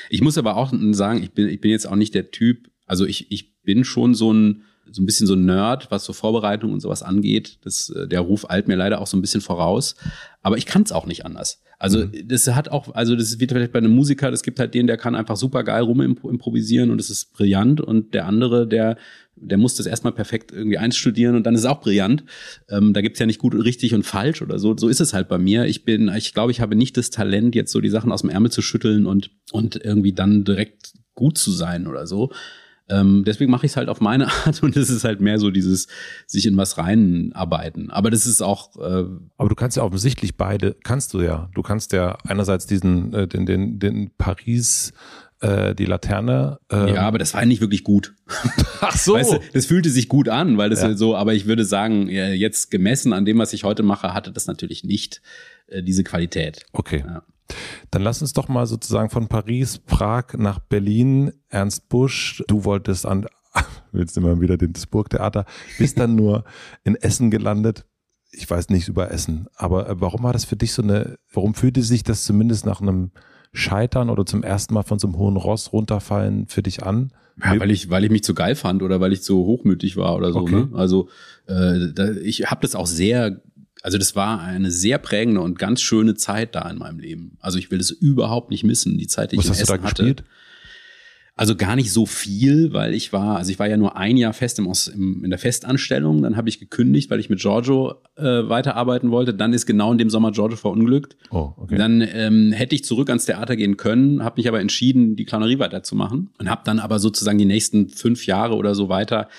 Ich 0.09 0.21
muss 0.21 0.37
aber 0.37 0.57
auch 0.57 0.73
sagen, 0.91 1.23
ich 1.23 1.31
bin, 1.31 1.47
ich 1.47 1.61
bin 1.61 1.71
jetzt 1.71 1.87
auch 1.87 1.95
nicht 1.95 2.15
der 2.15 2.31
Typ, 2.31 2.69
also 2.85 3.05
ich, 3.05 3.31
ich 3.31 3.61
bin 3.61 3.83
schon 3.83 4.15
so 4.15 4.33
ein 4.33 4.63
so 4.91 5.03
ein 5.03 5.05
bisschen 5.05 5.27
so 5.27 5.35
ein 5.35 5.45
Nerd, 5.45 5.91
was 5.91 6.03
so 6.03 6.13
Vorbereitung 6.13 6.73
und 6.73 6.79
sowas 6.79 7.03
angeht. 7.03 7.59
Das, 7.61 7.89
äh, 7.89 8.07
der 8.07 8.21
Ruf 8.21 8.49
eilt 8.49 8.67
mir 8.67 8.75
leider 8.75 9.01
auch 9.01 9.05
so 9.05 9.17
ein 9.17 9.21
bisschen 9.21 9.41
voraus. 9.41 9.95
Aber 10.41 10.57
ich 10.57 10.65
kann 10.65 10.81
es 10.81 10.91
auch 10.91 11.05
nicht 11.05 11.25
anders. 11.25 11.61
Also 11.77 12.05
mhm. 12.05 12.27
das 12.27 12.47
hat 12.47 12.69
auch, 12.69 12.93
also 12.93 13.15
das 13.15 13.39
wird 13.39 13.51
vielleicht 13.51 13.71
bei 13.71 13.79
einem 13.79 13.95
Musiker, 13.95 14.31
das 14.31 14.43
gibt 14.43 14.59
halt 14.59 14.73
den, 14.73 14.85
der 14.85 14.97
kann 14.97 15.15
einfach 15.15 15.37
super 15.37 15.63
geil 15.63 15.83
rumimprovisieren 15.83 16.91
und 16.91 16.99
es 16.99 17.09
ist 17.09 17.31
brillant 17.33 17.79
und 17.79 18.13
der 18.13 18.25
andere, 18.25 18.67
der 18.67 18.97
der 19.41 19.57
muss 19.57 19.75
das 19.75 19.85
erstmal 19.85 20.13
perfekt 20.13 20.51
irgendwie 20.51 20.77
einstudieren 20.77 21.35
und 21.35 21.43
dann 21.43 21.55
ist 21.55 21.61
es 21.61 21.65
auch 21.65 21.81
brillant. 21.81 22.23
Ähm, 22.69 22.93
da 22.93 23.01
gibt's 23.01 23.19
ja 23.19 23.25
nicht 23.25 23.39
gut 23.39 23.55
und 23.55 23.61
richtig 23.61 23.93
und 23.93 24.03
falsch 24.03 24.41
oder 24.41 24.59
so. 24.59 24.75
So 24.77 24.87
ist 24.87 25.01
es 25.01 25.13
halt 25.13 25.27
bei 25.27 25.37
mir. 25.37 25.65
Ich 25.65 25.85
bin, 25.85 26.09
ich 26.15 26.33
glaube, 26.33 26.51
ich 26.51 26.61
habe 26.61 26.75
nicht 26.75 26.97
das 26.97 27.09
Talent, 27.09 27.55
jetzt 27.55 27.71
so 27.71 27.81
die 27.81 27.89
Sachen 27.89 28.11
aus 28.11 28.21
dem 28.21 28.29
Ärmel 28.29 28.51
zu 28.51 28.61
schütteln 28.61 29.05
und, 29.05 29.31
und 29.51 29.83
irgendwie 29.83 30.13
dann 30.13 30.43
direkt 30.43 30.93
gut 31.15 31.37
zu 31.37 31.51
sein 31.51 31.87
oder 31.87 32.07
so. 32.07 32.31
Ähm, 32.89 33.23
deswegen 33.23 33.51
mache 33.51 33.65
ich 33.65 33.73
es 33.73 33.77
halt 33.77 33.87
auf 33.87 34.01
meine 34.01 34.27
Art 34.45 34.61
und 34.63 34.75
es 34.75 34.89
ist 34.89 35.03
halt 35.03 35.21
mehr 35.21 35.39
so 35.39 35.51
dieses 35.51 35.87
sich 36.25 36.45
in 36.45 36.57
was 36.57 36.77
reinarbeiten. 36.77 37.91
Aber 37.91 38.09
das 38.09 38.25
ist 38.25 38.41
auch. 38.41 38.75
Äh 38.77 39.05
Aber 39.37 39.49
du 39.49 39.55
kannst 39.55 39.77
ja 39.77 39.83
offensichtlich 39.83 40.37
beide, 40.37 40.75
kannst 40.83 41.13
du 41.13 41.21
ja. 41.21 41.49
Du 41.53 41.61
kannst 41.61 41.93
ja 41.93 42.17
einerseits 42.27 42.65
diesen, 42.65 43.13
äh, 43.13 43.27
den, 43.27 43.45
den, 43.45 43.79
den 43.79 44.11
Paris 44.17 44.93
äh, 45.41 45.75
die 45.75 45.85
Laterne. 45.85 46.59
Äh 46.71 46.93
ja, 46.95 47.01
aber 47.01 47.17
das 47.17 47.33
war 47.33 47.45
nicht 47.45 47.61
wirklich 47.61 47.83
gut. 47.83 48.15
Ach 48.81 48.97
so. 48.97 49.13
Weißt 49.13 49.33
du, 49.33 49.39
das 49.53 49.65
fühlte 49.65 49.89
sich 49.89 50.09
gut 50.09 50.29
an, 50.29 50.57
weil 50.57 50.69
das 50.69 50.81
ja. 50.81 50.95
so, 50.95 51.15
aber 51.15 51.33
ich 51.33 51.45
würde 51.45 51.65
sagen, 51.65 52.07
jetzt 52.07 52.71
gemessen 52.71 53.13
an 53.13 53.25
dem, 53.25 53.37
was 53.37 53.53
ich 53.53 53.63
heute 53.63 53.83
mache, 53.83 54.13
hatte 54.13 54.31
das 54.31 54.47
natürlich 54.47 54.83
nicht 54.83 55.21
äh, 55.67 55.83
diese 55.83 56.03
Qualität. 56.03 56.65
Okay. 56.73 57.03
Ja. 57.05 57.23
Dann 57.91 58.03
lass 58.03 58.21
uns 58.21 58.33
doch 58.33 58.47
mal 58.47 58.67
sozusagen 58.67 59.09
von 59.09 59.27
Paris, 59.27 59.79
Prag 59.79 60.33
nach 60.37 60.59
Berlin. 60.59 61.31
Ernst 61.49 61.89
Busch, 61.89 62.43
du 62.47 62.63
wolltest 62.63 63.05
an, 63.05 63.25
willst 63.91 64.17
immer 64.17 64.39
wieder 64.39 64.57
den 64.57 64.73
Burgtheater, 64.89 65.45
bist 65.77 65.99
dann 65.99 66.15
nur 66.15 66.43
in 66.83 66.95
Essen 66.95 67.31
gelandet. 67.31 67.85
Ich 68.31 68.47
weiß 68.47 68.69
nichts 68.69 68.87
über 68.87 69.09
Essen, 69.09 69.47
aber 69.55 69.89
äh, 69.89 70.01
warum 70.01 70.23
war 70.23 70.33
das 70.33 70.45
für 70.45 70.55
dich 70.55 70.73
so 70.73 70.83
eine, 70.83 71.17
warum 71.33 71.55
fühlte 71.55 71.81
sich 71.81 72.03
das 72.03 72.25
zumindest 72.25 72.65
nach 72.65 72.81
einem 72.81 73.11
Scheitern 73.51 74.09
oder 74.09 74.25
zum 74.25 74.43
ersten 74.43 74.73
Mal 74.73 74.83
von 74.83 74.99
so 74.99 75.07
einem 75.07 75.17
hohen 75.17 75.37
Ross 75.37 75.73
runterfallen 75.73 76.47
für 76.47 76.61
dich 76.61 76.83
an? 76.83 77.11
Ja, 77.43 77.59
weil 77.59 77.71
ich, 77.71 77.89
weil 77.89 78.03
ich 78.03 78.11
mich 78.11 78.23
zu 78.23 78.33
geil 78.33 78.55
fand 78.55 78.83
oder 78.83 78.99
weil 78.99 79.13
ich 79.13 79.21
so 79.21 79.45
hochmütig 79.45 79.95
war 79.95 80.15
oder 80.15 80.33
so. 80.33 80.39
Okay. 80.39 80.55
Ne? 80.55 80.69
Also 80.73 81.07
äh, 81.47 81.93
da, 81.93 82.11
ich 82.11 82.51
habe 82.51 82.61
das 82.61 82.75
auch 82.75 82.87
sehr 82.87 83.41
also 83.81 83.97
das 83.97 84.15
war 84.15 84.41
eine 84.41 84.71
sehr 84.71 84.97
prägende 84.97 85.41
und 85.41 85.57
ganz 85.57 85.81
schöne 85.81 86.15
Zeit 86.15 86.55
da 86.55 86.69
in 86.69 86.77
meinem 86.77 86.99
Leben. 86.99 87.37
Also 87.39 87.57
ich 87.57 87.71
will 87.71 87.77
das 87.77 87.91
überhaupt 87.91 88.49
nicht 88.49 88.63
missen, 88.63 88.97
die 88.97 89.07
Zeit, 89.07 89.31
die 89.31 89.37
Was 89.37 89.45
ich 89.45 89.47
in 89.47 89.51
hast 89.51 89.61
Essen 89.61 89.75
du 89.75 89.81
da 89.81 89.89
hatte. 89.89 90.23
Also 91.39 91.55
gar 91.55 91.77
nicht 91.77 91.93
so 91.93 92.05
viel, 92.05 92.73
weil 92.73 92.93
ich 92.93 93.13
war, 93.13 93.37
also 93.37 93.49
ich 93.49 93.59
war 93.59 93.67
ja 93.69 93.77
nur 93.77 93.95
ein 93.95 94.17
Jahr 94.17 94.33
fest 94.33 94.59
im, 94.59 94.69
im, 94.93 95.23
in 95.23 95.29
der 95.29 95.39
Festanstellung, 95.39 96.21
dann 96.21 96.35
habe 96.35 96.49
ich 96.49 96.59
gekündigt, 96.59 97.09
weil 97.09 97.21
ich 97.21 97.29
mit 97.29 97.39
Giorgio 97.39 97.95
äh, 98.17 98.49
weiterarbeiten 98.49 99.09
wollte. 99.09 99.33
Dann 99.33 99.53
ist 99.53 99.65
genau 99.65 99.93
in 99.93 99.97
dem 99.97 100.09
Sommer 100.09 100.33
Giorgio 100.33 100.57
verunglückt. 100.57 101.15
Oh, 101.31 101.53
okay. 101.55 101.77
Dann 101.77 102.01
ähm, 102.01 102.51
hätte 102.51 102.75
ich 102.75 102.83
zurück 102.83 103.07
ans 103.07 103.25
Theater 103.25 103.55
gehen 103.55 103.77
können, 103.77 104.21
habe 104.21 104.35
mich 104.35 104.49
aber 104.49 104.59
entschieden, 104.59 105.15
die 105.15 105.23
Clownerie 105.23 105.59
weiterzumachen 105.59 106.29
und 106.37 106.49
habe 106.49 106.63
dann 106.65 106.77
aber 106.77 106.99
sozusagen 106.99 107.37
die 107.37 107.45
nächsten 107.45 107.87
fünf 107.87 108.25
Jahre 108.25 108.57
oder 108.57 108.75
so 108.75 108.89
weiter 108.89 109.29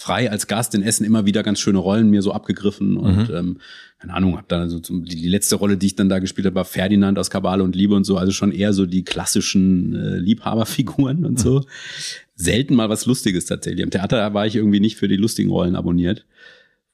frei 0.00 0.30
als 0.30 0.46
Gast 0.46 0.74
in 0.74 0.82
Essen 0.82 1.04
immer 1.04 1.26
wieder 1.26 1.42
ganz 1.42 1.60
schöne 1.60 1.78
Rollen 1.78 2.10
mir 2.10 2.22
so 2.22 2.32
abgegriffen 2.32 2.96
und 2.96 3.28
mhm. 3.28 3.34
ähm, 3.34 3.56
keine 3.98 4.14
Ahnung, 4.14 4.38
hab 4.38 4.48
dann 4.48 4.62
also 4.62 4.78
die, 4.78 5.04
die 5.04 5.28
letzte 5.28 5.56
Rolle, 5.56 5.76
die 5.76 5.86
ich 5.86 5.94
dann 5.94 6.08
da 6.08 6.20
gespielt 6.20 6.46
habe, 6.46 6.56
war 6.56 6.64
Ferdinand 6.64 7.18
aus 7.18 7.28
Kabale 7.28 7.62
und 7.62 7.76
Liebe 7.76 7.94
und 7.94 8.04
so, 8.04 8.16
also 8.16 8.32
schon 8.32 8.50
eher 8.50 8.72
so 8.72 8.86
die 8.86 9.04
klassischen 9.04 9.94
äh, 9.94 10.16
Liebhaberfiguren 10.16 11.26
und 11.26 11.38
so. 11.38 11.64
Selten 12.34 12.74
mal 12.74 12.88
was 12.88 13.04
Lustiges 13.04 13.44
tatsächlich. 13.44 13.82
Im 13.82 13.90
Theater 13.90 14.32
war 14.32 14.46
ich 14.46 14.56
irgendwie 14.56 14.80
nicht 14.80 14.96
für 14.96 15.08
die 15.08 15.16
lustigen 15.16 15.50
Rollen 15.50 15.76
abonniert 15.76 16.24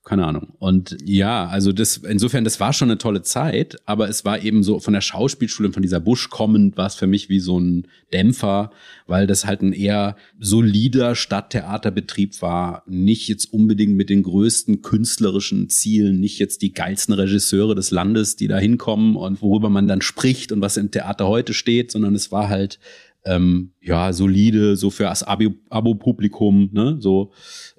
keine 0.06 0.24
Ahnung. 0.24 0.54
Und 0.60 0.96
ja, 1.04 1.48
also 1.48 1.72
das, 1.72 1.96
insofern, 1.96 2.44
das 2.44 2.60
war 2.60 2.72
schon 2.72 2.88
eine 2.88 2.98
tolle 2.98 3.22
Zeit, 3.22 3.76
aber 3.86 4.08
es 4.08 4.24
war 4.24 4.40
eben 4.40 4.62
so 4.62 4.78
von 4.78 4.94
der 4.94 5.00
Schauspielschule, 5.00 5.72
von 5.72 5.82
dieser 5.82 5.98
Busch 5.98 6.30
kommend, 6.30 6.76
war 6.76 6.86
es 6.86 6.94
für 6.94 7.08
mich 7.08 7.28
wie 7.28 7.40
so 7.40 7.58
ein 7.58 7.88
Dämpfer, 8.12 8.70
weil 9.08 9.26
das 9.26 9.46
halt 9.46 9.62
ein 9.62 9.72
eher 9.72 10.14
solider 10.38 11.16
Stadttheaterbetrieb 11.16 12.40
war, 12.40 12.84
nicht 12.86 13.26
jetzt 13.26 13.52
unbedingt 13.52 13.96
mit 13.96 14.08
den 14.08 14.22
größten 14.22 14.80
künstlerischen 14.80 15.70
Zielen, 15.70 16.20
nicht 16.20 16.38
jetzt 16.38 16.62
die 16.62 16.72
geilsten 16.72 17.12
Regisseure 17.12 17.74
des 17.74 17.90
Landes, 17.90 18.36
die 18.36 18.46
da 18.46 18.58
hinkommen 18.58 19.16
und 19.16 19.42
worüber 19.42 19.70
man 19.70 19.88
dann 19.88 20.02
spricht 20.02 20.52
und 20.52 20.60
was 20.60 20.76
im 20.76 20.92
Theater 20.92 21.26
heute 21.26 21.52
steht, 21.52 21.90
sondern 21.90 22.14
es 22.14 22.30
war 22.30 22.48
halt 22.48 22.78
ähm, 23.24 23.72
ja 23.80 24.12
solide, 24.12 24.76
so 24.76 24.90
für 24.90 25.02
das 25.02 25.24
Abo-Publikum, 25.24 26.70
ne, 26.72 26.96
so 27.00 27.32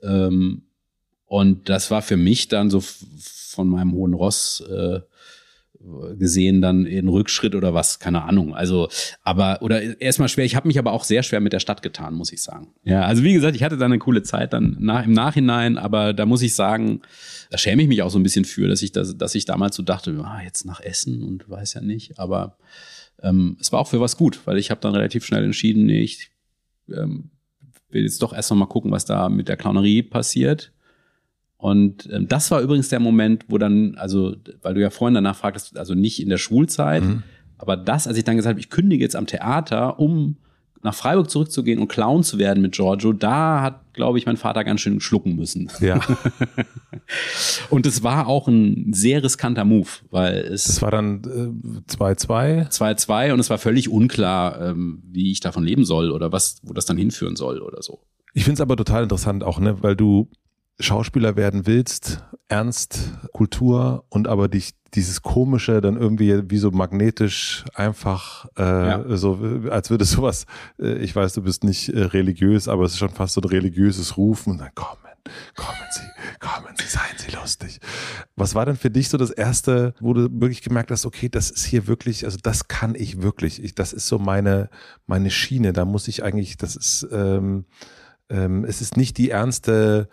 ähm, 0.03 0.63
und 1.27 1.69
das 1.69 1.91
war 1.91 2.01
für 2.01 2.17
mich 2.17 2.47
dann 2.47 2.69
so 2.69 2.81
von 2.81 3.67
meinem 3.67 3.91
hohen 3.93 4.13
Ross 4.13 4.63
äh, 4.69 5.01
gesehen 6.17 6.61
dann 6.61 6.85
in 6.85 7.07
Rückschritt 7.07 7.53
oder 7.53 7.73
was, 7.73 7.99
keine 7.99 8.23
Ahnung. 8.23 8.55
Also, 8.55 8.89
aber 9.23 9.61
oder 9.61 10.01
erstmal 10.01 10.27
schwer. 10.27 10.45
Ich 10.45 10.55
habe 10.55 10.67
mich 10.67 10.79
aber 10.79 10.91
auch 10.91 11.03
sehr 11.03 11.23
schwer 11.23 11.39
mit 11.39 11.53
der 11.53 11.59
Stadt 11.59 11.81
getan, 11.81 12.13
muss 12.13 12.31
ich 12.31 12.41
sagen. 12.41 12.73
Ja, 12.83 13.03
also 13.03 13.23
wie 13.23 13.33
gesagt, 13.33 13.55
ich 13.55 13.63
hatte 13.63 13.77
da 13.77 13.85
eine 13.85 13.99
coole 13.99 14.23
Zeit 14.23 14.53
dann 14.53 14.77
nach, 14.79 15.05
im 15.05 15.13
Nachhinein, 15.13 15.77
aber 15.77 16.13
da 16.13 16.25
muss 16.25 16.41
ich 16.41 16.55
sagen, 16.55 17.01
da 17.51 17.57
schäme 17.57 17.81
ich 17.83 17.87
mich 17.87 18.01
auch 18.01 18.09
so 18.09 18.19
ein 18.19 18.23
bisschen 18.23 18.45
für, 18.45 18.67
dass 18.67 18.81
ich 18.81 18.91
das, 18.91 19.17
dass 19.17 19.35
ich 19.35 19.45
damals 19.45 19.75
so 19.75 19.83
dachte, 19.83 20.19
ah, 20.23 20.41
jetzt 20.43 20.65
nach 20.65 20.79
Essen 20.79 21.23
und 21.23 21.49
weiß 21.49 21.75
ja 21.75 21.81
nicht. 21.81 22.19
Aber 22.19 22.57
ähm, 23.21 23.57
es 23.59 23.71
war 23.71 23.79
auch 23.79 23.87
für 23.87 24.01
was 24.01 24.17
gut, 24.17 24.39
weil 24.45 24.57
ich 24.57 24.71
habe 24.71 24.81
dann 24.81 24.95
relativ 24.95 25.25
schnell 25.25 25.43
entschieden, 25.43 25.85
nee, 25.85 26.01
ich 26.01 26.29
ähm, 26.89 27.29
will 27.89 28.03
jetzt 28.03 28.21
doch 28.21 28.33
erst 28.33 28.49
noch 28.49 28.57
mal 28.57 28.65
gucken, 28.65 28.91
was 28.91 29.05
da 29.05 29.29
mit 29.29 29.47
der 29.47 29.57
Clownerie 29.57 30.01
passiert 30.01 30.71
und 31.57 32.07
ähm, 32.11 32.27
das 32.27 32.51
war 32.51 32.61
übrigens 32.61 32.89
der 32.89 32.99
Moment, 32.99 33.45
wo 33.47 33.57
dann, 33.57 33.95
also, 33.95 34.35
weil 34.61 34.75
du 34.75 34.81
ja 34.81 34.89
vorhin 34.89 35.15
danach 35.15 35.35
fragtest, 35.35 35.77
also 35.77 35.95
nicht 35.95 36.21
in 36.21 36.29
der 36.29 36.37
Schulzeit, 36.37 37.03
mhm. 37.03 37.23
aber 37.57 37.75
das, 37.75 38.07
als 38.07 38.17
ich 38.17 38.23
dann 38.23 38.35
gesagt 38.35 38.53
habe, 38.53 38.59
ich 38.59 38.69
kündige 38.69 39.03
jetzt 39.03 39.15
am 39.15 39.25
Theater, 39.25 39.99
um 39.99 40.37
nach 40.83 40.93
Freiburg 40.93 41.29
zurückzugehen 41.29 41.79
und 41.79 41.87
Clown 41.87 42.23
zu 42.23 42.37
werden 42.37 42.61
mit 42.61 42.73
Giorgio, 42.73 43.11
da 43.11 43.61
hat, 43.61 43.93
glaube 43.93 44.19
ich, 44.19 44.27
mein 44.27 44.37
Vater 44.37 44.63
ganz 44.63 44.81
schön 44.81 44.99
schlucken 44.99 45.35
müssen. 45.35 45.71
Ja. 45.79 45.99
und 47.71 47.87
es 47.87 48.03
war 48.03 48.27
auch 48.27 48.47
ein 48.47 48.93
sehr 48.93 49.23
riskanter 49.23 49.65
Move, 49.65 49.89
weil 50.11 50.35
es. 50.37 50.65
Das 50.65 50.81
war 50.83 50.91
dann 50.91 51.21
2-2? 51.23 52.61
Äh, 52.61 52.61
2-2 52.65 53.33
und 53.33 53.39
es 53.39 53.49
war 53.49 53.57
völlig 53.57 53.89
unklar, 53.89 54.61
ähm, 54.61 55.01
wie 55.11 55.31
ich 55.31 55.39
davon 55.39 55.63
leben 55.63 55.83
soll 55.83 56.11
oder 56.11 56.31
was, 56.31 56.61
wo 56.61 56.73
das 56.73 56.85
dann 56.85 56.97
hinführen 56.97 57.35
soll 57.35 57.61
oder 57.61 57.81
so. 57.81 57.99
Ich 58.33 58.43
finde 58.43 58.53
es 58.53 58.61
aber 58.61 58.75
total 58.75 59.01
interessant 59.03 59.43
auch, 59.43 59.59
ne, 59.59 59.81
weil 59.81 59.95
du 59.95 60.29
Schauspieler 60.79 61.35
werden 61.35 61.65
willst, 61.65 62.23
ernst, 62.49 63.11
Kultur 63.33 64.05
und 64.09 64.27
aber 64.27 64.47
dich 64.47 64.73
dieses 64.93 65.21
komische 65.21 65.81
dann 65.81 65.97
irgendwie 65.97 66.49
wie 66.49 66.57
so 66.57 66.71
magnetisch 66.71 67.65
einfach 67.73 68.45
äh, 68.57 68.63
ja. 68.63 69.17
so 69.17 69.39
als 69.69 69.89
würde 69.89 70.05
sowas 70.05 70.45
äh, 70.79 70.97
ich 70.99 71.15
weiß 71.15 71.33
du 71.33 71.41
bist 71.41 71.63
nicht 71.63 71.89
äh, 71.89 72.03
religiös 72.03 72.67
aber 72.67 72.85
es 72.85 72.93
ist 72.93 72.99
schon 72.99 73.09
fast 73.09 73.33
so 73.33 73.41
ein 73.41 73.49
religiöses 73.49 74.17
Rufen 74.17 74.53
und 74.53 74.59
dann 74.59 74.73
kommen 74.75 74.97
kommen 75.57 75.75
Sie 75.91 76.07
kommen 76.39 76.73
Sie 76.77 76.87
seien 76.87 77.17
Sie 77.17 77.35
lustig 77.35 77.79
was 78.37 78.55
war 78.55 78.65
denn 78.65 78.77
für 78.77 78.89
dich 78.89 79.09
so 79.09 79.17
das 79.17 79.31
erste 79.31 79.93
wo 79.99 80.13
du 80.13 80.29
wirklich 80.31 80.61
gemerkt 80.61 80.91
hast 80.91 81.05
okay 81.05 81.27
das 81.27 81.49
ist 81.49 81.65
hier 81.65 81.87
wirklich 81.87 82.23
also 82.23 82.37
das 82.41 82.69
kann 82.69 82.95
ich 82.95 83.21
wirklich 83.21 83.61
ich, 83.61 83.75
das 83.75 83.91
ist 83.91 84.07
so 84.07 84.19
meine 84.19 84.69
meine 85.05 85.31
Schiene 85.31 85.73
da 85.73 85.83
muss 85.83 86.07
ich 86.07 86.23
eigentlich 86.23 86.55
das 86.55 86.77
ist 86.77 87.07
ähm, 87.11 87.65
ähm, 88.29 88.63
es 88.63 88.81
ist 88.81 88.95
nicht 88.95 89.17
die 89.17 89.31
ernste 89.31 90.07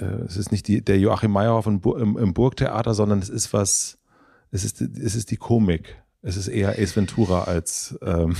es 0.00 0.36
ist 0.36 0.52
nicht 0.52 0.68
die, 0.68 0.82
der 0.82 0.98
Joachim 0.98 1.32
Meyerhoff 1.32 1.66
im, 1.66 1.80
im, 1.98 2.18
im 2.18 2.34
Burgtheater, 2.34 2.94
sondern 2.94 3.18
es 3.18 3.28
ist 3.28 3.52
was, 3.52 3.98
es 4.50 4.64
ist, 4.64 4.80
es 4.80 5.14
ist 5.14 5.30
die 5.30 5.36
Komik. 5.36 5.96
Es 6.22 6.36
ist 6.36 6.48
eher 6.48 6.78
Ace 6.78 6.96
Ventura 6.96 7.44
als 7.44 7.96
ähm 8.02 8.34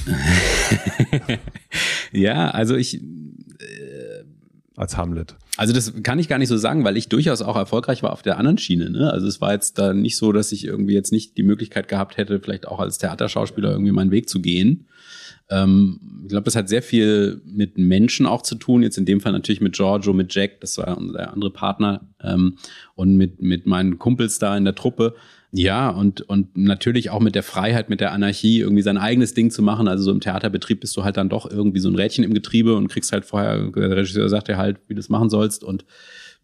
ja, 2.13 2.51
also 2.51 2.75
ich 2.75 3.01
äh, 3.01 4.25
als 4.77 4.97
Hamlet. 4.97 5.37
Also 5.57 5.73
das 5.73 5.93
kann 6.03 6.19
ich 6.19 6.29
gar 6.29 6.39
nicht 6.39 6.49
so 6.49 6.57
sagen, 6.57 6.85
weil 6.85 6.97
ich 6.97 7.09
durchaus 7.09 7.43
auch 7.43 7.57
erfolgreich 7.57 8.03
war 8.03 8.13
auf 8.13 8.23
der 8.23 8.39
anderen 8.39 8.59
Schiene. 8.59 8.91
Ne? 8.91 9.11
Also 9.11 9.27
es 9.27 9.41
war 9.41 9.53
jetzt 9.53 9.79
da 9.79 9.95
nicht 9.95 10.17
so, 10.17 10.33
dass 10.33 10.53
ich 10.53 10.65
irgendwie 10.65 10.95
jetzt 10.95 11.13
nicht 11.13 11.37
die 11.39 11.43
Möglichkeit 11.43 11.89
gehabt 11.89 12.19
hätte, 12.19 12.41
vielleicht 12.41 12.69
auch 12.69 12.79
als 12.79 12.99
Theaterschauspieler 12.99 13.71
irgendwie 13.71 13.93
meinen 13.93 14.11
Weg 14.11 14.29
zu 14.29 14.41
gehen. 14.41 14.87
Ähm, 15.49 16.01
ich 16.23 16.31
glaube, 16.31 16.45
das 16.45 16.57
hat 16.57 16.69
sehr 16.69 16.83
viel 16.83 17.41
mit 17.45 17.79
Menschen 17.79 18.27
auch 18.27 18.43
zu 18.43 18.57
tun. 18.57 18.83
Jetzt 18.83 18.99
in 18.99 19.05
dem 19.05 19.21
Fall 19.21 19.33
natürlich 19.33 19.61
mit 19.61 19.75
Giorgio, 19.75 20.13
mit 20.13 20.35
Jack, 20.35 20.61
das 20.61 20.77
war 20.79 20.99
der 21.13 21.33
andere 21.33 21.51
Partner, 21.51 22.09
ähm, 22.23 22.59
und 22.95 23.17
mit, 23.17 23.41
mit 23.41 23.67
meinen 23.67 23.99
Kumpels 23.99 24.39
da 24.39 24.57
in 24.57 24.65
der 24.65 24.75
Truppe. 24.75 25.15
Ja, 25.53 25.89
und, 25.89 26.23
und 26.23 26.57
natürlich 26.57 27.11
auch 27.11 27.21
mit 27.21 27.35
der 27.35 27.43
Freiheit, 27.43 27.89
mit 27.89 28.01
der 28.01 28.13
Anarchie, 28.13 28.61
irgendwie 28.61 28.83
sein 28.83 28.99
eigenes 28.99 29.33
Ding 29.35 29.51
zu 29.51 29.63
machen. 29.63 29.89
Also 29.89 30.05
so 30.05 30.11
im 30.11 30.21
Theaterbetrieb 30.21 30.81
bist 30.81 30.97
du 30.97 31.05
halt 31.05 31.17
dann 31.17 31.29
doch 31.29 31.49
irgendwie 31.49 31.79
so 31.79 31.89
ein 31.89 31.95
Rädchen 31.95 32.25
im 32.25 32.35
Getriebe 32.35 32.75
und 32.75 32.89
kriegst 32.89 33.13
halt 33.13 33.25
vorher, 33.25 33.71
der 33.71 33.97
Regisseur 33.97 34.29
sagt 34.29 34.49
dir 34.49 34.57
halt, 34.57 34.79
wie 34.89 34.95
du 34.95 35.01
es 35.01 35.09
machen 35.09 35.31
sollst 35.31 35.65
und 35.65 35.85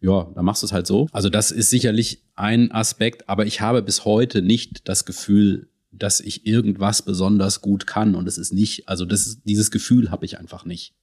ja, 0.01 0.27
dann 0.35 0.43
machst 0.43 0.63
du 0.63 0.65
es 0.65 0.73
halt 0.73 0.87
so. 0.87 1.07
Also 1.11 1.29
das 1.29 1.51
ist 1.51 1.69
sicherlich 1.69 2.23
ein 2.35 2.71
Aspekt, 2.71 3.29
aber 3.29 3.45
ich 3.45 3.61
habe 3.61 3.81
bis 3.81 4.03
heute 4.03 4.41
nicht 4.41 4.87
das 4.89 5.05
Gefühl, 5.05 5.69
dass 5.93 6.19
ich 6.19 6.45
irgendwas 6.45 7.03
besonders 7.03 7.61
gut 7.61 7.87
kann 7.87 8.15
und 8.15 8.27
es 8.27 8.37
ist 8.37 8.53
nicht, 8.53 8.89
also 8.89 9.05
das 9.05 9.41
dieses 9.43 9.71
Gefühl 9.71 10.11
habe 10.11 10.25
ich 10.25 10.39
einfach 10.39 10.65
nicht. 10.65 10.95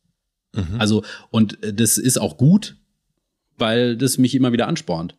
Mhm. 0.54 0.76
Also 0.78 1.04
und 1.30 1.62
äh, 1.62 1.72
das 1.72 1.98
ist 1.98 2.18
auch 2.18 2.36
gut, 2.36 2.76
weil 3.56 3.96
das 3.96 4.18
mich 4.18 4.34
immer 4.34 4.52
wieder 4.52 4.68
anspornt. 4.68 5.16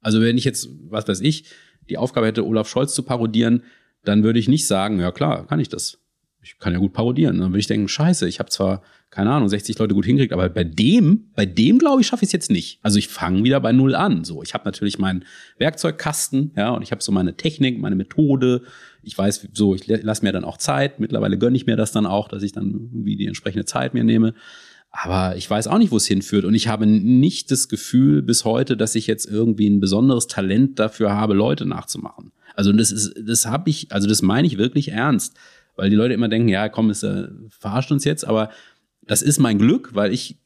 Also 0.00 0.20
wenn 0.20 0.38
ich 0.38 0.44
jetzt, 0.44 0.68
was 0.88 1.08
weiß 1.08 1.20
ich, 1.20 1.44
die 1.88 1.98
Aufgabe 1.98 2.26
hätte, 2.26 2.46
Olaf 2.46 2.68
Scholz 2.68 2.94
zu 2.94 3.02
parodieren, 3.02 3.62
dann 4.04 4.22
würde 4.22 4.38
ich 4.38 4.48
nicht 4.48 4.66
sagen, 4.66 5.00
ja 5.00 5.10
klar, 5.10 5.46
kann 5.46 5.60
ich 5.60 5.68
das. 5.68 5.98
Ich 6.40 6.58
kann 6.58 6.72
ja 6.72 6.78
gut 6.78 6.92
parodieren. 6.92 7.38
Dann 7.38 7.50
würde 7.50 7.58
ich 7.58 7.66
denken, 7.66 7.88
scheiße, 7.88 8.28
ich 8.28 8.38
habe 8.38 8.48
zwar, 8.48 8.82
keine 9.10 9.30
Ahnung, 9.30 9.48
60 9.48 9.76
Leute 9.78 9.94
gut 9.94 10.06
hingekriegt, 10.06 10.32
aber 10.32 10.48
bei 10.48 10.64
dem, 10.64 11.30
bei 11.34 11.46
dem 11.46 11.78
glaube 11.78 12.00
ich, 12.00 12.06
schaffe 12.06 12.24
ich 12.24 12.28
es 12.28 12.32
jetzt 12.32 12.50
nicht. 12.50 12.78
Also 12.82 12.98
ich 12.98 13.08
fange 13.08 13.42
wieder 13.42 13.60
bei 13.60 13.72
Null 13.72 13.94
an. 13.94 14.24
So, 14.24 14.42
ich 14.42 14.54
habe 14.54 14.64
natürlich 14.64 14.98
meinen 14.98 15.24
Werkzeugkasten, 15.58 16.52
ja, 16.56 16.70
und 16.70 16.82
ich 16.82 16.92
habe 16.92 17.02
so 17.02 17.10
meine 17.10 17.36
Technik, 17.36 17.80
meine 17.80 17.96
Methode. 17.96 18.62
Ich 19.08 19.18
weiß, 19.18 19.48
so, 19.52 19.74
ich 19.74 19.86
lasse 19.86 20.24
mir 20.24 20.32
dann 20.32 20.44
auch 20.44 20.58
Zeit. 20.58 21.00
Mittlerweile 21.00 21.38
gönne 21.38 21.56
ich 21.56 21.66
mir 21.66 21.76
das 21.76 21.90
dann 21.90 22.06
auch, 22.06 22.28
dass 22.28 22.42
ich 22.42 22.52
dann 22.52 22.66
irgendwie 22.92 23.16
die 23.16 23.26
entsprechende 23.26 23.64
Zeit 23.64 23.94
mir 23.94 24.04
nehme. 24.04 24.34
Aber 24.90 25.36
ich 25.36 25.48
weiß 25.48 25.66
auch 25.66 25.78
nicht, 25.78 25.90
wo 25.90 25.96
es 25.96 26.06
hinführt. 26.06 26.44
Und 26.44 26.54
ich 26.54 26.68
habe 26.68 26.86
nicht 26.86 27.50
das 27.50 27.68
Gefühl 27.68 28.22
bis 28.22 28.44
heute, 28.44 28.76
dass 28.76 28.94
ich 28.94 29.06
jetzt 29.06 29.26
irgendwie 29.26 29.68
ein 29.68 29.80
besonderes 29.80 30.26
Talent 30.28 30.78
dafür 30.78 31.12
habe, 31.12 31.34
Leute 31.34 31.66
nachzumachen. 31.66 32.32
Also 32.54 32.72
das 32.72 32.92
ist, 32.92 33.14
das 33.20 33.46
habe 33.46 33.70
ich, 33.70 33.92
also 33.92 34.08
das 34.08 34.22
meine 34.22 34.46
ich 34.46 34.58
wirklich 34.58 34.88
ernst. 34.88 35.36
Weil 35.76 35.90
die 35.90 35.96
Leute 35.96 36.14
immer 36.14 36.28
denken, 36.28 36.48
ja, 36.48 36.68
komm, 36.68 36.90
es 36.90 37.02
äh, 37.02 37.28
verarscht 37.50 37.92
uns 37.92 38.04
jetzt, 38.04 38.26
aber 38.26 38.50
das 39.06 39.22
ist 39.22 39.38
mein 39.38 39.58
Glück, 39.58 39.94
weil 39.94 40.12
ich, 40.12 40.36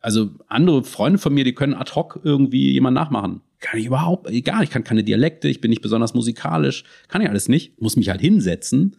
also 0.00 0.30
andere 0.46 0.84
Freunde 0.84 1.18
von 1.18 1.32
mir, 1.32 1.44
die 1.44 1.54
können 1.54 1.74
ad 1.74 1.92
hoc 1.94 2.20
irgendwie 2.22 2.72
jemand 2.72 2.94
nachmachen. 2.94 3.40
Kann 3.64 3.80
ich 3.80 3.86
überhaupt, 3.86 4.28
egal, 4.28 4.62
ich 4.62 4.68
kann 4.68 4.84
keine 4.84 5.02
Dialekte, 5.02 5.48
ich 5.48 5.62
bin 5.62 5.70
nicht 5.70 5.80
besonders 5.80 6.12
musikalisch, 6.12 6.84
kann 7.08 7.22
ich 7.22 7.30
alles 7.30 7.48
nicht, 7.48 7.80
muss 7.80 7.96
mich 7.96 8.10
halt 8.10 8.20
hinsetzen 8.20 8.96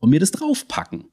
und 0.00 0.10
mir 0.10 0.18
das 0.18 0.32
draufpacken. 0.32 1.04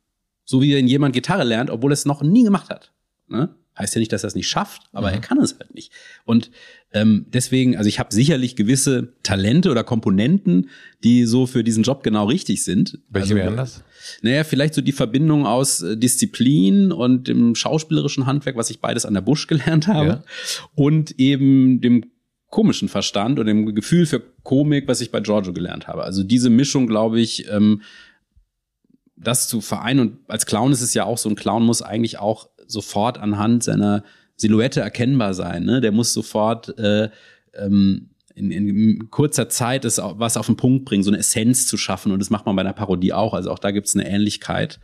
So 0.43 0.59
wie 0.63 0.73
wenn 0.73 0.87
jemand 0.87 1.13
Gitarre 1.13 1.43
lernt, 1.43 1.69
obwohl 1.69 1.91
er 1.91 1.93
es 1.93 2.05
noch 2.05 2.23
nie 2.23 2.43
gemacht 2.43 2.71
hat. 2.71 2.93
Ne? 3.27 3.53
Heißt 3.77 3.93
ja 3.93 3.99
nicht, 3.99 4.11
dass 4.11 4.23
er 4.23 4.29
es 4.29 4.35
nicht 4.35 4.47
schafft, 4.47 4.83
aber 4.91 5.09
mhm. 5.09 5.13
er 5.13 5.21
kann 5.21 5.37
es 5.37 5.55
halt 5.59 5.75
nicht. 5.75 5.91
Und 6.23 6.49
ähm, 6.93 7.27
deswegen, 7.31 7.77
also 7.77 7.87
ich 7.87 7.99
habe 7.99 8.11
sicherlich 8.11 8.55
gewisse 8.55 9.13
Talente 9.21 9.69
oder 9.69 9.83
Komponenten, 9.83 10.71
die 11.03 11.25
so 11.25 11.45
für 11.45 11.63
diesen 11.63 11.83
Job 11.83 12.01
genau 12.01 12.25
richtig 12.25 12.63
sind. 12.63 12.97
Welche 13.09 13.33
also, 13.33 13.35
wären 13.35 13.55
das? 13.55 13.83
Naja, 14.23 14.43
vielleicht 14.45 14.73
so 14.73 14.81
die 14.81 14.93
Verbindung 14.93 15.45
aus 15.45 15.83
äh, 15.83 15.95
Disziplin 15.95 16.91
und 16.91 17.27
dem 17.27 17.53
schauspielerischen 17.53 18.25
Handwerk, 18.25 18.55
was 18.55 18.71
ich 18.71 18.79
beides 18.79 19.05
an 19.05 19.13
der 19.13 19.21
Busch 19.21 19.45
gelernt 19.45 19.85
habe, 19.87 20.07
ja. 20.07 20.23
und 20.73 21.19
eben 21.19 21.81
dem 21.81 22.03
komischen 22.55 22.87
Verstand 22.87 23.37
und 23.37 23.47
dem 23.47 23.75
Gefühl 23.75 24.05
für 24.05 24.21
Komik, 24.43 24.87
was 24.87 25.01
ich 25.01 25.11
bei 25.11 25.19
Giorgio 25.19 25.51
gelernt 25.51 25.89
habe. 25.89 26.05
Also 26.05 26.23
diese 26.23 26.49
Mischung, 26.49 26.87
glaube 26.87 27.19
ich, 27.19 27.51
ähm, 27.51 27.81
das 29.17 29.49
zu 29.49 29.59
vereinen 29.59 29.99
und 29.99 30.17
als 30.29 30.45
Clown 30.45 30.71
ist 30.71 30.81
es 30.81 30.93
ja 30.93 31.03
auch 31.03 31.17
so, 31.17 31.27
ein 31.27 31.35
Clown 31.35 31.65
muss 31.65 31.81
eigentlich 31.81 32.17
auch 32.17 32.47
sofort 32.65 33.17
anhand 33.17 33.65
seiner 33.65 34.05
Silhouette 34.37 34.79
erkennbar 34.79 35.33
sein. 35.33 35.65
Ne? 35.65 35.81
Der 35.81 35.91
muss 35.91 36.13
sofort 36.13 36.79
äh, 36.79 37.09
ähm, 37.55 38.11
in, 38.35 38.51
in 38.51 39.11
kurzer 39.11 39.49
Zeit 39.49 39.83
das, 39.83 39.97
was 40.01 40.37
auf 40.37 40.45
den 40.45 40.55
Punkt 40.55 40.85
bringen, 40.85 41.03
so 41.03 41.11
eine 41.11 41.19
Essenz 41.19 41.67
zu 41.67 41.75
schaffen. 41.75 42.13
Und 42.13 42.19
das 42.19 42.29
macht 42.29 42.45
man 42.45 42.55
bei 42.55 42.61
einer 42.61 42.71
Parodie 42.71 43.11
auch. 43.11 43.33
Also 43.33 43.51
auch 43.51 43.59
da 43.59 43.71
gibt 43.71 43.87
es 43.87 43.95
eine 43.95 44.07
Ähnlichkeit, 44.07 44.79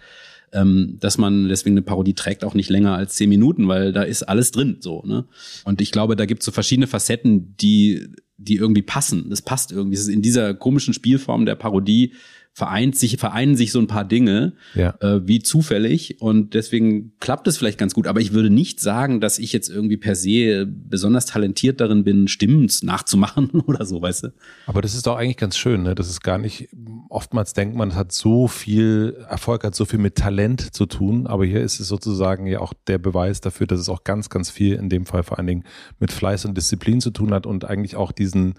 ähm, 0.53 0.97
dass 0.99 1.17
man 1.17 1.47
deswegen 1.47 1.75
eine 1.75 1.81
Parodie 1.81 2.13
trägt 2.13 2.43
auch 2.43 2.53
nicht 2.53 2.69
länger 2.69 2.95
als 2.95 3.15
zehn 3.15 3.29
Minuten, 3.29 3.67
weil 3.67 3.93
da 3.93 4.03
ist 4.03 4.23
alles 4.23 4.51
drin. 4.51 4.77
So, 4.79 5.03
ne? 5.05 5.25
Und 5.63 5.81
ich 5.81 5.91
glaube, 5.91 6.15
da 6.15 6.25
gibt 6.25 6.41
es 6.41 6.45
so 6.45 6.51
verschiedene 6.51 6.87
Facetten, 6.87 7.55
die, 7.57 8.09
die 8.37 8.55
irgendwie 8.55 8.81
passen. 8.81 9.29
Das 9.29 9.41
passt 9.41 9.71
irgendwie. 9.71 9.95
Das 9.95 10.07
ist 10.07 10.13
in 10.13 10.21
dieser 10.21 10.53
komischen 10.53 10.93
Spielform 10.93 11.45
der 11.45 11.55
Parodie 11.55 12.13
vereint 12.53 12.97
sich, 12.97 13.17
vereinen 13.17 13.55
sich 13.55 13.71
so 13.71 13.79
ein 13.79 13.87
paar 13.87 14.03
Dinge, 14.03 14.53
ja. 14.75 14.93
äh, 14.99 15.25
wie 15.25 15.39
zufällig. 15.39 16.19
Und 16.19 16.53
deswegen 16.53 17.13
klappt 17.19 17.47
es 17.47 17.57
vielleicht 17.57 17.77
ganz 17.77 17.93
gut. 17.93 18.07
Aber 18.07 18.19
ich 18.19 18.33
würde 18.33 18.49
nicht 18.49 18.81
sagen, 18.81 19.21
dass 19.21 19.39
ich 19.39 19.53
jetzt 19.53 19.69
irgendwie 19.69 19.95
per 19.95 20.15
se 20.15 20.67
besonders 20.67 21.25
talentiert 21.25 21.79
darin 21.79 22.03
bin, 22.03 22.27
Stimmen 22.27 22.69
nachzumachen 22.81 23.49
oder 23.67 23.85
so, 23.85 24.01
weißt 24.01 24.25
du? 24.25 24.33
Aber 24.65 24.81
das 24.81 24.95
ist 24.95 25.07
doch 25.07 25.15
eigentlich 25.15 25.37
ganz 25.37 25.57
schön, 25.57 25.83
ne? 25.83 25.95
Das 25.95 26.09
ist 26.09 26.21
gar 26.21 26.37
nicht, 26.37 26.67
oftmals 27.09 27.53
denkt 27.53 27.75
man, 27.77 27.89
es 27.89 27.95
hat 27.95 28.11
so 28.11 28.47
viel 28.49 29.17
Erfolg, 29.29 29.63
hat 29.63 29.75
so 29.75 29.85
viel 29.85 29.99
mit 29.99 30.15
Talent 30.15 30.73
zu 30.73 30.85
tun. 30.85 31.27
Aber 31.27 31.45
hier 31.45 31.61
ist 31.61 31.79
es 31.79 31.87
sozusagen 31.87 32.47
ja 32.47 32.59
auch 32.59 32.73
der 32.87 32.97
Beweis 32.97 33.39
dafür, 33.39 33.65
dass 33.65 33.79
es 33.79 33.87
auch 33.87 34.03
ganz, 34.03 34.29
ganz 34.29 34.49
viel 34.49 34.75
in 34.75 34.89
dem 34.89 35.05
Fall 35.05 35.23
vor 35.23 35.37
allen 35.37 35.47
Dingen 35.47 35.63
mit 35.99 36.11
Fleiß 36.11 36.43
und 36.43 36.57
Disziplin 36.57 36.99
zu 36.99 37.11
tun 37.11 37.33
hat 37.33 37.45
und 37.45 37.63
eigentlich 37.63 37.95
auch 37.95 38.11
diesen, 38.11 38.55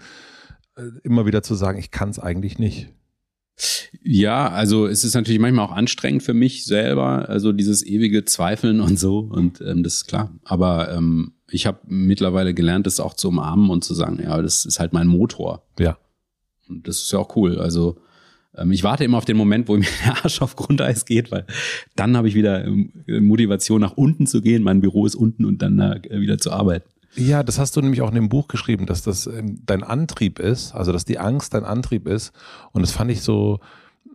äh, 0.75 0.81
immer 1.03 1.27
wieder 1.27 1.43
zu 1.43 1.53
sagen, 1.53 1.77
ich 1.77 1.91
kann 1.91 2.09
es 2.09 2.17
eigentlich 2.17 2.57
nicht. 2.57 2.89
Ja, 4.03 4.49
also 4.49 4.87
es 4.87 5.03
ist 5.03 5.13
natürlich 5.13 5.39
manchmal 5.39 5.65
auch 5.65 5.71
anstrengend 5.71 6.23
für 6.23 6.33
mich 6.33 6.65
selber, 6.65 7.29
also 7.29 7.51
dieses 7.51 7.85
ewige 7.85 8.25
Zweifeln 8.25 8.81
und 8.81 8.99
so 8.99 9.19
und 9.19 9.61
ähm, 9.61 9.83
das 9.83 9.95
ist 9.95 10.07
klar. 10.07 10.31
Aber 10.43 10.91
ähm, 10.91 11.33
ich 11.49 11.65
habe 11.65 11.79
mittlerweile 11.85 12.53
gelernt, 12.53 12.87
das 12.87 12.99
auch 12.99 13.13
zu 13.13 13.29
umarmen 13.29 13.69
und 13.69 13.83
zu 13.83 13.93
sagen, 13.93 14.19
ja, 14.21 14.41
das 14.41 14.65
ist 14.65 14.79
halt 14.79 14.93
mein 14.93 15.07
Motor. 15.07 15.63
Ja. 15.79 15.97
Und 16.67 16.87
das 16.87 16.97
ist 16.97 17.11
ja 17.11 17.19
auch 17.19 17.35
cool. 17.35 17.59
Also 17.59 17.97
ähm, 18.55 18.71
ich 18.71 18.83
warte 18.83 19.03
immer 19.03 19.17
auf 19.17 19.25
den 19.25 19.37
Moment, 19.37 19.67
wo 19.67 19.77
mir 19.77 19.85
der 20.05 20.23
Arsch 20.23 20.41
auf 20.41 20.55
Grundeis 20.55 21.05
geht, 21.05 21.31
weil 21.31 21.45
dann 21.95 22.17
habe 22.17 22.27
ich 22.27 22.35
wieder 22.35 22.65
ähm, 22.65 22.91
Motivation 23.07 23.81
nach 23.81 23.93
unten 23.93 24.27
zu 24.27 24.41
gehen. 24.41 24.63
Mein 24.63 24.81
Büro 24.81 25.05
ist 25.05 25.15
unten 25.15 25.45
und 25.45 25.61
dann 25.61 25.79
äh, 25.79 26.01
wieder 26.19 26.37
zu 26.37 26.51
arbeiten. 26.51 26.89
Ja, 27.15 27.43
das 27.43 27.59
hast 27.59 27.75
du 27.75 27.81
nämlich 27.81 28.01
auch 28.01 28.09
in 28.09 28.15
dem 28.15 28.29
Buch 28.29 28.47
geschrieben, 28.47 28.85
dass 28.85 29.03
das 29.03 29.27
ähm, 29.27 29.61
dein 29.65 29.83
Antrieb 29.83 30.39
ist, 30.39 30.73
also 30.73 30.91
dass 30.91 31.05
die 31.05 31.19
Angst 31.19 31.53
dein 31.53 31.65
Antrieb 31.65 32.07
ist. 32.07 32.31
Und 32.71 32.81
das 32.81 32.91
fand 32.91 33.11
ich 33.11 33.21
so 33.21 33.59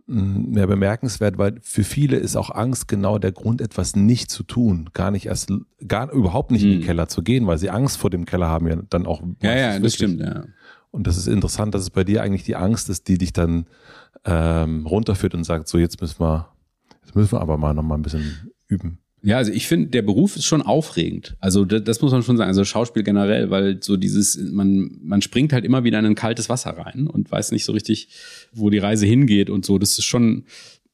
mehr 0.05 0.65
mm, 0.65 0.69
bemerkenswert, 0.69 1.37
weil 1.37 1.59
für 1.61 1.83
viele 1.83 2.17
ist 2.17 2.35
auch 2.35 2.49
Angst 2.49 2.87
genau 2.87 3.19
der 3.19 3.31
Grund, 3.31 3.61
etwas 3.61 3.95
nicht 3.95 4.31
zu 4.31 4.43
tun, 4.43 4.89
gar 4.93 5.11
nicht 5.11 5.27
erst, 5.27 5.53
gar 5.87 6.11
überhaupt 6.11 6.51
nicht 6.51 6.63
hm. 6.63 6.67
in 6.67 6.75
den 6.77 6.81
mhm. 6.81 6.85
Keller 6.85 7.07
zu 7.07 7.23
gehen, 7.23 7.47
weil 7.47 7.57
sie 7.57 7.69
Angst 7.69 7.97
vor 7.97 8.09
dem 8.09 8.25
Keller 8.25 8.47
haben 8.47 8.67
ja 8.67 8.77
dann 8.89 9.05
auch. 9.05 9.21
Ja, 9.41 9.55
ja, 9.55 9.79
das 9.79 9.93
stimmt, 9.93 10.19
ja. 10.19 10.45
Und 10.91 11.05
das 11.05 11.17
ist 11.17 11.27
interessant, 11.27 11.75
dass 11.75 11.83
es 11.83 11.91
bei 11.91 12.03
dir 12.03 12.23
eigentlich 12.23 12.43
die 12.43 12.55
Angst 12.55 12.89
ist, 12.89 13.07
die 13.07 13.19
dich 13.19 13.31
dann 13.31 13.67
ähm, 14.25 14.87
runterführt 14.87 15.35
und 15.35 15.43
sagt, 15.43 15.67
so 15.67 15.77
jetzt 15.77 16.01
müssen 16.01 16.19
wir, 16.19 16.49
jetzt 17.03 17.15
müssen 17.15 17.33
wir 17.33 17.41
aber 17.41 17.57
mal 17.57 17.73
noch 17.73 17.83
mal 17.83 17.95
ein 17.95 18.01
bisschen 18.01 18.51
üben. 18.67 18.99
Ja, 19.21 19.37
also 19.37 19.51
ich 19.51 19.67
finde, 19.67 19.89
der 19.89 20.01
Beruf 20.01 20.35
ist 20.35 20.45
schon 20.45 20.61
aufregend. 20.61 21.35
Also 21.39 21.65
das, 21.65 21.83
das, 21.83 22.01
muss 22.01 22.11
man 22.11 22.23
schon 22.23 22.37
sagen. 22.37 22.47
Also 22.47 22.63
Schauspiel 22.63 23.03
generell, 23.03 23.49
weil 23.49 23.81
so 23.81 23.97
dieses, 23.97 24.37
man, 24.37 24.97
man 25.01 25.21
springt 25.21 25.51
halt 25.51 25.65
immer 25.65 25.83
wieder 25.83 25.99
in 25.99 26.05
ein 26.05 26.15
kaltes 26.15 26.49
Wasser 26.49 26.71
rein 26.71 27.07
und 27.07 27.29
weiß 27.29 27.51
nicht 27.51 27.65
so 27.65 27.73
richtig, 27.73 28.09
wo 28.53 28.69
die 28.69 28.77
Reise 28.77 29.05
hingeht 29.05 29.49
und 29.49 29.65
so. 29.65 29.77
Das 29.77 29.97
ist 29.97 30.05
schon 30.05 30.45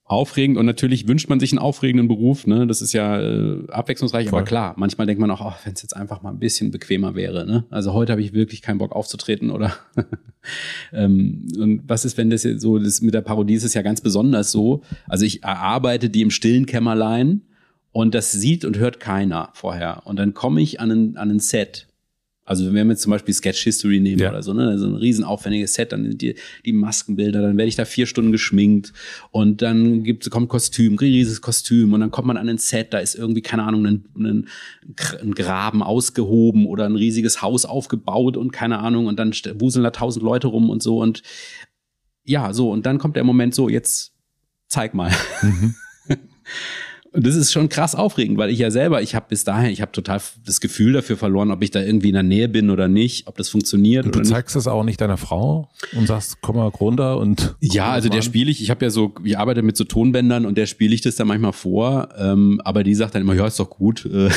aufregend 0.08 0.60
und 0.60 0.68
natürlich 0.68 1.08
wünscht 1.08 1.30
man 1.30 1.40
sich 1.40 1.52
einen 1.52 1.60
aufregenden 1.60 2.08
Beruf. 2.08 2.46
Ne? 2.46 2.68
Das 2.68 2.82
ist 2.82 2.94
ja 2.94 3.20
äh, 3.20 3.68
abwechslungsreich, 3.70 4.30
Voll. 4.30 4.40
aber 4.40 4.48
klar, 4.48 4.76
manchmal 4.78 5.08
denkt 5.08 5.20
man 5.20 5.32
auch, 5.32 5.42
oh, 5.42 5.54
wenn 5.64 5.74
es 5.74 5.82
jetzt 5.82 5.96
einfach 5.96 6.22
mal 6.22 6.30
ein 6.30 6.38
bisschen 6.38 6.70
bequemer 6.70 7.16
wäre. 7.16 7.46
Ne? 7.46 7.66
Also 7.72 7.94
heute 7.94 8.12
habe 8.12 8.22
ich 8.22 8.32
wirklich 8.34 8.62
keinen 8.62 8.78
Bock 8.78 8.92
aufzutreten 8.92 9.50
oder 9.50 9.74
ähm, 10.94 11.48
und 11.58 11.82
was 11.88 12.06
ist, 12.06 12.18
wenn 12.18 12.30
das 12.30 12.44
jetzt 12.44 12.62
so, 12.62 12.78
das 12.78 13.02
mit 13.02 13.16
der 13.16 13.22
Parodie 13.22 13.56
ist 13.56 13.64
es 13.64 13.74
ja 13.74 13.82
ganz 13.82 14.02
besonders 14.02 14.52
so. 14.52 14.84
Also 15.08 15.26
ich 15.26 15.44
erarbeite 15.44 16.12
die 16.12 16.22
im 16.22 16.30
stillen 16.30 16.68
Kämmerlein 16.68 17.42
und 17.96 18.14
das 18.14 18.34
sieht 18.34 18.66
und 18.66 18.78
hört 18.78 19.00
keiner 19.00 19.52
vorher. 19.54 20.02
Und 20.04 20.20
dann 20.20 20.34
komme 20.34 20.62
ich 20.62 20.82
an 20.82 20.92
ein, 20.92 21.16
an 21.16 21.32
ein 21.32 21.40
Set. 21.40 21.88
Also 22.44 22.66
wenn 22.66 22.74
wir 22.74 22.84
jetzt 22.88 23.04
zum 23.04 23.12
Beispiel 23.12 23.34
Sketch 23.34 23.64
History 23.64 24.02
nehmen 24.02 24.20
ja. 24.20 24.32
oder 24.32 24.44
so, 24.44 24.52
ne, 24.52 24.78
so 24.78 24.86
ein 24.86 24.96
riesen 24.96 25.24
aufwendiges 25.24 25.76
Set, 25.76 25.94
dann 25.94 26.04
sind 26.04 26.22
die, 26.22 26.36
die 26.66 26.74
Maskenbilder, 26.74 27.42
dann 27.42 27.56
werde 27.58 27.70
ich 27.70 27.78
da 27.78 27.86
vier 27.86 28.06
Stunden 28.06 28.34
geschminkt 28.34 28.92
und 29.32 29.62
dann 29.62 30.04
gibt, 30.04 30.30
kommt 30.30 30.50
Kostüm, 30.50 30.98
riesiges 30.98 31.42
Kostüm 31.42 31.94
und 31.94 32.02
dann 32.02 32.12
kommt 32.12 32.28
man 32.28 32.36
an 32.36 32.50
ein 32.50 32.58
Set, 32.58 32.94
da 32.94 33.00
ist 33.00 33.16
irgendwie, 33.16 33.42
keine 33.42 33.64
Ahnung, 33.64 33.86
ein, 33.86 34.06
ein, 34.18 34.50
ein 35.22 35.34
Graben 35.34 35.82
ausgehoben 35.82 36.66
oder 36.66 36.84
ein 36.84 36.98
riesiges 36.98 37.42
Haus 37.42 37.64
aufgebaut 37.64 38.36
und 38.36 38.52
keine 38.52 38.80
Ahnung 38.80 39.06
und 39.08 39.20
dann 39.20 39.32
wuseln 39.54 39.86
da 39.86 39.92
tausend 39.92 40.22
Leute 40.22 40.48
rum 40.48 40.70
und 40.70 40.84
so 40.84 41.02
und 41.02 41.24
ja, 42.26 42.52
so 42.52 42.72
und 42.72 42.86
dann 42.86 42.98
kommt 42.98 43.16
der 43.16 43.24
Moment 43.24 43.56
so, 43.56 43.70
jetzt 43.70 44.12
zeig 44.68 44.94
mal. 44.94 45.14
Mhm. 45.42 45.76
Und 47.16 47.26
das 47.26 47.36
ist 47.36 47.54
schon 47.54 47.70
krass 47.70 47.96
aufregend, 47.96 48.38
weil 48.38 48.50
ich 48.50 48.60
ja 48.60 48.72
selber, 48.72 49.02
ich 49.02 49.16
habe 49.16 49.28
bis 49.30 49.44
dahin, 49.44 49.72
ich 49.72 49.82
habe 49.82 49.92
total 49.92 50.20
das 50.46 50.60
Gefühl 50.60 50.94
dafür 50.94 51.16
verloren, 51.16 51.52
ob 51.52 51.64
ich 51.64 51.72
da 51.72 51.82
irgendwie 51.82 52.10
in 52.10 52.14
der 52.14 52.24
Nähe 52.24 52.50
bin 52.50 52.70
oder 52.70 52.88
nicht, 52.88 53.28
ob 53.28 53.38
das 53.38 53.50
funktioniert. 53.50 54.06
Und 54.06 54.16
du 54.16 54.22
zeigst 54.24 54.56
es 54.56 54.68
auch 54.68 54.84
nicht 54.84 55.00
deiner 55.00 55.18
Frau 55.18 55.70
und 55.96 56.08
sagst, 56.08 56.40
komm 56.42 56.58
mal 56.58 56.68
runter 56.68 57.18
und. 57.18 57.56
Ja, 57.62 57.92
also 57.92 58.10
der 58.10 58.22
spiele 58.22 58.52
ich, 58.52 58.62
ich 58.62 58.70
habe 58.70 58.84
ja 58.84 58.92
so, 58.92 59.14
ich 59.24 59.38
arbeite 59.38 59.62
mit 59.62 59.78
so 59.78 59.86
Tonbändern 59.86 60.46
und 60.46 60.58
der 60.58 60.66
spiele 60.66 60.94
ich 60.94 61.02
das 61.02 61.16
dann 61.16 61.28
manchmal 61.28 61.54
vor, 61.54 62.10
ähm, 62.18 62.60
aber 62.64 62.84
die 62.84 62.96
sagt 62.96 63.16
dann 63.16 63.22
immer, 63.22 63.34
ja, 63.34 63.48
ist 63.48 63.60
doch 63.60 63.70
gut. 63.70 64.06
Äh, 64.06 64.30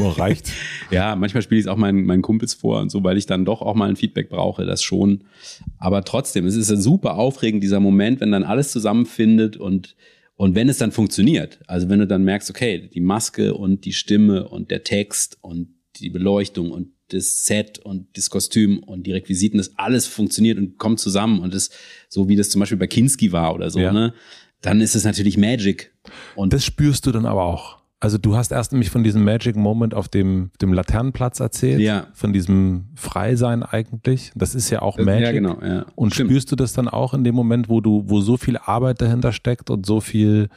reicht. 0.00 0.52
ja, 0.90 1.16
manchmal 1.16 1.42
spiele 1.42 1.58
ich 1.58 1.66
es 1.66 1.68
auch 1.70 1.76
meinen, 1.76 2.04
meinen 2.04 2.22
Kumpels 2.22 2.54
vor 2.54 2.80
und 2.80 2.90
so, 2.90 3.02
weil 3.02 3.16
ich 3.16 3.26
dann 3.26 3.44
doch 3.44 3.62
auch 3.62 3.74
mal 3.74 3.88
ein 3.88 3.96
Feedback 3.96 4.28
brauche, 4.28 4.64
das 4.64 4.82
schon. 4.82 5.22
Aber 5.78 6.04
trotzdem, 6.04 6.46
es 6.46 6.56
ist 6.56 6.68
super 6.68 7.14
aufregend, 7.14 7.62
dieser 7.62 7.80
Moment, 7.80 8.20
wenn 8.20 8.30
dann 8.30 8.44
alles 8.44 8.70
zusammenfindet 8.70 9.56
und 9.56 9.96
und 10.40 10.54
wenn 10.54 10.70
es 10.70 10.78
dann 10.78 10.90
funktioniert, 10.90 11.58
also 11.66 11.90
wenn 11.90 11.98
du 11.98 12.06
dann 12.06 12.24
merkst, 12.24 12.48
okay, 12.48 12.88
die 12.94 13.02
Maske 13.02 13.52
und 13.52 13.84
die 13.84 13.92
Stimme 13.92 14.48
und 14.48 14.70
der 14.70 14.84
Text 14.84 15.36
und 15.42 15.74
die 15.96 16.08
Beleuchtung 16.08 16.70
und 16.70 16.94
das 17.08 17.44
Set 17.44 17.78
und 17.78 18.16
das 18.16 18.30
Kostüm 18.30 18.78
und 18.78 19.06
die 19.06 19.12
Requisiten, 19.12 19.58
das 19.58 19.76
alles 19.76 20.06
funktioniert 20.06 20.56
und 20.56 20.78
kommt 20.78 20.98
zusammen 20.98 21.40
und 21.40 21.52
das, 21.52 21.68
so 22.08 22.30
wie 22.30 22.36
das 22.36 22.48
zum 22.48 22.60
Beispiel 22.60 22.78
bei 22.78 22.86
Kinski 22.86 23.32
war 23.32 23.54
oder 23.54 23.70
so, 23.70 23.80
ja. 23.80 23.92
ne, 23.92 24.14
dann 24.62 24.80
ist 24.80 24.94
es 24.94 25.04
natürlich 25.04 25.36
Magic. 25.36 25.92
Und 26.36 26.54
das 26.54 26.64
spürst 26.64 27.04
du 27.04 27.12
dann 27.12 27.26
aber 27.26 27.44
auch. 27.44 27.79
Also 28.02 28.16
du 28.16 28.34
hast 28.34 28.50
erst 28.50 28.72
nämlich 28.72 28.88
von 28.88 29.04
diesem 29.04 29.22
Magic 29.24 29.56
Moment 29.56 29.92
auf 29.94 30.08
dem, 30.08 30.50
dem 30.62 30.72
Laternenplatz 30.72 31.38
erzählt, 31.38 31.80
Ja. 31.80 32.06
von 32.14 32.32
diesem 32.32 32.86
Freisein 32.94 33.62
eigentlich. 33.62 34.32
Das 34.34 34.54
ist 34.54 34.70
ja 34.70 34.80
auch 34.80 34.96
Magic. 34.98 35.26
Ja, 35.26 35.32
genau. 35.32 35.58
Ja. 35.62 35.84
Und 35.96 36.14
Stimmt. 36.14 36.30
spürst 36.30 36.50
du 36.50 36.56
das 36.56 36.72
dann 36.72 36.88
auch 36.88 37.12
in 37.12 37.24
dem 37.24 37.34
Moment, 37.34 37.68
wo 37.68 37.82
du, 37.82 38.04
wo 38.06 38.22
so 38.22 38.38
viel 38.38 38.56
Arbeit 38.56 39.02
dahinter 39.02 39.32
steckt 39.32 39.68
und 39.68 39.84
so 39.84 40.00
viel 40.00 40.48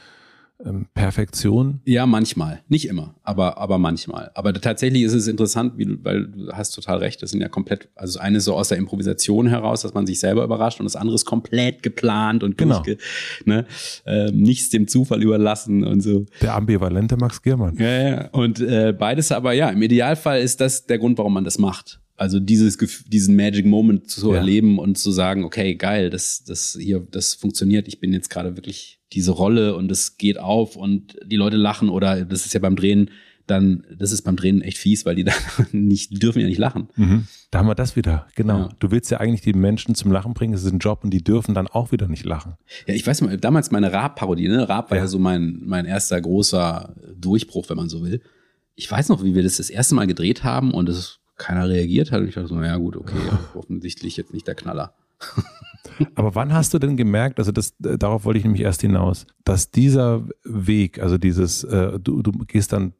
Perfektion? 0.93 1.81
Ja, 1.85 2.05
manchmal. 2.05 2.61
Nicht 2.69 2.87
immer, 2.87 3.15
aber, 3.23 3.57
aber 3.57 3.77
manchmal. 3.77 4.31
Aber 4.35 4.53
tatsächlich 4.53 5.03
ist 5.03 5.13
es 5.13 5.27
interessant, 5.27 5.73
wie 5.77 5.97
weil 6.03 6.27
du 6.27 6.51
hast 6.53 6.71
total 6.71 6.99
recht, 6.99 7.21
das 7.21 7.31
sind 7.31 7.41
ja 7.41 7.49
komplett, 7.49 7.89
also 7.95 8.13
das 8.17 8.21
eine 8.23 8.37
ist 8.37 8.45
so 8.45 8.53
aus 8.55 8.69
der 8.69 8.77
Improvisation 8.77 9.47
heraus, 9.47 9.81
dass 9.81 9.93
man 9.93 10.05
sich 10.07 10.19
selber 10.19 10.43
überrascht 10.43 10.79
und 10.79 10.85
das 10.85 10.95
andere 10.95 11.15
ist 11.15 11.25
komplett 11.25 11.83
geplant 11.83 12.43
und 12.43 12.57
Genau. 12.57 12.75
durchge, 12.81 12.97
ne, 13.45 13.65
ähm, 14.05 14.37
nichts 14.41 14.69
dem 14.69 14.87
Zufall 14.87 15.21
überlassen 15.21 15.83
und 15.83 16.01
so. 16.01 16.25
Der 16.41 16.55
ambivalente 16.55 17.17
Max 17.17 17.41
Giermann. 17.41 17.75
Ja, 17.77 18.09
ja. 18.09 18.29
Und 18.31 18.59
äh, 18.61 18.93
beides 18.97 19.31
aber, 19.31 19.53
ja, 19.53 19.69
im 19.69 19.81
Idealfall 19.81 20.41
ist 20.41 20.61
das 20.61 20.85
der 20.85 20.97
Grund, 20.99 21.17
warum 21.17 21.33
man 21.33 21.43
das 21.43 21.57
macht. 21.57 21.99
Also 22.15 22.39
dieses 22.39 22.77
diesen 23.07 23.35
Magic 23.35 23.65
Moment 23.65 24.09
zu 24.09 24.31
Ja. 24.31 24.37
erleben 24.37 24.77
und 24.79 24.97
zu 24.97 25.11
sagen, 25.11 25.43
okay, 25.43 25.75
geil, 25.75 26.09
das, 26.11 26.43
das 26.45 26.77
hier, 26.79 27.05
das 27.11 27.33
funktioniert. 27.33 27.87
Ich 27.87 27.99
bin 27.99 28.13
jetzt 28.13 28.29
gerade 28.29 28.55
wirklich 28.55 28.99
diese 29.13 29.31
Rolle 29.31 29.75
und 29.75 29.91
es 29.91 30.17
geht 30.17 30.39
auf 30.39 30.75
und 30.75 31.17
die 31.25 31.35
Leute 31.35 31.57
lachen 31.57 31.89
oder 31.89 32.25
das 32.25 32.45
ist 32.45 32.53
ja 32.53 32.59
beim 32.59 32.75
Drehen 32.75 33.09
dann, 33.47 33.85
das 33.93 34.11
ist 34.11 34.21
beim 34.21 34.35
Drehen 34.35 34.61
echt 34.61 34.77
fies, 34.77 35.05
weil 35.05 35.15
die 35.15 35.23
dann 35.25 35.35
nicht, 35.71 36.11
die 36.11 36.19
dürfen 36.19 36.39
ja 36.39 36.47
nicht 36.47 36.57
lachen. 36.57 36.87
Mhm. 36.95 37.27
Da 37.51 37.59
haben 37.59 37.67
wir 37.67 37.75
das 37.75 37.95
wieder. 37.95 38.27
Genau. 38.35 38.59
Ja. 38.59 38.69
Du 38.79 38.91
willst 38.91 39.11
ja 39.11 39.19
eigentlich 39.19 39.41
die 39.41 39.53
Menschen 39.53 39.95
zum 39.95 40.11
Lachen 40.11 40.33
bringen. 40.33 40.53
Es 40.53 40.63
ist 40.63 40.71
ein 40.71 40.79
Job 40.79 41.03
und 41.03 41.11
die 41.11 41.23
dürfen 41.23 41.53
dann 41.53 41.67
auch 41.67 41.91
wieder 41.91 42.07
nicht 42.07 42.25
lachen. 42.25 42.53
Ja, 42.87 42.93
ich 42.93 43.05
weiß 43.05 43.21
mal, 43.21 43.37
damals 43.37 43.71
meine 43.71 43.91
Raab-Parodie, 43.91 44.47
ne? 44.47 44.67
Raab 44.69 44.91
war 44.91 44.97
Ja. 44.97 45.03
ja. 45.03 45.07
so 45.07 45.19
mein, 45.19 45.61
mein 45.65 45.85
erster 45.85 46.19
großer 46.19 46.95
Durchbruch, 47.17 47.69
wenn 47.69 47.77
man 47.77 47.89
so 47.89 48.03
will. 48.03 48.21
Ich 48.75 48.89
weiß 48.89 49.09
noch, 49.09 49.23
wie 49.23 49.35
wir 49.35 49.43
das 49.43 49.57
das 49.57 49.69
erste 49.69 49.93
Mal 49.93 50.07
gedreht 50.07 50.43
haben 50.43 50.73
und 50.73 50.89
es 50.89 51.19
keiner 51.37 51.67
reagiert 51.67 52.11
hat. 52.11 52.21
Und 52.21 52.29
ich 52.29 52.35
dachte 52.35 52.47
so, 52.47 52.61
ja 52.61 52.77
gut, 52.77 52.95
okay, 52.95 53.17
offensichtlich 53.55 54.17
jetzt 54.17 54.33
nicht 54.33 54.47
der 54.47 54.55
Knaller. 54.55 54.95
Aber 56.15 56.35
wann 56.35 56.53
hast 56.53 56.73
du 56.73 56.79
denn 56.79 56.97
gemerkt, 56.97 57.39
also 57.39 57.51
das, 57.51 57.73
äh, 57.83 57.97
darauf 57.97 58.25
wollte 58.25 58.39
ich 58.39 58.45
nämlich 58.45 58.63
erst 58.63 58.81
hinaus, 58.81 59.25
dass 59.43 59.71
dieser 59.71 60.27
Weg, 60.43 60.99
also 60.99 61.17
dieses, 61.17 61.63
äh, 61.63 61.99
du, 61.99 62.21
du 62.21 62.31
gehst 62.31 62.73
dann 62.73 62.93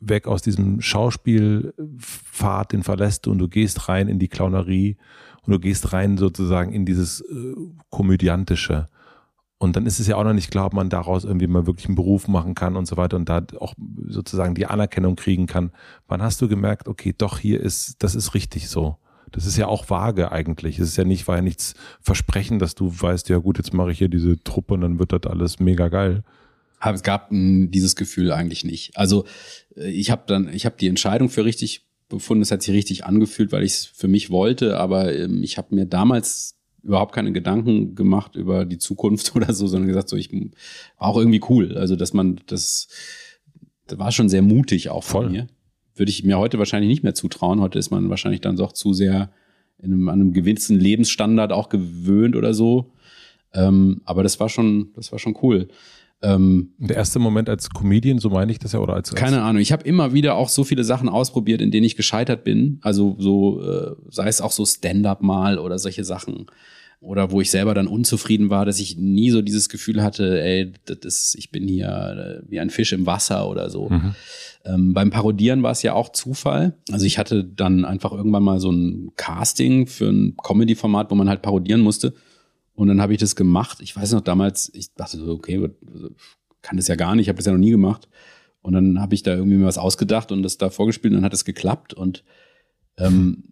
weg 0.00 0.26
aus 0.26 0.42
diesem 0.42 0.80
Schauspielpfad, 0.80 2.72
den 2.72 2.82
verlässt 2.82 3.26
du 3.26 3.30
und 3.30 3.38
du 3.38 3.48
gehst 3.48 3.88
rein 3.88 4.08
in 4.08 4.18
die 4.18 4.28
Clownerie 4.28 4.96
und 5.42 5.52
du 5.52 5.58
gehst 5.58 5.92
rein 5.92 6.18
sozusagen 6.18 6.72
in 6.72 6.84
dieses 6.84 7.20
äh, 7.20 7.54
Komödiantische. 7.90 8.88
Und 9.58 9.76
dann 9.76 9.84
ist 9.84 10.00
es 10.00 10.06
ja 10.06 10.16
auch 10.16 10.24
noch 10.24 10.32
nicht 10.32 10.50
klar, 10.50 10.66
ob 10.66 10.72
man 10.72 10.88
daraus 10.88 11.24
irgendwie 11.24 11.46
mal 11.46 11.66
wirklich 11.66 11.86
einen 11.86 11.94
Beruf 11.94 12.28
machen 12.28 12.54
kann 12.54 12.76
und 12.76 12.86
so 12.86 12.96
weiter 12.96 13.16
und 13.16 13.28
da 13.28 13.44
auch 13.58 13.74
sozusagen 14.06 14.54
die 14.54 14.66
Anerkennung 14.66 15.16
kriegen 15.16 15.46
kann. 15.46 15.70
Wann 16.08 16.22
hast 16.22 16.40
du 16.40 16.48
gemerkt, 16.48 16.88
okay, 16.88 17.14
doch 17.16 17.38
hier 17.38 17.60
ist, 17.60 18.02
das 18.02 18.14
ist 18.14 18.32
richtig 18.32 18.70
so? 18.70 18.96
Das 19.32 19.46
ist 19.46 19.56
ja 19.56 19.66
auch 19.66 19.90
vage 19.90 20.32
eigentlich. 20.32 20.78
Es 20.78 20.88
ist 20.88 20.96
ja 20.96 21.04
nicht, 21.04 21.28
war 21.28 21.36
ja 21.36 21.42
nichts 21.42 21.74
Versprechen, 22.00 22.58
dass 22.58 22.74
du 22.74 22.92
weißt, 22.92 23.28
ja 23.28 23.38
gut, 23.38 23.58
jetzt 23.58 23.72
mache 23.72 23.92
ich 23.92 23.98
hier 23.98 24.08
diese 24.08 24.42
Truppe 24.42 24.74
und 24.74 24.80
dann 24.80 24.98
wird 24.98 25.12
das 25.12 25.22
alles 25.24 25.60
mega 25.60 25.88
geil. 25.88 26.22
Es 26.82 27.02
gab 27.02 27.30
mh, 27.30 27.68
dieses 27.68 27.94
Gefühl 27.94 28.32
eigentlich 28.32 28.64
nicht. 28.64 28.96
Also 28.96 29.26
äh, 29.76 29.90
ich 29.90 30.10
habe 30.10 30.22
dann, 30.26 30.52
ich 30.52 30.64
habe 30.64 30.76
die 30.78 30.88
Entscheidung 30.88 31.28
für 31.28 31.44
richtig 31.44 31.86
befunden. 32.08 32.42
Es 32.42 32.50
hat 32.50 32.62
sich 32.62 32.74
richtig 32.74 33.04
angefühlt, 33.04 33.52
weil 33.52 33.62
ich 33.62 33.72
es 33.72 33.84
für 33.86 34.08
mich 34.08 34.30
wollte. 34.30 34.78
Aber 34.78 35.14
ähm, 35.14 35.42
ich 35.42 35.58
habe 35.58 35.74
mir 35.74 35.86
damals 35.86 36.56
überhaupt 36.82 37.14
keine 37.14 37.32
Gedanken 37.32 37.94
gemacht 37.94 38.34
über 38.36 38.64
die 38.64 38.78
Zukunft 38.78 39.34
oder 39.36 39.52
so, 39.52 39.66
sondern 39.66 39.88
gesagt, 39.88 40.08
so 40.08 40.16
ich 40.16 40.32
war 40.32 41.08
auch 41.08 41.18
irgendwie 41.18 41.42
cool. 41.48 41.76
Also 41.76 41.96
dass 41.96 42.12
man 42.12 42.40
das, 42.46 42.88
das 43.86 43.98
war 43.98 44.12
schon 44.12 44.28
sehr 44.28 44.42
mutig 44.42 44.88
auch 44.88 45.04
von 45.04 45.24
Voll. 45.24 45.30
mir. 45.30 45.46
Würde 46.00 46.10
ich 46.10 46.24
mir 46.24 46.38
heute 46.38 46.58
wahrscheinlich 46.58 46.88
nicht 46.88 47.02
mehr 47.02 47.12
zutrauen. 47.12 47.60
Heute 47.60 47.78
ist 47.78 47.90
man 47.90 48.08
wahrscheinlich 48.08 48.40
dann 48.40 48.56
doch 48.56 48.72
zu 48.72 48.94
sehr 48.94 49.30
in 49.76 49.92
einem, 49.92 50.08
an 50.08 50.14
einem 50.14 50.32
gewissen 50.32 50.80
Lebensstandard 50.80 51.52
auch 51.52 51.68
gewöhnt 51.68 52.36
oder 52.36 52.54
so. 52.54 52.94
Ähm, 53.52 54.00
aber 54.06 54.22
das 54.22 54.40
war 54.40 54.48
schon, 54.48 54.92
das 54.96 55.12
war 55.12 55.18
schon 55.18 55.36
cool. 55.42 55.68
Ähm, 56.22 56.70
Der 56.78 56.96
erste 56.96 57.18
Moment 57.18 57.50
als 57.50 57.68
Comedian, 57.68 58.18
so 58.18 58.30
meine 58.30 58.50
ich 58.50 58.58
das 58.58 58.72
ja, 58.72 58.78
oder 58.78 58.94
als, 58.94 59.10
als 59.10 59.20
keine 59.20 59.42
Ahnung. 59.42 59.60
Ich 59.60 59.72
habe 59.72 59.84
immer 59.84 60.14
wieder 60.14 60.36
auch 60.36 60.48
so 60.48 60.64
viele 60.64 60.84
Sachen 60.84 61.10
ausprobiert, 61.10 61.60
in 61.60 61.70
denen 61.70 61.84
ich 61.84 61.96
gescheitert 61.96 62.44
bin. 62.44 62.78
Also 62.80 63.16
so, 63.18 63.62
äh, 63.62 63.94
sei 64.08 64.28
es 64.28 64.40
auch 64.40 64.52
so 64.52 64.64
Stand-up 64.64 65.22
mal 65.22 65.58
oder 65.58 65.78
solche 65.78 66.04
Sachen. 66.04 66.46
Oder 67.00 67.30
wo 67.30 67.40
ich 67.40 67.50
selber 67.50 67.72
dann 67.72 67.86
unzufrieden 67.86 68.50
war, 68.50 68.66
dass 68.66 68.78
ich 68.78 68.98
nie 68.98 69.30
so 69.30 69.40
dieses 69.40 69.70
Gefühl 69.70 70.02
hatte, 70.02 70.42
ey, 70.42 70.72
das 70.84 70.98
ist, 71.02 71.34
ich 71.38 71.50
bin 71.50 71.66
hier 71.66 72.42
äh, 72.42 72.50
wie 72.50 72.60
ein 72.60 72.68
Fisch 72.68 72.92
im 72.92 73.06
Wasser 73.06 73.48
oder 73.48 73.70
so. 73.70 73.88
Mhm. 73.88 74.14
Ähm, 74.64 74.92
beim 74.92 75.10
Parodieren 75.10 75.62
war 75.62 75.72
es 75.72 75.82
ja 75.82 75.94
auch 75.94 76.10
Zufall. 76.10 76.76
Also 76.90 77.06
ich 77.06 77.18
hatte 77.18 77.44
dann 77.44 77.84
einfach 77.84 78.12
irgendwann 78.12 78.42
mal 78.42 78.60
so 78.60 78.70
ein 78.70 79.12
Casting 79.16 79.86
für 79.86 80.08
ein 80.08 80.36
Comedy-Format, 80.42 81.10
wo 81.10 81.14
man 81.14 81.28
halt 81.28 81.42
parodieren 81.42 81.80
musste. 81.80 82.14
Und 82.74 82.88
dann 82.88 83.00
habe 83.00 83.12
ich 83.12 83.18
das 83.18 83.36
gemacht. 83.36 83.78
Ich 83.80 83.96
weiß 83.96 84.12
noch 84.12 84.20
damals, 84.20 84.70
ich 84.74 84.94
dachte 84.94 85.18
so, 85.18 85.32
okay, 85.32 85.70
kann 86.62 86.76
das 86.76 86.88
ja 86.88 86.96
gar 86.96 87.14
nicht, 87.14 87.24
ich 87.24 87.28
habe 87.28 87.36
das 87.36 87.46
ja 87.46 87.52
noch 87.52 87.58
nie 87.58 87.70
gemacht. 87.70 88.08
Und 88.62 88.74
dann 88.74 89.00
habe 89.00 89.14
ich 89.14 89.22
da 89.22 89.34
irgendwie 89.34 89.56
mir 89.56 89.66
was 89.66 89.78
ausgedacht 89.78 90.32
und 90.32 90.42
das 90.42 90.58
da 90.58 90.68
vorgespielt 90.68 91.12
und 91.12 91.18
dann 91.18 91.24
hat 91.24 91.32
es 91.32 91.44
geklappt. 91.46 91.94
Und 91.94 92.24
ähm, 92.98 93.44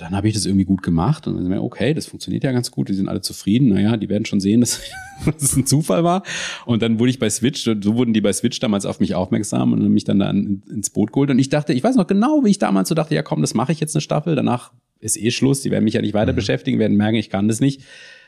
dann 0.00 0.16
habe 0.16 0.28
ich 0.28 0.34
das 0.34 0.46
irgendwie 0.46 0.64
gut 0.64 0.82
gemacht 0.82 1.26
und 1.26 1.34
dann 1.34 1.42
sind 1.42 1.52
wir, 1.52 1.62
okay, 1.62 1.94
das 1.94 2.06
funktioniert 2.06 2.44
ja 2.44 2.52
ganz 2.52 2.70
gut, 2.70 2.88
die 2.88 2.94
sind 2.94 3.08
alle 3.08 3.20
zufrieden. 3.20 3.68
Naja, 3.68 3.96
die 3.96 4.08
werden 4.08 4.24
schon 4.24 4.40
sehen, 4.40 4.60
dass 4.60 4.80
es 5.36 5.56
ein 5.56 5.66
Zufall 5.66 6.04
war. 6.04 6.22
Und 6.64 6.82
dann 6.82 6.98
wurde 6.98 7.10
ich 7.10 7.18
bei 7.18 7.28
Switch, 7.28 7.64
so 7.64 7.94
wurden 7.94 8.14
die 8.14 8.20
bei 8.20 8.32
Switch 8.32 8.58
damals 8.60 8.86
auf 8.86 9.00
mich 9.00 9.14
aufmerksam 9.14 9.72
und 9.72 9.86
mich 9.88 10.04
dann 10.04 10.18
da 10.18 10.30
in, 10.30 10.62
ins 10.70 10.90
Boot 10.90 11.12
geholt. 11.12 11.30
Und 11.30 11.38
ich 11.38 11.48
dachte, 11.48 11.72
ich 11.72 11.84
weiß 11.84 11.96
noch 11.96 12.06
genau, 12.06 12.44
wie 12.44 12.50
ich 12.50 12.58
damals 12.58 12.88
so 12.88 12.94
dachte, 12.94 13.14
ja 13.14 13.22
komm, 13.22 13.40
das 13.40 13.54
mache 13.54 13.72
ich 13.72 13.80
jetzt 13.80 13.94
eine 13.94 14.00
Staffel, 14.00 14.34
danach 14.34 14.72
ist 15.00 15.16
eh 15.16 15.30
Schluss, 15.30 15.62
die 15.62 15.70
werden 15.70 15.84
mich 15.84 15.94
ja 15.94 16.00
nicht 16.00 16.14
weiter 16.14 16.32
beschäftigen, 16.32 16.78
werden 16.78 16.96
merken, 16.96 17.16
ich 17.16 17.30
kann 17.30 17.48
das 17.48 17.60
nicht. 17.60 17.82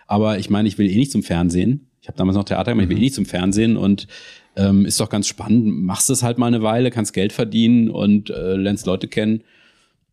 Aber 0.06 0.38
ich 0.38 0.50
meine, 0.50 0.68
ich 0.68 0.78
will 0.78 0.90
eh 0.90 0.96
nicht 0.96 1.12
zum 1.12 1.22
Fernsehen. 1.22 1.88
Ich 2.00 2.08
habe 2.08 2.18
damals 2.18 2.36
noch 2.36 2.44
Theater 2.44 2.72
gemacht, 2.72 2.84
ich 2.84 2.90
will 2.90 2.98
eh 2.98 3.00
nicht 3.00 3.14
zum 3.14 3.26
Fernsehen 3.26 3.76
und 3.76 4.08
ähm, 4.56 4.84
ist 4.84 5.00
doch 5.00 5.08
ganz 5.08 5.26
spannend. 5.26 5.66
Machst 5.66 6.10
es 6.10 6.22
halt 6.22 6.38
mal 6.38 6.48
eine 6.48 6.62
Weile, 6.62 6.90
kannst 6.90 7.14
Geld 7.14 7.32
verdienen 7.32 7.88
und 7.88 8.30
äh, 8.30 8.56
lernst 8.56 8.86
Leute 8.86 9.08
kennen. 9.08 9.42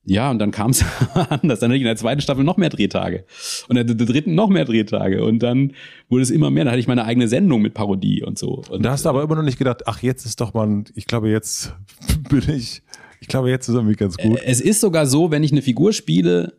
Ja, 0.10 0.30
und 0.32 0.40
dann 0.40 0.52
kam 0.52 0.72
es 0.72 0.84
anders. 1.14 1.60
Dann 1.60 1.70
hatte 1.70 1.76
ich 1.76 1.82
in 1.82 1.86
der 1.86 1.96
zweiten 1.96 2.20
Staffel 2.22 2.44
noch 2.44 2.58
mehr 2.58 2.70
Drehtage. 2.70 3.24
Und 3.68 3.78
in 3.78 3.86
der 3.88 3.96
dritten 3.96 4.36
noch 4.36 4.50
mehr 4.50 4.66
Drehtage. 4.66 5.24
Und 5.24 5.40
dann 5.40 5.74
wurde 6.10 6.24
es 6.24 6.32
immer 6.32 6.50
mehr. 6.52 6.66
Dann 6.66 6.72
hatte 6.72 6.80
ich 6.80 6.88
meine 6.88 7.06
eigene 7.06 7.28
Sendung 7.28 7.62
mit 7.62 7.74
Parodie 7.74 8.24
und 8.24 8.38
so. 8.38 8.64
Und 8.70 8.84
Da 8.84 8.92
hast 8.92 9.06
du 9.06 9.10
aber 9.10 9.24
immer 9.24 9.36
noch 9.36 9.44
nicht 9.44 9.58
gedacht, 9.58 9.84
ach, 9.88 10.02
jetzt 10.02 10.26
ist 10.26 10.42
doch 10.42 10.54
mal, 10.54 10.68
ein- 10.68 10.86
ich 10.96 11.06
glaube, 11.06 11.30
jetzt 11.30 11.74
bin 12.30 12.44
ich, 12.50 12.82
ich 13.22 13.28
glaube, 13.28 13.50
jetzt 13.50 13.68
ist 13.70 13.76
irgendwie 13.76 13.96
ganz 13.96 14.18
gut. 14.18 14.40
Es 14.46 14.60
ist 14.62 14.82
sogar 14.82 15.06
so, 15.06 15.32
wenn 15.32 15.44
ich 15.44 15.52
eine 15.52 15.62
Figur 15.62 15.94
spiele, 15.94 16.54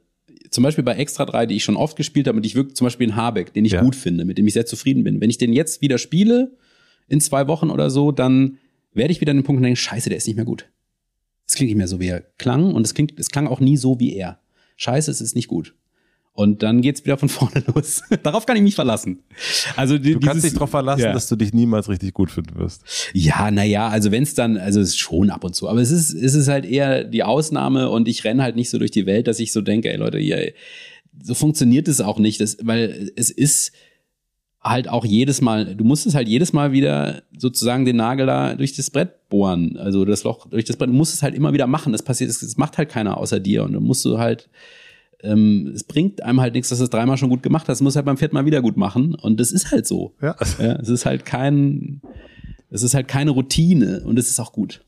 zum 0.50 0.64
Beispiel 0.64 0.82
bei 0.84 0.94
Extra 0.94 1.24
3, 1.26 1.46
die 1.46 1.56
ich 1.56 1.64
schon 1.64 1.76
oft 1.76 1.96
gespielt 1.96 2.26
habe, 2.26 2.36
und 2.38 2.44
ich 2.46 2.54
wirklich 2.56 2.74
zum 2.76 2.84
Beispiel 2.86 3.08
in 3.08 3.16
Habeck, 3.16 3.52
den 3.54 3.64
ich 3.64 3.72
Ja. 3.72 3.82
gut 3.82 3.94
finde, 3.94 4.24
mit 4.24 4.36
dem 4.38 4.46
ich 4.46 4.54
sehr 4.54 4.66
zufrieden 4.66 5.04
bin. 5.04 5.20
Wenn 5.20 5.30
ich 5.30 5.38
den 5.38 5.52
jetzt 5.52 5.80
wieder 5.80 5.96
spiele, 5.98 6.56
in 7.08 7.20
zwei 7.20 7.46
Wochen 7.48 7.70
oder 7.70 7.88
so, 7.90 8.10
dann 8.12 8.58
werde 8.92 9.12
ich 9.12 9.20
wieder 9.20 9.30
an 9.30 9.38
den 9.38 9.44
Punkt 9.44 9.62
denken, 9.64 9.76
scheiße, 9.76 10.08
der 10.08 10.18
ist 10.18 10.26
nicht 10.26 10.36
mehr 10.36 10.44
gut. 10.44 10.68
Es 11.50 11.56
klingt 11.56 11.70
nicht 11.70 11.78
mehr 11.78 11.88
so, 11.88 11.98
wie 11.98 12.06
er 12.06 12.20
klang, 12.38 12.72
und 12.76 12.86
es 12.86 12.94
klingt, 12.94 13.18
es 13.18 13.28
klang 13.28 13.48
auch 13.48 13.58
nie 13.58 13.76
so 13.76 13.98
wie 13.98 14.14
er. 14.14 14.38
Scheiße, 14.76 15.10
es 15.10 15.20
ist 15.20 15.34
nicht 15.34 15.48
gut. 15.48 15.74
Und 16.32 16.62
dann 16.62 16.80
geht's 16.80 17.04
wieder 17.04 17.18
von 17.18 17.28
vorne 17.38 17.64
los. 17.74 18.02
Darauf 18.22 18.46
kann 18.46 18.56
ich 18.56 18.62
mich 18.62 18.76
verlassen. 18.76 19.24
Also 19.74 19.98
Du 19.98 20.12
kannst 20.20 20.36
dieses- 20.36 20.42
dich 20.44 20.52
darauf 20.52 20.70
verlassen, 20.70 21.02
Ja. 21.02 21.12
dass 21.12 21.28
du 21.28 21.34
dich 21.34 21.52
niemals 21.52 21.88
richtig 21.88 22.14
gut 22.14 22.30
finden 22.30 22.56
wirst. 22.56 22.82
Ja, 23.14 23.50
naja, 23.50 23.88
also 23.88 24.12
wenn 24.12 24.22
es 24.22 24.34
dann, 24.34 24.58
also 24.58 24.80
es 24.80 24.90
ist 24.90 24.98
schon 25.00 25.30
ab 25.30 25.42
und 25.42 25.56
zu, 25.56 25.68
aber 25.68 25.80
es 25.80 25.90
ist, 25.90 26.14
es 26.14 26.34
ist 26.34 26.46
halt 26.46 26.64
eher 26.66 27.02
die 27.02 27.24
Ausnahme 27.24 27.90
und 27.90 28.06
ich 28.06 28.22
renne 28.22 28.44
halt 28.44 28.54
nicht 28.54 28.70
so 28.70 28.78
durch 28.78 28.92
die 28.92 29.06
Welt, 29.06 29.26
dass 29.26 29.40
ich 29.40 29.50
so 29.52 29.60
denke, 29.60 29.90
ey 29.90 29.96
Leute, 29.96 30.18
ihr, 30.20 30.52
so 31.20 31.34
funktioniert 31.34 31.88
es 31.88 32.00
auch 32.00 32.20
nicht, 32.20 32.40
das, 32.40 32.58
weil 32.62 33.10
es 33.16 33.28
ist 33.30 33.72
halt 34.62 34.88
auch 34.88 35.04
jedes 35.04 35.40
Mal, 35.40 35.74
du 35.74 35.84
musst 35.84 36.06
es 36.06 36.14
halt 36.14 36.28
jedes 36.28 36.52
Mal 36.52 36.72
wieder 36.72 37.22
sozusagen 37.36 37.84
den 37.84 37.96
Nagel 37.96 38.26
da 38.26 38.54
durch 38.54 38.74
das 38.74 38.90
Brett 38.90 39.28
bohren, 39.28 39.76
also 39.78 40.04
das 40.04 40.24
Loch 40.24 40.46
durch 40.48 40.64
das 40.64 40.76
Brett, 40.76 40.90
du 40.90 40.94
musst 40.94 41.14
es 41.14 41.22
halt 41.22 41.34
immer 41.34 41.52
wieder 41.52 41.66
machen, 41.66 41.92
das 41.92 42.02
passiert, 42.02 42.28
das, 42.28 42.40
das 42.40 42.56
macht 42.56 42.76
halt 42.76 42.90
keiner 42.90 43.16
außer 43.16 43.40
dir. 43.40 43.64
Und 43.64 43.72
dann 43.72 43.82
musst 43.82 44.04
du 44.04 44.18
halt, 44.18 44.50
ähm, 45.22 45.72
es 45.74 45.84
bringt 45.84 46.22
einem 46.22 46.40
halt 46.40 46.54
nichts, 46.54 46.68
dass 46.68 46.78
du 46.78 46.84
es 46.84 46.90
dreimal 46.90 47.16
schon 47.16 47.30
gut 47.30 47.42
gemacht 47.42 47.68
hast, 47.68 47.78
du 47.78 47.84
musst 47.84 47.96
halt 47.96 48.06
beim 48.06 48.18
vierten 48.18 48.34
Mal 48.34 48.44
wieder 48.44 48.60
gut 48.60 48.76
machen. 48.76 49.14
Und 49.14 49.40
das 49.40 49.50
ist 49.50 49.70
halt 49.70 49.86
so. 49.86 50.14
Ja. 50.20 50.36
Ja, 50.58 50.72
es 50.74 50.88
ist 50.88 51.06
halt 51.06 51.24
kein, 51.24 52.02
es 52.68 52.82
ist 52.82 52.94
halt 52.94 53.08
keine 53.08 53.30
Routine. 53.30 54.02
Und 54.04 54.18
es 54.18 54.28
ist 54.28 54.40
auch 54.40 54.52
gut. 54.52 54.82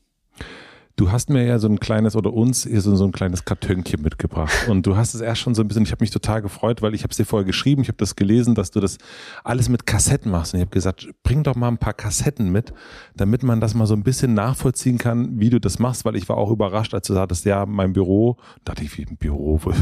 Du 0.95 1.11
hast 1.11 1.31
mir 1.31 1.43
ja 1.43 1.57
so 1.57 1.67
ein 1.67 1.79
kleines 1.79 2.15
oder 2.15 2.31
uns 2.31 2.65
hier 2.65 2.79
so, 2.79 2.95
so 2.95 3.05
ein 3.05 3.11
kleines 3.11 3.45
Kartönchen 3.45 4.03
mitgebracht. 4.03 4.67
Und 4.69 4.85
du 4.85 4.95
hast 4.95 5.15
es 5.15 5.21
erst 5.21 5.41
schon 5.41 5.55
so 5.55 5.63
ein 5.63 5.67
bisschen, 5.67 5.83
ich 5.85 5.91
habe 5.91 6.03
mich 6.03 6.11
total 6.11 6.43
gefreut, 6.43 6.83
weil 6.83 6.93
ich 6.93 7.01
habe 7.01 7.09
es 7.09 7.17
dir 7.17 7.25
vorher 7.25 7.45
geschrieben, 7.47 7.81
ich 7.81 7.87
habe 7.87 7.97
das 7.97 8.15
gelesen, 8.15 8.53
dass 8.53 8.69
du 8.69 8.79
das 8.79 8.99
alles 9.43 9.69
mit 9.69 9.87
Kassetten 9.87 10.31
machst. 10.31 10.53
Und 10.53 10.59
ich 10.59 10.65
habe 10.65 10.71
gesagt, 10.73 11.09
bring 11.23 11.41
doch 11.41 11.55
mal 11.55 11.67
ein 11.67 11.79
paar 11.79 11.95
Kassetten 11.95 12.51
mit, 12.51 12.73
damit 13.15 13.41
man 13.41 13.59
das 13.59 13.73
mal 13.73 13.87
so 13.87 13.95
ein 13.95 14.03
bisschen 14.03 14.35
nachvollziehen 14.35 14.99
kann, 14.99 15.39
wie 15.39 15.49
du 15.49 15.59
das 15.59 15.79
machst, 15.79 16.05
weil 16.05 16.15
ich 16.15 16.29
war 16.29 16.37
auch 16.37 16.51
überrascht, 16.51 16.93
als 16.93 17.07
du 17.07 17.13
sagtest, 17.15 17.45
ja, 17.45 17.65
mein 17.65 17.93
Büro, 17.93 18.37
da 18.63 18.73
dachte 18.73 18.83
ich, 18.85 18.95
wie 18.95 19.07
ein 19.07 19.17
Büro, 19.17 19.59
Wo- 19.63 19.73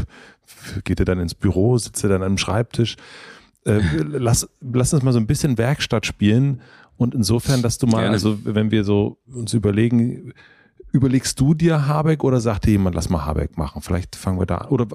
geht 0.82 0.98
er 0.98 1.04
dann 1.04 1.20
ins 1.20 1.34
Büro, 1.34 1.76
sitzt 1.76 2.02
er 2.04 2.08
dann 2.08 2.22
am 2.22 2.38
Schreibtisch, 2.38 2.96
äh, 3.66 3.80
lass, 3.98 4.48
lass 4.62 4.94
uns 4.94 5.02
mal 5.02 5.12
so 5.12 5.18
ein 5.18 5.26
bisschen 5.26 5.58
Werkstatt 5.58 6.06
spielen. 6.06 6.62
Und 6.96 7.14
insofern, 7.14 7.60
dass 7.60 7.76
du 7.76 7.86
mal, 7.86 7.98
Gerne. 7.98 8.12
also 8.12 8.38
wenn 8.44 8.70
wir 8.70 8.84
so 8.84 9.18
uns 9.26 9.52
überlegen, 9.54 10.32
überlegst 10.92 11.38
du 11.40 11.54
dir 11.54 11.86
Habeck 11.86 12.22
oder 12.24 12.40
sagt 12.40 12.66
dir 12.66 12.72
jemand, 12.72 12.94
lass 12.94 13.08
mal 13.10 13.24
Habeck 13.26 13.56
machen? 13.58 13.82
Vielleicht 13.82 14.14
fangen 14.16 14.38
wir 14.38 14.46
da 14.46 14.58
an. 14.58 14.68
Oder 14.70 14.86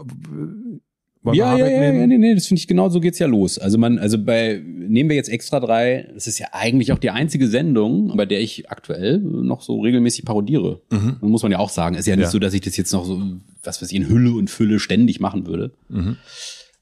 Ja, 1.34 1.58
ja, 1.58 1.68
ja, 1.68 1.84
ja, 1.94 2.08
nee, 2.08 2.18
nee, 2.18 2.36
das 2.36 2.48
finde 2.48 2.60
ich 2.60 2.68
genau 2.68 2.88
so 2.88 3.02
geht's 3.02 3.20
ja 3.20 3.28
los. 3.28 3.58
Also 3.60 3.78
man, 3.78 4.00
also 4.00 4.18
bei, 4.24 4.62
nehmen 4.64 5.10
wir 5.10 5.18
jetzt 5.18 5.28
extra 5.30 5.60
drei, 5.60 6.08
das 6.14 6.26
ist 6.28 6.40
ja 6.40 6.48
eigentlich 6.54 6.94
auch 6.94 7.00
die 7.00 7.10
einzige 7.10 7.48
Sendung, 7.50 8.16
bei 8.16 8.26
der 8.26 8.40
ich 8.40 8.70
aktuell 8.72 9.18
noch 9.20 9.62
so 9.62 9.82
regelmäßig 9.82 10.24
parodiere. 10.24 10.80
Mhm. 10.90 11.18
Muss 11.20 11.44
man 11.44 11.52
ja 11.52 11.60
auch 11.60 11.70
sagen. 11.70 11.96
Ist 11.96 12.08
ja 12.08 12.16
nicht 12.16 12.26
Ja. 12.26 12.32
so, 12.32 12.40
dass 12.40 12.54
ich 12.54 12.62
das 12.62 12.78
jetzt 12.78 12.94
noch 12.94 13.04
so, 13.04 13.22
was 13.64 13.82
weiß 13.82 13.92
ich, 13.92 13.98
in 13.98 14.08
Hülle 14.08 14.32
und 14.32 14.50
Fülle 14.50 14.80
ständig 14.80 15.20
machen 15.20 15.48
würde. 15.48 15.72
Mhm. 15.90 16.16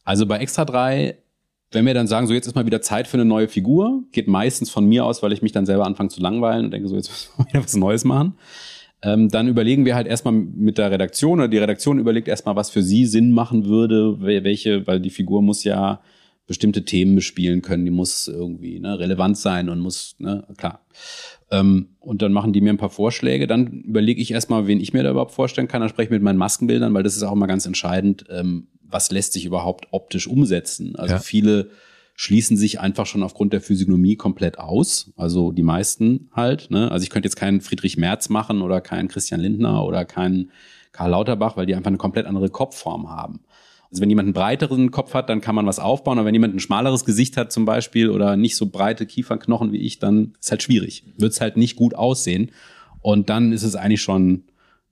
Also 0.03 0.27
bei 0.27 0.37
Extra 0.37 0.65
3, 0.65 1.17
wenn 1.71 1.85
wir 1.87 1.95
dann 1.95 2.05
sagen, 2.07 2.27
so 2.27 2.33
jetzt 2.33 2.45
ist 2.45 2.53
mal 2.55 2.67
wieder 2.67 2.81
Zeit 2.81 3.07
für 3.07 3.17
eine 3.17 3.25
neue 3.25 3.47
Figur, 3.47 4.03
geht 4.11 4.27
meistens 4.27 4.69
von 4.69 4.85
mir 4.85 5.05
aus, 5.05 5.23
weil 5.23 5.31
ich 5.33 5.41
mich 5.41 5.53
dann 5.53 5.65
selber 5.65 5.85
anfange 5.87 6.09
zu 6.09 6.21
langweilen 6.21 6.65
und 6.65 6.71
denke 6.71 6.87
so, 6.87 6.95
jetzt 6.95 7.09
müssen 7.09 7.29
wir 7.37 7.45
wieder 7.47 7.63
was 7.63 7.75
Neues 7.75 8.03
machen. 8.03 8.35
Ähm, 9.05 9.29
dann 9.29 9.47
überlegen 9.47 9.85
wir 9.85 9.95
halt 9.95 10.07
erstmal 10.07 10.33
mit 10.33 10.77
der 10.77 10.89
Redaktion 10.91 11.39
oder 11.39 11.47
die 11.47 11.59
Redaktion 11.59 11.99
überlegt 11.99 12.27
erstmal, 12.27 12.55
was 12.55 12.69
für 12.71 12.81
sie 12.81 13.05
Sinn 13.05 13.31
machen 13.31 13.65
würde, 13.65 14.17
wel- 14.19 14.43
welche, 14.43 14.87
weil 14.87 14.99
die 14.99 15.11
Figur 15.11 15.41
muss 15.41 15.63
ja 15.63 16.01
bestimmte 16.47 16.85
Themen 16.85 17.15
bespielen 17.15 17.61
können, 17.61 17.85
die 17.85 17.91
muss 17.91 18.27
irgendwie 18.27 18.79
ne, 18.79 18.99
relevant 18.99 19.37
sein 19.37 19.69
und 19.69 19.79
muss, 19.79 20.15
ne, 20.19 20.43
klar. 20.57 20.85
Ähm, 21.51 21.89
und 21.99 22.21
dann 22.21 22.33
machen 22.33 22.53
die 22.53 22.61
mir 22.61 22.71
ein 22.71 22.77
paar 22.77 22.89
Vorschläge. 22.89 23.47
Dann 23.47 23.67
überlege 23.81 24.21
ich 24.21 24.31
erstmal, 24.31 24.67
wen 24.67 24.79
ich 24.79 24.93
mir 24.93 25.03
da 25.03 25.11
überhaupt 25.11 25.31
vorstellen 25.31 25.67
kann. 25.67 25.81
Dann 25.81 25.89
spreche 25.89 26.05
ich 26.07 26.11
mit 26.11 26.21
meinen 26.21 26.37
Maskenbildern, 26.37 26.93
weil 26.93 27.03
das 27.03 27.15
ist 27.15 27.23
auch 27.23 27.31
immer 27.33 27.47
ganz 27.47 27.65
entscheidend, 27.65 28.25
ähm, 28.29 28.67
was 28.83 29.11
lässt 29.11 29.33
sich 29.33 29.45
überhaupt 29.45 29.87
optisch 29.91 30.27
umsetzen. 30.27 30.95
Also 30.95 31.15
Ja. 31.15 31.19
viele 31.19 31.69
schließen 32.15 32.55
sich 32.55 32.79
einfach 32.79 33.05
schon 33.05 33.23
aufgrund 33.23 33.53
der 33.53 33.61
Physiognomie 33.61 34.15
komplett 34.15 34.57
aus. 34.57 35.11
Also 35.17 35.51
die 35.51 35.63
meisten 35.63 36.29
halt. 36.31 36.71
Ne? 36.71 36.89
Also 36.89 37.03
ich 37.03 37.09
könnte 37.09 37.27
jetzt 37.27 37.35
keinen 37.35 37.61
Friedrich 37.61 37.97
Merz 37.97 38.29
machen 38.29 38.61
oder 38.61 38.81
keinen 38.81 39.09
Christian 39.09 39.41
Lindner 39.41 39.85
oder 39.85 40.05
keinen 40.05 40.51
Karl 40.93 41.11
Lauterbach, 41.11 41.57
weil 41.57 41.65
die 41.65 41.75
einfach 41.75 41.89
eine 41.89 41.97
komplett 41.97 42.25
andere 42.25 42.49
Kopfform 42.49 43.09
haben. 43.09 43.41
Also 43.91 44.01
wenn 44.01 44.09
jemand 44.09 44.27
einen 44.27 44.33
breiteren 44.33 44.91
Kopf 44.91 45.13
hat, 45.13 45.29
dann 45.29 45.41
kann 45.41 45.55
man 45.55 45.65
was 45.65 45.77
aufbauen. 45.77 46.17
Aber 46.17 46.27
wenn 46.27 46.33
jemand 46.33 46.55
ein 46.55 46.59
schmaleres 46.59 47.03
Gesicht 47.03 47.35
hat 47.35 47.51
zum 47.51 47.65
Beispiel 47.65 48.09
oder 48.09 48.37
nicht 48.37 48.55
so 48.55 48.67
breite 48.67 49.05
Kiefernknochen 49.05 49.73
wie 49.73 49.81
ich, 49.81 49.99
dann 49.99 50.33
ist 50.39 50.51
halt 50.51 50.63
schwierig. 50.63 51.03
Wird 51.17 51.33
es 51.33 51.41
halt 51.41 51.57
nicht 51.57 51.75
gut 51.75 51.95
aussehen. 51.95 52.51
Und 53.01 53.29
dann 53.29 53.51
ist 53.51 53.63
es 53.63 53.75
eigentlich 53.75 54.01
schon 54.01 54.45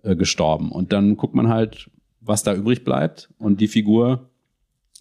äh, 0.03 0.15
gestorben. 0.15 0.71
Und 0.71 0.91
dann 0.91 1.15
guckt 1.15 1.35
man 1.35 1.47
halt, 1.47 1.89
was 2.19 2.43
da 2.43 2.53
übrig 2.53 2.83
bleibt. 2.83 3.29
Und 3.37 3.61
die 3.61 3.67
Figur, 3.67 4.29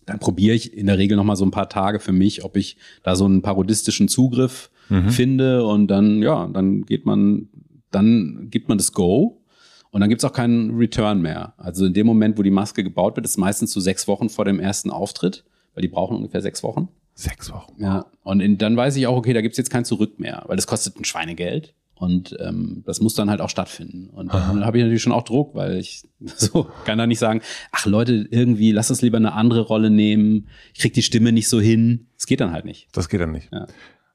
dann 0.06 0.18
probiere 0.18 0.54
ich 0.54 0.76
in 0.76 0.86
der 0.86 0.98
Regel 0.98 1.16
noch 1.16 1.24
mal 1.24 1.36
so 1.36 1.44
ein 1.44 1.50
paar 1.50 1.68
Tage 1.68 2.00
für 2.00 2.12
mich, 2.12 2.44
ob 2.44 2.56
ich 2.56 2.76
da 3.02 3.16
so 3.16 3.24
einen 3.24 3.42
parodistischen 3.42 4.08
Zugriff 4.08 4.70
finde. 5.10 5.64
Und 5.64 5.88
dann, 5.88 6.22
ja, 6.22 6.48
dann 6.48 6.82
geht 6.82 7.06
man, 7.06 7.48
dann 7.90 8.48
gibt 8.50 8.68
man 8.68 8.78
das 8.78 8.92
Go. 8.92 9.42
Und 9.90 10.00
dann 10.00 10.08
gibt's 10.08 10.24
auch 10.24 10.32
keinen 10.32 10.76
Return 10.76 11.20
mehr. 11.20 11.54
Also 11.58 11.84
in 11.86 11.92
dem 11.92 12.06
Moment, 12.06 12.38
wo 12.38 12.42
die 12.42 12.50
Maske 12.50 12.82
gebaut 12.82 13.16
wird, 13.16 13.26
ist 13.26 13.36
meistens 13.36 13.72
so 13.72 13.80
sechs 13.80 14.08
Wochen 14.08 14.30
vor 14.30 14.44
dem 14.44 14.58
ersten 14.58 14.90
Auftritt, 14.90 15.44
weil 15.74 15.82
die 15.82 15.88
brauchen 15.88 16.16
ungefähr 16.16 16.40
sechs 16.40 16.62
Wochen. 16.62 16.88
Sechs 17.14 17.52
Wochen. 17.52 17.74
Ja. 17.76 18.06
Und 18.22 18.40
in, 18.40 18.56
dann 18.56 18.76
weiß 18.76 18.96
ich 18.96 19.06
auch, 19.06 19.16
okay, 19.16 19.34
da 19.34 19.42
gibt's 19.42 19.58
jetzt 19.58 19.70
kein 19.70 19.84
Zurück 19.84 20.18
mehr, 20.18 20.44
weil 20.46 20.56
das 20.56 20.66
kostet 20.66 20.98
ein 20.98 21.04
Schweinegeld. 21.04 21.74
Und 22.02 22.36
ähm, 22.40 22.82
das 22.84 23.00
muss 23.00 23.14
dann 23.14 23.30
halt 23.30 23.40
auch 23.40 23.48
stattfinden. 23.48 24.08
Und 24.10 24.34
dann 24.34 24.66
habe 24.66 24.76
ich 24.76 24.82
natürlich 24.82 25.04
schon 25.04 25.12
auch 25.12 25.22
Druck, 25.22 25.54
weil 25.54 25.76
ich 25.76 26.02
so 26.36 26.68
kann 26.84 26.98
da 26.98 27.06
nicht 27.06 27.20
sagen, 27.20 27.42
ach 27.70 27.86
Leute, 27.86 28.26
irgendwie 28.28 28.72
lass 28.72 28.90
uns 28.90 29.02
lieber 29.02 29.18
eine 29.18 29.34
andere 29.34 29.60
Rolle 29.60 29.88
nehmen. 29.88 30.48
Ich 30.74 30.80
krieg 30.80 30.92
die 30.94 31.04
Stimme 31.04 31.30
nicht 31.30 31.48
so 31.48 31.60
hin. 31.60 32.08
Das 32.16 32.26
geht 32.26 32.40
dann 32.40 32.50
halt 32.50 32.64
nicht. 32.64 32.88
Das 32.90 33.08
geht 33.08 33.20
dann 33.20 33.30
nicht. 33.30 33.50
Ja. 33.52 33.68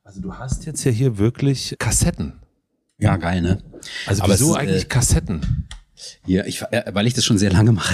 Also 0.03 0.19
du 0.19 0.33
hast 0.33 0.65
jetzt 0.65 0.83
ja 0.83 0.91
hier 0.91 1.17
wirklich 1.17 1.77
Kassetten. 1.79 2.33
Ja, 2.97 3.15
geil, 3.15 3.41
ne? 3.41 3.63
Also 4.05 4.21
Aber 4.21 4.33
wieso 4.33 4.47
es 4.47 4.51
ist, 4.51 4.57
eigentlich 4.57 4.83
äh, 4.83 4.87
Kassetten? 4.87 5.69
Ja, 6.25 6.45
ich, 6.45 6.61
äh, 6.71 6.83
weil 6.93 7.07
ich 7.07 7.13
das 7.13 7.25
schon 7.25 7.37
sehr 7.37 7.51
lange 7.51 7.71
mache. 7.71 7.93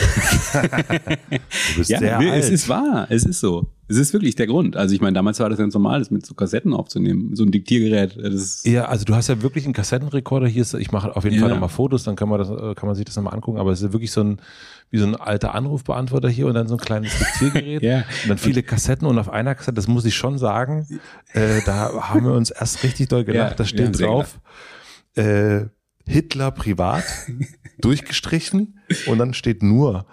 Du 0.52 1.78
bist 1.78 1.90
Ja, 1.90 2.00
sehr 2.00 2.20
nee, 2.20 2.30
alt. 2.30 2.44
es 2.44 2.50
ist 2.50 2.68
wahr. 2.70 3.08
Es 3.10 3.24
ist 3.26 3.40
so. 3.40 3.68
Es 3.88 3.98
ist 3.98 4.14
wirklich 4.14 4.36
der 4.36 4.48
Grund. 4.48 4.76
Also 4.76 4.96
ich 4.96 5.02
meine, 5.02 5.14
damals 5.14 5.40
war 5.40 5.50
das 5.50 5.60
ganz 5.60 5.74
normal, 5.74 6.00
das 6.00 6.10
mit 6.10 6.26
so 6.26 6.34
Kassetten 6.34 6.74
aufzunehmen, 6.74 7.36
so 7.36 7.44
ein 7.44 7.52
Diktiergerät. 7.52 8.16
Ist, 8.16 8.66
ja, 8.66 8.86
also 8.86 9.06
du 9.06 9.14
hast 9.16 9.28
ja 9.28 9.42
wirklich 9.42 9.66
einen 9.66 9.74
Kassettenrekorder. 9.74 10.48
Hier 10.48 10.62
ist, 10.64 10.74
ich 10.74 10.92
mache 10.92 11.16
auf 11.16 11.24
jeden 11.24 11.36
Ja. 11.36 11.42
Fall 11.42 11.50
nochmal 11.52 11.70
Fotos, 11.70 12.04
dann 12.04 12.16
kann 12.16 12.30
man 12.30 12.40
das, 12.40 12.50
äh, 12.50 12.76
kann 12.76 12.88
man 12.88 12.96
sich 12.96 13.06
das 13.06 13.16
nochmal 13.16 13.34
angucken. 13.36 13.60
Aber 13.60 13.72
es 13.72 13.82
ist 13.82 13.94
wirklich 13.94 14.12
so 14.12 14.22
ein, 14.22 14.42
wie 14.90 14.98
so 15.00 15.06
ein 15.06 15.16
alter 15.16 15.54
Anrufbeantworter 15.54 16.30
hier 16.30 16.48
und 16.48 16.54
dann 16.56 16.68
so 16.68 16.76
ein 16.76 16.80
kleines 16.80 17.12
Diktiergerät. 17.18 17.82
Ja. 17.84 17.98
Und 18.24 18.30
dann 18.30 18.38
viele 18.38 18.64
Kassetten 18.64 19.06
und 19.08 19.18
auf 19.20 19.30
einer 19.30 19.54
Kassette, 19.56 19.76
das 19.76 19.88
muss 19.88 20.06
ich 20.06 20.16
schon 20.16 20.38
sagen, 20.38 20.88
äh, 21.34 21.62
da 21.66 21.92
haben 22.10 22.26
wir 22.26 22.34
uns 22.34 22.52
erst 22.52 22.84
richtig 22.84 23.10
doll 23.10 23.24
gelacht. 23.26 23.52
Ja, 23.52 23.56
da 23.56 23.66
steht 23.66 24.00
drauf, 24.00 24.40
äh, 25.16 25.66
Hitler 26.06 26.52
privat, 26.52 27.04
durchgestrichen 27.80 28.80
und 29.08 29.18
dann 29.18 29.34
steht 29.34 29.64
nur, 29.64 30.06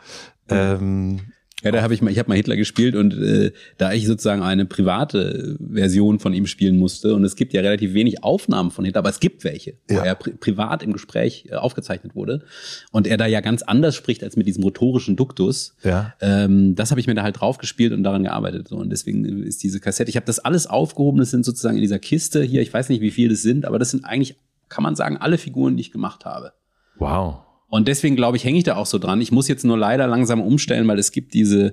ähm, 0.49 1.21
Ja, 1.63 1.71
da 1.73 1.83
habe 1.83 1.93
ich 1.93 2.01
mal, 2.01 2.11
ich 2.11 2.19
habe 2.19 2.31
mal 2.31 2.37
Hitler 2.37 2.57
gespielt 2.57 2.95
und 2.95 3.13
äh, 3.13 3.53
da 3.77 3.93
ich 3.93 4.07
sozusagen 4.07 4.43
eine 4.43 4.65
private 4.65 5.59
Version 5.61 6.19
von 6.19 6.33
ihm 6.33 6.47
spielen 6.47 6.79
musste 6.79 7.15
und 7.15 7.23
es 7.23 7.37
gibt 7.37 7.53
ja 7.53 7.61
relativ 7.61 7.93
wenig 7.93 8.25
Aufnahmen 8.25 8.71
von 8.71 8.87
Hitler, 8.87 9.01
aber 9.01 9.11
es 9.11 9.21
gibt 9.21 9.45
welche, 9.45 9.75
wo 9.87 9.97
Ja. 9.97 10.05
er 10.05 10.15
pri 10.15 10.31
privat 10.31 10.83
im 10.83 10.95
Gespräch 10.95 11.49
äh, 11.51 11.57
aufgezeichnet 11.57 12.15
wurde 12.15 12.45
und 12.93 13.07
er 13.07 13.19
da 13.19 13.27
ja 13.27 13.43
ganz 13.43 13.61
anders 13.61 13.95
spricht 13.95 14.25
als 14.25 14.37
mit 14.37 14.47
diesem 14.47 14.65
rhetorischen 14.65 15.17
Duktus. 15.17 15.77
Ja. 15.85 16.15
Ähm, 16.23 16.77
das 16.77 16.91
habe 16.93 17.01
ich 17.01 17.07
mir 17.07 17.15
da 17.15 17.23
halt 17.25 17.39
drauf 17.39 17.59
gespielt 17.59 17.93
und 17.93 18.05
daran 18.05 18.23
gearbeitet 18.25 18.67
so 18.69 18.77
und 18.79 18.89
deswegen 18.89 19.27
ist 19.43 19.63
diese 19.63 19.81
Kassette. 19.81 20.09
Ich 20.09 20.17
habe 20.17 20.25
das 20.25 20.39
alles 20.39 20.67
aufgehoben. 20.67 21.19
Das 21.19 21.31
sind 21.31 21.45
sozusagen 21.45 21.77
in 21.77 21.83
dieser 21.83 21.99
Kiste 21.99 22.43
hier. 22.43 22.63
Ich 22.63 22.73
weiß 22.73 22.89
nicht, 22.89 23.03
wie 23.03 23.11
viel 23.11 23.29
das 23.29 23.43
sind, 23.43 23.67
aber 23.67 23.79
das 23.79 23.91
sind 23.91 24.07
eigentlich, 24.07 24.37
kann 24.71 24.83
man 24.83 24.97
sagen, 24.97 25.19
alle 25.19 25.37
Figuren, 25.37 25.77
die 25.77 25.83
ich 25.83 25.93
gemacht 25.93 26.25
habe. 26.25 26.53
wow. 26.97 27.41
Und 27.71 27.89
deswegen 27.89 28.17
glaube 28.17 28.37
ich, 28.37 28.45
hänge 28.45 28.59
ich 28.59 28.65
da 28.65 28.77
auch 28.77 28.87
so 28.87 28.99
dran. 28.99 29.21
Ich 29.21 29.33
muss 29.33 29.49
jetzt 29.49 29.65
nur 29.65 29.79
leider 29.79 30.07
langsam 30.07 30.43
umstellen, 30.43 30.87
weil 30.89 30.99
es 30.99 31.13
gibt 31.13 31.33
diese, 31.35 31.73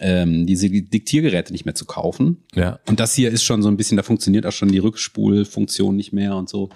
ähm, 0.00 0.46
diese 0.46 0.70
Diktiergeräte 0.70 1.52
nicht 1.52 1.64
mehr 1.64 1.74
zu 1.74 1.84
kaufen. 1.84 2.44
Ja. 2.54 2.78
Und 2.88 3.00
das 3.00 3.14
hier 3.14 3.30
ist 3.30 3.42
schon 3.42 3.60
so 3.60 3.68
ein 3.68 3.76
bisschen, 3.76 3.96
da 3.96 4.04
funktioniert 4.04 4.46
auch 4.46 4.52
schon 4.52 4.70
die 4.70 4.78
Rückspulfunktion 4.78 5.96
nicht 5.96 6.12
mehr 6.12 6.36
und 6.36 6.48
so. 6.48 6.70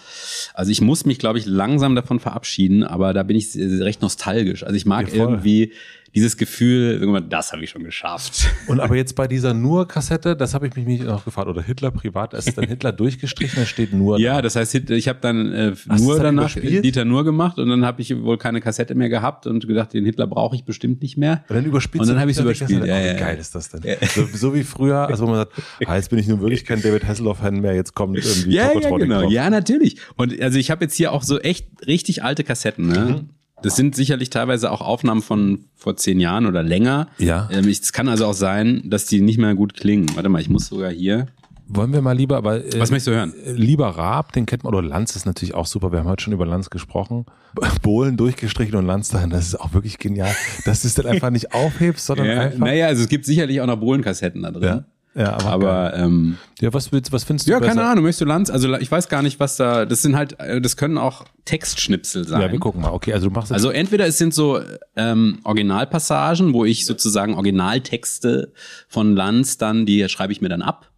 Also 0.54 0.72
ich 0.72 0.80
muss 0.80 1.06
mich, 1.06 1.18
glaube 1.18 1.38
ich, 1.38 1.46
langsam 1.46 1.94
davon 1.94 2.18
verabschieden, 2.18 2.82
aber 2.82 3.14
da 3.14 3.22
bin 3.22 3.36
ich 3.36 3.56
recht 3.56 4.02
nostalgisch. 4.02 4.64
Also 4.64 4.76
ich 4.76 4.86
mag 4.86 5.08
Ja, 5.08 5.14
irgendwie 5.14 5.72
dieses 6.14 6.36
Gefühl, 6.36 7.22
das 7.28 7.52
habe 7.52 7.64
ich 7.64 7.70
schon 7.70 7.84
geschafft. 7.84 8.48
Und 8.66 8.80
aber 8.80 8.96
jetzt 8.96 9.14
bei 9.14 9.28
dieser 9.28 9.54
Nur-Kassette, 9.54 10.36
das 10.36 10.54
habe 10.54 10.66
ich 10.66 10.76
mich 10.76 10.86
nicht 10.86 11.04
noch 11.04 11.24
gefragt, 11.24 11.48
oder 11.48 11.62
Hitler 11.62 11.90
privat, 11.90 12.34
ist 12.34 12.56
dann 12.56 12.66
Hitler 12.66 12.92
durchgestrichen, 12.92 13.60
da 13.60 13.66
steht 13.66 13.92
nur. 13.92 14.18
Ja, 14.18 14.42
das 14.42 14.56
heißt, 14.56 14.74
ich 14.74 15.08
habe 15.08 15.18
dann 15.20 15.52
äh, 15.52 15.70
du's 15.70 16.02
nur 16.02 16.18
danach 16.18 16.56
überspielt? 16.56 16.84
Dieter 16.84 17.04
nur 17.04 17.24
gemacht 17.24 17.58
und 17.58 17.68
dann 17.68 17.84
habe 17.84 18.00
ich 18.00 18.16
wohl 18.22 18.38
keine 18.38 18.60
Kassette 18.60 18.94
mehr 18.94 19.08
gehabt 19.08 19.46
und 19.46 19.66
gedacht, 19.66 19.92
den 19.92 20.04
Hitler 20.04 20.26
brauche 20.26 20.56
ich 20.56 20.64
bestimmt 20.64 21.02
nicht 21.02 21.16
mehr. 21.16 21.44
Und 21.48 21.56
dann 21.56 21.64
überspielst 21.64 22.02
Und 22.02 22.08
dann 22.08 22.20
habe 22.20 22.30
Hitler 22.30 22.44
die 22.44 22.58
überspielt, 22.58 22.86
ja, 22.86 22.98
ja, 22.98 23.04
wie 23.04 23.08
ja. 23.08 23.14
geil 23.14 23.38
ist 23.38 23.54
das 23.54 23.68
denn? 23.68 23.82
So, 24.14 24.26
so 24.32 24.54
wie 24.54 24.64
früher, 24.64 25.08
also 25.08 25.26
wo 25.26 25.30
man 25.30 25.40
sagt, 25.40 25.52
ah, 25.86 25.96
jetzt 25.96 26.10
bin 26.10 26.18
ich 26.18 26.26
nun 26.26 26.40
wirklich 26.40 26.64
kein 26.64 26.80
David 26.82 27.06
Hasselhoff-Fan 27.06 27.60
mehr, 27.60 27.74
jetzt 27.74 27.94
kommt 27.94 28.16
irgendwie 28.16 28.54
Ja, 28.54 28.72
ja, 28.72 28.96
genau. 28.96 29.20
drauf. 29.22 29.32
Ja, 29.32 29.50
natürlich. 29.50 29.98
Und 30.16 30.40
also 30.40 30.58
ich 30.58 30.70
habe 30.70 30.84
jetzt 30.84 30.94
hier 30.94 31.12
auch 31.12 31.22
so 31.22 31.38
echt 31.38 31.66
richtig 31.86 32.22
alte 32.22 32.44
Kassetten. 32.44 32.88
Ne? 32.88 32.98
Mhm. 32.98 33.37
Das 33.62 33.74
sind 33.76 33.94
sicherlich 33.96 34.30
teilweise 34.30 34.70
auch 34.70 34.80
Aufnahmen 34.80 35.20
von 35.22 35.64
vor 35.74 35.96
zehn 35.96 36.20
Jahren 36.20 36.46
oder 36.46 36.62
länger. 36.62 37.08
Ja. 37.18 37.48
Ähm, 37.52 37.68
ich- 37.68 37.80
Es 37.80 37.92
kann 37.92 38.08
also 38.08 38.26
auch 38.26 38.32
sein, 38.34 38.82
dass 38.86 39.06
die 39.06 39.20
nicht 39.20 39.38
mehr 39.38 39.54
gut 39.54 39.74
klingen. 39.74 40.06
Warte 40.14 40.28
mal, 40.28 40.40
ich 40.40 40.48
muss 40.48 40.66
sogar 40.66 40.90
hier. 40.90 41.26
Wollen 41.70 41.92
wir 41.92 42.00
mal 42.00 42.16
lieber, 42.16 42.36
aber 42.38 42.64
äh, 42.64 42.80
Was 42.80 42.90
möchtest 42.90 43.08
du 43.08 43.10
hören? 43.12 43.34
äh, 43.44 43.52
lieber 43.52 43.88
Raab, 43.88 44.32
den 44.32 44.46
kennt 44.46 44.64
man, 44.64 44.72
oder 44.74 44.86
Lanz 44.86 45.14
ist 45.16 45.26
natürlich 45.26 45.54
auch 45.54 45.66
super, 45.66 45.92
wir 45.92 45.98
haben 45.98 46.08
heute 46.08 46.22
schon 46.24 46.32
über 46.32 46.46
Lanz 46.46 46.70
gesprochen. 46.70 47.26
Bohlen 47.82 48.16
durchgestrichen 48.16 48.74
und 48.76 48.86
Lanz 48.86 49.10
dahin, 49.10 49.28
das 49.28 49.46
ist 49.48 49.60
auch 49.60 49.74
wirklich 49.74 49.98
genial, 49.98 50.34
dass 50.64 50.80
du 50.82 50.88
es 50.88 50.94
dann 50.94 51.04
einfach 51.06 51.28
nicht 51.30 51.52
aufhebst, 51.52 52.06
sondern 52.06 52.26
Ja, 52.26 52.40
einfach. 52.40 52.58
naja, 52.58 52.86
also 52.86 53.02
es 53.02 53.08
gibt 53.10 53.26
sicherlich 53.26 53.60
auch 53.60 53.66
noch 53.66 53.76
Bohlenkassetten 53.76 54.42
da 54.44 54.50
drin. 54.50 54.62
Ja, 54.62 54.84
ja, 55.14 55.32
aber, 55.32 55.46
Aber 55.46 55.94
ähm, 55.96 56.38
ja, 56.60 56.72
was, 56.72 56.92
willst, 56.92 57.10
was 57.12 57.24
findest 57.24 57.48
du 57.48 57.52
ja, 57.52 57.58
besser? 57.58 57.74
keine 57.74 57.86
Ahnung, 57.88 58.04
möchtest 58.04 58.20
du 58.20 58.24
Lanz? 58.26 58.50
Also 58.50 58.72
ich 58.76 58.90
weiß 58.90 59.08
gar 59.08 59.22
nicht, 59.22 59.40
was 59.40 59.56
da. 59.56 59.84
Das 59.84 60.02
sind 60.02 60.16
halt, 60.16 60.38
äh, 60.38 60.60
das 60.60 60.76
können 60.76 60.96
auch 60.98 61.24
Textschnipsel 61.44 62.26
sein. 62.26 62.40
Ja, 62.40 62.52
wir 62.52 62.58
gucken 62.60 62.82
mal. 62.82 62.90
Okay, 62.92 63.12
also 63.12 63.28
du 63.28 63.34
machst 63.34 63.50
Also 63.52 63.70
entweder 63.70 64.06
es 64.06 64.18
sind 64.18 64.32
so 64.34 64.60
ähm, 64.96 65.40
Originalpassagen, 65.44 66.52
wo 66.52 66.64
ich 66.64 66.86
sozusagen 66.86 67.34
Originaltexte 67.34 68.52
von 68.88 69.16
Lanz 69.16 69.58
dann, 69.58 69.86
die 69.86 70.08
schreibe 70.08 70.32
ich 70.32 70.40
mir 70.40 70.48
dann 70.48 70.62
ab 70.62 70.90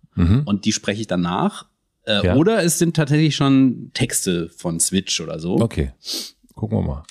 und 0.44 0.64
die 0.66 0.72
spreche 0.72 1.00
ich 1.00 1.06
dann 1.06 1.22
nach. 1.22 1.64
Äh, 2.04 2.18
Mhm. 2.18 2.24
Ja. 2.24 2.34
Oder 2.36 2.62
es 2.64 2.78
sind 2.78 2.96
tatsächlich 2.96 3.36
schon 3.36 3.90
Texte 3.94 4.48
von 4.48 4.80
Switch 4.80 5.20
oder 5.20 5.38
so. 5.38 5.60
Okay, 5.60 5.92
gucken 6.60 6.84
wir 6.84 6.94
mal. 6.94 7.02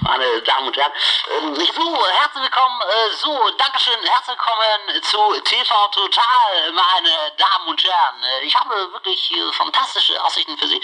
Meine 0.00 0.42
Damen 0.42 0.66
und 0.66 0.76
Herren. 0.76 0.92
Ähm, 1.38 1.54
so, 1.54 2.06
herzlich 2.06 2.42
willkommen, 2.42 2.80
äh, 2.82 3.14
so, 3.14 3.50
Dankeschön, 3.56 3.94
herzlich 4.02 4.36
willkommen 4.36 5.02
zu 5.02 5.40
TV 5.42 5.88
Total, 5.92 6.72
meine 6.72 7.32
Damen 7.38 7.68
und 7.68 7.84
Herren. 7.84 8.22
Äh, 8.22 8.44
ich 8.44 8.56
habe 8.56 8.74
wirklich 8.92 9.32
äh, 9.32 9.52
fantastische 9.52 10.22
Aussichten 10.24 10.58
für 10.58 10.66
Sie. 10.66 10.82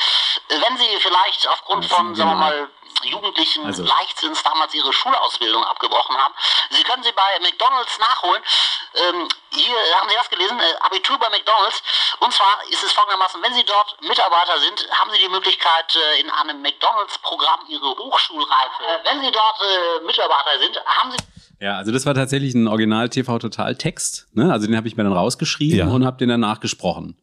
Wenn 0.48 0.76
Sie 0.76 0.96
vielleicht 1.00 1.48
aufgrund 1.48 1.86
von, 1.86 2.14
sagen 2.14 2.30
wir 2.30 2.36
mal, 2.36 2.70
jugendlichen 3.04 3.64
Also- 3.66 3.84
Leichtsinns 3.84 4.42
damals 4.42 4.74
ihre 4.74 4.92
Schulausbildung 4.92 5.64
abgebrochen 5.64 6.16
haben. 6.16 6.34
Sie 6.70 6.82
können 6.82 7.02
sie 7.02 7.12
bei 7.12 7.40
McDonalds 7.40 7.98
nachholen. 7.98 8.42
Ähm, 8.94 9.28
hier 9.50 9.76
haben 9.98 10.08
Sie 10.08 10.14
das 10.16 10.28
gelesen, 10.30 10.58
äh, 10.58 10.74
Abitur 10.80 11.18
bei 11.18 11.28
McDonalds. 11.30 11.82
Und 12.20 12.32
zwar 12.32 12.58
ist 12.70 12.82
es 12.82 12.92
folgendermaßen, 12.92 13.42
wenn 13.42 13.54
Sie 13.54 13.64
dort 13.64 13.96
Mitarbeiter 14.02 14.58
sind, 14.58 14.88
haben 14.92 15.10
Sie 15.10 15.18
die 15.18 15.28
Möglichkeit, 15.28 15.96
äh, 15.96 16.20
in 16.20 16.30
einem 16.30 16.60
McDonalds-Programm 16.62 17.60
Ihre 17.68 17.88
Hochschulreife. 17.96 18.82
Äh, 18.84 19.04
wenn 19.04 19.20
Sie 19.20 19.30
dort 19.30 19.60
äh, 19.60 20.04
Mitarbeiter 20.04 20.58
sind, 20.60 20.80
haben 20.86 21.10
Sie 21.12 21.18
Ja, 21.60 21.76
also 21.76 21.92
das 21.92 22.06
war 22.06 22.14
tatsächlich 22.14 22.54
ein 22.54 22.68
Original 22.68 23.08
TV 23.08 23.38
Total 23.38 23.74
Text. 23.76 24.26
Ne? 24.32 24.52
Also 24.52 24.66
den 24.66 24.76
habe 24.76 24.86
ich 24.88 24.96
mir 24.96 25.04
dann 25.04 25.12
rausgeschrieben 25.12 25.78
Ja. 25.88 25.94
und 25.94 26.04
habe 26.06 26.16
den 26.18 26.28
dann 26.28 26.40
nachgesprochen. 26.40 27.16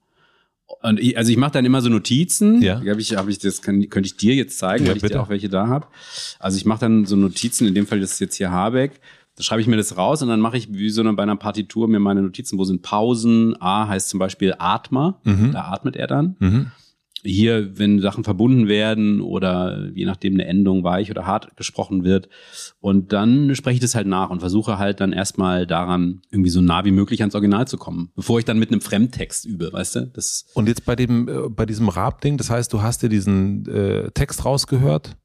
Und 0.87 0.99
ich, 0.99 1.17
also 1.17 1.31
ich 1.31 1.37
mache 1.37 1.51
dann 1.51 1.65
immer 1.65 1.81
so 1.81 1.89
Notizen. 1.89 2.61
Ja. 2.61 2.79
Die 2.79 2.89
hab 2.89 2.97
ich, 2.99 3.15
hab 3.15 3.27
ich, 3.27 3.39
das 3.39 3.61
kann, 3.61 3.89
könnte 3.89 4.07
ich 4.07 4.17
dir 4.17 4.35
jetzt 4.35 4.57
zeigen, 4.57 4.85
Ja, 4.85 4.91
weil 4.91 4.97
ich 4.97 5.01
bitte. 5.01 5.15
dir 5.15 5.21
auch 5.21 5.29
welche 5.29 5.49
da 5.49 5.67
habe. 5.67 5.87
Also 6.39 6.57
ich 6.57 6.65
mache 6.65 6.79
dann 6.81 7.05
so 7.05 7.15
Notizen. 7.15 7.67
In 7.67 7.73
dem 7.73 7.87
Fall 7.87 7.99
das 7.99 8.13
ist 8.13 8.19
jetzt 8.19 8.35
hier 8.35 8.51
Habeck. 8.51 8.99
Da 9.37 9.43
schreibe 9.43 9.61
ich 9.61 9.67
mir 9.67 9.75
das 9.75 9.97
raus 9.97 10.21
und 10.21 10.29
dann 10.29 10.39
mache 10.39 10.57
ich 10.57 10.71
wie 10.71 10.89
so 10.89 11.01
eine, 11.01 11.11
bei 11.13 11.23
einer 11.23 11.35
Partitur 11.35 11.87
mir 11.89 11.99
meine 11.99 12.21
Notizen, 12.21 12.57
wo 12.57 12.63
sind 12.63 12.81
Pausen. 12.83 13.59
A 13.61 13.87
heißt 13.87 14.07
zum 14.09 14.17
Beispiel 14.19 14.53
Atmer. 14.57 15.19
Mhm. 15.25 15.51
Da 15.51 15.65
atmet 15.71 15.95
er 15.97 16.07
dann. 16.07 16.35
Mhm. 16.39 16.71
Hier, 17.25 17.77
wenn 17.79 17.99
Sachen 17.99 18.23
verbunden 18.23 18.67
werden 18.67 19.19
oder 19.19 19.89
je 19.93 20.05
nachdem 20.05 20.35
eine 20.35 20.45
Endung 20.45 20.83
weich 20.83 21.09
oder 21.11 21.25
hart 21.25 21.57
gesprochen 21.57 22.03
wird. 22.03 22.29
Und 22.79 23.11
dann 23.13 23.53
spreche 23.55 23.75
ich 23.75 23.81
das 23.81 23.95
halt 23.95 24.07
nach 24.07 24.29
und 24.29 24.39
versuche 24.39 24.77
halt 24.77 25.01
dann 25.01 25.11
erstmal 25.11 25.65
daran, 25.67 26.21
irgendwie 26.29 26.51
so 26.51 26.61
nah 26.61 26.85
wie 26.85 26.91
möglich 26.91 27.21
ans 27.21 27.33
Original 27.35 27.67
zu 27.67 27.77
kommen, 27.77 28.11
bevor 28.15 28.39
ich 28.39 28.45
dann 28.45 28.59
mit 28.59 28.71
einem 28.71 28.81
Fremdtext 28.81 29.45
übe, 29.45 29.73
weißt 29.73 29.95
du? 29.95 30.11
Das, 30.13 30.45
Und 30.53 30.67
jetzt 30.67 30.85
bei 30.85 30.95
dem, 30.95 31.27
äh, 31.27 31.49
bei 31.49 31.65
diesem 31.65 31.89
Rap-Ding, 31.89 32.37
das 32.37 32.49
heißt, 32.49 32.71
du 32.71 32.81
hast 32.81 33.01
dir 33.03 33.09
diesen 33.09 33.65
äh, 33.67 34.11
Text 34.11 34.45
rausgehört, 34.45 35.17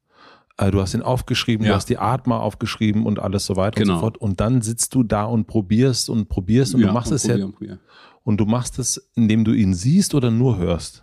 äh, 0.57 0.71
du 0.71 0.81
hast 0.81 0.95
ihn 0.95 1.03
aufgeschrieben, 1.03 1.65
du 1.65 1.71
Ja. 1.71 1.77
hast 1.77 1.91
die 1.91 1.99
Atma 1.99 2.39
aufgeschrieben 2.39 3.05
und 3.07 3.19
alles 3.19 3.45
so 3.45 3.57
weiter 3.57 3.77
und 3.79 3.83
Genau. 3.85 3.95
so 3.97 4.01
fort. 4.01 4.17
Und 4.19 4.41
dann 4.41 4.63
sitzt 4.63 4.95
du 4.95 5.03
da 5.03 5.25
und 5.25 5.47
probierst 5.47 6.09
und 6.09 6.29
probierst 6.29 6.75
und 6.75 6.81
du 6.81 6.93
machst 6.93 7.11
und 7.13 7.17
es 7.17 7.25
ja, 7.27 7.35
probier 7.35 7.45
und 7.47 7.53
probier. 7.53 7.79
und 8.25 8.41
du 8.41 8.47
machst 8.47 8.79
es, 8.79 9.11
indem 9.15 9.45
du 9.45 9.53
ihn 9.53 9.75
siehst 9.75 10.15
oder 10.15 10.31
nur 10.31 10.57
hörst. 10.59 11.03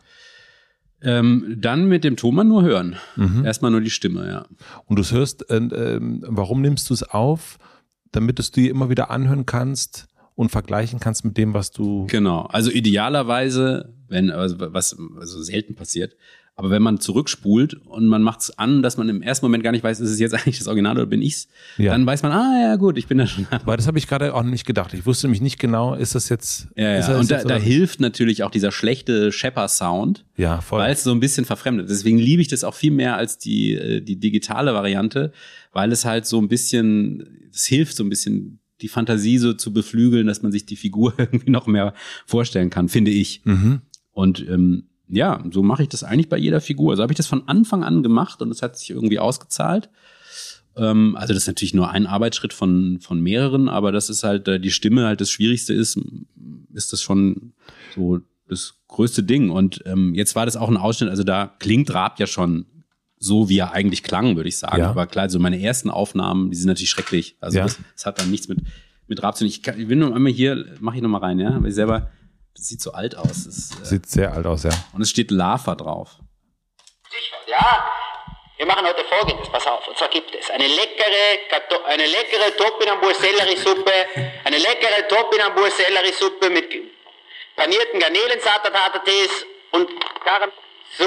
Ähm, 1.01 1.55
dann 1.59 1.87
mit 1.87 2.03
dem 2.03 2.15
Thomann 2.15 2.47
nur 2.47 2.63
hören. 2.63 2.95
Mhm. 3.15 3.45
Erstmal 3.45 3.71
nur 3.71 3.81
die 3.81 3.91
Stimme, 3.91 4.27
ja. 4.27 4.45
Und 4.85 4.97
du 4.97 5.03
hörst, 5.03 5.49
äh, 5.49 5.57
ähm, 5.57 6.23
warum 6.27 6.61
nimmst 6.61 6.89
du 6.89 6.93
es 6.93 7.03
auf? 7.03 7.59
Damit 8.11 8.39
du 8.39 8.41
es 8.41 8.51
dir 8.51 8.71
immer 8.71 8.89
wieder 8.89 9.11
anhören 9.11 9.45
kannst 9.45 10.07
und 10.33 10.49
vergleichen 10.49 10.99
kannst 10.99 11.25
mit 11.25 11.37
dem, 11.37 11.53
was 11.53 11.71
du. 11.71 12.07
Genau. 12.07 12.43
Also 12.43 12.71
idealerweise, 12.71 13.93
wenn, 14.07 14.31
also 14.31 14.55
was 14.59 14.97
also 15.19 15.41
selten 15.41 15.75
passiert, 15.75 16.15
aber 16.59 16.71
wenn 16.71 16.81
man 16.81 16.99
zurückspult 16.99 17.75
und 17.85 18.07
man 18.07 18.23
macht 18.23 18.41
es 18.41 18.57
an, 18.57 18.81
dass 18.81 18.97
man 18.97 19.07
im 19.09 19.21
ersten 19.21 19.45
Moment 19.45 19.63
gar 19.63 19.71
nicht 19.71 19.83
weiß, 19.83 19.99
ist 19.99 20.09
es 20.09 20.19
jetzt 20.19 20.33
eigentlich 20.33 20.57
das 20.57 20.67
Original 20.67 20.97
oder 20.97 21.05
bin 21.05 21.21
ich's, 21.21 21.47
Ja. 21.77 21.91
dann 21.91 22.03
weiß 22.05 22.23
man, 22.23 22.31
ah 22.31 22.59
ja 22.61 22.75
gut, 22.77 22.97
ich 22.97 23.05
bin 23.07 23.19
da 23.19 23.27
schon. 23.27 23.45
Weil 23.63 23.77
das 23.77 23.85
habe 23.85 23.99
ich 23.99 24.07
gerade 24.07 24.33
auch 24.33 24.41
nicht 24.41 24.65
gedacht. 24.65 24.91
Ich 24.95 25.05
wusste 25.05 25.27
nämlich 25.27 25.41
nicht 25.41 25.59
genau, 25.59 25.93
ist 25.93 26.15
das 26.15 26.29
jetzt. 26.29 26.67
Ja, 26.75 26.89
ja. 26.93 26.97
das 26.97 27.09
Und 27.19 27.29
da, 27.29 27.43
da 27.43 27.57
hilft 27.57 27.99
natürlich 27.99 28.41
auch 28.43 28.49
dieser 28.49 28.71
schlechte 28.71 29.31
Shepper-Sound, 29.31 30.25
Ja, 30.35 30.59
voll. 30.61 30.79
weil 30.81 30.93
es 30.93 31.03
so 31.03 31.11
ein 31.11 31.19
bisschen 31.19 31.45
verfremdet. 31.45 31.89
Deswegen 31.89 32.17
liebe 32.17 32.41
ich 32.41 32.47
das 32.47 32.63
auch 32.63 32.73
viel 32.73 32.91
mehr 32.91 33.17
als 33.17 33.37
die, 33.37 33.73
äh, 33.75 34.01
die 34.01 34.19
digitale 34.19 34.73
Variante, 34.73 35.31
weil 35.73 35.91
es 35.91 36.05
halt 36.05 36.25
so 36.25 36.41
ein 36.41 36.47
bisschen, 36.47 37.49
es 37.53 37.65
hilft 37.67 37.95
so 37.95 38.03
ein 38.03 38.09
bisschen 38.09 38.59
die 38.81 38.87
Fantasie 38.87 39.37
so 39.37 39.53
zu 39.53 39.73
beflügeln, 39.73 40.25
dass 40.27 40.41
man 40.41 40.51
sich 40.51 40.65
die 40.65 40.75
Figur 40.75 41.13
irgendwie 41.17 41.51
noch 41.51 41.67
mehr 41.67 41.93
vorstellen 42.25 42.71
kann, 42.71 42.89
finde 42.89 43.11
ich. 43.11 43.41
mhm. 43.43 43.81
Und 44.11 44.39
ähm, 44.49 44.85
ja, 45.09 45.43
so 45.51 45.63
mache 45.63 45.83
ich 45.83 45.89
das 45.89 46.03
eigentlich 46.03 46.29
bei 46.29 46.37
jeder 46.37 46.61
Figur. 46.61 46.91
Also 46.91 47.03
habe 47.03 47.13
ich 47.13 47.17
das 47.17 47.27
von 47.27 47.47
Anfang 47.47 47.83
an 47.83 48.03
gemacht 48.03 48.41
und 48.41 48.51
es 48.51 48.61
hat 48.61 48.77
sich 48.77 48.89
irgendwie 48.89 49.19
ausgezahlt. 49.19 49.89
Ähm, 50.75 51.15
also 51.17 51.33
das 51.33 51.43
ist 51.43 51.47
natürlich 51.47 51.73
nur 51.73 51.89
ein 51.89 52.07
Arbeitsschritt 52.07 52.53
von, 52.53 52.99
von 53.01 53.19
mehreren, 53.21 53.69
aber 53.69 53.91
das 53.91 54.09
ist 54.09 54.23
halt, 54.23 54.47
äh, 54.47 54.59
die 54.59 54.71
Stimme 54.71 55.05
halt 55.05 55.21
das 55.21 55.31
Schwierigste 55.31 55.73
ist, 55.73 55.99
ist 56.73 56.93
das 56.93 57.01
schon 57.01 57.53
so 57.95 58.19
das 58.47 58.75
größte 58.87 59.23
Ding. 59.23 59.49
Und 59.49 59.81
ähm, 59.85 60.13
jetzt 60.13 60.35
war 60.35 60.45
das 60.45 60.55
auch 60.55 60.69
ein 60.69 60.77
Ausschnitt, 60.77 61.09
also 61.09 61.23
da 61.23 61.53
klingt 61.59 61.93
Raab 61.93 62.19
ja 62.19 62.27
schon 62.27 62.65
so, 63.19 63.49
wie 63.49 63.57
er 63.57 63.71
eigentlich 63.71 64.03
klang, 64.03 64.35
würde 64.35 64.49
ich 64.49 64.57
sagen. 64.59 64.79
Ja. 64.79 64.89
Aber 64.91 65.07
klar, 65.07 65.29
so 65.29 65.39
meine 65.39 65.59
ersten 65.59 65.89
Aufnahmen, 65.89 66.51
die 66.51 66.57
sind 66.57 66.67
natürlich 66.67 66.91
schrecklich. 66.91 67.35
Also 67.39 67.57
Ja. 67.57 67.63
das, 67.63 67.79
das 67.95 68.05
hat 68.05 68.19
dann 68.19 68.29
nichts 68.29 68.47
mit, 68.47 68.59
mit 69.07 69.23
Raab 69.23 69.35
zu 69.35 69.43
tun. 69.43 69.47
Ich, 69.47 69.63
kann, 69.63 69.79
ich 69.79 69.89
will 69.89 69.97
nur 69.97 70.15
einmal 70.15 70.31
hier, 70.31 70.65
mache 70.79 70.97
ich 70.97 71.01
noch 71.01 71.09
mal 71.09 71.17
rein, 71.19 71.39
ja, 71.39 71.59
weil 71.59 71.69
ich 71.69 71.75
selber, 71.75 72.11
das 72.57 72.67
sieht 72.67 72.81
so 72.81 72.91
alt 72.91 73.15
aus. 73.15 73.45
Das, 73.45 73.71
äh, 73.81 73.85
Sieht 73.85 74.07
sehr 74.07 74.33
alt 74.33 74.45
aus, 74.45 74.63
ja. 74.63 74.71
und 74.93 75.01
es 75.01 75.09
steht 75.09 75.31
Lava 75.31 75.75
drauf. 75.75 76.17
Stichwort, 77.07 77.47
ja. 77.47 77.85
Wir 78.57 78.65
machen 78.65 78.87
heute 78.87 79.03
folgendes, 79.03 79.47
pass 79.49 79.67
auf. 79.67 79.87
Und 79.87 79.95
zwar 79.95 80.09
gibt 80.09 80.33
es 80.33 80.49
eine 80.49 80.65
leckere, 80.65 81.85
eine 81.85 82.03
leckere 82.07 82.57
Topinambur-Sellerie-Suppe, 82.57 83.91
eine 84.43 84.57
leckere 84.57 85.07
Topinambur-Sellerie-Suppe 85.07 86.49
mit 86.49 86.65
panierten 87.55 87.99
Garnelensalat-Tees 87.99 89.45
und 89.73 89.87
Karam. 90.25 90.49
So, 90.97 91.05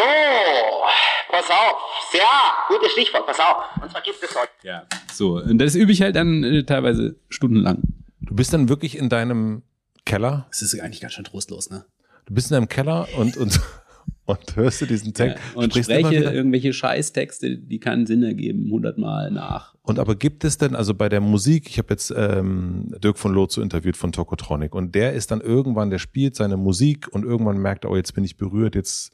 pass 1.28 1.50
auf. 1.50 2.12
Ja, 2.12 2.66
gutes 2.68 2.92
Stichwort, 2.92 3.26
pass 3.26 3.40
auf. 3.40 3.56
Und 3.82 3.90
zwar 3.90 4.02
gibt 4.02 4.22
es 4.22 4.36
heute. 4.36 4.52
Ja. 4.62 4.86
So, 5.12 5.32
und 5.32 5.58
das 5.58 5.74
übe 5.74 5.90
ich 5.90 6.02
halt 6.02 6.14
dann 6.14 6.44
äh, 6.44 6.62
teilweise 6.62 7.16
stundenlang. 7.30 7.82
Du 8.20 8.36
bist 8.36 8.52
dann 8.52 8.68
wirklich 8.68 8.96
in 8.96 9.08
deinem 9.08 9.64
Keller. 10.10 10.46
Das 10.50 10.62
ist 10.62 10.78
eigentlich 10.80 11.00
ganz 11.00 11.14
schön 11.14 11.24
trostlos, 11.24 11.70
ne? 11.70 11.84
Du 12.26 12.34
bist 12.34 12.50
in 12.50 12.54
deinem 12.54 12.68
Keller 12.68 13.06
und, 13.16 13.36
und, 13.36 13.60
und 14.26 14.56
hörst 14.56 14.80
du 14.80 14.86
diesen 14.86 15.08
Ja, 15.08 15.26
Text. 15.26 15.42
und 15.54 15.72
sprichst 15.72 15.90
immer 15.90 16.08
spreche 16.08 16.30
irgendwelche 16.30 16.72
Scheißtexte, 16.72 17.58
die 17.58 17.78
keinen 17.78 18.06
Sinn 18.06 18.22
ergeben, 18.22 18.70
hundertmal 18.70 19.30
nach. 19.30 19.74
Und 19.82 19.98
aber 19.98 20.14
gibt 20.14 20.44
es 20.44 20.58
denn, 20.58 20.74
also 20.76 20.94
bei 20.94 21.08
der 21.08 21.20
Musik, 21.20 21.68
ich 21.68 21.78
habe 21.78 21.88
jetzt 21.90 22.12
ähm, 22.16 22.94
Dirk 23.02 23.18
von 23.18 23.32
Lotso 23.32 23.62
interviewt 23.62 23.96
von 23.96 24.12
Tokotronic 24.12 24.74
und 24.74 24.94
der 24.94 25.14
ist 25.14 25.30
dann 25.30 25.40
irgendwann, 25.40 25.90
der 25.90 25.98
spielt 25.98 26.36
seine 26.36 26.56
Musik 26.56 27.08
und 27.12 27.24
irgendwann 27.24 27.58
merkt 27.58 27.84
er, 27.84 27.90
oh, 27.90 27.96
jetzt 27.96 28.14
bin 28.14 28.24
ich 28.24 28.36
berührt, 28.36 28.74
jetzt, 28.74 29.12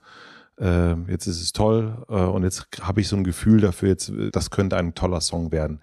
äh, 0.59 0.94
jetzt 1.10 1.27
ist 1.27 1.40
es 1.40 1.52
toll 1.52 2.05
äh, 2.09 2.14
und 2.14 2.43
jetzt 2.43 2.68
habe 2.81 3.01
ich 3.01 3.09
so 3.09 3.16
ein 3.16 3.24
Gefühl 3.24 3.60
dafür, 3.60 3.90
jetzt, 3.90 4.12
das 4.32 4.51
könnte 4.51 4.77
ein 4.77 4.94
toller 4.94 5.20
Song 5.20 5.52
werden. 5.52 5.81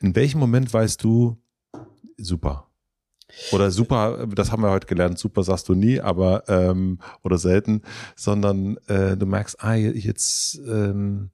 In 0.00 0.14
welchem 0.14 0.40
Moment 0.40 0.72
weißt 0.72 1.02
du, 1.02 1.38
super? 2.18 2.67
Oder 3.52 3.70
super, 3.70 4.26
das 4.34 4.52
haben 4.52 4.62
wir 4.62 4.70
heute 4.70 4.86
gelernt, 4.86 5.18
super 5.18 5.42
sagst 5.42 5.68
du 5.68 5.74
nie, 5.74 6.00
aber 6.00 6.44
ähm, 6.48 6.98
oder 7.22 7.38
selten, 7.38 7.82
sondern 8.16 8.76
äh, 8.86 9.16
du 9.16 9.26
merkst, 9.26 9.62
ah, 9.62 9.74
jetzt, 9.74 10.60
ähm, 10.68 11.30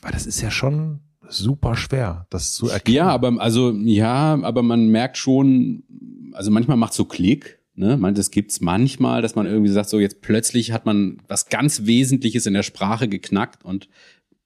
weil 0.00 0.12
das 0.12 0.26
ist 0.26 0.40
ja 0.40 0.50
schon 0.50 1.00
super 1.28 1.76
schwer, 1.76 2.26
das 2.30 2.54
zu 2.54 2.68
erkennen. 2.68 2.96
Ja, 2.96 3.08
aber 3.08 3.40
also 3.40 3.72
ja, 3.72 4.38
aber 4.42 4.62
man 4.62 4.88
merkt 4.88 5.18
schon, 5.18 5.84
also 6.32 6.50
manchmal 6.50 6.76
macht 6.76 6.94
so 6.94 7.04
Klick. 7.04 7.60
Ne, 7.76 7.96
man, 7.96 8.14
das 8.14 8.30
gibt's 8.30 8.60
manchmal, 8.60 9.20
dass 9.20 9.34
man 9.34 9.46
irgendwie 9.46 9.70
sagt, 9.72 9.88
so 9.88 9.98
jetzt 9.98 10.20
plötzlich 10.20 10.70
hat 10.70 10.86
man 10.86 11.20
was 11.26 11.48
ganz 11.48 11.86
Wesentliches 11.86 12.46
in 12.46 12.54
der 12.54 12.62
Sprache 12.62 13.08
geknackt 13.08 13.64
und 13.64 13.88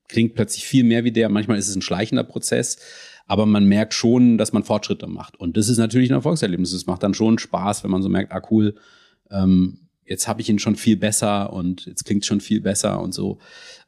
klingt 0.08 0.34
plötzlich 0.34 0.64
viel 0.64 0.82
mehr 0.82 1.04
wie 1.04 1.12
der. 1.12 1.28
Manchmal 1.28 1.58
ist 1.58 1.68
es 1.68 1.76
ein 1.76 1.82
schleichender 1.82 2.24
Prozess, 2.24 2.78
aber 3.28 3.46
man 3.46 3.66
merkt 3.66 3.94
schon, 3.94 4.38
dass 4.38 4.52
man 4.52 4.64
Fortschritte 4.64 5.06
macht. 5.06 5.38
Und 5.38 5.56
das 5.56 5.68
ist 5.68 5.78
natürlich 5.78 6.10
ein 6.10 6.14
Erfolgserlebnis. 6.14 6.72
Es 6.72 6.86
macht 6.86 7.02
dann 7.02 7.14
schon 7.14 7.38
Spaß, 7.38 7.84
wenn 7.84 7.90
man 7.90 8.02
so 8.02 8.08
merkt, 8.08 8.32
ah 8.32 8.42
cool, 8.50 8.74
ähm, 9.30 9.88
jetzt 10.06 10.26
habe 10.26 10.40
ich 10.40 10.48
ihn 10.48 10.58
schon 10.58 10.76
viel 10.76 10.96
besser 10.96 11.52
und 11.52 11.84
jetzt 11.84 12.04
klingt 12.04 12.24
schon 12.24 12.40
viel 12.40 12.62
besser 12.62 13.00
und 13.00 13.12
so. 13.12 13.38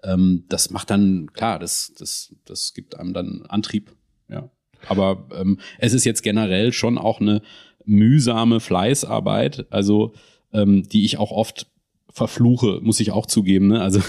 Ähm, 0.05 0.45
das 0.51 0.71
macht 0.71 0.91
dann, 0.91 1.33
klar, 1.33 1.59
das, 1.59 1.93
das, 1.99 2.35
das 2.45 2.75
gibt 2.75 2.99
einem 2.99 3.15
dann 3.15 3.47
Antrieb. 3.49 3.93
Ja. 4.29 4.51
Aber 4.87 5.27
ähm, 5.35 5.59
es 5.79 5.95
ist 5.95 6.05
jetzt 6.05 6.23
generell 6.23 6.73
schon 6.75 6.99
auch 6.99 7.21
eine 7.21 7.41
mühsame 7.87 8.61
Fleißarbeit, 8.61 9.67
also 9.71 10.13
ähm, 10.53 10.87
die 10.87 11.07
ich 11.07 11.17
auch 11.17 11.31
oft 11.31 11.67
verfluche, 12.13 12.81
muss 12.83 13.01
ich 13.01 13.13
auch 13.13 13.27
zugeben. 13.27 13.69
Ne? 13.69 13.81
Also 13.81 14.01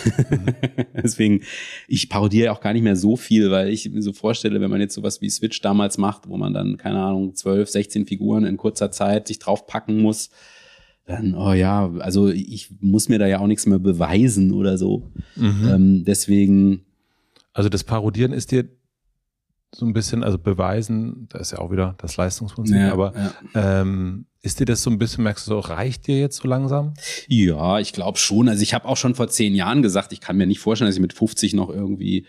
deswegen, 0.96 1.42
ich 1.88 2.10
parodiere 2.10 2.46
ja 2.46 2.52
auch 2.52 2.62
gar 2.62 2.74
nicht 2.74 2.84
mehr 2.84 2.96
so 2.96 3.16
viel, 3.16 3.52
weil 3.52 3.70
ich 3.70 3.90
mir 3.90 4.02
so 4.02 4.14
vorstelle, 4.14 4.62
wenn 4.62 4.72
man 4.72 4.82
jetzt 4.82 4.96
sowas 4.96 5.22
wie 5.22 5.30
Switch 5.30 5.62
damals 5.62 5.98
macht, 5.98 6.28
wo 6.28 6.38
man 6.38 6.54
dann, 6.54 6.78
keine 6.78 7.02
Ahnung, 7.02 7.36
12, 7.36 7.70
16 7.70 8.08
Figuren 8.08 8.46
in 8.46 8.58
kurzer 8.58 8.92
Zeit 8.92 9.28
sich 9.28 9.40
draufpacken 9.40 10.02
muss, 10.02 10.30
dann, 11.06 11.36
oh 11.36 11.54
ja, 11.54 11.92
also 12.00 12.30
ich 12.30 12.70
muss 12.80 13.10
mir 13.10 13.20
da 13.20 13.28
ja 13.28 13.40
auch 13.40 13.48
nichts 13.48 13.66
mehr 13.66 13.80
beweisen 13.80 14.52
oder 14.52 14.78
so. 14.78 15.12
Mhm. 15.36 15.70
Ähm, 15.70 16.04
deswegen, 16.06 16.86
Also 17.54 17.70
das 17.70 17.84
Parodieren 17.84 18.34
ist 18.34 18.52
dir 18.52 18.70
so 19.74 19.86
ein 19.86 19.94
bisschen, 19.94 20.24
also 20.24 20.38
beweisen, 20.38 21.28
da 21.30 21.40
ist 21.40 21.52
ja 21.52 21.60
auch 21.60 21.72
wieder 21.72 21.96
das 21.98 22.18
Leistungsprinzip, 22.18 22.76
ja, 22.76 22.92
aber 22.92 23.14
ja. 23.16 23.82
ähm, 23.82 24.26
ist 24.44 24.60
dir 24.60 24.66
das 24.66 24.82
so 24.82 24.90
ein 24.90 24.98
bisschen, 24.98 25.24
merkst 25.24 25.46
du 25.48 25.52
so, 25.52 25.60
reicht 25.60 26.08
dir 26.08 26.20
jetzt 26.20 26.38
so 26.38 26.48
langsam? 26.48 26.94
Ja, 27.28 27.80
ich 27.80 27.94
glaube 27.94 28.18
schon. 28.18 28.50
Also 28.50 28.64
ich 28.64 28.74
habe 28.74 28.88
auch 28.88 28.98
schon 28.98 29.14
vor 29.16 29.28
zehn 29.28 29.54
Jahren 29.54 29.82
gesagt, 29.82 30.14
ich 30.14 30.20
kann 30.22 30.38
mir 30.38 30.48
nicht 30.48 30.60
vorstellen, 30.60 30.88
dass 30.90 30.96
ich 30.96 31.02
mit 31.02 31.14
50 31.14 31.54
noch 31.54 31.70
irgendwie 31.70 32.26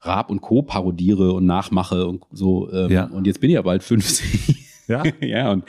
Raab 0.00 0.30
und 0.30 0.42
Co. 0.42 0.62
parodiere 0.62 1.32
und 1.32 1.46
nachmache 1.46 2.06
und 2.06 2.22
so. 2.30 2.70
Ähm, 2.72 2.90
Ja. 2.90 3.04
Und 3.06 3.26
jetzt 3.26 3.40
bin 3.40 3.50
ich 3.50 3.54
ja 3.54 3.62
bald 3.62 3.82
50. 3.82 4.56
Ja. 4.86 5.02
ja, 5.20 5.50
und 5.50 5.64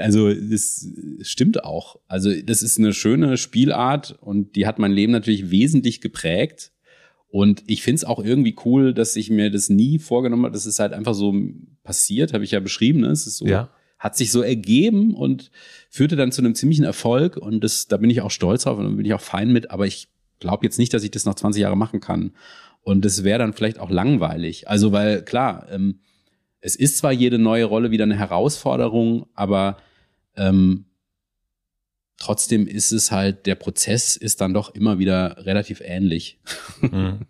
also 0.00 0.32
das 0.32 0.86
stimmt 1.22 1.64
auch. 1.64 1.96
Also 2.06 2.30
das 2.42 2.62
ist 2.62 2.78
eine 2.78 2.92
schöne 2.92 3.36
Spielart 3.36 4.16
und 4.20 4.54
die 4.54 4.66
hat 4.66 4.78
mein 4.78 4.92
Leben 4.92 5.12
natürlich 5.12 5.50
wesentlich 5.50 6.00
geprägt. 6.00 6.72
Und 7.30 7.62
ich 7.68 7.82
finde 7.82 7.96
es 7.96 8.04
auch 8.04 8.22
irgendwie 8.22 8.54
cool, 8.64 8.92
dass 8.92 9.16
ich 9.16 9.30
mir 9.30 9.50
das 9.50 9.70
nie 9.70 9.98
vorgenommen 9.98 10.44
habe. 10.44 10.52
Das 10.52 10.66
ist 10.66 10.78
halt 10.78 10.92
einfach 10.92 11.14
so 11.14 11.34
passiert, 11.84 12.32
habe 12.34 12.44
ich 12.44 12.50
ja 12.50 12.60
beschrieben. 12.60 13.00
Ne? 13.00 13.08
Es 13.08 13.26
ist 13.26 13.38
so, 13.38 13.46
Ja. 13.46 13.70
Hat 14.00 14.16
sich 14.16 14.32
so 14.32 14.40
ergeben 14.40 15.14
und 15.14 15.50
führte 15.90 16.16
dann 16.16 16.32
zu 16.32 16.40
einem 16.40 16.54
ziemlichen 16.54 16.84
Erfolg. 16.84 17.36
Und 17.36 17.62
das, 17.62 17.86
da 17.86 17.98
bin 17.98 18.10
ich 18.10 18.22
auch 18.22 18.30
stolz 18.30 18.64
drauf 18.64 18.78
und 18.78 18.84
da 18.84 18.90
bin 18.90 19.04
ich 19.04 19.14
auch 19.14 19.20
fein 19.20 19.52
mit. 19.52 19.70
Aber 19.70 19.86
ich 19.86 20.08
glaube 20.40 20.64
jetzt 20.64 20.78
nicht, 20.78 20.92
dass 20.94 21.04
ich 21.04 21.10
das 21.10 21.26
noch 21.26 21.34
20 21.34 21.60
Jahre 21.60 21.76
machen 21.76 22.00
kann. 22.00 22.32
Und 22.80 23.04
das 23.04 23.24
wäre 23.24 23.38
dann 23.38 23.52
vielleicht 23.52 23.78
auch 23.78 23.90
langweilig. 23.90 24.68
Also, 24.68 24.90
weil 24.90 25.22
klar, 25.22 25.66
ähm, 25.70 26.00
es 26.62 26.76
ist 26.76 26.96
zwar 26.96 27.12
jede 27.12 27.38
neue 27.38 27.66
Rolle 27.66 27.90
wieder 27.90 28.04
eine 28.04 28.18
Herausforderung, 28.18 29.26
aber 29.34 29.76
ähm, 30.34 30.86
trotzdem 32.16 32.66
ist 32.66 32.92
es 32.92 33.12
halt, 33.12 33.44
der 33.44 33.54
Prozess 33.54 34.16
ist 34.16 34.40
dann 34.40 34.54
doch 34.54 34.74
immer 34.74 34.98
wieder 34.98 35.44
relativ 35.44 35.82
ähnlich. 35.82 36.40
Mhm. 36.80 37.26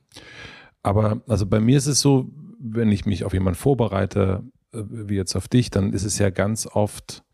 Aber 0.82 1.20
also 1.26 1.47
bei 1.47 1.60
mir 1.60 1.76
ist 1.76 1.86
es 1.86 2.01
so, 2.01 2.30
wenn 2.59 2.92
ich 2.92 3.06
mich 3.06 3.24
auf 3.24 3.32
jemanden 3.32 3.59
vorbereite, 3.59 4.44
wie 4.72 5.16
jetzt 5.16 5.34
auf 5.36 5.48
dich, 5.48 5.70
dann 5.70 5.92
ist 5.92 6.05
es 6.05 6.18
ja 6.18 6.30
ganz 6.30 6.66
oft, 6.66 7.24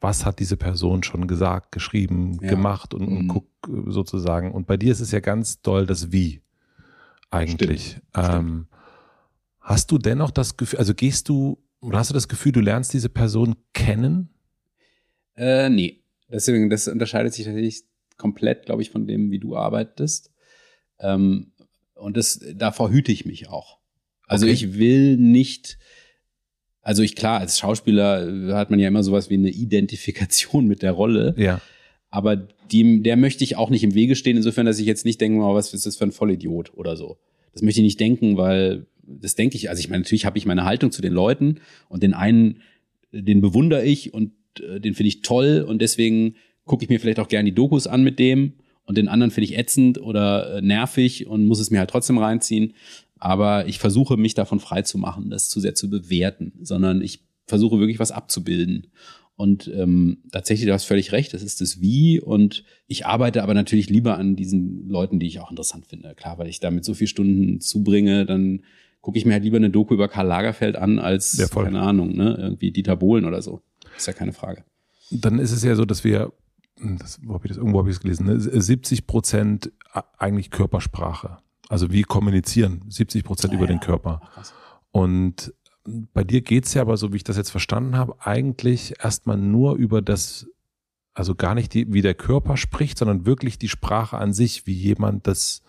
was 0.00 0.24
hat 0.26 0.38
diese 0.38 0.56
Person 0.56 1.02
schon 1.02 1.26
gesagt, 1.26 1.72
geschrieben, 1.72 2.38
Ja. 2.42 2.50
gemacht 2.50 2.94
und, 2.94 3.06
und 3.08 3.22
Mhm. 3.24 3.28
guck 3.28 3.46
äh, 3.68 3.90
sozusagen. 3.90 4.52
Und 4.52 4.66
bei 4.66 4.76
dir 4.76 4.92
ist 4.92 5.00
es 5.00 5.10
ja 5.10 5.20
ganz 5.20 5.60
doll 5.62 5.86
das 5.86 6.12
Wie 6.12 6.42
eigentlich. 7.30 7.90
Stimmt. 7.90 8.02
Ähm, 8.14 8.66
hast 9.60 9.90
du 9.90 9.98
dennoch 9.98 10.30
das 10.30 10.56
Gefühl, 10.56 10.78
also 10.78 10.94
gehst 10.94 11.28
du 11.28 11.58
oder 11.80 11.98
hast 11.98 12.10
du 12.10 12.14
das 12.14 12.28
Gefühl, 12.28 12.52
du 12.52 12.60
lernst 12.60 12.92
diese 12.94 13.08
Person 13.08 13.56
kennen? 13.72 14.30
Äh, 15.36 15.68
nee. 15.68 16.00
Deswegen, 16.30 16.70
das 16.70 16.88
unterscheidet 16.88 17.34
sich 17.34 17.44
tatsächlich 17.44 17.82
komplett, 18.16 18.66
glaube 18.66 18.82
ich, 18.82 18.90
von 18.90 19.06
dem, 19.06 19.30
wie 19.30 19.38
du 19.38 19.56
arbeitest. 19.56 20.30
Ähm, 21.00 21.52
und 21.94 22.16
das, 22.16 22.40
davor 22.54 22.90
hüte 22.90 23.12
ich 23.12 23.24
mich 23.26 23.48
auch. 23.48 23.78
Also 24.26 24.46
Okay. 24.46 24.54
ich 24.54 24.78
will 24.78 25.16
nicht, 25.16 25.78
also 26.84 27.02
ich 27.02 27.16
klar, 27.16 27.40
als 27.40 27.58
Schauspieler 27.58 28.28
äh, 28.28 28.52
hat 28.52 28.70
man 28.70 28.78
ja 28.78 28.86
immer 28.88 29.02
sowas 29.02 29.30
wie 29.30 29.34
eine 29.34 29.50
Identifikation 29.50 30.66
mit 30.66 30.82
der 30.82 30.92
Rolle, 30.92 31.34
Ja. 31.36 31.60
aber 32.10 32.36
die, 32.70 33.02
der 33.02 33.16
möchte 33.16 33.42
ich 33.44 33.56
auch 33.56 33.70
nicht 33.70 33.82
im 33.84 33.94
Wege 33.94 34.14
stehen, 34.16 34.36
insofern, 34.36 34.66
dass 34.66 34.78
ich 34.78 34.86
jetzt 34.86 35.04
nicht 35.04 35.20
denke, 35.20 35.42
oh, 35.44 35.54
was 35.54 35.74
ist 35.74 35.86
das 35.86 35.96
für 35.96 36.04
ein 36.04 36.12
Vollidiot 36.12 36.72
oder 36.74 36.96
so. 36.96 37.18
Das 37.52 37.62
möchte 37.62 37.80
ich 37.80 37.84
nicht 37.84 38.00
denken, 38.00 38.36
weil 38.36 38.86
das 39.06 39.34
denke 39.34 39.56
ich, 39.56 39.68
also 39.68 39.80
ich 39.80 39.88
meine, 39.90 40.02
natürlich 40.02 40.24
habe 40.24 40.38
ich 40.38 40.46
meine 40.46 40.64
Haltung 40.64 40.90
zu 40.92 41.02
den 41.02 41.12
Leuten 41.12 41.56
und 41.88 42.02
den 42.02 42.14
einen, 42.14 42.60
den 43.12 43.40
bewundere 43.42 43.84
ich 43.84 44.14
und 44.14 44.32
äh, 44.60 44.80
den 44.80 44.94
finde 44.94 45.08
ich 45.08 45.22
toll 45.22 45.64
und 45.68 45.82
deswegen 45.82 46.36
gucke 46.64 46.84
ich 46.84 46.88
mir 46.88 46.98
vielleicht 47.00 47.20
auch 47.20 47.28
gerne 47.28 47.50
die 47.50 47.54
Dokus 47.54 47.86
an 47.86 48.02
mit 48.02 48.18
dem 48.18 48.54
und 48.84 48.98
den 48.98 49.08
anderen 49.08 49.30
finde 49.30 49.50
ich 49.50 49.58
ätzend 49.58 50.00
oder 50.00 50.56
äh, 50.56 50.62
nervig 50.62 51.26
und 51.26 51.46
muss 51.46 51.60
es 51.60 51.70
mir 51.70 51.78
halt 51.78 51.90
trotzdem 51.90 52.18
reinziehen. 52.18 52.74
Aber 53.18 53.66
ich 53.66 53.78
versuche 53.78 54.16
mich 54.16 54.34
davon 54.34 54.60
frei 54.60 54.82
zu 54.82 54.98
machen, 54.98 55.30
das 55.30 55.48
zu 55.48 55.60
sehr 55.60 55.74
zu 55.74 55.88
bewerten, 55.88 56.52
sondern 56.60 57.00
ich 57.00 57.20
versuche 57.46 57.78
wirklich 57.78 57.98
was 57.98 58.12
abzubilden. 58.12 58.88
Und 59.36 59.68
ähm, 59.74 60.18
tatsächlich, 60.30 60.66
du 60.66 60.72
hast 60.72 60.84
völlig 60.84 61.10
recht, 61.12 61.34
das 61.34 61.42
ist 61.42 61.60
das 61.60 61.80
Wie. 61.80 62.20
Und 62.20 62.64
ich 62.86 63.06
arbeite 63.06 63.42
aber 63.42 63.54
natürlich 63.54 63.90
lieber 63.90 64.16
an 64.16 64.36
diesen 64.36 64.88
Leuten, 64.88 65.18
die 65.18 65.26
ich 65.26 65.40
auch 65.40 65.50
interessant 65.50 65.86
finde. 65.86 66.14
Klar, 66.14 66.38
weil 66.38 66.48
ich 66.48 66.60
damit 66.60 66.84
so 66.84 66.94
viele 66.94 67.08
Stunden 67.08 67.60
zubringe, 67.60 68.26
dann 68.26 68.62
gucke 69.00 69.18
ich 69.18 69.26
mir 69.26 69.32
halt 69.32 69.44
lieber 69.44 69.56
eine 69.56 69.70
Doku 69.70 69.94
über 69.94 70.08
Karl 70.08 70.26
Lagerfeld 70.26 70.76
an, 70.76 70.98
als, 70.98 71.36
keine 71.50 71.80
Ahnung, 71.80 72.16
ne, 72.16 72.36
irgendwie 72.38 72.70
Dieter 72.70 72.96
Bohlen 72.96 73.24
oder 73.24 73.42
so. 73.42 73.60
Ist 73.96 74.06
ja 74.06 74.12
keine 74.12 74.32
Frage. 74.32 74.64
dann 75.10 75.38
ist 75.38 75.52
es 75.52 75.62
ja 75.62 75.74
so, 75.74 75.84
dass 75.84 76.04
wir, 76.04 76.32
das, 76.76 77.20
wo 77.22 77.34
hab 77.34 77.44
ich 77.44 77.50
das, 77.50 77.58
irgendwo 77.58 77.78
habe 77.78 77.90
ich 77.90 77.96
es 77.96 78.00
gelesen, 78.00 78.26
ne, 78.26 78.40
70 78.40 79.06
Prozent 79.06 79.72
eigentlich 80.18 80.50
Körpersprache. 80.50 81.38
Also 81.68 81.90
wir 81.90 82.04
kommunizieren 82.04 82.82
70 82.88 83.24
Prozent 83.24 83.52
Ah 83.52 83.56
über 83.56 83.64
ja. 83.64 83.72
den 83.72 83.80
Körper. 83.80 84.20
Ach. 84.36 84.52
Und 84.90 85.54
bei 85.84 86.24
dir 86.24 86.40
geht's 86.40 86.74
ja 86.74 86.82
aber, 86.82 86.96
so 86.96 87.12
wie 87.12 87.16
ich 87.16 87.24
das 87.24 87.36
jetzt 87.36 87.50
verstanden 87.50 87.96
habe, 87.96 88.14
eigentlich 88.20 88.94
erstmal 89.02 89.36
nur 89.36 89.76
über 89.76 90.02
das, 90.02 90.46
also 91.12 91.34
gar 91.34 91.54
nicht 91.54 91.74
die, 91.74 91.92
wie 91.92 92.02
der 92.02 92.14
Körper 92.14 92.56
spricht, 92.56 92.98
sondern 92.98 93.26
wirklich 93.26 93.58
die 93.58 93.68
Sprache 93.68 94.16
an 94.18 94.32
sich, 94.32 94.66
wie 94.66 94.72
jemand 94.72 95.26
das 95.26 95.62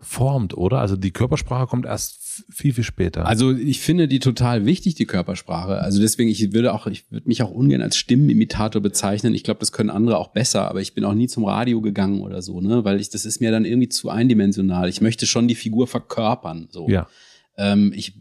formt, 0.00 0.56
oder? 0.56 0.78
Also 0.78 0.96
die 0.96 1.10
Körpersprache 1.10 1.66
kommt 1.66 1.84
erst 1.84 2.44
viel, 2.50 2.72
viel 2.72 2.84
später. 2.84 3.26
Also 3.26 3.52
ich 3.52 3.80
finde 3.80 4.06
die 4.06 4.20
total 4.20 4.64
wichtig, 4.64 4.94
die 4.94 5.06
Körpersprache. 5.06 5.78
Also 5.78 6.00
deswegen, 6.00 6.30
ich 6.30 6.52
würde 6.52 6.72
auch, 6.72 6.86
ich 6.86 7.10
würde 7.10 7.26
mich 7.26 7.42
auch 7.42 7.50
ungern 7.50 7.82
als 7.82 7.96
Stimmenimitator 7.96 8.80
bezeichnen. 8.80 9.34
Ich 9.34 9.42
glaube, 9.42 9.60
das 9.60 9.72
können 9.72 9.90
andere 9.90 10.18
auch 10.18 10.28
besser, 10.28 10.68
aber 10.68 10.80
ich 10.80 10.94
bin 10.94 11.04
auch 11.04 11.14
nie 11.14 11.26
zum 11.26 11.44
Radio 11.44 11.80
gegangen 11.80 12.20
oder 12.20 12.42
so, 12.42 12.60
ne? 12.60 12.84
Weil 12.84 13.00
ich, 13.00 13.10
das 13.10 13.24
ist 13.24 13.40
mir 13.40 13.50
dann 13.50 13.64
irgendwie 13.64 13.88
zu 13.88 14.08
eindimensional. 14.08 14.88
Ich 14.88 15.00
möchte 15.00 15.26
schon 15.26 15.48
die 15.48 15.56
Figur 15.56 15.88
verkörpern. 15.88 16.68
So. 16.70 16.88
ja. 16.88 17.08
Ähm, 17.56 17.92
ich 17.94 18.14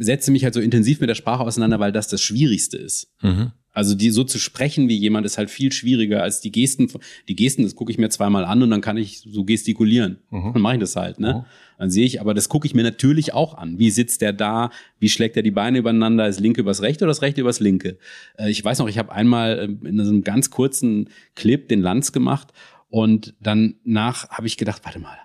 setze 0.00 0.30
mich 0.30 0.44
halt 0.44 0.52
so 0.52 0.60
intensiv 0.60 1.00
mit 1.00 1.08
der 1.08 1.14
Sprache 1.14 1.42
auseinander, 1.42 1.80
weil 1.80 1.92
das 1.92 2.08
das 2.08 2.20
Schwierigste 2.20 2.76
ist. 2.76 3.08
Mhm. 3.22 3.52
Also 3.74 3.96
die 3.96 4.10
so 4.10 4.22
zu 4.22 4.38
sprechen 4.38 4.88
wie 4.88 4.96
jemand 4.96 5.26
ist 5.26 5.36
halt 5.36 5.50
viel 5.50 5.72
schwieriger 5.72 6.22
als 6.22 6.40
die 6.40 6.52
Gesten. 6.52 6.88
Die 7.28 7.34
Gesten, 7.34 7.64
das 7.64 7.74
gucke 7.74 7.90
ich 7.90 7.98
mir 7.98 8.08
zweimal 8.08 8.44
an 8.44 8.62
und 8.62 8.70
dann 8.70 8.80
kann 8.80 8.96
ich 8.96 9.18
so 9.20 9.44
gestikulieren. 9.44 10.18
Mhm. 10.30 10.52
Dann 10.54 10.62
mache 10.62 10.74
ich 10.74 10.80
das 10.80 10.94
halt, 10.94 11.18
ne? 11.18 11.34
Mhm. 11.34 11.44
Dann 11.78 11.90
sehe 11.90 12.06
ich, 12.06 12.20
aber 12.20 12.34
das 12.34 12.48
gucke 12.48 12.66
ich 12.68 12.74
mir 12.74 12.84
natürlich 12.84 13.34
auch 13.34 13.54
an. 13.54 13.80
Wie 13.80 13.90
sitzt 13.90 14.20
der 14.20 14.32
da? 14.32 14.70
Wie 15.00 15.08
schlägt 15.08 15.36
er 15.36 15.42
die 15.42 15.50
Beine 15.50 15.78
übereinander? 15.78 16.26
Das 16.26 16.38
linke 16.38 16.60
übers 16.60 16.82
rechte 16.82 17.04
oder 17.04 17.10
das 17.10 17.20
rechte 17.20 17.40
übers 17.40 17.58
linke? 17.58 17.98
Äh, 18.38 18.48
ich 18.48 18.64
weiß 18.64 18.78
noch, 18.78 18.88
ich 18.88 18.96
habe 18.96 19.10
einmal 19.12 19.58
äh, 19.58 19.88
in 19.88 20.02
so 20.04 20.10
einem 20.10 20.22
ganz 20.22 20.50
kurzen 20.50 21.10
Clip 21.34 21.68
den 21.68 21.82
Lanz 21.82 22.12
gemacht 22.12 22.52
und 22.88 23.34
danach 23.40 24.28
habe 24.28 24.46
ich 24.46 24.56
gedacht, 24.56 24.82
warte 24.84 25.00
mal, 25.00 25.18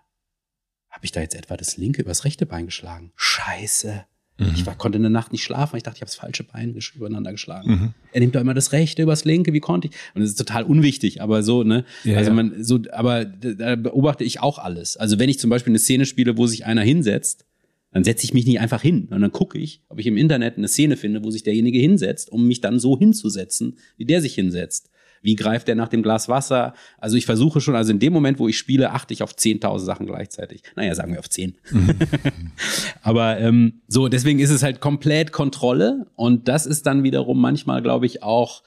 habe 0.90 1.06
ich 1.06 1.12
da 1.12 1.22
jetzt 1.22 1.36
etwa 1.36 1.56
das 1.56 1.78
linke 1.78 2.02
übers 2.02 2.26
rechte 2.26 2.48
Bein 2.48 2.66
geschlagen? 2.66 3.12
Scheiße. 3.16 4.06
Mhm. 4.40 4.52
Ich 4.56 4.66
war, 4.66 4.76
konnte 4.76 4.96
in 4.98 5.04
der 5.04 5.10
Nacht 5.12 5.32
nicht 5.32 5.44
schlafen. 5.44 5.74
weil 5.74 5.78
Ich 5.78 5.84
dachte, 5.84 5.98
ich 5.98 6.02
habe 6.02 6.10
das 6.10 6.16
falsche 6.16 6.44
Bein 6.44 6.78
übereinander 6.96 7.32
geschlagen. 7.32 7.70
Mhm. 7.70 7.94
Er 8.12 8.22
nimmt 8.22 8.36
doch 8.36 8.42
immer 8.42 8.54
das 8.54 8.72
rechte 8.72 9.04
übers 9.04 9.26
linke. 9.26 9.54
Wie 9.54 9.60
konnte 9.60 9.90
ich? 9.90 9.94
Und 10.16 10.22
das 10.22 10.32
ist 10.32 10.38
total 10.38 10.64
unwichtig, 10.64 11.22
aber 11.22 11.44
so, 11.44 11.64
ne? 11.64 11.86
Ja, 12.04 12.18
also 12.18 12.32
man, 12.32 12.64
so, 12.64 12.80
aber 12.92 13.26
da 13.26 13.54
da 13.54 13.76
beobachte 13.76 14.24
ich 14.24 14.40
auch 14.40 14.58
alles. 14.58 14.98
Also 14.98 15.20
wenn 15.20 15.30
ich 15.30 15.40
zum 15.40 15.50
Beispiel 15.50 15.72
eine 15.72 15.80
Szene 15.80 16.06
spiele, 16.06 16.38
wo 16.38 16.48
sich 16.48 16.66
einer 16.66 16.82
hinsetzt, 16.82 17.46
dann 17.92 18.04
setze 18.04 18.24
ich 18.24 18.34
mich 18.34 18.46
nicht 18.46 18.60
einfach 18.60 18.82
hin, 18.82 19.08
sondern 19.10 19.32
gucke 19.32 19.58
ich, 19.58 19.82
ob 19.90 20.00
ich 20.00 20.06
im 20.08 20.18
Internet 20.18 20.58
eine 20.58 20.68
Szene 20.68 20.96
finde, 20.96 21.24
wo 21.24 21.32
sich 21.32 21.44
derjenige 21.44 21.80
hinsetzt, 21.80 22.32
um 22.32 22.48
mich 22.48 22.62
dann 22.62 22.80
so 22.80 22.98
hinzusetzen, 22.98 23.78
wie 23.98 24.06
der 24.06 24.22
sich 24.22 24.36
hinsetzt. 24.36 24.90
Wie 25.22 25.36
greift 25.36 25.68
der 25.68 25.76
nach 25.76 25.88
dem 25.90 26.02
Glas 26.04 26.30
Wasser? 26.30 26.74
Also 26.98 27.18
ich 27.18 27.26
versuche 27.26 27.60
schon, 27.62 27.76
also 27.76 27.92
in 27.92 28.00
dem 28.00 28.14
Moment, 28.14 28.40
wo 28.40 28.48
ich 28.48 28.58
spiele, 28.58 28.92
achte 28.92 29.14
ich 29.14 29.22
auf 29.24 29.34
10.000 29.34 29.80
Sachen 29.80 30.06
gleichzeitig. 30.06 30.64
Naja, 30.76 30.96
sagen 30.96 31.12
wir 31.14 31.20
auf 31.20 31.30
10. 31.30 31.56
Aber 33.02 33.40
ähm, 33.40 33.82
so, 33.88 34.08
deswegen 34.08 34.40
ist 34.40 34.50
es 34.50 34.64
halt 34.64 34.80
komplett 34.82 35.32
Kontrolle 35.32 36.08
und 36.16 36.48
das 36.48 36.66
ist 36.66 36.86
dann 36.86 37.04
wiederum 37.04 37.40
manchmal, 37.40 37.82
glaube 37.82 38.06
ich, 38.06 38.24
auch, 38.24 38.64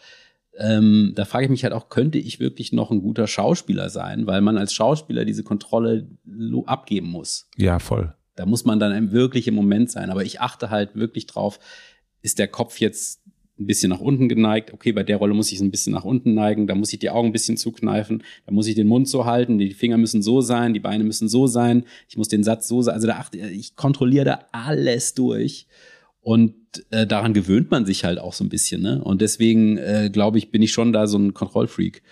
ähm, 0.59 1.12
da 1.15 1.24
frage 1.24 1.45
ich 1.47 1.51
mich 1.51 1.65
halt 1.65 1.73
auch, 1.73 1.89
könnte 1.89 2.19
ich 2.19 2.41
wirklich 2.41 2.73
noch 2.73 2.91
ein 2.91 3.01
guter 3.01 3.27
Schauspieler 3.27 3.89
sein, 3.89 4.27
weil 4.27 4.41
man 4.43 4.59
als 4.59 4.73
Schauspieler 4.74 5.24
diese 5.24 5.43
Kontrolle 5.45 6.09
abgeben 6.66 7.09
muss. 7.09 7.49
Ja, 7.57 7.79
voll. 7.79 8.15
Da 8.37 8.47
muss 8.47 8.65
man 8.65 8.79
dann 8.79 8.93
im- 8.95 9.12
wirklich 9.12 9.47
im 9.49 9.55
Moment 9.55 9.91
sein. 9.91 10.11
Aber 10.11 10.24
ich 10.24 10.41
achte 10.41 10.70
halt 10.70 10.95
wirklich 10.95 11.27
drauf, 11.27 11.59
ist 12.23 12.39
der 12.39 12.49
Kopf 12.49 12.79
jetzt 12.81 13.22
ein 13.62 13.66
bisschen 13.66 13.90
nach 13.90 14.01
unten 14.01 14.28
geneigt. 14.28 14.72
Okay, 14.72 14.93
bei 14.93 15.02
der 15.02 15.16
Rolle 15.16 15.34
muss 15.34 15.51
ich 15.51 15.56
es 15.56 15.62
ein 15.62 15.70
bisschen 15.70 15.93
nach 15.93 16.05
unten 16.05 16.34
neigen. 16.34 16.66
Da 16.66 16.74
muss 16.74 16.93
ich 16.93 16.98
die 16.98 17.10
Augen 17.10 17.28
ein 17.28 17.32
bisschen 17.32 17.56
zukneifen. 17.56 18.22
Da 18.47 18.52
muss 18.52 18.66
ich 18.66 18.74
den 18.74 18.86
Mund 18.86 19.09
so 19.09 19.24
halten. 19.24 19.59
Die 19.59 19.72
Finger 19.72 19.97
müssen 19.97 20.22
so 20.22 20.40
sein. 20.40 20.74
Die 20.74 20.80
Beine 20.80 21.05
müssen 21.05 21.28
so 21.28 21.47
sein. 21.47 21.84
Ich 22.09 22.16
muss 22.16 22.28
den 22.28 22.44
Satz 22.44 22.68
so 22.68 22.82
sein. 22.82 22.94
Also 22.94 23.06
da 23.06 23.16
achte 23.16 23.39
ich 23.39 23.76
kontrolliere 23.76 24.24
da 24.24 24.47
alles 24.52 25.14
durch. 25.14 25.66
Und 26.20 26.55
äh, 26.90 27.06
daran 27.06 27.34
gewöhnt 27.34 27.70
man 27.70 27.84
sich 27.84 28.05
halt 28.05 28.18
auch 28.18 28.32
so 28.32 28.44
ein 28.44 28.48
bisschen. 28.48 28.82
Ne? 28.82 29.02
Und 29.02 29.20
deswegen 29.20 29.76
äh, 29.78 30.10
glaube 30.12 30.39
ich, 30.39 30.51
bin 30.51 30.62
ich 30.62 30.72
schon 30.72 30.93
da 30.93 31.06
so 31.06 31.18
ein 31.18 31.34
Kontrollfreak. 31.34 32.02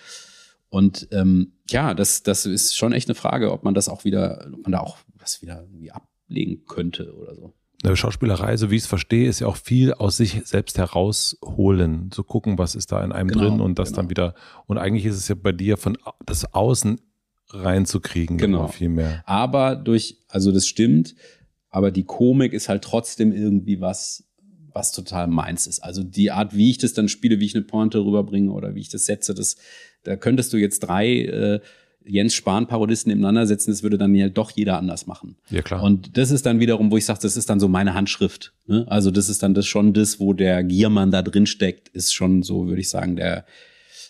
Und 0.69 1.09
ähm, 1.13 1.53
ja, 1.69 1.95
das, 1.95 2.23
das 2.23 2.47
ist 2.47 2.77
schon 2.77 2.93
echt 2.93 3.09
eine 3.09 3.15
Frage, 3.15 3.53
ob 3.53 3.65
man 3.65 3.75
das 3.75 3.89
auch 3.89 4.05
wieder, 4.05 4.49
ob 4.53 4.63
man 4.63 4.73
da 4.73 4.81
auch 4.81 4.99
was 5.19 5.43
wieder 5.43 5.63
irgendwie 5.63 5.91
ablegen 5.91 6.65
könnte 6.67 7.15
oder 7.15 7.35
so. 7.35 7.55
Eine 7.83 7.97
Schauspielerei, 7.97 8.57
so 8.59 8.71
wie 8.71 8.77
ich 8.77 8.83
es 8.83 8.87
verstehe, 8.89 9.29
ist 9.29 9.41
ja 9.41 9.47
auch 9.47 9.57
viel 9.57 9.95
aus 9.95 10.19
sich 10.19 10.43
selbst 10.45 10.77
herausholen, 10.77 12.11
zu 12.11 12.25
gucken, 12.25 12.59
was 12.59 12.75
ist 12.75 12.93
da 12.93 13.03
in 13.03 13.11
einem 13.13 13.29
Genau, 13.29 13.43
drin 13.49 13.61
und 13.61 13.79
das 13.79 13.89
genau. 13.91 14.03
dann 14.03 14.11
wieder. 14.11 14.35
Und 14.67 14.77
eigentlich 14.77 15.07
ist 15.07 15.17
es 15.17 15.29
ja 15.29 15.35
bei 15.35 15.53
dir 15.53 15.77
von 15.79 15.97
das 16.27 16.53
Außen 16.53 17.01
reinzukriegen, 17.49 18.39
Genau. 18.39 18.69
viel 18.69 18.89
mehr. 18.91 19.23
Aber 19.27 19.77
durch, 19.77 20.19
also 20.29 20.53
das 20.53 20.67
stimmt, 20.67 21.15
aber 21.71 21.91
die 21.91 22.05
Komik 22.05 22.53
ist 22.53 22.69
halt 22.69 22.83
trotzdem 22.83 23.33
irgendwie 23.33 23.81
was, 23.81 24.25
was 24.73 24.93
total 24.93 25.27
meins 25.27 25.67
ist. 25.67 25.81
Also 25.81 26.03
die 26.03 26.31
Art, 26.31 26.55
wie 26.55 26.71
ich 26.71 26.79
das 26.79 26.93
dann 26.93 27.09
spiele, 27.09 27.41
wie 27.41 27.47
ich 27.47 27.55
eine 27.55 27.65
Pointe 27.65 27.99
rüberbringe 27.99 28.53
oder 28.53 28.75
wie 28.75 28.81
ich 28.81 28.89
das 28.89 29.07
setze, 29.07 29.35
das, 29.35 29.57
da 30.03 30.17
könntest 30.17 30.53
du 30.53 30.57
jetzt 30.59 30.81
drei 30.81 31.09
äh, 31.23 31.61
Jens 32.05 32.35
Spahn-Parodisten 32.35 33.11
nebeneinander 33.11 33.47
setzen, 33.47 33.71
das 33.71 33.83
würde 33.83 33.99
dann 33.99 34.15
ja 34.15 34.29
doch 34.29 34.51
jeder 34.51 34.79
anders 34.79 35.07
machen. 35.07 35.37
Ja, 35.51 35.63
klar. 35.63 35.83
Und 35.83 36.17
das 36.17 36.31
ist 36.31 36.47
dann 36.47 36.61
wiederum, 36.61 36.91
wo 36.91 36.97
ich 36.97 37.05
sage, 37.05 37.21
das 37.23 37.37
ist 37.37 37.51
dann 37.51 37.61
so 37.61 37.69
meine 37.69 37.95
Handschrift. 37.95 38.53
Ne? 38.67 38.87
Also 38.89 39.11
das 39.11 39.29
ist 39.29 39.43
dann 39.43 39.55
das 39.55 39.67
schon 39.67 39.93
das, 39.93 40.19
wo 40.19 40.33
der 40.33 40.65
Giermann 40.65 41.11
da 41.11 41.23
drin 41.23 41.47
steckt, 41.47 41.89
ist 41.89 42.15
schon 42.15 42.43
so, 42.43 42.67
würde 42.67 42.81
ich 42.81 42.89
sagen, 42.89 43.17
der, 43.17 43.45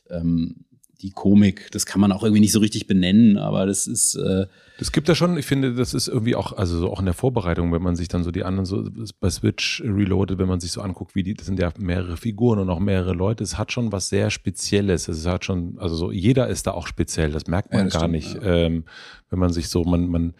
ähm, 0.08 0.64
die 1.02 1.10
Komik. 1.10 1.68
Das 1.72 1.86
kann 1.86 2.01
man 2.01 2.12
auch 2.12 2.22
irgendwie 2.22 2.40
nicht 2.40 2.52
so 2.52 2.60
richtig 2.60 2.86
benennen, 2.86 3.39
aber 3.39 3.66
das 3.66 3.86
ist. 3.86 4.14
Äh, 4.14 4.47
das 4.78 4.93
gibt 4.93 5.09
ja 5.09 5.14
schon, 5.14 5.36
ich 5.36 5.47
finde, 5.47 5.74
das 5.74 5.94
ist 5.94 6.09
irgendwie 6.09 6.35
auch, 6.35 6.52
also 6.52 6.78
so 6.78 6.90
auch 6.90 7.01
in 7.01 7.05
der 7.05 7.14
Vorbereitung, 7.14 7.72
wenn 7.72 7.82
man 7.82 7.97
sich 7.97 8.09
dann 8.09 8.24
so 8.24 8.31
die 8.31 8.44
anderen 8.44 8.64
so 8.64 8.89
bei 9.20 9.31
Switch 9.31 9.82
Reloaded, 9.85 10.39
wenn 10.39 10.48
man 10.48 10.60
sich 10.60 10.72
so 10.72 10.81
anguckt, 10.81 11.14
wie 11.14 11.22
die, 11.22 11.35
das 11.35 11.47
sind 11.47 11.59
ja 11.59 11.70
mehrere 11.78 12.16
Figuren 12.16 12.59
und 12.59 12.70
auch 12.70 12.81
mehrere 12.81 13.12
Leute, 13.12 13.44
es 13.44 13.59
hat 13.59 13.72
schon 13.72 13.93
was 13.93 14.09
sehr 14.09 14.31
Spezielles. 14.31 15.09
Es 15.09 15.27
hat 15.27 15.44
schon, 15.44 15.77
also 15.78 15.97
so, 15.97 16.12
jeder 16.12 16.48
ist 16.48 16.66
da 16.66 16.72
auch 16.72 16.86
speziell, 16.86 17.32
das 17.32 17.47
merkt 17.47 17.72
man 17.72 17.81
ja, 17.81 17.85
das 17.85 17.93
gar 17.94 18.02
stimmt, 18.02 18.14
nicht. 18.14 18.35
Ja. 18.35 18.43
Ähm, 18.43 18.85
wenn 19.28 19.39
man 19.39 19.52
sich 19.52 19.68
so, 19.68 19.85
man, 19.85 20.09
man, 20.09 20.35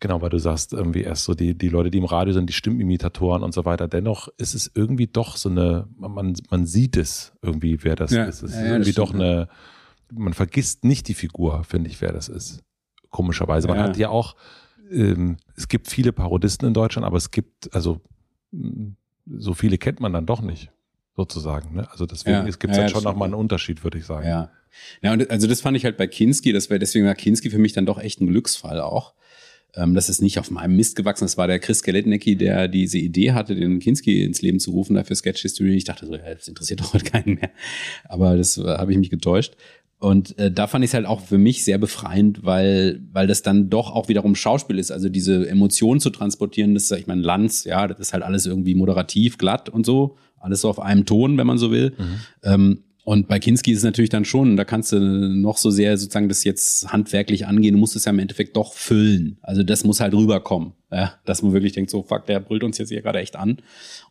Genau, 0.00 0.22
weil 0.22 0.30
du 0.30 0.38
sagst, 0.38 0.72
irgendwie 0.72 1.02
erst 1.02 1.24
so 1.24 1.34
die, 1.34 1.54
die 1.54 1.68
Leute, 1.68 1.90
die 1.90 1.98
im 1.98 2.06
Radio 2.06 2.32
sind, 2.32 2.48
die 2.48 2.54
Stimmimitatoren 2.54 3.42
und 3.42 3.52
so 3.52 3.66
weiter. 3.66 3.86
Dennoch 3.86 4.28
ist 4.38 4.54
es 4.54 4.70
irgendwie 4.74 5.06
doch 5.06 5.36
so 5.36 5.50
eine, 5.50 5.88
man, 5.98 6.34
man 6.48 6.64
sieht 6.64 6.96
es 6.96 7.34
irgendwie, 7.42 7.84
wer 7.84 7.96
das 7.96 8.10
ja, 8.10 8.24
ist. 8.24 8.42
Es 8.42 8.54
ist 8.54 8.60
ja, 8.60 8.72
irgendwie 8.72 8.92
doch 8.92 9.12
eine, 9.12 9.48
man 10.12 10.34
vergisst 10.34 10.84
nicht 10.84 11.08
die 11.08 11.14
Figur, 11.14 11.64
finde 11.64 11.90
ich, 11.90 12.00
wer 12.00 12.12
das 12.12 12.28
ist. 12.28 12.62
Komischerweise. 13.10 13.68
Man 13.68 13.78
ja. 13.78 13.84
hat 13.84 13.96
ja 13.96 14.08
auch, 14.08 14.36
ähm, 14.90 15.36
es 15.56 15.68
gibt 15.68 15.88
viele 15.88 16.12
Parodisten 16.12 16.68
in 16.68 16.74
Deutschland, 16.74 17.06
aber 17.06 17.16
es 17.16 17.30
gibt, 17.30 17.74
also 17.74 18.00
so 19.26 19.54
viele 19.54 19.78
kennt 19.78 20.00
man 20.00 20.12
dann 20.12 20.26
doch 20.26 20.42
nicht, 20.42 20.70
sozusagen. 21.16 21.74
Ne? 21.74 21.90
Also 21.90 22.06
deswegen 22.06 22.36
ja, 22.36 22.44
gibt 22.44 22.64
es 22.64 22.76
ja, 22.76 22.84
dann 22.84 22.90
schon 22.90 23.04
nochmal 23.04 23.26
einen 23.26 23.34
Unterschied, 23.34 23.84
würde 23.84 23.98
ich 23.98 24.06
sagen. 24.06 24.26
Ja. 24.26 24.50
Ja, 25.02 25.12
und 25.12 25.28
also 25.30 25.48
das 25.48 25.60
fand 25.60 25.76
ich 25.76 25.84
halt 25.84 25.96
bei 25.96 26.06
Kinski, 26.06 26.52
das 26.52 26.70
wäre 26.70 26.78
deswegen 26.78 27.04
war 27.04 27.16
Kinski 27.16 27.50
für 27.50 27.58
mich 27.58 27.72
dann 27.72 27.86
doch 27.86 27.98
echt 27.98 28.20
ein 28.20 28.28
Glücksfall 28.28 28.80
auch. 28.80 29.14
Ähm, 29.74 29.94
das 29.94 30.08
ist 30.08 30.20
nicht 30.20 30.38
auf 30.38 30.50
meinem 30.50 30.76
Mist 30.76 30.96
gewachsen. 30.96 31.24
Das 31.24 31.36
war 31.36 31.46
der 31.46 31.58
Chris 31.58 31.82
Galetnecki, 31.82 32.36
der 32.36 32.68
diese 32.68 32.98
Idee 32.98 33.32
hatte, 33.32 33.54
den 33.54 33.78
Kinski 33.78 34.24
ins 34.24 34.42
Leben 34.42 34.58
zu 34.58 34.72
rufen, 34.72 34.94
dafür 34.94 35.16
Sketch 35.16 35.42
History. 35.42 35.76
Ich 35.76 35.84
dachte 35.84 36.06
so, 36.06 36.14
ja, 36.14 36.34
das 36.34 36.48
interessiert 36.48 36.80
doch 36.80 36.94
heute 36.94 37.04
keinen 37.04 37.34
mehr. 37.34 37.50
Aber 38.04 38.36
das 38.36 38.58
äh, 38.58 38.64
habe 38.64 38.92
ich 38.92 38.98
mich 38.98 39.10
getäuscht. 39.10 39.56
Und 40.00 40.38
äh, 40.38 40.50
da 40.50 40.66
fand 40.66 40.82
ich 40.82 40.90
es 40.90 40.94
halt 40.94 41.04
auch 41.04 41.20
für 41.20 41.36
mich 41.36 41.62
sehr 41.62 41.76
befreiend, 41.76 42.42
weil, 42.42 43.02
weil 43.12 43.26
das 43.26 43.42
dann 43.42 43.68
doch 43.68 43.90
auch 43.94 44.08
wiederum 44.08 44.34
Schauspiel 44.34 44.78
ist. 44.78 44.90
Also 44.90 45.10
diese 45.10 45.46
Emotionen 45.46 46.00
zu 46.00 46.08
transportieren, 46.08 46.72
das 46.72 46.84
ist, 46.84 46.98
ich 46.98 47.06
meine, 47.06 47.20
Lanz, 47.20 47.64
ja, 47.64 47.86
das 47.86 48.00
ist 48.00 48.12
halt 48.14 48.22
alles 48.22 48.46
irgendwie 48.46 48.74
moderativ, 48.74 49.36
glatt 49.36 49.68
und 49.68 49.84
so. 49.84 50.16
Alles 50.38 50.62
so 50.62 50.70
auf 50.70 50.80
einem 50.80 51.04
Ton, 51.04 51.36
wenn 51.36 51.46
man 51.46 51.58
so 51.58 51.70
will. 51.70 51.92
Mhm. 51.98 52.14
Ähm, 52.42 52.78
und 53.04 53.28
bei 53.28 53.38
Kinski 53.38 53.72
ist 53.72 53.78
es 53.78 53.84
natürlich 53.84 54.08
dann 54.08 54.24
schon, 54.24 54.56
da 54.56 54.64
kannst 54.64 54.92
du 54.92 54.98
noch 55.00 55.58
so 55.58 55.70
sehr 55.70 55.98
sozusagen 55.98 56.28
das 56.28 56.44
jetzt 56.44 56.90
handwerklich 56.92 57.46
angehen, 57.46 57.74
du 57.74 57.78
musst 57.80 57.96
es 57.96 58.06
ja 58.06 58.10
im 58.10 58.18
Endeffekt 58.18 58.56
doch 58.56 58.72
füllen. 58.72 59.36
Also 59.42 59.62
das 59.62 59.84
muss 59.84 60.00
halt 60.00 60.14
rüberkommen, 60.14 60.72
ja, 60.90 61.14
dass 61.26 61.42
man 61.42 61.52
wirklich 61.52 61.72
denkt, 61.72 61.90
so 61.90 62.02
fuck, 62.02 62.24
der 62.26 62.40
brüllt 62.40 62.64
uns 62.64 62.78
jetzt 62.78 62.88
hier 62.88 63.02
gerade 63.02 63.18
echt 63.18 63.36
an. 63.36 63.58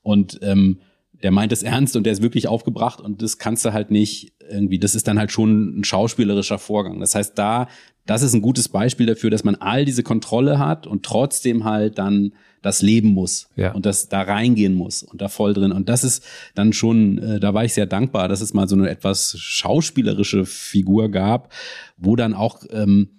Und 0.03 0.39
ähm, 0.43 0.79
der 1.23 1.31
meint 1.31 1.51
es 1.51 1.63
ernst 1.63 1.95
und 1.95 2.05
der 2.05 2.13
ist 2.13 2.21
wirklich 2.21 2.47
aufgebracht 2.47 3.01
und 3.01 3.21
das 3.21 3.37
kannst 3.37 3.65
du 3.65 3.73
halt 3.73 3.91
nicht 3.91 4.33
irgendwie, 4.49 4.79
das 4.79 4.95
ist 4.95 5.07
dann 5.07 5.19
halt 5.19 5.31
schon 5.31 5.79
ein 5.79 5.83
schauspielerischer 5.83 6.57
Vorgang. 6.57 6.99
Das 6.99 7.15
heißt, 7.15 7.37
da, 7.37 7.67
das 8.05 8.23
ist 8.23 8.33
ein 8.33 8.41
gutes 8.41 8.69
Beispiel 8.69 9.05
dafür, 9.05 9.29
dass 9.29 9.43
man 9.43 9.55
all 9.55 9.85
diese 9.85 10.03
Kontrolle 10.03 10.59
hat 10.59 10.87
und 10.87 11.03
trotzdem 11.03 11.65
halt 11.65 11.97
dann 11.97 12.33
das 12.61 12.81
leben 12.81 13.09
muss 13.09 13.49
ja. 13.55 13.71
und 13.71 13.85
das 13.85 14.09
da 14.09 14.21
reingehen 14.21 14.73
muss 14.73 15.03
und 15.03 15.21
da 15.21 15.29
voll 15.29 15.53
drin. 15.53 15.71
Und 15.71 15.87
das 15.87 16.03
ist 16.03 16.25
dann 16.55 16.73
schon, 16.73 17.17
äh, 17.17 17.39
da 17.39 17.53
war 17.53 17.63
ich 17.63 17.73
sehr 17.73 17.85
dankbar, 17.85 18.27
dass 18.27 18.41
es 18.41 18.53
mal 18.53 18.67
so 18.67 18.75
eine 18.75 18.89
etwas 18.89 19.37
schauspielerische 19.37 20.45
Figur 20.45 21.09
gab, 21.09 21.53
wo 21.97 22.15
dann 22.15 22.33
auch, 22.33 22.63
ähm, 22.71 23.18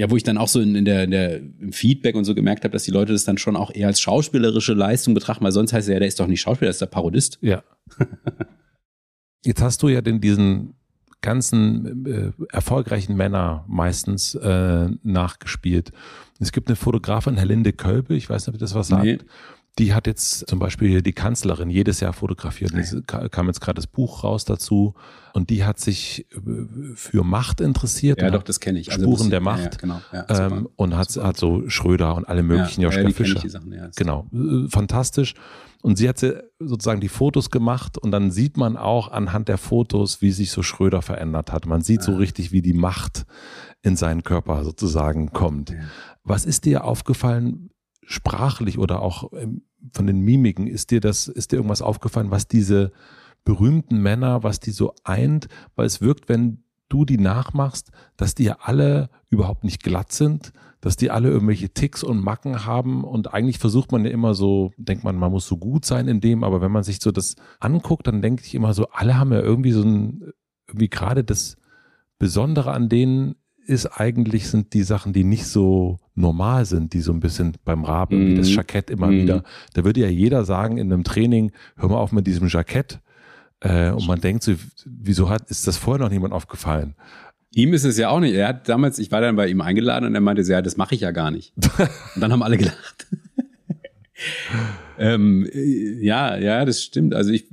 ja, 0.00 0.10
wo 0.10 0.16
ich 0.16 0.22
dann 0.22 0.38
auch 0.38 0.48
so 0.48 0.62
in, 0.62 0.76
in, 0.76 0.86
der, 0.86 1.04
in 1.04 1.10
der 1.10 1.36
im 1.36 1.74
Feedback 1.74 2.14
und 2.14 2.24
so 2.24 2.34
gemerkt 2.34 2.64
habe, 2.64 2.72
dass 2.72 2.84
die 2.84 2.90
Leute 2.90 3.12
das 3.12 3.24
dann 3.24 3.36
schon 3.36 3.54
auch 3.54 3.70
eher 3.70 3.86
als 3.86 4.00
schauspielerische 4.00 4.72
Leistung 4.72 5.12
betrachten, 5.12 5.44
weil 5.44 5.52
sonst 5.52 5.74
heißt 5.74 5.88
es 5.88 5.92
ja, 5.92 5.98
der 5.98 6.08
ist 6.08 6.18
doch 6.18 6.26
nicht 6.26 6.40
Schauspieler, 6.40 6.68
der 6.68 6.70
ist 6.70 6.80
der 6.80 6.86
Parodist. 6.86 7.38
Ja. 7.42 7.62
Jetzt 9.44 9.60
hast 9.60 9.82
du 9.82 9.88
ja 9.88 10.00
den, 10.00 10.22
diesen 10.22 10.72
ganzen 11.20 12.06
äh, 12.06 12.32
erfolgreichen 12.50 13.14
Männer 13.14 13.66
meistens 13.68 14.34
äh, 14.36 14.88
nachgespielt. 15.02 15.92
Es 16.38 16.50
gibt 16.50 16.68
eine 16.68 16.76
Fotografin, 16.76 17.36
Helinde 17.36 17.74
Kölbe, 17.74 18.14
ich 18.14 18.30
weiß 18.30 18.46
nicht, 18.46 18.54
ob 18.54 18.58
das 18.58 18.74
was 18.74 18.88
sagt. 18.88 19.04
Nee. 19.04 19.18
Die 19.78 19.94
hat 19.94 20.06
jetzt 20.06 20.48
zum 20.48 20.58
Beispiel 20.58 21.00
die 21.00 21.12
Kanzlerin 21.12 21.70
jedes 21.70 22.00
Jahr 22.00 22.12
fotografiert. 22.12 22.72
Es 22.74 22.96
kam 23.30 23.46
jetzt 23.46 23.60
gerade 23.60 23.76
das 23.76 23.86
Buch 23.86 24.24
raus 24.24 24.44
dazu. 24.44 24.94
Und 25.32 25.48
die 25.50 25.64
hat 25.64 25.78
sich 25.78 26.26
äh, 26.32 26.40
für 26.94 27.22
Macht 27.22 27.60
interessiert. 27.60 28.20
Ja, 28.20 28.30
doch, 28.30 28.42
das 28.42 28.60
kenne 28.60 28.80
ich. 28.80 28.90
Also 28.90 29.04
Spuren 29.04 29.30
der 29.30 29.40
Macht. 29.40 29.74
Ja, 29.74 29.80
genau. 29.80 30.00
Ja, 30.12 30.46
ähm, 30.46 30.68
und 30.76 30.96
hat, 30.96 31.16
hat 31.16 31.36
so 31.36 31.68
Schröder 31.68 32.16
und 32.16 32.28
alle 32.28 32.42
möglichen, 32.42 32.80
ja, 32.80 32.88
Joschka 32.88 33.02
ja, 33.02 33.10
Fischer. 33.10 33.48
Sachen, 33.48 33.72
ja, 33.72 33.90
genau. 33.96 34.26
Äh, 34.32 34.68
fantastisch. 34.68 35.34
Und 35.82 35.96
sie 35.96 36.08
hat 36.08 36.18
sozusagen 36.58 37.00
die 37.00 37.08
Fotos 37.08 37.50
gemacht 37.50 37.96
und 37.96 38.10
dann 38.10 38.30
sieht 38.30 38.56
man 38.56 38.76
auch 38.76 39.10
anhand 39.10 39.48
der 39.48 39.56
Fotos, 39.56 40.20
wie 40.20 40.30
sich 40.30 40.50
so 40.50 40.62
Schröder 40.62 41.00
verändert 41.00 41.52
hat. 41.52 41.64
Man 41.66 41.80
sieht 41.80 42.02
so 42.02 42.16
richtig, 42.16 42.52
wie 42.52 42.60
die 42.60 42.74
Macht 42.74 43.24
in 43.82 43.96
seinen 43.96 44.22
Körper 44.22 44.62
sozusagen 44.62 45.32
kommt. 45.32 45.74
Was 46.22 46.44
ist 46.44 46.66
dir 46.66 46.84
aufgefallen, 46.84 47.70
sprachlich 48.02 48.78
oder 48.78 49.02
auch 49.02 49.32
ähm, 49.32 49.62
von 49.92 50.06
den 50.06 50.20
Mimiken? 50.20 50.66
Ist 50.66 50.90
dir 50.90 51.00
das, 51.00 51.28
ist 51.28 51.52
dir 51.52 51.56
irgendwas 51.56 51.82
aufgefallen, 51.82 52.30
was 52.30 52.48
diese 52.48 52.92
berühmten 53.44 53.98
Männer, 54.02 54.42
was 54.42 54.60
die 54.60 54.70
so 54.70 54.94
eint? 55.04 55.48
Weil 55.76 55.86
es 55.86 56.00
wirkt, 56.00 56.28
wenn 56.28 56.62
du 56.88 57.04
die 57.04 57.18
nachmachst, 57.18 57.90
dass 58.16 58.34
die 58.34 58.44
ja 58.44 58.58
alle 58.60 59.08
überhaupt 59.30 59.64
nicht 59.64 59.82
glatt 59.82 60.12
sind, 60.12 60.52
dass 60.80 60.96
die 60.96 61.10
alle 61.10 61.28
irgendwelche 61.28 61.70
Ticks 61.70 62.02
und 62.02 62.22
Macken 62.22 62.64
haben 62.64 63.04
und 63.04 63.32
eigentlich 63.32 63.58
versucht 63.58 63.92
man 63.92 64.04
ja 64.04 64.10
immer 64.10 64.34
so, 64.34 64.72
denkt 64.76 65.04
man, 65.04 65.16
man 65.16 65.30
muss 65.30 65.46
so 65.46 65.56
gut 65.56 65.84
sein 65.84 66.08
in 66.08 66.20
dem, 66.20 66.42
aber 66.42 66.60
wenn 66.60 66.72
man 66.72 66.82
sich 66.82 67.00
so 67.00 67.12
das 67.12 67.36
anguckt, 67.60 68.06
dann 68.06 68.22
denke 68.22 68.42
ich 68.44 68.54
immer 68.54 68.74
so, 68.74 68.88
alle 68.88 69.18
haben 69.18 69.32
ja 69.32 69.40
irgendwie 69.40 69.72
so 69.72 69.82
ein, 69.82 70.32
irgendwie 70.66 70.88
gerade 70.88 71.22
das 71.22 71.56
Besondere 72.18 72.72
an 72.72 72.88
denen 72.88 73.36
ist 73.66 73.86
eigentlich, 73.86 74.48
sind 74.48 74.74
die 74.74 74.82
Sachen, 74.82 75.12
die 75.12 75.24
nicht 75.24 75.46
so 75.46 75.98
normal 76.14 76.64
sind, 76.64 76.92
die 76.92 77.00
so 77.00 77.12
ein 77.12 77.20
bisschen 77.20 77.56
beim 77.64 77.84
Raben, 77.84 78.24
mm. 78.24 78.28
wie 78.28 78.34
das 78.34 78.48
mhm. 78.48 78.54
Jackett 78.54 78.90
immer 78.90 79.08
mm. 79.08 79.12
wieder. 79.12 79.42
Da 79.74 79.84
würde 79.84 80.00
ja 80.00 80.08
jeder 80.08 80.44
sagen 80.44 80.78
in 80.78 80.92
einem 80.92 81.04
Training, 81.04 81.52
hör 81.76 81.88
mal 81.88 81.98
auf 81.98 82.12
mit 82.12 82.26
diesem 82.26 82.48
Jackett. 82.48 83.00
Äh, 83.60 83.90
und 83.90 84.06
man 84.06 84.20
denkt 84.20 84.42
so, 84.42 84.54
wieso 84.86 85.28
hat, 85.28 85.50
ist 85.50 85.66
das 85.66 85.76
vorher 85.76 86.04
noch 86.04 86.10
niemand 86.10 86.32
aufgefallen? 86.32 86.94
Ihm 87.52 87.74
ist 87.74 87.84
es 87.84 87.98
ja 87.98 88.10
auch 88.10 88.20
nicht. 88.20 88.34
Er 88.34 88.48
hat 88.48 88.68
damals, 88.68 88.98
ich 88.98 89.10
war 89.10 89.20
dann 89.20 89.36
bei 89.36 89.48
ihm 89.48 89.60
eingeladen 89.60 90.06
und 90.06 90.14
er 90.14 90.20
meinte 90.20 90.42
ja, 90.42 90.62
das 90.62 90.76
mache 90.76 90.94
ich 90.94 91.00
ja 91.00 91.10
gar 91.10 91.30
nicht. 91.30 91.52
Und 92.14 92.20
dann 92.20 92.30
haben 92.30 92.44
alle 92.44 92.56
gelacht. 92.56 93.08
ähm, 94.98 95.48
ja, 95.52 96.36
ja, 96.36 96.64
das 96.64 96.82
stimmt. 96.82 97.12
Also 97.12 97.30
ich, 97.32 97.48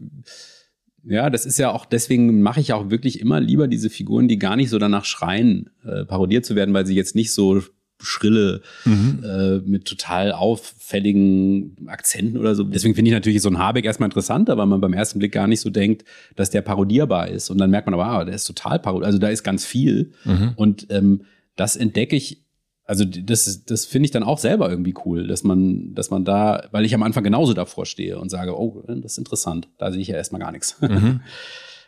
ja, 1.09 1.29
das 1.29 1.45
ist 1.45 1.57
ja 1.57 1.71
auch, 1.71 1.85
deswegen 1.85 2.41
mache 2.41 2.59
ich 2.59 2.73
auch 2.73 2.89
wirklich 2.89 3.19
immer 3.19 3.39
lieber 3.39 3.67
diese 3.67 3.89
Figuren, 3.89 4.27
die 4.27 4.37
gar 4.37 4.55
nicht 4.55 4.69
so 4.69 4.79
danach 4.79 5.05
schreien, 5.05 5.69
äh, 5.85 6.05
parodiert 6.05 6.45
zu 6.45 6.55
werden, 6.55 6.73
weil 6.73 6.85
sie 6.85 6.95
jetzt 6.95 7.15
nicht 7.15 7.33
so 7.33 7.61
schrille, 7.99 8.61
mhm. 8.85 9.23
äh, 9.23 9.57
mit 9.59 9.85
total 9.85 10.31
auffälligen 10.31 11.87
Akzenten 11.87 12.37
oder 12.37 12.53
so. 12.53 12.63
Deswegen 12.63 12.93
finde 12.93 13.09
ich 13.09 13.15
natürlich 13.15 13.41
so 13.41 13.49
ein 13.49 13.57
Habeck 13.57 13.85
erstmal 13.85 14.07
interessant, 14.07 14.49
weil 14.49 14.65
man 14.65 14.81
beim 14.81 14.93
ersten 14.93 15.19
Blick 15.19 15.31
gar 15.31 15.47
nicht 15.47 15.61
so 15.61 15.69
denkt, 15.69 16.03
dass 16.35 16.51
der 16.51 16.61
parodierbar 16.61 17.29
ist. 17.29 17.49
Und 17.49 17.57
dann 17.57 17.71
merkt 17.71 17.87
man 17.87 17.95
aber, 17.95 18.05
ah, 18.05 18.25
der 18.25 18.35
ist 18.35 18.45
total 18.45 18.79
parodierbar. 18.79 19.07
Also 19.07 19.19
da 19.19 19.29
ist 19.29 19.43
ganz 19.43 19.65
viel. 19.65 20.11
Mhm. 20.25 20.51
Und 20.55 20.87
ähm, 20.91 21.21
das 21.55 21.75
entdecke 21.75 22.15
ich 22.15 22.45
also 22.87 23.03
das, 23.03 23.65
das 23.65 23.85
finde 23.85 24.05
ich 24.05 24.11
dann 24.11 24.23
auch 24.23 24.37
selber 24.37 24.69
irgendwie 24.69 24.95
cool, 25.05 25.27
dass 25.27 25.43
man, 25.43 25.93
dass 25.93 26.09
man 26.09 26.23
da, 26.23 26.67
weil 26.71 26.85
ich 26.85 26.95
am 26.95 27.03
Anfang 27.03 27.23
genauso 27.23 27.53
davor 27.53 27.85
stehe 27.85 28.17
und 28.17 28.29
sage, 28.29 28.57
oh, 28.57 28.81
das 28.87 29.13
ist 29.13 29.17
interessant, 29.17 29.67
da 29.77 29.91
sehe 29.91 30.01
ich 30.01 30.07
ja 30.07 30.15
erstmal 30.15 30.41
gar 30.41 30.51
nichts. 30.51 30.79
Mhm. 30.81 31.19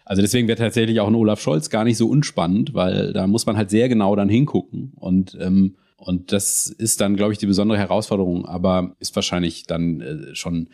Also 0.05 0.23
deswegen 0.23 0.47
wäre 0.47 0.57
tatsächlich 0.57 0.99
auch 1.01 1.07
ein 1.07 1.13
Olaf 1.13 1.39
Scholz 1.39 1.69
gar 1.69 1.83
nicht 1.83 1.97
so 1.97 2.09
unspannend, 2.09 2.73
weil 2.73 3.13
da 3.13 3.27
muss 3.27 3.45
man 3.45 3.57
halt 3.57 3.69
sehr 3.69 3.87
genau 3.89 4.15
dann 4.15 4.27
hingucken 4.27 4.91
und 4.95 5.37
ähm, 5.39 5.75
und 5.97 6.31
das 6.31 6.65
ist 6.65 6.99
dann, 6.99 7.15
glaube 7.15 7.33
ich, 7.33 7.37
die 7.37 7.45
besondere 7.45 7.77
Herausforderung, 7.77 8.45
aber 8.45 8.95
ist 8.99 9.15
wahrscheinlich 9.15 9.67
dann 9.67 10.01
äh, 10.01 10.33
schon 10.33 10.69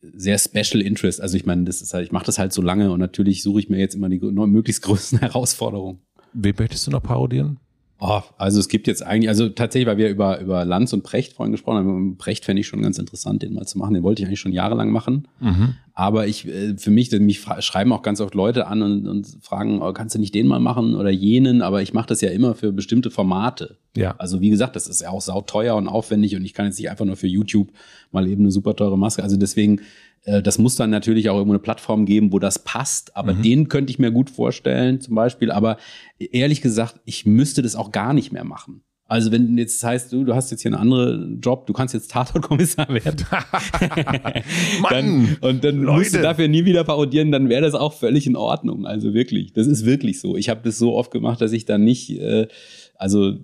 sehr 0.00 0.38
Special 0.38 0.80
Interest. 0.80 1.20
Also 1.20 1.36
ich 1.36 1.44
meine, 1.44 1.64
das 1.64 1.82
ist 1.82 1.92
halt, 1.92 2.06
ich 2.06 2.12
mache 2.12 2.24
das 2.24 2.38
halt 2.38 2.54
so 2.54 2.62
lange 2.62 2.90
und 2.90 3.00
natürlich 3.00 3.42
suche 3.42 3.60
ich 3.60 3.68
mir 3.68 3.78
jetzt 3.78 3.94
immer 3.94 4.08
die 4.08 4.18
möglichst 4.18 4.82
größten 4.84 5.18
Herausforderungen. 5.18 5.98
Wen 6.32 6.54
möchtest 6.58 6.86
du 6.86 6.90
noch 6.90 7.02
parodieren? 7.02 7.58
Oh, 8.00 8.20
also 8.36 8.60
es 8.60 8.68
gibt 8.68 8.86
jetzt 8.86 9.04
eigentlich, 9.04 9.28
also 9.28 9.48
tatsächlich, 9.48 9.88
weil 9.88 9.96
wir 9.96 10.08
über, 10.08 10.40
über 10.40 10.64
Lanz 10.64 10.92
und 10.92 11.02
Precht 11.02 11.32
vorhin 11.32 11.50
gesprochen 11.50 11.78
haben, 11.78 12.16
Precht 12.16 12.44
fände 12.44 12.60
ich 12.60 12.68
schon 12.68 12.80
ganz 12.80 12.96
interessant, 12.96 13.42
den 13.42 13.54
mal 13.54 13.66
zu 13.66 13.76
machen. 13.76 13.94
Den 13.94 14.04
wollte 14.04 14.22
ich 14.22 14.28
eigentlich 14.28 14.38
schon 14.38 14.52
jahrelang 14.52 14.90
machen. 14.90 15.26
Mhm. 15.40 15.74
Aber 15.94 16.28
ich, 16.28 16.46
äh, 16.46 16.76
für 16.76 16.92
mich, 16.92 17.10
mich 17.10 17.40
schreiben 17.58 17.92
auch 17.92 18.02
ganz 18.02 18.20
oft 18.20 18.36
Leute 18.36 18.68
an 18.68 18.82
und, 18.82 19.08
und 19.08 19.26
fragen, 19.40 19.82
oh, 19.82 19.92
kannst 19.92 20.14
du 20.14 20.20
nicht 20.20 20.32
den 20.32 20.46
mal 20.46 20.60
machen 20.60 20.94
oder 20.94 21.10
jenen? 21.10 21.60
Aber 21.60 21.82
ich 21.82 21.92
mache 21.92 22.06
das 22.06 22.20
ja 22.20 22.30
immer 22.30 22.54
für 22.54 22.70
bestimmte 22.70 23.10
Formate. 23.10 23.78
Ja. 23.96 24.14
Also 24.18 24.40
wie 24.40 24.50
gesagt, 24.50 24.76
das 24.76 24.86
ist 24.86 25.00
ja 25.00 25.10
auch 25.10 25.20
sauteuer 25.20 25.74
und 25.74 25.88
aufwendig 25.88 26.36
und 26.36 26.44
ich 26.44 26.54
kann 26.54 26.66
jetzt 26.66 26.78
nicht 26.78 26.90
einfach 26.90 27.04
nur 27.04 27.16
für 27.16 27.26
YouTube 27.26 27.72
mal 28.12 28.28
eben 28.28 28.42
eine 28.42 28.52
super 28.52 28.76
teure 28.76 28.96
Maske. 28.96 29.24
Also 29.24 29.36
deswegen, 29.36 29.80
das 30.24 30.58
muss 30.58 30.76
dann 30.76 30.90
natürlich 30.90 31.30
auch 31.30 31.36
irgendwo 31.36 31.54
eine 31.54 31.62
Plattform 31.62 32.04
geben, 32.04 32.32
wo 32.32 32.38
das 32.38 32.58
passt. 32.58 33.16
Aber 33.16 33.34
mhm. 33.34 33.42
den 33.42 33.68
könnte 33.68 33.90
ich 33.90 33.98
mir 33.98 34.10
gut 34.10 34.30
vorstellen, 34.30 35.00
zum 35.00 35.14
Beispiel. 35.14 35.50
Aber 35.50 35.78
ehrlich 36.18 36.60
gesagt, 36.60 37.00
ich 37.04 37.24
müsste 37.26 37.62
das 37.62 37.76
auch 37.76 37.92
gar 37.92 38.12
nicht 38.12 38.32
mehr 38.32 38.44
machen. 38.44 38.82
Also 39.08 39.32
wenn 39.32 39.56
jetzt 39.56 39.82
heißt, 39.82 40.12
du, 40.12 40.22
du 40.24 40.34
hast 40.34 40.50
jetzt 40.50 40.60
hier 40.60 40.70
einen 40.70 40.80
anderen 40.80 41.40
Job, 41.40 41.66
du 41.66 41.72
kannst 41.72 41.94
jetzt 41.94 42.10
Tatortkommissar 42.10 42.88
werden. 42.90 43.24
dann, 44.90 45.38
und 45.40 45.64
dann 45.64 45.82
Leute. 45.82 45.98
musst 45.98 46.14
du 46.14 46.20
dafür 46.20 46.46
nie 46.46 46.66
wieder 46.66 46.84
parodieren, 46.84 47.32
dann 47.32 47.48
wäre 47.48 47.62
das 47.62 47.74
auch 47.74 47.94
völlig 47.94 48.26
in 48.26 48.36
Ordnung. 48.36 48.84
Also 48.84 49.14
wirklich, 49.14 49.54
das 49.54 49.66
ist 49.66 49.86
wirklich 49.86 50.20
so. 50.20 50.36
Ich 50.36 50.50
habe 50.50 50.60
das 50.62 50.76
so 50.76 50.94
oft 50.94 51.10
gemacht, 51.10 51.40
dass 51.40 51.52
ich 51.52 51.64
da 51.64 51.78
nicht, 51.78 52.10
äh, 52.20 52.48
also 52.96 53.38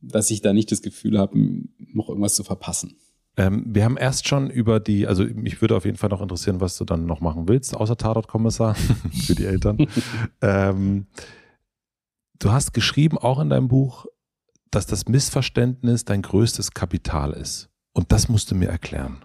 dass 0.00 0.30
ich 0.30 0.40
da 0.40 0.52
nicht 0.52 0.70
das 0.70 0.82
Gefühl 0.82 1.18
habe, 1.18 1.36
noch 1.92 2.08
irgendwas 2.08 2.36
zu 2.36 2.44
verpassen. 2.44 2.94
Ähm, 3.36 3.64
wir 3.66 3.84
haben 3.84 3.96
erst 3.96 4.28
schon 4.28 4.50
über 4.50 4.78
die, 4.78 5.06
also 5.06 5.24
mich 5.24 5.60
würde 5.60 5.76
auf 5.76 5.84
jeden 5.84 5.96
Fall 5.96 6.10
noch 6.10 6.20
interessieren, 6.20 6.60
was 6.60 6.76
du 6.76 6.84
dann 6.84 7.06
noch 7.06 7.20
machen 7.20 7.48
willst, 7.48 7.74
außer 7.74 7.96
Tatortkommissar 7.96 8.74
für 9.26 9.34
die 9.34 9.46
Eltern. 9.46 9.86
ähm, 10.42 11.06
du 12.38 12.52
hast 12.52 12.74
geschrieben, 12.74 13.16
auch 13.18 13.40
in 13.40 13.48
deinem 13.48 13.68
Buch, 13.68 14.06
dass 14.70 14.86
das 14.86 15.06
Missverständnis 15.06 16.04
dein 16.04 16.22
größtes 16.22 16.72
Kapital 16.72 17.32
ist. 17.32 17.70
Und 17.92 18.12
das 18.12 18.28
musst 18.28 18.50
du 18.50 18.54
mir 18.54 18.68
erklären. 18.68 19.18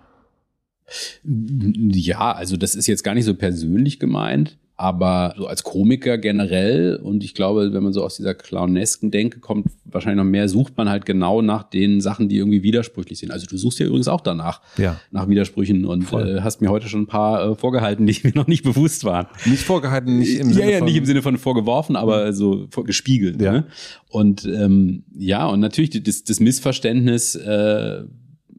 Ja, 1.24 2.32
also 2.32 2.56
das 2.56 2.76
ist 2.76 2.88
jetzt 2.88 3.04
gar 3.04 3.14
nicht 3.14 3.26
so 3.26 3.34
persönlich 3.34 4.00
gemeint, 4.00 4.58
aber 4.80 5.34
so 5.36 5.48
als 5.48 5.64
Komiker 5.64 6.20
generell 6.20 6.98
und 6.98 7.24
ich 7.24 7.34
glaube, 7.34 7.74
wenn 7.74 7.82
man 7.82 7.94
so 7.94 8.04
aus 8.04 8.18
dieser 8.18 8.36
clownesken 8.36 9.10
Denke 9.10 9.40
kommt, 9.40 9.66
wahrscheinlich 9.86 10.24
noch 10.24 10.30
mehr, 10.30 10.48
sucht 10.48 10.78
man 10.78 10.88
halt 10.88 11.08
genau 11.08 11.41
nach 11.41 11.64
den 11.64 11.99
Sachen, 11.99 12.30
die 12.30 12.38
irgendwie 12.38 12.62
widersprüchlich 12.62 13.18
sind. 13.18 13.32
Also 13.32 13.48
du 13.48 13.58
suchst 13.58 13.80
ja 13.80 13.88
übrigens 13.88 14.08
auch 14.08 14.22
danach, 14.22 14.62
ja. 14.78 14.99
nach 15.10 15.28
Widersprüchen 15.28 15.84
und 15.86 16.14
äh, 16.14 16.41
hast 16.41 16.62
mir 16.62 16.70
heute 16.70 16.90
schon 16.90 17.02
ein 17.02 17.08
paar 17.08 17.52
äh, 17.52 17.56
vorgehalten, 17.56 18.06
die 18.06 18.20
mir 18.24 18.34
noch 18.36 18.45
nicht 18.45 18.64
bewusst 18.64 19.04
waren. 19.04 19.26
Nicht 19.45 19.64
vorgehalten, 19.64 20.20
nicht 20.20 20.38
im 20.38 20.54
Sinne 20.54 20.72
ja, 20.72 20.78
ja, 20.78 20.86
nicht 20.86 20.95
im 20.95 21.06
Sinne 21.06 21.24
von 21.24 21.38
vorgeworfen, 21.40 21.95
aber 21.95 22.32
so 22.34 22.68
gespiegelt. 22.86 23.41
Ja. 23.41 23.52
Ne? 23.52 23.66
Und 24.10 24.45
ähm, 24.45 25.04
ja, 25.18 25.48
und 25.48 25.60
natürlich 25.60 26.04
das, 26.04 26.24
das 26.24 26.40
Missverständnis 26.40 27.34
äh, 27.34 28.04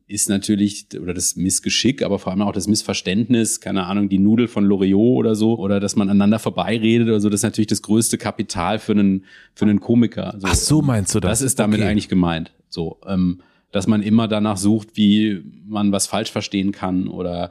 ist 0.09 0.31
natürlich, 0.31 0.87
oder 1.01 1.13
das 1.13 1.37
Missgeschick, 1.37 2.03
aber 2.03 2.19
vor 2.19 2.33
allem 2.33 2.41
auch 2.41 2.53
das 2.53 2.67
Missverständnis, 2.67 3.61
keine 3.61 3.85
Ahnung, 3.85 4.09
die 4.09 4.19
Nudel 4.19 4.49
von 4.49 4.65
Loriot 4.65 5.19
oder 5.19 5.35
so, 5.35 5.59
oder 5.59 5.81
dass 5.81 5.97
man 5.97 6.09
aneinander 6.09 6.39
vorbeiredet 6.39 7.09
oder 7.09 7.21
so, 7.21 7.29
das 7.29 7.41
ist 7.41 7.45
natürlich 7.45 7.67
das 7.67 7.83
größte 7.83 8.17
Kapital 8.17 8.79
für 8.79 8.93
einen, 8.93 9.25
für 9.55 9.67
einen 9.67 9.81
Komiker. 9.81 10.35
So, 10.39 10.47
Ach 10.49 10.55
so 10.55 10.83
meinst 10.83 11.15
du 11.15 11.21
das? 11.21 11.39
Das 11.39 11.43
ist 11.43 11.59
damit 11.59 11.81
okay. 11.81 11.91
eigentlich 11.91 12.09
gemeint. 12.09 12.53
So, 12.71 12.99
ähm, 13.07 13.43
dass 13.71 13.87
man 13.87 14.03
immer 14.03 14.29
danach 14.29 14.57
sucht, 14.57 14.97
wie 14.97 15.43
man 15.67 15.93
was 15.93 16.07
falsch 16.07 16.33
verstehen 16.33 16.73
kann 16.73 17.07
oder 17.09 17.51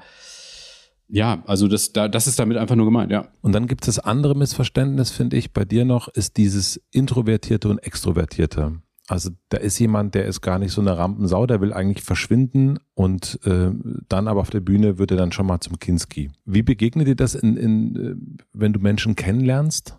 ja, 1.09 1.41
also 1.45 1.69
das, 1.69 1.93
da, 1.93 2.09
das 2.09 2.27
ist 2.27 2.37
damit 2.37 2.57
einfach 2.57 2.75
nur 2.75 2.85
gemeint, 2.85 3.11
ja. 3.11 3.29
Und 3.41 3.53
dann 3.53 3.67
gibt 3.67 3.87
es 3.87 3.95
das 3.95 4.03
andere 4.03 4.35
Missverständnis, 4.35 5.11
finde 5.11 5.37
ich, 5.37 5.53
bei 5.53 5.63
dir 5.63 5.85
noch, 5.85 6.09
ist 6.09 6.35
dieses 6.35 6.81
Introvertierte 6.91 7.69
und 7.69 7.79
Extrovertierte. 7.79 8.81
Also 9.07 9.29
da 9.49 9.57
ist 9.57 9.79
jemand, 9.79 10.15
der 10.15 10.25
ist 10.25 10.41
gar 10.41 10.59
nicht 10.59 10.73
so 10.73 10.81
eine 10.81 10.97
Rampensau, 10.97 11.47
der 11.47 11.61
will 11.61 11.71
eigentlich 11.71 12.03
verschwinden 12.03 12.77
und 12.93 13.39
äh, 13.45 13.71
dann 14.09 14.27
aber 14.27 14.41
auf 14.41 14.49
der 14.49 14.59
Bühne 14.59 14.97
wird 14.97 15.11
er 15.11 15.17
dann 15.17 15.31
schon 15.31 15.47
mal 15.47 15.61
zum 15.61 15.79
Kinski. 15.79 16.29
Wie 16.45 16.61
begegnet 16.61 17.07
dir 17.07 17.15
das, 17.15 17.33
in, 17.33 17.55
in, 17.55 17.95
äh, 17.95 18.15
wenn 18.51 18.73
du 18.73 18.81
Menschen 18.81 19.15
kennenlernst? 19.15 19.97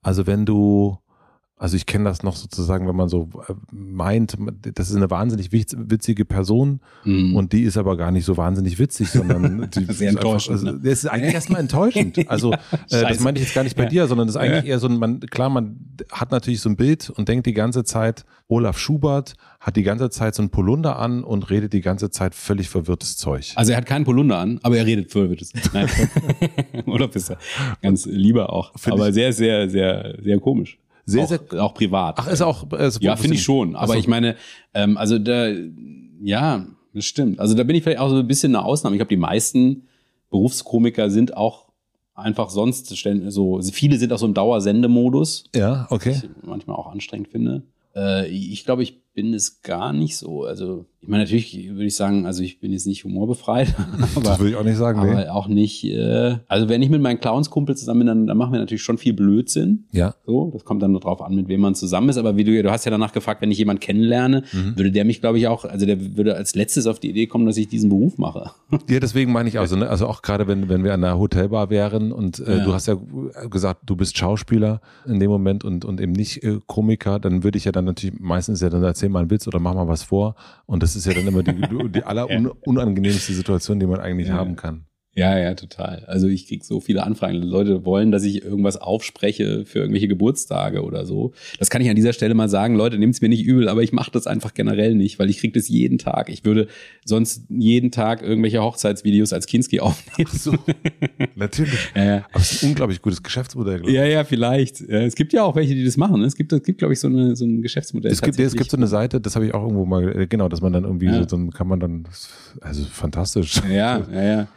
Also 0.00 0.26
wenn 0.26 0.46
du 0.46 0.98
also 1.58 1.76
ich 1.76 1.86
kenne 1.86 2.04
das 2.04 2.22
noch 2.22 2.36
sozusagen, 2.36 2.86
wenn 2.86 2.94
man 2.94 3.08
so 3.08 3.28
äh, 3.48 3.54
meint, 3.72 4.36
das 4.74 4.90
ist 4.90 4.96
eine 4.96 5.10
wahnsinnig 5.10 5.50
witzige 5.50 6.24
Person 6.24 6.80
mm. 7.04 7.34
und 7.34 7.52
die 7.52 7.62
ist 7.62 7.76
aber 7.76 7.96
gar 7.96 8.12
nicht 8.12 8.24
so 8.24 8.36
wahnsinnig 8.36 8.78
witzig, 8.78 9.10
sondern 9.10 9.68
die 9.74 9.84
Sehr 9.92 10.10
enttäuschend. 10.10 10.60
Einfach, 10.60 10.72
also, 10.72 10.78
das 10.78 10.92
ist 11.00 11.06
eigentlich 11.06 11.34
erstmal 11.34 11.60
enttäuschend. 11.60 12.30
Also 12.30 12.52
ja, 12.52 13.00
äh, 13.00 13.02
das 13.08 13.20
meine 13.20 13.38
ich 13.38 13.44
jetzt 13.44 13.54
gar 13.54 13.64
nicht 13.64 13.76
bei 13.76 13.84
ja. 13.84 13.88
dir, 13.88 14.06
sondern 14.06 14.28
das 14.28 14.36
ist 14.36 14.40
eigentlich 14.40 14.64
ja. 14.64 14.70
eher 14.70 14.78
so 14.78 14.86
ein, 14.86 14.98
man, 14.98 15.20
klar, 15.20 15.50
man 15.50 15.80
hat 16.12 16.30
natürlich 16.30 16.60
so 16.60 16.68
ein 16.68 16.76
Bild 16.76 17.10
und 17.10 17.28
denkt 17.28 17.46
die 17.46 17.54
ganze 17.54 17.82
Zeit, 17.82 18.24
Olaf 18.46 18.78
Schubert 18.78 19.34
hat 19.58 19.74
die 19.76 19.82
ganze 19.82 20.10
Zeit 20.10 20.36
so 20.36 20.42
ein 20.42 20.50
Polunder 20.50 20.98
an 20.98 21.24
und 21.24 21.50
redet 21.50 21.72
die 21.72 21.80
ganze 21.80 22.10
Zeit 22.10 22.36
völlig 22.36 22.68
verwirrtes 22.68 23.16
Zeug. 23.16 23.52
Also 23.56 23.72
er 23.72 23.78
hat 23.78 23.86
keinen 23.86 24.04
Polunder 24.04 24.38
an, 24.38 24.60
aber 24.62 24.78
er 24.78 24.86
redet 24.86 25.10
verwirrtes. 25.10 25.52
Nein. 25.72 25.88
Olaf 26.86 27.16
ist 27.16 27.30
er 27.30 27.38
ganz 27.82 28.06
lieber 28.06 28.52
auch. 28.52 28.78
Find 28.78 28.94
aber 28.94 29.12
sehr, 29.12 29.32
sehr, 29.32 29.68
sehr, 29.68 30.16
sehr 30.22 30.38
komisch 30.38 30.78
sehr, 31.08 31.24
auch, 31.24 31.28
sehr 31.28 31.62
auch 31.64 31.74
privat. 31.74 32.16
Ach, 32.18 32.28
ist 32.28 32.42
auch. 32.42 32.70
Ist 32.72 33.02
ja, 33.02 33.16
finde 33.16 33.36
ich 33.36 33.42
schon. 33.42 33.76
Aber 33.76 33.94
so. 33.94 33.98
ich 33.98 34.08
meine, 34.08 34.36
ähm, 34.74 34.96
also 34.96 35.18
da, 35.18 35.48
ja, 36.20 36.66
das 36.92 37.04
stimmt. 37.04 37.40
Also 37.40 37.54
da 37.54 37.64
bin 37.64 37.76
ich 37.76 37.82
vielleicht 37.82 38.00
auch 38.00 38.10
so 38.10 38.16
ein 38.16 38.26
bisschen 38.26 38.54
eine 38.54 38.64
Ausnahme. 38.64 38.96
Ich 38.96 38.98
glaube, 38.98 39.10
die 39.10 39.16
meisten 39.16 39.88
Berufskomiker 40.30 41.10
sind 41.10 41.36
auch 41.36 41.68
einfach 42.14 42.50
sonst 42.50 42.86
so. 42.86 43.60
Viele 43.72 43.96
sind 43.96 44.12
auch 44.12 44.18
so 44.18 44.26
im 44.26 44.34
Dauersendemodus. 44.34 45.44
Ja, 45.54 45.86
okay. 45.90 46.10
Was 46.10 46.24
ich 46.24 46.30
manchmal 46.42 46.76
auch 46.76 46.88
anstrengend 46.88 47.28
finde. 47.28 47.62
Äh, 47.94 48.28
ich 48.28 48.64
glaube, 48.64 48.82
ich 48.82 49.02
bin 49.14 49.32
es 49.32 49.62
gar 49.62 49.92
nicht 49.92 50.16
so. 50.16 50.44
Also, 50.44 50.86
ich 51.00 51.08
meine, 51.08 51.22
natürlich 51.22 51.68
würde 51.70 51.86
ich 51.86 51.94
sagen, 51.94 52.26
also 52.26 52.42
ich 52.42 52.58
bin 52.58 52.72
jetzt 52.72 52.86
nicht 52.86 53.04
humorbefreit. 53.04 53.72
aber, 54.16 54.24
das 54.24 54.38
würde 54.40 54.50
ich 54.50 54.56
auch 54.56 54.64
nicht 54.64 54.76
sagen, 54.76 54.98
aber 54.98 55.14
nee. 55.14 55.28
auch 55.28 55.46
nicht, 55.46 55.84
äh, 55.84 56.38
also 56.48 56.68
wenn 56.68 56.82
ich 56.82 56.90
mit 56.90 57.00
meinen 57.00 57.20
Clownskumpel 57.20 57.76
zusammen 57.76 58.00
bin, 58.00 58.06
dann, 58.08 58.26
dann 58.26 58.36
machen 58.36 58.52
wir 58.52 58.58
natürlich 58.58 58.82
schon 58.82 58.98
viel 58.98 59.12
Blödsinn. 59.12 59.84
Ja. 59.92 60.16
So, 60.26 60.50
das 60.52 60.64
kommt 60.64 60.82
dann 60.82 60.90
nur 60.90 61.00
drauf 61.00 61.22
an, 61.22 61.36
mit 61.36 61.46
wem 61.46 61.60
man 61.60 61.76
zusammen 61.76 62.08
ist. 62.08 62.18
Aber 62.18 62.36
wie 62.36 62.42
du, 62.42 62.62
du 62.62 62.70
hast 62.70 62.84
ja 62.84 62.90
danach 62.90 63.12
gefragt, 63.12 63.42
wenn 63.42 63.50
ich 63.52 63.58
jemanden 63.58 63.80
kennenlerne, 63.80 64.42
mhm. 64.52 64.76
würde 64.76 64.90
der 64.90 65.04
mich, 65.04 65.20
glaube 65.20 65.38
ich, 65.38 65.46
auch, 65.46 65.64
also 65.64 65.86
der 65.86 66.16
würde 66.16 66.34
als 66.34 66.56
letztes 66.56 66.88
auf 66.88 66.98
die 66.98 67.10
Idee 67.10 67.28
kommen, 67.28 67.46
dass 67.46 67.56
ich 67.56 67.68
diesen 67.68 67.90
Beruf 67.90 68.18
mache. 68.18 68.50
Ja, 68.88 69.00
deswegen 69.00 69.32
meine 69.32 69.48
ich 69.48 69.58
also, 69.58 69.76
ne? 69.76 69.88
also 69.88 70.06
auch 70.06 70.22
gerade 70.22 70.46
wenn, 70.46 70.68
wenn 70.68 70.82
wir 70.82 70.94
an 70.94 71.04
einer 71.04 71.18
Hotelbar 71.18 71.68
wären 71.68 72.10
und 72.10 72.38
äh, 72.38 72.58
ja. 72.58 72.64
du 72.64 72.72
hast 72.72 72.86
ja 72.86 72.96
gesagt, 73.50 73.82
du 73.84 73.96
bist 73.96 74.16
Schauspieler 74.16 74.80
in 75.06 75.20
dem 75.20 75.30
Moment 75.30 75.62
und, 75.62 75.84
und 75.84 76.00
eben 76.00 76.12
nicht 76.12 76.42
äh, 76.42 76.58
Komiker, 76.66 77.18
dann 77.18 77.44
würde 77.44 77.58
ich 77.58 77.64
ja 77.64 77.72
dann 77.72 77.84
natürlich 77.84 78.18
meistens 78.18 78.60
ja 78.60 78.70
dann 78.70 78.82
erzähl 78.82 79.10
mal 79.10 79.20
einen 79.20 79.30
Witz 79.30 79.46
oder 79.46 79.58
mach 79.58 79.74
mal 79.74 79.88
was 79.88 80.04
vor. 80.04 80.36
Und 80.64 80.82
das 80.82 80.87
ist 80.96 81.06
ja 81.06 81.14
dann 81.14 81.26
immer 81.26 81.42
die, 81.42 81.90
die 81.90 82.02
allerunangenehmste 82.02 83.32
Situation, 83.34 83.80
die 83.80 83.86
man 83.86 84.00
eigentlich 84.00 84.28
ja. 84.28 84.34
haben 84.34 84.56
kann. 84.56 84.87
Ja, 85.18 85.36
ja, 85.36 85.54
total. 85.54 86.04
Also 86.06 86.28
ich 86.28 86.46
krieg 86.46 86.64
so 86.64 86.78
viele 86.78 87.02
Anfragen. 87.02 87.42
Leute 87.42 87.84
wollen, 87.84 88.12
dass 88.12 88.22
ich 88.22 88.44
irgendwas 88.44 88.76
aufspreche 88.76 89.64
für 89.66 89.80
irgendwelche 89.80 90.06
Geburtstage 90.06 90.84
oder 90.84 91.06
so. 91.06 91.32
Das 91.58 91.70
kann 91.70 91.82
ich 91.82 91.90
an 91.90 91.96
dieser 91.96 92.12
Stelle 92.12 92.34
mal 92.34 92.48
sagen. 92.48 92.76
Leute, 92.76 92.98
nehmt's 92.98 93.20
mir 93.20 93.28
nicht 93.28 93.44
übel, 93.44 93.68
aber 93.68 93.82
ich 93.82 93.92
mache 93.92 94.12
das 94.12 94.28
einfach 94.28 94.54
generell 94.54 94.94
nicht, 94.94 95.18
weil 95.18 95.28
ich 95.28 95.38
krieg 95.38 95.52
das 95.54 95.66
jeden 95.68 95.98
Tag. 95.98 96.28
Ich 96.28 96.44
würde 96.44 96.68
sonst 97.04 97.42
jeden 97.48 97.90
Tag 97.90 98.22
irgendwelche 98.22 98.62
Hochzeitsvideos 98.62 99.32
als 99.32 99.48
Kinski 99.48 99.80
aufnehmen. 99.80 100.30
So, 100.32 100.54
natürlich. 101.34 101.90
Ja, 101.96 102.04
ja. 102.04 102.16
Aber 102.30 102.40
es 102.40 102.52
ist 102.52 102.62
ein 102.62 102.68
unglaublich 102.68 103.02
gutes 103.02 103.20
Geschäftsmodell. 103.20 103.90
Ja, 103.90 104.04
ja, 104.04 104.22
vielleicht. 104.22 104.82
Es 104.82 105.16
gibt 105.16 105.32
ja 105.32 105.42
auch 105.42 105.56
welche, 105.56 105.74
die 105.74 105.84
das 105.84 105.96
machen. 105.96 106.22
Es 106.22 106.36
gibt, 106.36 106.52
es 106.52 106.62
gibt 106.62 106.78
glaube 106.78 106.94
ich, 106.94 107.00
so, 107.00 107.08
eine, 107.08 107.34
so 107.34 107.44
ein 107.44 107.60
Geschäftsmodell. 107.60 108.12
Es 108.12 108.22
gibt, 108.22 108.38
es 108.38 108.54
gibt 108.54 108.70
so 108.70 108.76
eine 108.76 108.86
Seite, 108.86 109.20
das 109.20 109.34
habe 109.34 109.46
ich 109.46 109.52
auch 109.52 109.64
irgendwo 109.64 109.84
mal, 109.84 110.16
äh, 110.16 110.26
genau, 110.28 110.48
dass 110.48 110.60
man 110.60 110.72
dann 110.72 110.84
irgendwie 110.84 111.06
ja. 111.06 111.18
so, 111.18 111.24
dann 111.24 111.50
kann 111.50 111.66
man 111.66 111.80
dann, 111.80 112.04
also 112.60 112.84
fantastisch. 112.84 113.60
Ja, 113.68 114.06
ja, 114.12 114.22
ja. 114.22 114.48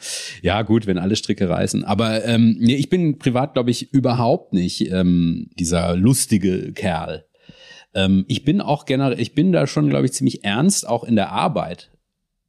Ja, 0.43 0.50
gut, 0.63 0.87
wenn 0.87 0.97
alle 0.97 1.15
Stricke 1.15 1.49
reißen. 1.49 1.83
Aber 1.83 2.25
ähm, 2.25 2.57
nee, 2.59 2.75
ich 2.75 2.89
bin 2.89 3.17
privat, 3.17 3.53
glaube 3.53 3.71
ich, 3.71 3.93
überhaupt 3.93 4.53
nicht 4.53 4.91
ähm, 4.91 5.49
dieser 5.57 5.95
lustige 5.95 6.73
Kerl. 6.73 7.25
Ähm, 7.93 8.25
ich 8.27 8.43
bin 8.43 8.61
auch 8.61 8.85
generell, 8.85 9.19
ich 9.19 9.33
bin 9.33 9.51
da 9.51 9.67
schon, 9.67 9.89
glaube 9.89 10.05
ich, 10.05 10.13
ziemlich 10.13 10.43
ernst, 10.43 10.87
auch 10.87 11.03
in 11.03 11.15
der 11.15 11.31
Arbeit. 11.31 11.91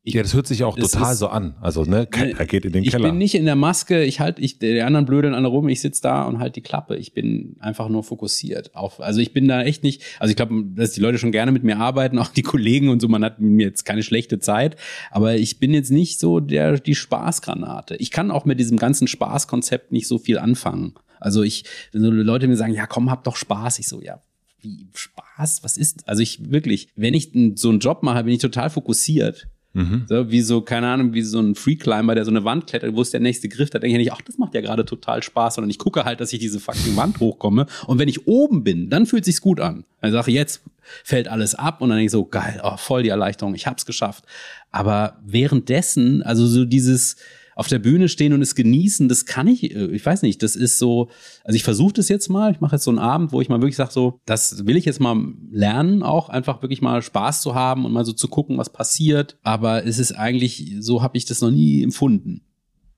Ich, 0.05 0.15
ja, 0.15 0.23
das 0.23 0.35
hört 0.35 0.49
sich 0.49 0.65
auch 0.65 0.77
total 0.77 1.13
ist, 1.13 1.21
so 1.21 1.29
an. 1.29 1.55
Also, 1.61 1.85
ne, 1.85 2.09
er 2.11 2.47
geht 2.47 2.65
in 2.65 2.73
den 2.73 2.83
ich 2.83 2.91
Keller. 2.91 3.05
Ich 3.05 3.11
bin 3.13 3.19
nicht 3.19 3.37
in 3.37 3.45
der 3.45 3.55
Maske, 3.55 4.03
ich 4.03 4.19
halt, 4.19 4.41
ich, 4.41 4.59
die 4.59 4.83
anderen 4.83 5.07
blödeln 5.07 5.33
an 5.33 5.45
rum, 5.45 5.69
ich 5.69 5.81
sitze 5.81 6.03
da 6.03 6.25
und 6.25 6.41
halt 6.41 6.57
die 6.57 6.61
Klappe. 6.61 6.97
Ich 6.97 7.15
bin 7.15 7.55
einfach 7.61 7.89
nur 7.89 8.03
fokussiert 8.03 8.75
auf, 8.75 9.01
also 9.01 9.21
ich 9.21 9.33
bin 9.33 9.47
da 9.47 9.63
echt 9.63 9.85
nicht, 9.85 10.03
also 10.19 10.31
ich 10.31 10.37
glaube, 10.37 10.65
dass 10.75 10.91
die 10.91 11.01
Leute 11.01 11.19
schon 11.19 11.31
gerne 11.31 11.53
mit 11.53 11.63
mir 11.63 11.79
arbeiten, 11.79 12.19
auch 12.23 12.29
die 12.29 12.43
Kollegen 12.43 12.89
und 12.89 13.01
so, 13.01 13.07
man 13.07 13.25
hat 13.25 13.41
mir 13.41 13.65
jetzt 13.65 13.85
keine 13.85 14.03
schlechte 14.03 14.41
Zeit, 14.41 14.77
aber 15.13 15.37
ich 15.37 15.61
bin 15.61 15.73
jetzt 15.73 15.93
nicht 15.93 16.19
so 16.19 16.41
der, 16.41 16.81
die 16.81 16.97
Spaßgranate. 16.97 17.95
Ich 17.97 18.11
kann 18.11 18.33
auch 18.33 18.45
mit 18.45 18.59
diesem 18.59 18.79
ganzen 18.79 19.07
Spaßkonzept 19.07 19.93
nicht 19.93 20.09
so 20.09 20.19
viel 20.19 20.39
anfangen. 20.39 20.95
Also 21.21 21.45
ich, 21.45 21.65
wenn 21.93 22.03
so 22.03 22.11
Leute 22.11 22.49
mir 22.49 22.57
sagen, 22.57 22.75
ja 22.75 22.89
komm, 22.89 23.09
hab 23.09 23.23
doch 23.23 23.37
Spaß, 23.37 23.79
ich 23.79 23.87
so, 23.87 24.03
ja, 24.03 24.21
wie 24.63 24.89
Spaß? 24.95 25.63
Was 25.63 25.77
ist? 25.77 26.09
Also 26.09 26.23
ich 26.23 26.51
wirklich, 26.51 26.89
wenn 26.97 27.15
ich 27.15 27.31
so 27.55 27.69
einen 27.69 27.79
Job 27.79 28.03
mache, 28.03 28.25
bin 28.25 28.35
ich 28.35 28.41
total 28.41 28.69
fokussiert 28.69 29.47
Mhm. 29.75 30.05
So, 30.07 30.31
wie 30.31 30.43
so, 30.43 30.61
keine 30.61 30.89
Ahnung, 30.89 31.15
wie 31.15 31.23
so 31.23 31.41
ein 31.41 31.55
Freeclimber, 31.55 32.15
der 32.15 32.25
so 32.25 32.31
eine 32.31 32.45
Wand 32.45 32.67
klettert, 32.67 32.95
wo 32.95 33.01
ist 33.01 33.13
der 33.13 33.21
nächste 33.21 33.49
Griff? 33.49 33.71
Da 33.71 33.79
denke 33.79 33.97
ich 33.97 33.99
nicht, 34.05 34.13
ach, 34.13 34.21
das 34.21 34.37
macht 34.37 34.55
ja 34.55 34.61
gerade 34.61 34.85
total 34.85 35.23
Spaß, 35.23 35.55
sondern 35.55 35.71
ich 35.71 35.79
gucke 35.79 36.05
halt, 36.05 36.21
dass 36.21 36.33
ich 36.33 36.39
diese 36.39 36.61
fucking 36.61 36.97
Wand 36.97 37.21
hochkomme. 37.21 37.67
Und 37.87 37.99
wenn 37.99 38.09
ich 38.09 38.27
oben 38.27 38.65
bin, 38.65 38.91
dann 38.91 39.07
fühlt 39.07 39.25
sich's 39.25 39.41
gut 39.41 39.61
an. 39.61 39.85
Dann 40.01 40.13
sage 40.13 40.31
ich, 40.31 40.37
jetzt 40.37 40.63
fällt 41.05 41.29
alles 41.29 41.55
ab 41.55 41.81
und 41.81 41.89
dann 41.89 41.97
denke 41.97 42.07
ich 42.07 42.13
so, 42.13 42.25
geil, 42.25 42.61
oh, 42.63 42.77
voll 42.77 43.03
die 43.03 43.09
Erleichterung, 43.09 43.55
ich 43.55 43.67
hab's 43.67 43.87
geschafft. 43.87 44.25
Aber 44.71 45.19
währenddessen, 45.25 46.23
also 46.23 46.47
so 46.47 46.65
dieses, 46.65 47.17
auf 47.55 47.69
der 47.69 47.79
Bühne 47.79 48.09
stehen 48.09 48.33
und 48.33 48.43
es 48.43 48.55
genießen, 48.55 49.09
das 49.09 49.27
kann 49.27 49.47
ich, 49.47 49.75
äh, 49.75 49.87
ich 49.87 50.05
weiß 50.05 50.23
nicht, 50.23 50.43
das 50.43 50.57
ist 50.57 50.79
so, 50.79 51.09
also 51.45 51.57
ich 51.57 51.65
versuche 51.65 51.95
das 51.95 52.09
jetzt 52.09 52.29
mal, 52.29 52.53
ich 52.53 52.61
mache 52.61 52.77
jetzt 52.77 52.85
so 52.85 52.91
einen 52.91 52.99
Abend, 52.99 53.33
wo 53.33 53.41
ich 53.41 53.49
mal 53.49 53.61
wirklich 53.61 53.77
sage, 53.77 53.93
so, 53.93 54.21
das 54.25 54.67
will 54.67 54.77
ich 54.77 54.85
jetzt 54.85 55.01
mal 55.01 55.17
lernen, 55.51 56.03
auch 56.03 56.29
einfach 56.29 56.63
wirklich 56.63 56.83
mal 56.83 57.03
Spaß 57.03 57.43
zu 57.43 57.55
haben 57.55 57.85
und 57.85 57.93
mal 57.93 58.05
so 58.05 58.13
zu 58.13 58.29
gucken, 58.29 58.59
was 58.59 58.71
passiert. 58.71 59.39
Aber 59.43 59.85
es 59.85 59.99
ist 59.99 60.13
eigentlich, 60.13 60.77
so 60.81 61.03
habe 61.03 61.17
ich 61.17 61.25
das 61.25 61.41
noch 61.41 61.51
nie 61.51 61.83
empfunden. 61.83 62.43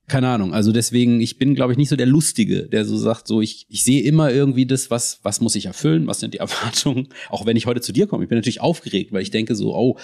Keine 0.07 0.29
Ahnung. 0.29 0.53
Also 0.53 0.71
deswegen, 0.71 1.21
ich 1.23 1.39
bin, 1.39 1.55
glaube 1.55 1.73
ich, 1.73 1.79
nicht 1.79 1.89
so 1.89 1.97
der 1.97 2.07
Lustige, 2.07 2.65
der 2.65 2.85
so 2.85 2.97
sagt, 2.99 3.27
so 3.27 3.41
ich, 3.41 3.67
ich 3.71 3.85
sehe 3.85 4.03
immer 4.03 4.31
irgendwie 4.31 4.67
das, 4.67 4.91
was, 4.91 5.21
was 5.23 5.41
muss 5.41 5.55
ich 5.55 5.65
erfüllen, 5.65 6.07
was 6.07 6.21
sind 6.21 6.35
die 6.35 6.39
Erwartungen. 6.45 7.09
Auch 7.31 7.47
wenn 7.47 7.57
ich 7.57 7.65
heute 7.65 7.81
zu 7.81 7.93
dir 7.93 8.07
komme, 8.07 8.25
ich 8.25 8.29
bin 8.29 8.37
natürlich 8.37 8.61
aufgeregt, 8.61 9.13
weil 9.13 9.23
ich 9.23 9.31
denke 9.31 9.55
so, 9.55 9.75
oh, 9.75 9.99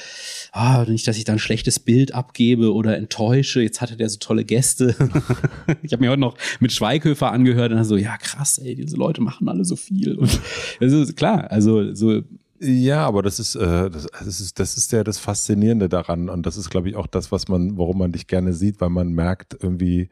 ah, 0.53 0.87
nicht, 0.89 1.07
dass 1.07 1.19
ich 1.19 1.25
da 1.25 1.35
ein 1.35 1.39
schlechtes 1.39 1.79
Bild 1.79 2.15
abgebe 2.15 2.73
oder 2.73 2.97
enttäusche. 2.97 3.61
Jetzt 3.63 3.83
hatte 3.83 3.97
der 3.97 4.09
so 4.09 4.19
tolle 4.19 4.45
Gäste. 4.45 4.95
ich 5.83 5.93
habe 5.93 6.03
mir 6.03 6.11
heute 6.11 6.21
noch 6.21 6.37
mit 6.61 6.73
Schweighöfer 6.73 7.31
angehört 7.31 7.71
und 7.71 7.77
dann 7.77 7.85
so, 7.85 7.97
ja 7.97 8.17
krass, 8.17 8.57
ey, 8.57 8.75
diese 8.75 8.97
Leute 8.97 9.21
machen 9.21 9.49
alle 9.51 9.67
so 9.67 9.77
viel. 9.77 10.15
Und 10.15 10.41
das 10.81 10.93
ist 10.93 11.17
klar, 11.17 11.51
also 11.51 11.95
so 11.95 12.23
ja, 12.61 13.07
aber 13.07 13.23
das 13.23 13.41
ist, 13.41 13.55
äh, 13.55 13.91
das, 13.91 14.07
das 14.07 14.41
ist, 14.41 14.59
das 14.59 14.77
ist 14.77 14.93
ja 14.93 15.03
das 15.03 15.19
Faszinierende 15.19 15.89
daran. 15.89 16.29
Und 16.29 16.45
das 16.45 16.59
ist, 16.59 16.69
glaube 16.69 16.91
ich, 16.91 16.97
auch 16.97 17.07
das, 17.07 17.33
was 17.33 17.49
man, 17.49 17.79
warum 17.79 17.99
man 17.99 18.13
dich 18.13 18.27
gerne 18.27 18.53
sieht, 18.53 18.81
weil 18.81 18.91
man 18.91 19.13
merkt, 19.13 19.57
irgendwie, 19.61 20.11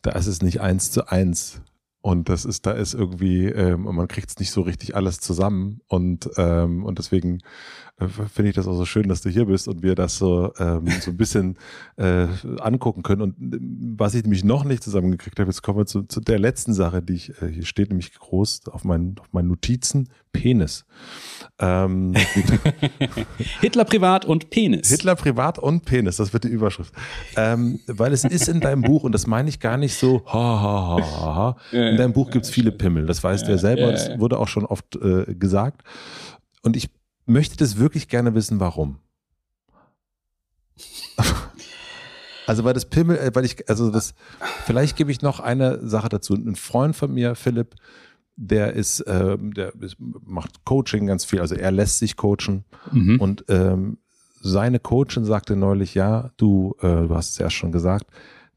da 0.00 0.12
ist 0.12 0.26
es 0.26 0.40
nicht 0.40 0.60
eins 0.60 0.90
zu 0.90 1.08
eins. 1.08 1.60
Und 2.02 2.30
das 2.30 2.46
ist, 2.46 2.64
da 2.64 2.72
ist 2.72 2.94
irgendwie, 2.94 3.44
ähm, 3.44 3.82
man 3.82 4.08
kriegt 4.08 4.30
es 4.30 4.38
nicht 4.38 4.50
so 4.50 4.62
richtig 4.62 4.96
alles 4.96 5.20
zusammen. 5.20 5.82
Und, 5.86 6.30
ähm, 6.38 6.84
und 6.84 6.98
deswegen 6.98 7.40
äh, 7.98 8.08
finde 8.08 8.48
ich 8.48 8.54
das 8.54 8.66
auch 8.66 8.76
so 8.76 8.86
schön, 8.86 9.08
dass 9.08 9.20
du 9.20 9.28
hier 9.28 9.44
bist 9.44 9.68
und 9.68 9.82
wir 9.82 9.94
das 9.94 10.16
so, 10.16 10.54
ähm, 10.58 10.86
so 11.00 11.10
ein 11.10 11.18
bisschen 11.18 11.58
äh, 11.96 12.26
angucken 12.58 13.02
können. 13.02 13.20
Und 13.20 13.54
äh, 13.54 13.58
was 13.98 14.14
ich 14.14 14.22
nämlich 14.22 14.44
noch 14.44 14.64
nicht 14.64 14.82
zusammengekriegt 14.82 15.38
habe, 15.38 15.50
jetzt 15.50 15.62
kommen 15.62 15.78
wir 15.78 15.86
zu, 15.86 16.04
zu 16.04 16.20
der 16.20 16.38
letzten 16.38 16.72
Sache, 16.72 17.02
die 17.02 17.12
ich, 17.12 17.42
äh, 17.42 17.48
hier 17.48 17.66
steht 17.66 17.90
nämlich 17.90 18.14
groß 18.14 18.62
auf 18.68 18.84
meinen, 18.84 19.18
auf 19.18 19.30
meinen 19.32 19.48
Notizen, 19.48 20.08
Penis. 20.32 20.86
Ähm, 21.60 22.14
Hitler 23.60 23.84
privat 23.84 24.24
und 24.24 24.48
Penis. 24.48 24.88
Hitler 24.88 25.14
privat 25.14 25.58
und 25.58 25.84
Penis, 25.84 26.16
das 26.16 26.32
wird 26.32 26.44
die 26.44 26.48
Überschrift. 26.48 26.94
Ähm, 27.36 27.80
weil 27.86 28.12
es 28.14 28.24
ist 28.24 28.48
in 28.48 28.60
deinem 28.60 28.80
Buch, 28.80 29.04
und 29.04 29.12
das 29.12 29.26
meine 29.26 29.48
ich 29.50 29.60
gar 29.60 29.76
nicht 29.76 29.94
so, 29.94 30.24
ha, 30.26 30.32
ha, 30.32 30.96
ha, 30.98 31.34
ha. 31.34 31.56
In 31.70 31.98
deinem 31.98 32.14
Buch 32.14 32.30
gibt 32.30 32.46
es 32.46 32.50
viele 32.50 32.72
Pimmel, 32.72 33.04
das 33.06 33.22
weißt 33.22 33.46
du 33.46 33.50
ja 33.52 33.58
selber, 33.58 33.92
das 33.92 34.18
wurde 34.18 34.38
auch 34.38 34.48
schon 34.48 34.64
oft 34.64 34.96
äh, 34.96 35.34
gesagt. 35.34 35.82
Und 36.62 36.76
ich 36.76 36.88
möchte 37.26 37.58
das 37.58 37.76
wirklich 37.76 38.08
gerne 38.08 38.34
wissen, 38.34 38.58
warum. 38.58 38.98
Also 42.46 42.64
weil 42.64 42.74
das 42.74 42.86
Pimmel, 42.86 43.16
äh, 43.16 43.30
weil 43.32 43.44
ich, 43.44 43.68
also 43.68 43.92
das, 43.92 44.12
vielleicht 44.64 44.96
gebe 44.96 45.12
ich 45.12 45.22
noch 45.22 45.38
eine 45.38 45.86
Sache 45.86 46.08
dazu. 46.08 46.34
Ein 46.34 46.56
Freund 46.56 46.96
von 46.96 47.14
mir, 47.14 47.36
Philipp, 47.36 47.76
der 48.40 48.72
ist, 48.72 49.04
ähm, 49.06 49.52
der 49.52 49.74
ist, 49.80 49.96
macht 49.98 50.64
Coaching 50.64 51.06
ganz 51.06 51.24
viel, 51.24 51.40
also 51.40 51.54
er 51.54 51.70
lässt 51.70 51.98
sich 51.98 52.16
coachen 52.16 52.64
mhm. 52.90 53.20
und 53.20 53.44
ähm, 53.48 53.98
seine 54.42 54.78
Coachin 54.78 55.26
sagte 55.26 55.54
neulich, 55.54 55.94
ja, 55.94 56.30
du, 56.38 56.74
äh, 56.80 57.06
du 57.06 57.14
hast 57.14 57.32
es 57.32 57.38
ja 57.38 57.50
schon 57.50 57.70
gesagt, 57.70 58.06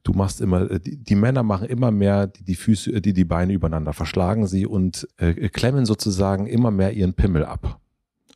du 0.03 0.14
machst 0.14 0.39
immer, 0.39 0.72
äh, 0.72 0.80
die, 0.80 0.97
die 0.97 1.15
Männer 1.15 1.43
machen 1.43 1.68
immer 1.68 1.91
mehr 1.91 2.27
die, 2.27 2.45
die 2.45 2.55
Füße, 2.55 2.93
äh, 2.93 3.01
die, 3.01 3.11
die 3.11 3.26
Beine 3.26 3.51
übereinander, 3.51 3.91
verschlagen 3.91 4.47
sie 4.47 4.65
und 4.65 5.05
äh, 5.18 5.49
klemmen 5.49 5.85
sozusagen 5.85 6.47
immer 6.47 6.72
mehr 6.72 6.93
ihren 6.93 7.14
Pimmel 7.14 7.43
ab. 7.43 7.81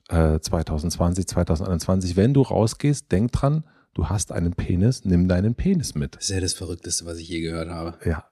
Äh, 0.09 0.39
2020, 0.39 1.27
2021. 1.27 2.17
Wenn 2.17 2.33
du 2.33 2.41
rausgehst, 2.41 3.11
denk 3.11 3.31
dran, 3.31 3.63
du 3.93 4.07
hast 4.07 4.33
einen 4.33 4.53
Penis, 4.53 5.05
nimm 5.05 5.29
deinen 5.29 5.55
Penis 5.55 5.95
mit. 5.95 6.15
Das 6.15 6.25
ist 6.25 6.29
ja 6.29 6.41
das 6.41 6.53
Verrückteste, 6.53 7.05
was 7.05 7.17
ich 7.17 7.29
je 7.29 7.39
gehört 7.39 7.69
habe. 7.69 7.95
Ja. 8.05 8.25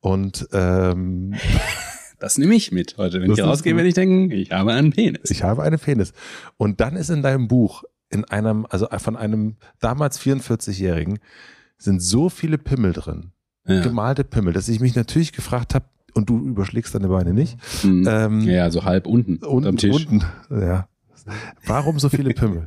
Und 0.00 0.48
ähm, 0.52 1.34
Das 2.18 2.38
nehme 2.38 2.54
ich 2.54 2.72
mit 2.72 2.96
heute. 2.98 3.20
Wenn 3.20 3.28
das 3.28 3.38
ich 3.38 3.44
rausgehe, 3.44 3.76
werde 3.76 3.88
ich 3.88 3.94
denken, 3.94 4.30
ich 4.30 4.50
habe 4.50 4.72
einen 4.72 4.92
Penis. 4.92 5.30
Ich 5.30 5.42
habe 5.42 5.62
einen 5.62 5.78
Penis. 5.78 6.12
Und 6.56 6.80
dann 6.80 6.96
ist 6.96 7.10
in 7.10 7.22
deinem 7.22 7.48
Buch, 7.48 7.84
in 8.10 8.24
einem, 8.24 8.66
also 8.68 8.88
von 8.98 9.16
einem 9.16 9.56
damals 9.80 10.20
44-Jährigen, 10.20 11.18
sind 11.76 12.02
so 12.02 12.28
viele 12.28 12.58
Pimmel 12.58 12.92
drin. 12.92 13.32
Ja. 13.66 13.82
Gemalte 13.82 14.24
Pimmel, 14.24 14.52
dass 14.52 14.68
ich 14.68 14.80
mich 14.80 14.94
natürlich 14.96 15.32
gefragt 15.32 15.74
habe, 15.74 15.84
und 16.14 16.28
du 16.28 16.38
überschlägst 16.38 16.94
deine 16.94 17.08
Beine 17.08 17.32
nicht. 17.32 17.56
Mhm. 17.84 18.06
Ähm, 18.08 18.40
ja, 18.42 18.70
so 18.70 18.84
halb 18.84 19.06
unten, 19.06 19.36
unten 19.36 19.68
am 19.68 19.76
Tisch. 19.76 19.94
Unten, 19.94 20.24
ja. 20.50 20.88
Warum 21.66 21.98
so 21.98 22.08
viele 22.08 22.32
Pimmel? 22.34 22.66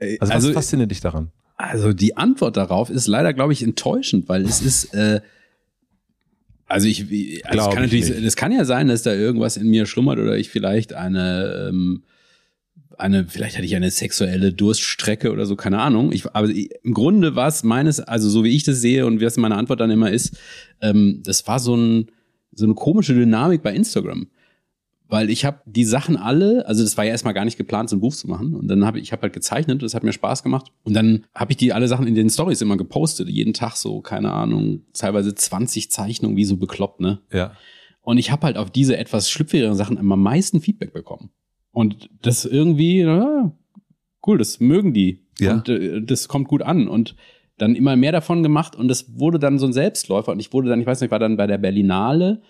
Also, 0.00 0.16
was 0.20 0.30
also, 0.30 0.52
fasziniert 0.52 0.90
dich 0.90 1.00
daran? 1.00 1.30
Also 1.56 1.92
die 1.92 2.16
Antwort 2.16 2.56
darauf 2.56 2.90
ist 2.90 3.06
leider, 3.06 3.32
glaube 3.32 3.52
ich, 3.52 3.62
enttäuschend, 3.62 4.28
weil 4.28 4.42
es 4.42 4.60
ist 4.62 4.94
äh, 4.94 5.20
also 6.72 6.88
ich, 6.88 7.46
also 7.46 7.68
kann 7.68 7.82
natürlich, 7.82 8.24
das 8.24 8.34
kann 8.34 8.50
ja 8.50 8.64
sein, 8.64 8.88
dass 8.88 9.02
da 9.02 9.12
irgendwas 9.12 9.58
in 9.58 9.68
mir 9.68 9.84
schlummert 9.84 10.18
oder 10.18 10.38
ich 10.38 10.48
vielleicht 10.48 10.94
eine, 10.94 11.68
ähm, 11.68 12.02
eine, 12.96 13.26
vielleicht 13.26 13.56
hatte 13.56 13.66
ich 13.66 13.76
eine 13.76 13.90
sexuelle 13.90 14.54
Durststrecke 14.54 15.32
oder 15.32 15.44
so, 15.44 15.54
keine 15.54 15.80
Ahnung. 15.80 16.12
Ich, 16.12 16.34
aber 16.34 16.48
im 16.48 16.94
Grunde 16.94 17.36
war 17.36 17.48
es 17.48 17.62
meines, 17.62 18.00
also 18.00 18.30
so 18.30 18.42
wie 18.42 18.56
ich 18.56 18.64
das 18.64 18.80
sehe 18.80 19.04
und 19.04 19.20
wie 19.20 19.24
es 19.24 19.36
meine 19.36 19.56
Antwort 19.56 19.80
dann 19.80 19.90
immer 19.90 20.10
ist, 20.10 20.38
ähm, 20.80 21.20
das 21.22 21.46
war 21.46 21.58
so 21.58 21.76
ein, 21.76 22.06
so 22.52 22.64
eine 22.64 22.74
komische 22.74 23.12
Dynamik 23.12 23.62
bei 23.62 23.74
Instagram 23.74 24.28
weil 25.12 25.28
ich 25.28 25.44
habe 25.44 25.60
die 25.66 25.84
Sachen 25.84 26.16
alle, 26.16 26.66
also 26.66 26.82
das 26.82 26.96
war 26.96 27.04
ja 27.04 27.10
erstmal 27.10 27.34
gar 27.34 27.44
nicht 27.44 27.58
geplant, 27.58 27.90
so 27.90 27.96
ein 27.96 28.00
Buch 28.00 28.14
zu 28.14 28.28
machen. 28.28 28.54
Und 28.54 28.66
dann 28.68 28.86
habe 28.86 28.98
ich, 28.98 29.04
ich 29.04 29.12
habe 29.12 29.20
halt 29.20 29.34
gezeichnet, 29.34 29.82
das 29.82 29.92
hat 29.92 30.04
mir 30.04 30.12
Spaß 30.14 30.42
gemacht. 30.42 30.72
Und 30.84 30.94
dann 30.94 31.26
habe 31.34 31.52
ich 31.52 31.58
die 31.58 31.74
alle 31.74 31.86
Sachen 31.86 32.06
in 32.06 32.14
den 32.14 32.30
Stories 32.30 32.62
immer 32.62 32.78
gepostet, 32.78 33.28
jeden 33.28 33.52
Tag 33.52 33.76
so, 33.76 34.00
keine 34.00 34.32
Ahnung, 34.32 34.86
teilweise 34.94 35.34
20 35.34 35.90
Zeichnungen, 35.90 36.38
wie 36.38 36.46
so 36.46 36.56
bekloppt, 36.56 37.00
ne? 37.00 37.20
Ja. 37.30 37.52
Und 38.00 38.16
ich 38.16 38.32
habe 38.32 38.46
halt 38.46 38.56
auf 38.56 38.70
diese 38.70 38.96
etwas 38.96 39.30
schlüpfrigeren 39.30 39.76
Sachen 39.76 39.98
immer 39.98 40.14
am 40.14 40.22
meisten 40.22 40.62
Feedback 40.62 40.94
bekommen. 40.94 41.28
Und 41.72 42.08
das 42.22 42.46
irgendwie, 42.46 43.02
na, 43.02 43.54
cool, 44.26 44.38
das 44.38 44.60
mögen 44.60 44.94
die. 44.94 45.26
Ja. 45.38 45.52
Und 45.52 45.68
äh, 45.68 46.00
das 46.00 46.26
kommt 46.26 46.48
gut 46.48 46.62
an. 46.62 46.88
Und 46.88 47.16
dann 47.58 47.74
immer 47.74 47.96
mehr 47.96 48.12
davon 48.12 48.42
gemacht 48.42 48.76
und 48.76 48.88
das 48.88 49.18
wurde 49.18 49.38
dann 49.38 49.58
so 49.58 49.66
ein 49.66 49.74
Selbstläufer. 49.74 50.32
Und 50.32 50.40
ich 50.40 50.54
wurde 50.54 50.70
dann, 50.70 50.80
ich 50.80 50.86
weiß 50.86 51.02
nicht, 51.02 51.08
ich 51.08 51.12
war 51.12 51.18
dann 51.18 51.36
bei 51.36 51.46
der 51.46 51.58
Berlinale 51.58 52.40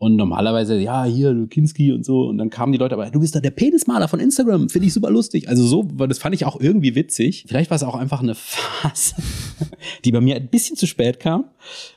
und 0.00 0.14
normalerweise, 0.14 0.78
ja, 0.78 1.04
hier, 1.04 1.48
Kinski 1.50 1.92
und 1.92 2.04
so. 2.04 2.28
Und 2.28 2.38
dann 2.38 2.50
kamen 2.50 2.70
die 2.70 2.78
Leute, 2.78 2.94
aber 2.94 3.10
du 3.10 3.18
bist 3.18 3.34
da 3.34 3.40
der 3.40 3.50
Penismaler 3.50 4.06
von 4.06 4.20
Instagram, 4.20 4.68
finde 4.68 4.86
ich 4.86 4.94
super 4.94 5.10
lustig. 5.10 5.48
Also 5.48 5.66
so, 5.66 5.82
das 5.82 6.20
fand 6.20 6.36
ich 6.36 6.44
auch 6.44 6.60
irgendwie 6.60 6.94
witzig. 6.94 7.46
Vielleicht 7.48 7.68
war 7.70 7.74
es 7.74 7.82
auch 7.82 7.96
einfach 7.96 8.22
eine 8.22 8.36
Phase, 8.36 9.16
die 10.04 10.12
bei 10.12 10.20
mir 10.20 10.36
ein 10.36 10.46
bisschen 10.46 10.76
zu 10.76 10.86
spät 10.86 11.18
kam. 11.18 11.46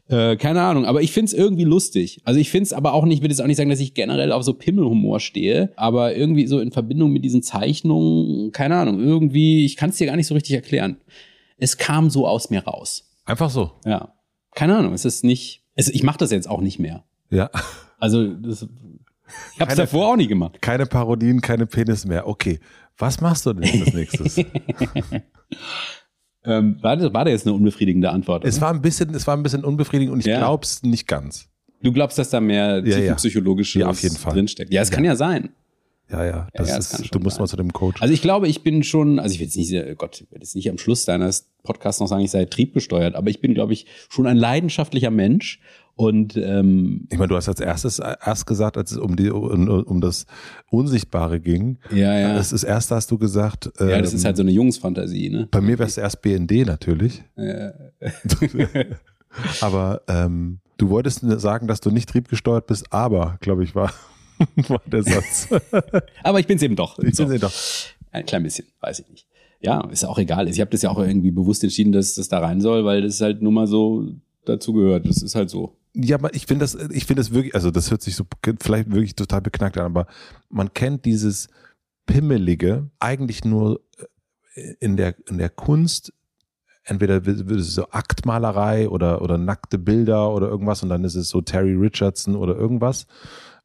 Äh, 0.08 0.36
keine 0.38 0.64
Ahnung, 0.64 0.86
aber 0.86 1.04
ich 1.04 1.12
finde 1.12 1.28
es 1.28 1.34
irgendwie 1.34 1.64
lustig. 1.64 2.22
Also 2.24 2.40
ich 2.40 2.50
finde 2.50 2.64
es 2.64 2.74
aber 2.74 2.94
auch 2.94 3.06
nicht, 3.06 3.18
ich 3.18 3.22
würde 3.22 3.34
jetzt 3.34 3.42
auch 3.42 3.46
nicht 3.48 3.58
sagen, 3.58 3.70
dass 3.70 3.80
ich 3.80 3.94
generell 3.94 4.32
auf 4.32 4.42
so 4.42 4.56
Pimmelhumor 4.56 5.20
stehe, 5.20 5.72
aber 5.76 6.16
irgendwie 6.16 6.48
so 6.48 6.60
in 6.60 6.72
Verbindung 6.72 7.12
mit 7.12 7.24
diesen 7.24 7.44
Zeichnungen, 7.44 8.52
keine 8.52 8.78
Ahnung, 8.78 9.00
irgendwie, 9.00 9.64
ich 9.64 9.76
kann 9.76 9.92
es 9.92 9.98
dir 9.98 10.08
gar 10.08 10.16
nicht 10.16 10.28
so 10.28 10.34
richtig 10.34 10.56
erklären. 10.56 10.98
Es 11.58 11.78
kam 11.78 12.10
so 12.10 12.28
aus 12.28 12.50
mir 12.50 12.64
raus. 12.64 13.12
Einfach 13.26 13.52
so. 13.52 13.74
Ja. 13.86 14.16
Keine 14.56 14.76
Ahnung, 14.76 14.94
es 14.94 15.06
ist 15.06 15.24
nicht, 15.24 15.66
es, 15.76 15.88
ich 15.88 16.02
mache 16.02 16.18
das 16.18 16.32
jetzt 16.32 16.50
auch 16.50 16.62
nicht 16.62 16.80
mehr. 16.80 17.04
Ja. 17.30 17.52
Also 18.02 18.28
das, 18.34 18.68
ich 19.54 19.62
habe 19.62 19.72
es 19.72 19.78
davor 19.78 20.10
auch 20.10 20.16
nie 20.16 20.28
gemacht. 20.28 20.62
Keine 20.62 20.86
Parodien, 20.86 21.40
keine 21.40 21.66
Penis 21.66 22.06
mehr. 22.06 22.28
Okay, 22.28 22.60
was 22.98 23.22
machst 23.22 23.46
du 23.46 23.54
denn 23.54 23.82
als 23.82 23.94
nächstes? 23.94 24.38
ähm, 26.44 26.78
war, 26.82 26.98
das, 26.98 27.14
war 27.14 27.26
das 27.26 27.32
jetzt 27.32 27.48
eine 27.48 27.56
unbefriedigende 27.56 28.10
Antwort? 28.10 28.44
Es 28.44 28.60
war 28.60 28.74
ein 28.74 28.82
bisschen, 28.82 29.14
es 29.14 29.28
war 29.28 29.38
ein 29.38 29.44
bisschen 29.44 29.64
unbefriedigend 29.64 30.14
und 30.14 30.20
ich 30.20 30.26
ja. 30.26 30.40
glaube 30.40 30.66
es 30.66 30.84
nicht 30.84 31.08
ganz. 31.08 31.48
Du 31.84 31.92
glaubst, 31.92 32.18
dass 32.18 32.32
da 32.32 32.42
mehr 32.42 32.84
ja, 32.86 32.98
ja. 32.98 33.16
psychologisches 33.16 33.82
ja, 33.82 33.88
auf 33.88 34.02
jeden 34.02 34.18
Fall. 34.18 34.34
drinsteckt? 34.34 34.74
Ja, 34.74 34.82
es 34.82 34.92
kann 34.92 35.04
ja 35.04 35.16
sein. 35.16 35.50
Ja, 36.12 36.26
ja, 36.26 36.48
das, 36.54 36.70
ja, 36.70 36.76
das 36.76 37.00
ist, 37.00 37.16
du 37.16 37.20
musst 37.20 37.38
sein. 37.38 37.44
mal 37.44 37.48
zu 37.48 37.56
dem 37.56 37.72
Coach. 37.72 38.02
Also 38.02 38.14
ich 38.14 38.22
glaube, 38.22 38.48
ich 38.48 38.64
bin 38.64 38.84
schon, 38.84 39.18
also 39.18 39.34
ich 39.34 39.40
will 39.40 39.48
jetzt 39.48 39.56
nicht, 39.56 39.74
oh 39.74 39.96
Gott, 39.96 40.20
ich 40.20 40.30
werde 40.30 40.44
jetzt 40.44 40.56
nicht 40.56 40.70
am 40.70 40.78
Schluss 40.78 41.06
deines 41.06 41.48
Podcasts 41.64 42.02
noch 42.02 42.08
sagen, 42.08 42.24
ich 42.24 42.32
sei 42.32 42.46
triebgesteuert, 42.46 43.16
aber 43.16 43.30
ich 43.30 43.40
bin, 43.40 43.54
glaube 43.54 43.72
ich, 43.72 43.86
schon 44.10 44.28
ein 44.28 44.36
leidenschaftlicher 44.36 45.12
Mensch 45.12 45.62
und 46.02 46.36
ähm, 46.36 47.06
ich 47.12 47.20
meine, 47.20 47.28
du 47.28 47.36
hast 47.36 47.48
als 47.48 47.60
erstes 47.60 48.00
erst 48.00 48.48
gesagt, 48.48 48.76
als 48.76 48.92
es 48.92 48.98
um 48.98 49.16
die 49.16 49.30
um, 49.30 49.70
um 49.70 50.02
das 50.02 50.26
Unsichtbare 50.72 51.40
ging. 51.40 51.78
Ja, 51.92 52.18
ja. 52.18 52.34
Das 52.34 52.52
ist 52.52 52.64
erst 52.64 52.90
hast 52.90 53.12
du 53.12 53.20
gesagt. 53.20 53.72
Ähm, 53.80 53.90
ja, 53.90 54.02
das 54.02 54.12
ist 54.12 54.26
halt 54.26 54.36
so 54.36 54.42
eine 54.42 54.50
Jungsfantasie, 54.50 55.30
ne? 55.30 55.48
Bei 55.52 55.62
mir 55.62 55.78
wäre 55.78 55.88
es 55.88 56.00
erst 56.00 56.24
BND 56.24 56.66
natürlich. 56.66 57.24
Ja. 57.38 57.74
aber 59.62 60.02
ähm, 60.08 60.58
du 60.78 60.90
wolltest 60.90 61.20
sagen, 61.40 61.68
dass 61.68 61.82
du 61.82 61.92
nicht 61.92 62.10
triebgesteuert 62.10 62.66
bist, 62.66 62.92
aber, 62.92 63.38
glaube 63.40 63.64
ich, 63.64 63.76
war, 63.76 63.94
war 64.68 64.82
der 64.88 65.04
Satz. 65.04 65.50
aber 66.24 66.40
ich 66.40 66.48
bin 66.48 66.58
es 66.58 66.64
eben 66.64 66.76
doch. 66.76 66.98
Ich 66.98 67.16
so. 67.16 67.28
bin 67.28 67.36
es 67.36 67.42
doch. 67.42 67.54
Ein 68.12 68.26
klein 68.26 68.42
bisschen, 68.42 68.66
weiß 68.80 69.02
ich 69.02 69.08
nicht. 69.08 69.28
Ja, 69.60 69.88
ist 69.92 70.04
auch 70.04 70.18
egal. 70.18 70.50
Ich 70.50 70.60
habe 70.62 70.72
das 70.72 70.82
ja 70.82 70.90
auch 70.90 70.98
irgendwie 70.98 71.30
bewusst 71.30 71.64
entschieden, 71.64 71.92
dass 71.92 72.16
das 72.16 72.28
da 72.28 72.40
rein 72.40 72.60
soll, 72.60 72.86
weil 72.86 73.04
das 73.04 73.22
halt 73.22 73.44
nur 73.44 73.52
mal 73.52 73.68
so 73.68 74.16
dazu 74.46 74.74
gehört. 74.74 75.08
Das 75.08 75.22
ist 75.22 75.36
halt 75.36 75.52
so. 75.52 75.78
Ja, 75.94 76.16
aber 76.16 76.34
ich 76.34 76.46
finde 76.46 76.64
das, 76.64 76.76
ich 76.76 77.06
finde 77.06 77.22
das 77.22 77.32
wirklich, 77.32 77.54
also 77.54 77.70
das 77.70 77.92
hört 77.92 78.02
sich 78.02 78.16
so 78.16 78.26
vielleicht 78.62 78.92
wirklich 78.92 79.16
total 79.16 79.42
beknackt 79.42 79.78
an, 79.78 79.86
aber 79.86 80.08
man 80.50 80.74
kennt 80.74 81.06
dieses 81.06 81.50
Pimmelige 82.06 82.90
eigentlich 83.00 83.44
nur 83.44 83.82
äh, 84.56 84.76
in 84.80 84.96
der, 84.96 85.16
in 85.28 85.38
der 85.38 85.50
Kunst, 85.50 86.14
entweder 86.84 87.26
wird 87.26 87.52
es 87.52 87.76
so 87.76 87.90
Aktmalerei 87.90 88.90
oder, 88.90 89.22
oder 89.22 89.38
nackte 89.38 89.78
Bilder 89.78 90.34
oder 90.34 90.48
irgendwas 90.48 90.82
und 90.82 90.90
dann 90.90 91.04
ist 91.04 91.16
es 91.16 91.30
so 91.30 91.42
Terry 91.42 91.74
Richardson 91.74 92.36
oder 92.36 92.56
irgendwas. 92.56 93.06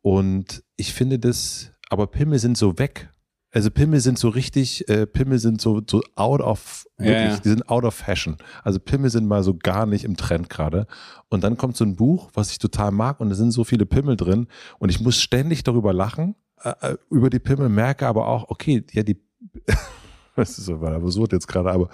Und 0.03 0.63
ich 0.77 0.93
finde 0.93 1.19
das, 1.19 1.73
aber 1.89 2.07
Pimmel 2.07 2.39
sind 2.39 2.59
so 2.59 2.79
weg 2.79 3.09
Also 3.57 3.71
Pimmel 3.71 4.01
sind 4.01 4.19
so 4.19 4.29
richtig, 4.29 4.87
äh, 4.91 5.07
Pimmel 5.07 5.39
sind 5.39 5.63
so, 5.63 5.81
so 5.89 6.03
out 6.15 6.43
of, 6.43 6.87
wirklich, 6.99 7.17
Ja, 7.17 7.29
ja. 7.31 7.37
die 7.39 7.49
sind 7.49 7.67
out 7.71 7.85
of 7.85 7.95
fashion. 7.95 8.37
Also 8.63 8.79
Pimmel 8.79 9.09
sind 9.09 9.27
mal 9.27 9.43
so 9.43 9.55
gar 9.55 9.87
nicht 9.87 10.05
im 10.05 10.19
Trend 10.19 10.51
gerade. 10.51 10.87
Und 11.31 11.43
dann 11.43 11.57
kommt 11.57 11.75
so 11.75 11.83
ein 11.83 11.97
Buch, 11.97 12.29
was 12.35 12.51
ich 12.51 12.59
total 12.59 12.91
mag 12.91 13.19
und 13.19 13.31
da 13.31 13.35
sind 13.35 13.53
so 13.53 13.65
viele 13.65 13.87
Pimmel 13.87 14.19
drin 14.19 14.49
und 14.79 14.91
ich 14.91 15.01
muss 15.01 15.19
ständig 15.19 15.65
darüber 15.65 15.95
lachen, 15.95 16.35
äh, 16.63 16.75
äh, 16.83 16.97
über 17.09 17.31
die 17.31 17.39
Pimmel, 17.39 17.71
merke 17.71 18.07
aber 18.07 18.29
auch, 18.29 18.51
okay, 18.51 18.85
ja, 18.93 19.03
die, 19.03 19.23
das 20.37 20.59
ist 20.59 20.67
so 20.67 20.75
absurd 20.75 21.33
jetzt 21.33 21.49
gerade, 21.49 21.71
aber 21.71 21.89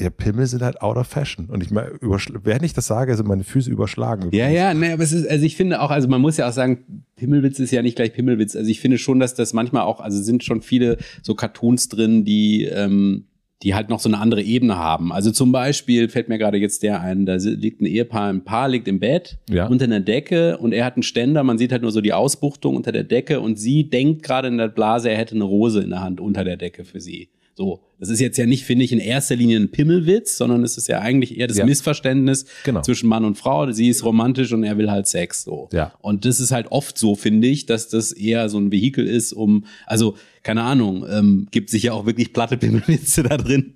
ja, 0.00 0.10
Pimmel 0.10 0.46
sind 0.46 0.62
halt 0.62 0.80
out 0.82 0.96
of 0.96 1.06
fashion. 1.06 1.46
Und 1.46 1.62
ich 1.62 1.70
meine, 1.70 1.90
während 2.00 2.64
ich 2.64 2.72
das 2.72 2.86
sage, 2.86 3.14
sind 3.16 3.28
meine 3.28 3.44
Füße 3.44 3.70
überschlagen. 3.70 4.28
Ja, 4.32 4.48
ja, 4.48 4.72
ne, 4.74 4.92
aber 4.94 5.02
es 5.02 5.12
ist, 5.12 5.28
also 5.28 5.44
ich 5.44 5.56
finde 5.56 5.80
auch, 5.82 5.90
also 5.90 6.08
man 6.08 6.20
muss 6.20 6.36
ja 6.38 6.48
auch 6.48 6.52
sagen, 6.52 7.04
Pimmelwitz 7.16 7.58
ist 7.58 7.70
ja 7.70 7.82
nicht 7.82 7.96
gleich 7.96 8.12
Pimmelwitz. 8.12 8.56
Also 8.56 8.70
ich 8.70 8.80
finde 8.80 8.98
schon, 8.98 9.20
dass 9.20 9.34
das 9.34 9.52
manchmal 9.52 9.82
auch, 9.82 10.00
also 10.00 10.20
sind 10.22 10.42
schon 10.42 10.62
viele 10.62 10.96
so 11.22 11.34
Cartoons 11.34 11.88
drin, 11.88 12.24
die, 12.24 12.64
ähm, 12.64 13.26
die 13.62 13.74
halt 13.74 13.90
noch 13.90 14.00
so 14.00 14.08
eine 14.08 14.16
andere 14.16 14.42
Ebene 14.42 14.78
haben. 14.78 15.12
Also 15.12 15.30
zum 15.32 15.52
Beispiel 15.52 16.08
fällt 16.08 16.30
mir 16.30 16.38
gerade 16.38 16.56
jetzt 16.56 16.82
der 16.82 17.02
ein, 17.02 17.26
da 17.26 17.34
liegt 17.34 17.82
ein 17.82 17.86
Ehepaar, 17.86 18.30
ein 18.32 18.42
Paar 18.42 18.70
liegt 18.70 18.88
im 18.88 19.00
Bett 19.00 19.38
Ja. 19.50 19.66
unter 19.66 19.84
einer 19.84 20.00
Decke 20.00 20.56
und 20.56 20.72
er 20.72 20.86
hat 20.86 20.94
einen 20.96 21.02
Ständer, 21.02 21.44
man 21.44 21.58
sieht 21.58 21.70
halt 21.70 21.82
nur 21.82 21.92
so 21.92 22.00
die 22.00 22.14
Ausbuchtung 22.14 22.74
unter 22.74 22.90
der 22.90 23.04
Decke 23.04 23.38
und 23.40 23.58
sie 23.58 23.90
denkt 23.90 24.22
gerade 24.22 24.48
in 24.48 24.56
der 24.56 24.68
Blase, 24.68 25.10
er 25.10 25.18
hätte 25.18 25.34
eine 25.34 25.44
Rose 25.44 25.82
in 25.82 25.90
der 25.90 26.00
Hand 26.00 26.20
unter 26.22 26.42
der 26.42 26.56
Decke 26.56 26.84
für 26.86 27.00
sie. 27.02 27.28
So, 27.60 27.80
das 27.98 28.08
ist 28.08 28.20
jetzt 28.20 28.38
ja 28.38 28.46
nicht, 28.46 28.64
finde 28.64 28.86
ich, 28.86 28.90
in 28.92 29.00
erster 29.00 29.36
Linie 29.36 29.58
ein 29.60 29.70
Pimmelwitz, 29.70 30.38
sondern 30.38 30.64
es 30.64 30.78
ist 30.78 30.88
ja 30.88 31.00
eigentlich 31.00 31.36
eher 31.38 31.46
das 31.46 31.58
Ja. 31.58 31.66
Missverständnis 31.66 32.46
Genau. 32.64 32.80
zwischen 32.80 33.06
Mann 33.06 33.26
und 33.26 33.36
Frau. 33.36 33.70
Sie 33.70 33.88
ist 33.90 34.02
romantisch 34.02 34.50
und 34.54 34.64
er 34.64 34.78
will 34.78 34.90
halt 34.90 35.06
Sex. 35.06 35.42
So. 35.42 35.68
Ja. 35.70 35.92
Und 36.00 36.24
das 36.24 36.40
ist 36.40 36.52
halt 36.52 36.68
oft 36.72 36.96
so, 36.96 37.16
finde 37.16 37.48
ich, 37.48 37.66
dass 37.66 37.90
das 37.90 38.12
eher 38.12 38.48
so 38.48 38.56
ein 38.58 38.72
Vehikel 38.72 39.06
ist, 39.06 39.34
um, 39.34 39.66
also, 39.84 40.16
keine 40.42 40.62
Ahnung, 40.62 41.04
ähm, 41.06 41.48
gibt 41.50 41.68
sicher 41.68 41.92
auch 41.92 42.06
wirklich 42.06 42.32
platte 42.32 42.56
Pimmelwitze 42.56 43.24
da 43.24 43.36
drin. 43.36 43.74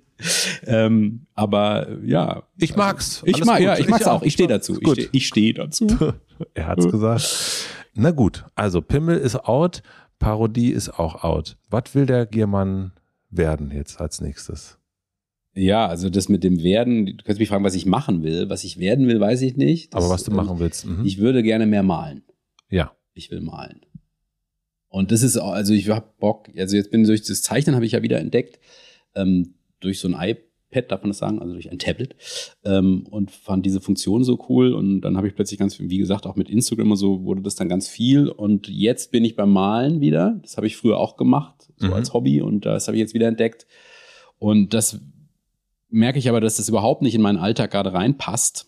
Ähm, 0.65 1.27
aber 1.35 1.87
ja. 2.03 2.41
Ich 2.57 2.75
mag's. 2.75 3.21
Ich 3.25 3.35
Alles 3.35 3.45
mag, 3.45 3.57
gut. 3.57 3.65
ja, 3.65 3.77
ich 3.77 3.87
mag's 3.87 4.01
Ich 4.01 4.07
auch. 4.07 4.21
auch. 4.21 4.23
Ich 4.23 4.33
stehe 4.33 4.49
dazu. 4.49 4.73
Ist 4.73 4.79
Ich 4.79 4.83
gut. 4.85 4.99
stehe 5.01 5.21
steh 5.21 5.53
dazu. 5.53 5.85
Er 6.55 6.67
hat's 6.67 6.89
gesagt. 6.89 7.67
Na 7.93 8.09
gut, 8.11 8.45
also 8.55 8.81
Pimmel 8.81 9.17
ist 9.19 9.35
out, 9.45 9.83
Parodie 10.19 10.71
ist 10.71 10.89
auch 10.99 11.23
out. 11.23 11.57
Was 11.69 11.93
will 11.93 12.05
der 12.07 12.25
Giermann 12.25 12.91
werden 13.37 13.71
jetzt 13.71 13.99
als 13.99 14.21
nächstes? 14.21 14.77
Ja, 15.53 15.87
also 15.87 16.09
das 16.09 16.27
mit 16.27 16.43
dem 16.43 16.63
Werden, 16.63 17.05
du 17.05 17.23
kannst 17.23 17.39
mich 17.39 17.47
fragen, 17.47 17.63
was 17.63 17.75
ich 17.75 17.85
machen 17.85 18.23
will. 18.23 18.49
Was 18.49 18.65
ich 18.65 18.77
werden 18.77 19.07
will, 19.07 19.19
weiß 19.21 19.41
ich 19.41 19.55
nicht. 19.55 19.93
Das, 19.93 20.03
Aber 20.03 20.13
was 20.13 20.23
du 20.23 20.31
machen 20.31 20.59
willst. 20.59 20.85
Mhm. 20.85 21.05
Ich 21.05 21.17
würde 21.17 21.43
gerne 21.43 21.65
mehr 21.65 21.83
malen. 21.83 22.23
ja. 22.69 22.91
ich 23.13 23.31
will 23.31 23.39
malen. 23.39 23.81
Und 24.89 25.11
das 25.11 25.23
ist, 25.23 25.37
also 25.37 25.73
ich 25.73 25.89
hab 25.89 26.17
Bock, 26.19 26.49
also 26.57 26.75
jetzt 26.75 26.91
bin 26.91 27.03
durch 27.03 27.23
das 27.23 27.41
Zeichnen 27.41 27.75
habe 27.75 27.85
ich 27.85 27.93
ja 27.93 28.01
wieder 28.01 28.19
entdeckt, 28.19 28.59
ähm, 29.13 29.55
durch 29.79 29.99
so 29.99 30.07
ein 30.07 30.13
iPad, 30.13 30.91
darf 30.91 31.01
man 31.01 31.09
das 31.09 31.17
sagen, 31.17 31.39
also 31.39 31.53
durch 31.53 31.69
ein 31.71 31.79
Tablet, 31.79 32.15
ähm, 32.63 33.05
und 33.09 33.31
fand 33.31 33.65
diese 33.65 33.81
Funktion 33.81 34.23
so 34.23 34.45
cool. 34.49 34.73
Und 34.73 35.01
dann 35.01 35.17
habe 35.17 35.27
ich 35.27 35.35
plötzlich 35.35 35.59
ganz, 35.59 35.79
wie 35.79 35.97
gesagt, 35.97 36.25
auch 36.25 36.35
mit 36.35 36.49
Instagram 36.49 36.91
und 36.91 36.97
so 36.97 37.23
wurde 37.23 37.41
das 37.41 37.55
dann 37.55 37.69
ganz 37.69 37.87
viel. 37.87 38.29
Und 38.29 38.67
jetzt 38.67 39.11
bin 39.11 39.25
ich 39.25 39.35
beim 39.35 39.51
Malen 39.51 39.99
wieder. 40.01 40.39
Das 40.41 40.57
habe 40.57 40.67
ich 40.67 40.77
früher 40.77 40.97
auch 40.97 41.17
gemacht, 41.17 41.64
so 41.77 41.87
Mhm. 41.87 41.93
als 41.93 42.13
Hobby, 42.13 42.41
und 42.41 42.65
das 42.65 42.87
habe 42.87 42.97
ich 42.97 43.01
jetzt 43.01 43.13
wieder 43.13 43.27
entdeckt. 43.27 43.65
Und 44.39 44.73
das 44.73 44.99
merke 45.89 46.19
ich 46.19 46.29
aber, 46.29 46.41
dass 46.41 46.57
das 46.57 46.69
überhaupt 46.69 47.01
nicht 47.01 47.15
in 47.15 47.21
meinen 47.21 47.37
Alltag 47.37 47.71
gerade 47.71 47.93
reinpasst. 47.93 48.67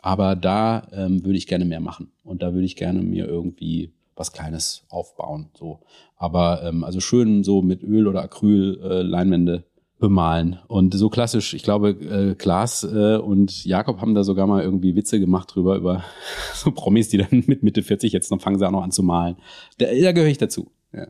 Aber 0.00 0.34
da 0.34 0.88
ähm, 0.92 1.24
würde 1.24 1.38
ich 1.38 1.46
gerne 1.46 1.64
mehr 1.64 1.80
machen. 1.80 2.10
Und 2.24 2.42
da 2.42 2.54
würde 2.54 2.64
ich 2.64 2.76
gerne 2.76 3.02
mir 3.02 3.26
irgendwie 3.26 3.92
was 4.16 4.32
Kleines 4.32 4.84
aufbauen. 4.88 5.50
So. 5.54 5.80
Aber 6.16 6.62
ähm, 6.64 6.84
also 6.84 7.00
schön 7.00 7.44
so 7.44 7.62
mit 7.62 7.82
Öl 7.82 8.08
oder 8.08 8.22
Acryl 8.22 8.80
äh, 8.82 9.02
Leinwände 9.02 9.64
bemalen. 10.00 10.58
Und 10.66 10.94
so 10.94 11.08
klassisch, 11.08 11.54
ich 11.54 11.62
glaube, 11.62 11.90
äh, 11.90 12.34
Klaas 12.34 12.82
äh, 12.82 13.16
und 13.16 13.64
Jakob 13.64 14.00
haben 14.00 14.14
da 14.14 14.24
sogar 14.24 14.48
mal 14.48 14.62
irgendwie 14.62 14.96
Witze 14.96 15.20
gemacht 15.20 15.54
drüber, 15.54 15.76
über 15.76 16.02
so 16.54 16.72
Promis, 16.72 17.08
die 17.08 17.18
dann 17.18 17.44
mit 17.46 17.62
Mitte 17.62 17.82
40 17.84 18.12
jetzt 18.12 18.30
noch 18.32 18.40
fangen 18.40 18.58
sie 18.58 18.66
auch 18.66 18.72
noch 18.72 18.82
an 18.82 18.90
zu 18.90 19.04
malen. 19.04 19.36
Da, 19.78 19.86
da 19.86 20.10
gehöre 20.12 20.28
ich 20.30 20.38
dazu. 20.38 20.72
Ja. 20.92 21.06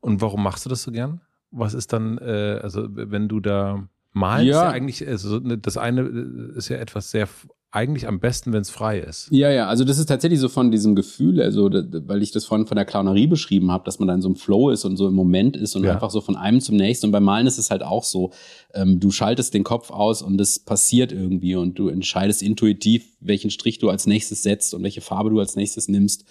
Und 0.00 0.20
warum 0.20 0.42
machst 0.42 0.64
du 0.64 0.70
das 0.70 0.82
so 0.82 0.92
gern? 0.92 1.20
Was 1.50 1.74
ist 1.74 1.92
dann, 1.92 2.18
äh, 2.18 2.60
also 2.62 2.86
wenn 2.90 3.28
du 3.28 3.40
da 3.40 3.88
malst, 4.12 4.46
Ja. 4.46 4.64
ja. 4.64 4.70
eigentlich, 4.70 5.06
also 5.06 5.38
das 5.40 5.76
eine 5.76 6.02
äh, 6.02 6.56
ist 6.58 6.68
ja 6.68 6.76
etwas 6.76 7.10
sehr, 7.10 7.28
eigentlich 7.70 8.08
am 8.08 8.18
besten, 8.20 8.52
wenn 8.54 8.62
es 8.62 8.70
frei 8.70 8.98
ist. 8.98 9.28
Ja, 9.30 9.50
ja, 9.50 9.66
also 9.68 9.84
das 9.84 9.98
ist 9.98 10.06
tatsächlich 10.06 10.40
so 10.40 10.48
von 10.48 10.70
diesem 10.70 10.94
Gefühl, 10.94 11.42
also 11.42 11.68
da- 11.68 11.84
weil 12.08 12.22
ich 12.22 12.30
das 12.32 12.46
vorhin 12.46 12.66
von 12.66 12.76
der 12.76 12.86
Clownerie 12.86 13.26
beschrieben 13.26 13.70
habe, 13.70 13.84
dass 13.84 13.98
man 13.98 14.08
da 14.08 14.14
in 14.14 14.22
so 14.22 14.28
einem 14.28 14.36
Flow 14.36 14.70
ist 14.70 14.86
und 14.86 14.96
so 14.96 15.06
im 15.06 15.12
Moment 15.14 15.54
ist 15.56 15.76
und 15.76 15.84
Ja. 15.84 15.92
einfach 15.92 16.10
so 16.10 16.22
von 16.22 16.34
einem 16.36 16.60
zum 16.62 16.76
nächsten. 16.76 17.06
Und 17.06 17.12
beim 17.12 17.24
Malen 17.24 17.46
ist 17.46 17.58
es 17.58 17.70
halt 17.70 17.82
auch 17.82 18.04
so, 18.04 18.30
ähm, 18.72 19.00
du 19.00 19.10
schaltest 19.10 19.52
den 19.52 19.64
Kopf 19.64 19.90
aus 19.90 20.22
und 20.22 20.38
das 20.38 20.58
passiert 20.58 21.12
irgendwie 21.12 21.56
und 21.56 21.78
du 21.78 21.88
entscheidest 21.88 22.42
intuitiv, 22.42 23.04
welchen 23.20 23.50
Strich 23.50 23.78
du 23.78 23.90
als 23.90 24.06
nächstes 24.06 24.42
setzt 24.42 24.72
und 24.72 24.82
welche 24.82 25.02
Farbe 25.02 25.28
du 25.28 25.38
als 25.38 25.54
nächstes 25.54 25.88
nimmst. 25.88 26.24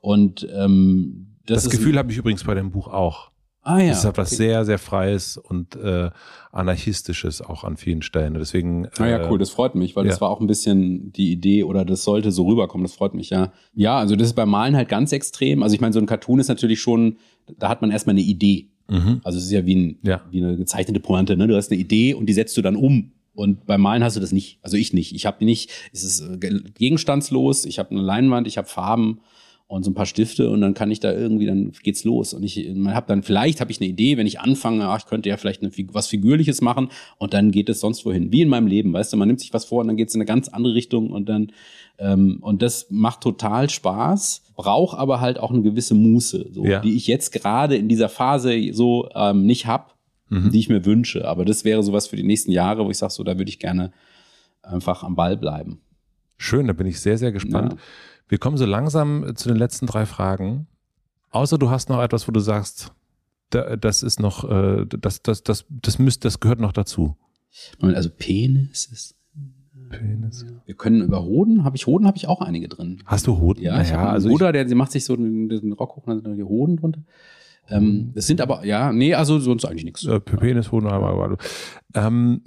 Und 0.00 0.46
ähm, 0.54 1.37
das, 1.48 1.64
Das, 1.64 1.72
Gefühl 1.72 1.98
habe 1.98 2.10
ich 2.12 2.18
übrigens 2.18 2.44
bei 2.44 2.54
dem 2.54 2.70
Buch 2.70 2.88
auch. 2.88 3.30
ah, 3.62 3.78
ja, 3.80 3.90
Es 3.92 3.98
ist 3.98 4.04
etwas 4.04 4.28
okay. 4.28 4.36
sehr, 4.36 4.64
sehr 4.64 4.78
Freies 4.78 5.36
und 5.36 5.74
äh, 5.76 6.10
Anarchistisches 6.52 7.40
auch 7.42 7.64
an 7.64 7.76
vielen 7.76 8.02
Stellen. 8.02 8.34
Deswegen. 8.34 8.88
Ah 8.98 9.06
ja, 9.06 9.18
äh, 9.24 9.30
cool, 9.30 9.38
das 9.38 9.50
freut 9.50 9.74
mich, 9.74 9.96
weil 9.96 10.04
das 10.06 10.16
ja. 10.16 10.20
war 10.22 10.30
auch 10.30 10.40
ein 10.40 10.46
bisschen 10.46 11.12
die 11.12 11.32
Idee 11.32 11.64
oder 11.64 11.84
das 11.84 12.04
sollte 12.04 12.30
so 12.32 12.46
rüberkommen, 12.46 12.84
das 12.84 12.94
freut 12.94 13.14
mich, 13.14 13.30
ja. 13.30 13.52
Ja, 13.74 13.98
also 13.98 14.16
das 14.16 14.28
ist 14.28 14.34
beim 14.34 14.50
Malen 14.50 14.76
halt 14.76 14.88
ganz 14.88 15.12
extrem. 15.12 15.62
Also 15.62 15.74
ich 15.74 15.80
meine, 15.80 15.92
so 15.92 15.98
ein 16.00 16.06
Cartoon 16.06 16.40
ist 16.40 16.48
natürlich 16.48 16.80
schon, 16.80 17.16
da 17.58 17.68
hat 17.68 17.80
man 17.80 17.90
erstmal 17.90 18.14
eine 18.14 18.22
Idee. 18.22 18.68
Mhm. 18.88 19.20
Also 19.24 19.38
es 19.38 19.44
ist 19.44 19.50
ja 19.52 19.64
wie, 19.66 19.76
ein, 19.76 19.98
Ja. 20.02 20.22
wie 20.30 20.42
eine 20.42 20.56
gezeichnete 20.56 21.00
Pointe, 21.00 21.36
ne? 21.36 21.46
Du 21.46 21.56
hast 21.56 21.70
eine 21.70 21.80
Idee 21.80 22.14
und 22.14 22.26
die 22.26 22.32
setzt 22.32 22.56
du 22.56 22.62
dann 22.62 22.76
um. 22.76 23.12
Und 23.34 23.66
beim 23.66 23.80
Malen 23.80 24.02
hast 24.02 24.16
du 24.16 24.20
das 24.20 24.32
nicht. 24.32 24.58
Also 24.62 24.76
ich 24.76 24.92
nicht. 24.92 25.14
Ich 25.14 25.24
habe 25.26 25.44
nicht, 25.44 25.70
es 25.92 26.02
ist 26.02 26.20
äh, 26.20 26.38
ge- 26.38 26.62
gegenstandslos, 26.74 27.64
ich 27.66 27.78
habe 27.78 27.90
eine 27.90 28.00
Leinwand, 28.00 28.46
ich 28.48 28.58
habe 28.58 28.66
Farben 28.66 29.20
und 29.68 29.84
so 29.84 29.90
ein 29.90 29.94
paar 29.94 30.06
Stifte 30.06 30.48
und 30.48 30.62
dann 30.62 30.72
kann 30.72 30.90
ich 30.90 30.98
da 30.98 31.12
irgendwie, 31.12 31.44
dann 31.44 31.72
geht's 31.82 32.02
los. 32.02 32.32
Und 32.32 32.42
ich 32.42 32.68
man 32.74 32.94
hab 32.94 33.06
dann, 33.06 33.22
vielleicht 33.22 33.60
habe 33.60 33.70
ich 33.70 33.80
eine 33.80 33.88
Idee, 33.88 34.16
wenn 34.16 34.26
ich 34.26 34.40
anfange, 34.40 34.88
ach, 34.88 35.00
ich 35.00 35.04
könnte 35.06 35.28
ja 35.28 35.36
vielleicht 35.36 35.62
eine, 35.62 35.70
was 35.92 36.06
Figürliches 36.06 36.62
machen 36.62 36.88
und 37.18 37.34
dann 37.34 37.50
geht 37.50 37.68
es 37.68 37.80
sonst 37.80 38.04
wohin. 38.06 38.32
Wie 38.32 38.40
in 38.40 38.48
meinem 38.48 38.66
Leben, 38.66 38.94
weißt 38.94 39.12
du, 39.12 39.18
man 39.18 39.28
nimmt 39.28 39.40
sich 39.40 39.52
was 39.52 39.66
vor 39.66 39.82
und 39.82 39.88
dann 39.88 39.96
geht's 39.98 40.14
in 40.14 40.20
eine 40.22 40.26
ganz 40.26 40.48
andere 40.48 40.72
Richtung 40.74 41.10
und 41.10 41.28
dann, 41.28 41.52
ähm, 41.98 42.38
und 42.40 42.62
das 42.62 42.86
macht 42.88 43.20
total 43.20 43.68
Spaß, 43.68 44.54
braucht 44.56 44.96
aber 44.98 45.20
halt 45.20 45.38
auch 45.38 45.50
eine 45.50 45.60
gewisse 45.60 45.94
Muße, 45.94 46.46
so, 46.50 46.64
Ja. 46.64 46.80
die 46.80 46.96
ich 46.96 47.06
jetzt 47.06 47.32
gerade 47.32 47.76
in 47.76 47.88
dieser 47.88 48.08
Phase 48.08 48.72
so 48.72 49.08
ähm, 49.14 49.44
nicht 49.44 49.66
hab, 49.66 49.96
Mhm. 50.30 50.50
die 50.50 50.58
ich 50.58 50.68
mir 50.68 50.84
wünsche. 50.84 51.26
Aber 51.26 51.44
das 51.46 51.64
wäre 51.64 51.82
sowas 51.82 52.06
für 52.06 52.16
die 52.16 52.22
nächsten 52.22 52.52
Jahre, 52.52 52.84
wo 52.84 52.90
ich 52.90 52.98
sage, 52.98 53.12
so, 53.14 53.22
da 53.24 53.38
würde 53.38 53.48
ich 53.48 53.58
gerne 53.58 53.92
einfach 54.62 55.02
am 55.02 55.14
Ball 55.14 55.36
bleiben. 55.38 55.80
Schön, 56.36 56.66
da 56.66 56.72
bin 56.74 56.86
ich 56.86 57.00
sehr, 57.00 57.16
sehr 57.18 57.32
gespannt. 57.32 57.72
Ja. 57.72 57.78
Wir 58.28 58.38
kommen 58.38 58.56
so 58.56 58.66
langsam 58.66 59.24
äh, 59.24 59.34
zu 59.34 59.48
den 59.48 59.56
letzten 59.56 59.86
drei 59.86 60.06
Fragen. 60.06 60.66
Außer 61.30 61.58
du 61.58 61.70
hast 61.70 61.88
noch 61.88 62.02
etwas, 62.02 62.28
wo 62.28 62.32
du 62.32 62.40
sagst, 62.40 62.92
da, 63.50 63.76
das 63.76 64.02
ist 64.02 64.20
noch, 64.20 64.48
äh, 64.48 64.86
das, 64.86 65.22
das, 65.22 65.42
das, 65.42 65.66
das 65.68 65.98
müsst, 65.98 66.24
das 66.24 66.40
gehört 66.40 66.60
noch 66.60 66.72
dazu. 66.72 67.16
Also 67.80 68.10
Penis 68.10 68.86
ist. 68.86 69.14
Penis. 69.88 70.44
Wir 70.66 70.74
können 70.74 71.00
über 71.00 71.22
Hoden, 71.24 71.64
habe 71.64 71.76
ich 71.76 71.86
Hoden, 71.86 72.06
habe 72.06 72.18
ich 72.18 72.28
auch 72.28 72.42
einige 72.42 72.68
drin. 72.68 73.02
Hast 73.06 73.26
du 73.26 73.38
Hoden? 73.38 73.62
Ja, 73.62 73.74
einen 73.74 73.90
also 73.94 74.28
Bruder, 74.28 74.52
der, 74.52 74.66
der 74.66 74.76
macht 74.76 74.92
sich 74.92 75.04
so 75.06 75.16
den, 75.16 75.48
den 75.48 75.72
Rock 75.72 75.96
hoch 75.96 76.06
und 76.06 76.08
dann 76.08 76.16
sind 76.18 76.30
da 76.30 76.34
die 76.34 76.44
Hoden 76.44 76.76
drunter. 76.76 77.00
Ähm, 77.70 78.12
das 78.14 78.26
sind 78.26 78.40
aber, 78.42 78.64
ja, 78.66 78.92
nee, 78.92 79.14
also 79.14 79.38
sonst 79.38 79.64
eigentlich 79.64 79.84
nichts. 79.84 80.02
ich, 80.02 80.08
äh, 80.10 80.20
Penis, 80.20 80.72
Hoden, 80.72 80.88
aber, 80.88 81.08
aber 81.08 81.36
ähm, 81.94 82.42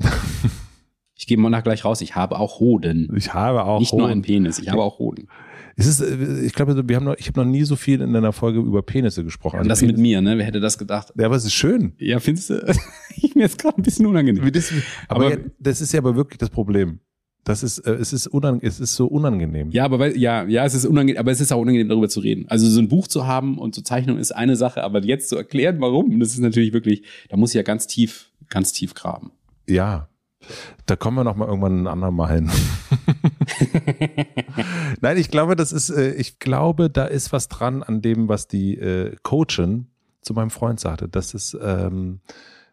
Ich 1.16 1.28
gehe 1.28 1.38
mal 1.38 1.50
nach 1.52 1.62
gleich 1.62 1.86
raus, 1.86 2.02
ich 2.02 2.16
habe 2.16 2.40
auch 2.40 2.60
Hoden. 2.60 3.16
ich 3.16 3.32
habe 3.34 3.64
auch 3.64 3.80
Nicht 3.80 3.92
Hoden. 3.92 4.02
nur 4.02 4.10
einen 4.10 4.22
Penis, 4.24 4.58
ich 4.58 4.70
habe 4.70 4.82
auch 4.82 4.98
Hoden. 4.98 5.28
Es 5.76 5.86
ist, 5.88 6.02
äh, 6.02 6.42
ich 6.46 6.54
glaube, 6.54 6.88
wir 6.88 6.96
haben 6.96 7.06
noch, 7.06 7.16
ich 7.18 7.28
habe 7.28 7.40
noch 7.40 7.46
nie 7.46 7.64
so 7.64 7.76
viel 7.76 8.02
in 8.02 8.16
einer 8.16 8.34
Folge 8.34 8.60
über 8.60 8.82
Penisse 8.82 9.24
gesprochen. 9.24 9.60
Und 9.60 9.68
das 9.70 9.80
Also 9.80 9.88
mit 9.88 9.96
Penis- 9.96 10.02
mir, 10.02 10.22
ne? 10.22 10.38
Wer 10.38 10.46
hätte 10.46 10.60
das 10.60 10.78
gedacht? 10.78 11.14
Ja, 11.18 11.26
aber 11.28 11.36
es 11.36 11.46
ist 11.46 11.54
schön. 11.54 11.94
Ja, 11.98 12.20
findest 12.20 12.50
du? 12.50 12.74
ich 13.16 13.36
mir 13.36 13.44
jetzt 13.44 13.58
gerade 13.58 13.78
ein 13.78 13.84
bisschen 13.84 14.06
unangenehm. 14.06 14.52
Das, 14.52 14.72
aber 15.08 15.26
Aber- 15.28 15.32
ja, 15.32 15.38
das 15.60 15.82
ist 15.82 15.94
ja 15.94 16.00
aber 16.00 16.16
wirklich 16.16 16.38
das 16.40 16.50
Problem. 16.50 17.00
Das 17.44 17.64
ist, 17.64 17.80
äh, 17.80 17.94
es 17.94 18.14
ist, 18.14 18.28
unang 18.28 18.60
es 18.62 18.80
ist 18.80 18.94
so 18.96 19.08
unangenehm. 19.08 19.72
Ja, 19.72 19.86
aber 19.86 19.98
weil, 19.98 20.16
ja, 20.16 20.44
ja, 20.44 20.64
es 20.64 20.76
ist 20.76 20.86
unangenehm, 20.86 21.20
aber 21.20 21.32
es 21.32 21.42
ist 21.42 21.52
auch 21.52 21.60
unangenehm, 21.60 21.90
darüber 21.90 22.08
zu 22.08 22.20
reden. 22.20 22.46
Also 22.50 22.68
so 22.70 22.80
ein 22.80 22.88
Buch 22.88 23.08
zu 23.08 23.26
haben 23.26 23.58
und 23.58 23.74
so 23.74 23.82
Zeichnung 23.82 24.20
ist 24.20 24.32
eine 24.32 24.56
Sache, 24.56 24.84
aber 24.84 25.04
jetzt 25.04 25.30
zu 25.30 25.38
erklären, 25.38 25.78
warum, 25.80 26.20
das 26.20 26.34
ist 26.34 26.40
natürlich 26.40 26.72
wirklich, 26.72 27.02
da 27.30 27.38
muss 27.38 27.50
ich 27.52 27.56
ja 27.56 27.64
ganz 27.64 27.88
tief, 27.88 28.30
ganz 28.50 28.74
tief 28.74 28.94
graben. 28.94 29.32
Ja. 29.68 30.08
Da 30.86 30.96
kommen 30.96 31.18
wir 31.18 31.24
noch 31.24 31.36
mal 31.36 31.48
irgendwann 31.48 31.84
ein 31.84 31.88
andermal 31.88 32.34
hin. 32.34 32.52
Nein, 35.02 35.18
ich 35.18 35.30
glaube, 35.30 35.56
das 35.56 35.72
ist, 35.72 35.90
äh, 35.90 36.14
ich 36.14 36.40
glaube, 36.40 36.90
da 36.90 37.06
ist 37.06 37.32
was 37.32 37.48
dran 37.48 37.84
an 37.84 38.02
dem, 38.02 38.28
was 38.28 38.48
die 38.48 38.78
äh, 38.78 39.16
Coachin 39.24 39.88
zu 40.22 40.34
meinem 40.34 40.50
Freund 40.50 40.80
sagte. 40.80 41.08
Das 41.08 41.34
ist 41.34 41.58
ähm, 41.62 42.22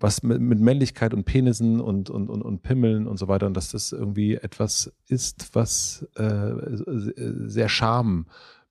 was 0.00 0.22
mit, 0.22 0.40
mit 0.40 0.60
Männlichkeit 0.60 1.14
und 1.14 1.24
Penissen 1.24 1.80
und, 1.80 2.10
und, 2.10 2.28
und, 2.28 2.42
und 2.42 2.62
Pimmeln 2.62 3.06
und 3.06 3.18
so 3.18 3.28
weiter 3.28 3.46
und 3.46 3.56
dass 3.56 3.70
das 3.70 3.92
irgendwie 3.92 4.34
etwas 4.34 4.92
ist, 5.08 5.50
was 5.54 6.06
äh, 6.16 6.52
sehr 7.46 7.68
Charme 7.68 8.26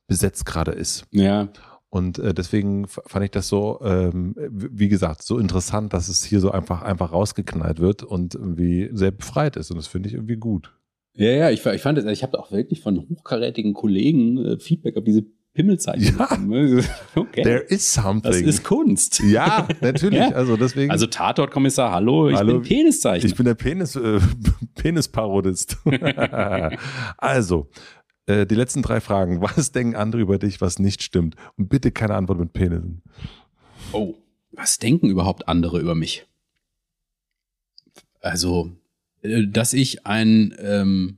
besetzt 0.08 0.46
gerade 0.46 0.72
ist. 0.72 1.06
Ja, 1.12 1.50
Und 1.90 2.20
äh, 2.20 2.34
deswegen 2.34 2.88
fand 2.88 3.24
ich 3.24 3.32
das 3.32 3.48
so, 3.48 3.80
ähm, 3.82 4.36
wie 4.52 4.90
gesagt, 4.90 5.24
so 5.24 5.38
interessant, 5.40 5.94
dass 5.94 6.10
es 6.10 6.24
hier 6.26 6.42
so 6.42 6.52
einfach, 6.52 6.82
einfach 6.82 7.14
rausgeknallt 7.14 7.80
wird 7.80 8.04
und 8.04 8.36
irgendwie 8.36 8.90
sehr 8.92 9.12
befreit 9.12 9.56
ist. 9.56 9.72
Und 9.72 9.78
das 9.78 9.88
finde 9.88 10.10
ich 10.10 10.16
irgendwie 10.16 10.36
gut. 10.36 10.74
Ja, 11.14 11.32
ja, 11.32 11.50
ich, 11.50 11.66
ich 11.66 11.82
fand 11.82 11.98
es, 11.98 12.06
ich 12.06 12.24
habe 12.24 12.38
auch 12.38 12.52
wirklich 12.52 12.82
von 12.82 13.08
hochkarätigen 13.10 13.74
Kollegen 13.74 14.38
äh, 14.46 14.60
Feedback 14.60 14.98
auf 14.98 15.04
diese 15.06 15.24
Pimmelzeichen 15.54 16.16
Ja. 16.20 16.28
bekommen. 16.28 16.86
Okay. 17.16 17.42
There 17.42 17.62
is 17.62 17.92
something. 17.92 18.32
das 18.32 18.42
ist 18.42 18.64
Kunst. 18.64 19.20
ja, 19.24 19.68
natürlich. 19.82 20.20
Ja. 20.20 20.30
Also 20.34 20.56
deswegen. 20.58 20.92
Also 20.92 21.08
Tatort-Kommissar, 21.08 21.92
hallo, 21.94 22.30
ich 22.30 22.36
Hallo. 22.36 22.60
bin 22.60 22.62
Peniszeichen. 22.64 23.28
Ich 23.28 23.36
bin 23.36 23.46
der 23.46 23.56
Penis, 23.56 23.96
äh, 23.96 24.20
Penisparodist. 24.76 25.78
also, 27.18 27.70
äh, 28.28 28.46
die 28.46 28.56
letzten 28.56 28.82
drei 28.84 29.02
Fragen. 29.02 29.42
Was 29.42 29.72
denken 29.72 29.96
andere 29.96 30.22
über 30.22 30.38
dich, 30.38 30.62
was 30.62 30.80
nicht 30.80 31.02
stimmt? 31.02 31.36
Und 31.58 31.70
bitte 31.70 31.92
keine 31.92 32.16
Antwort 32.16 32.40
mit 32.40 32.54
Penissen. 32.54 33.02
Oh, 33.92 34.16
was 34.52 34.80
denken 34.80 35.10
überhaupt 35.10 35.48
andere 35.48 35.80
über 35.80 35.96
mich? 35.96 36.26
Also, 38.20 38.72
äh, 39.22 39.48
dass 39.48 39.74
ich 39.74 40.06
ein 40.06 40.54
ähm, 40.60 41.18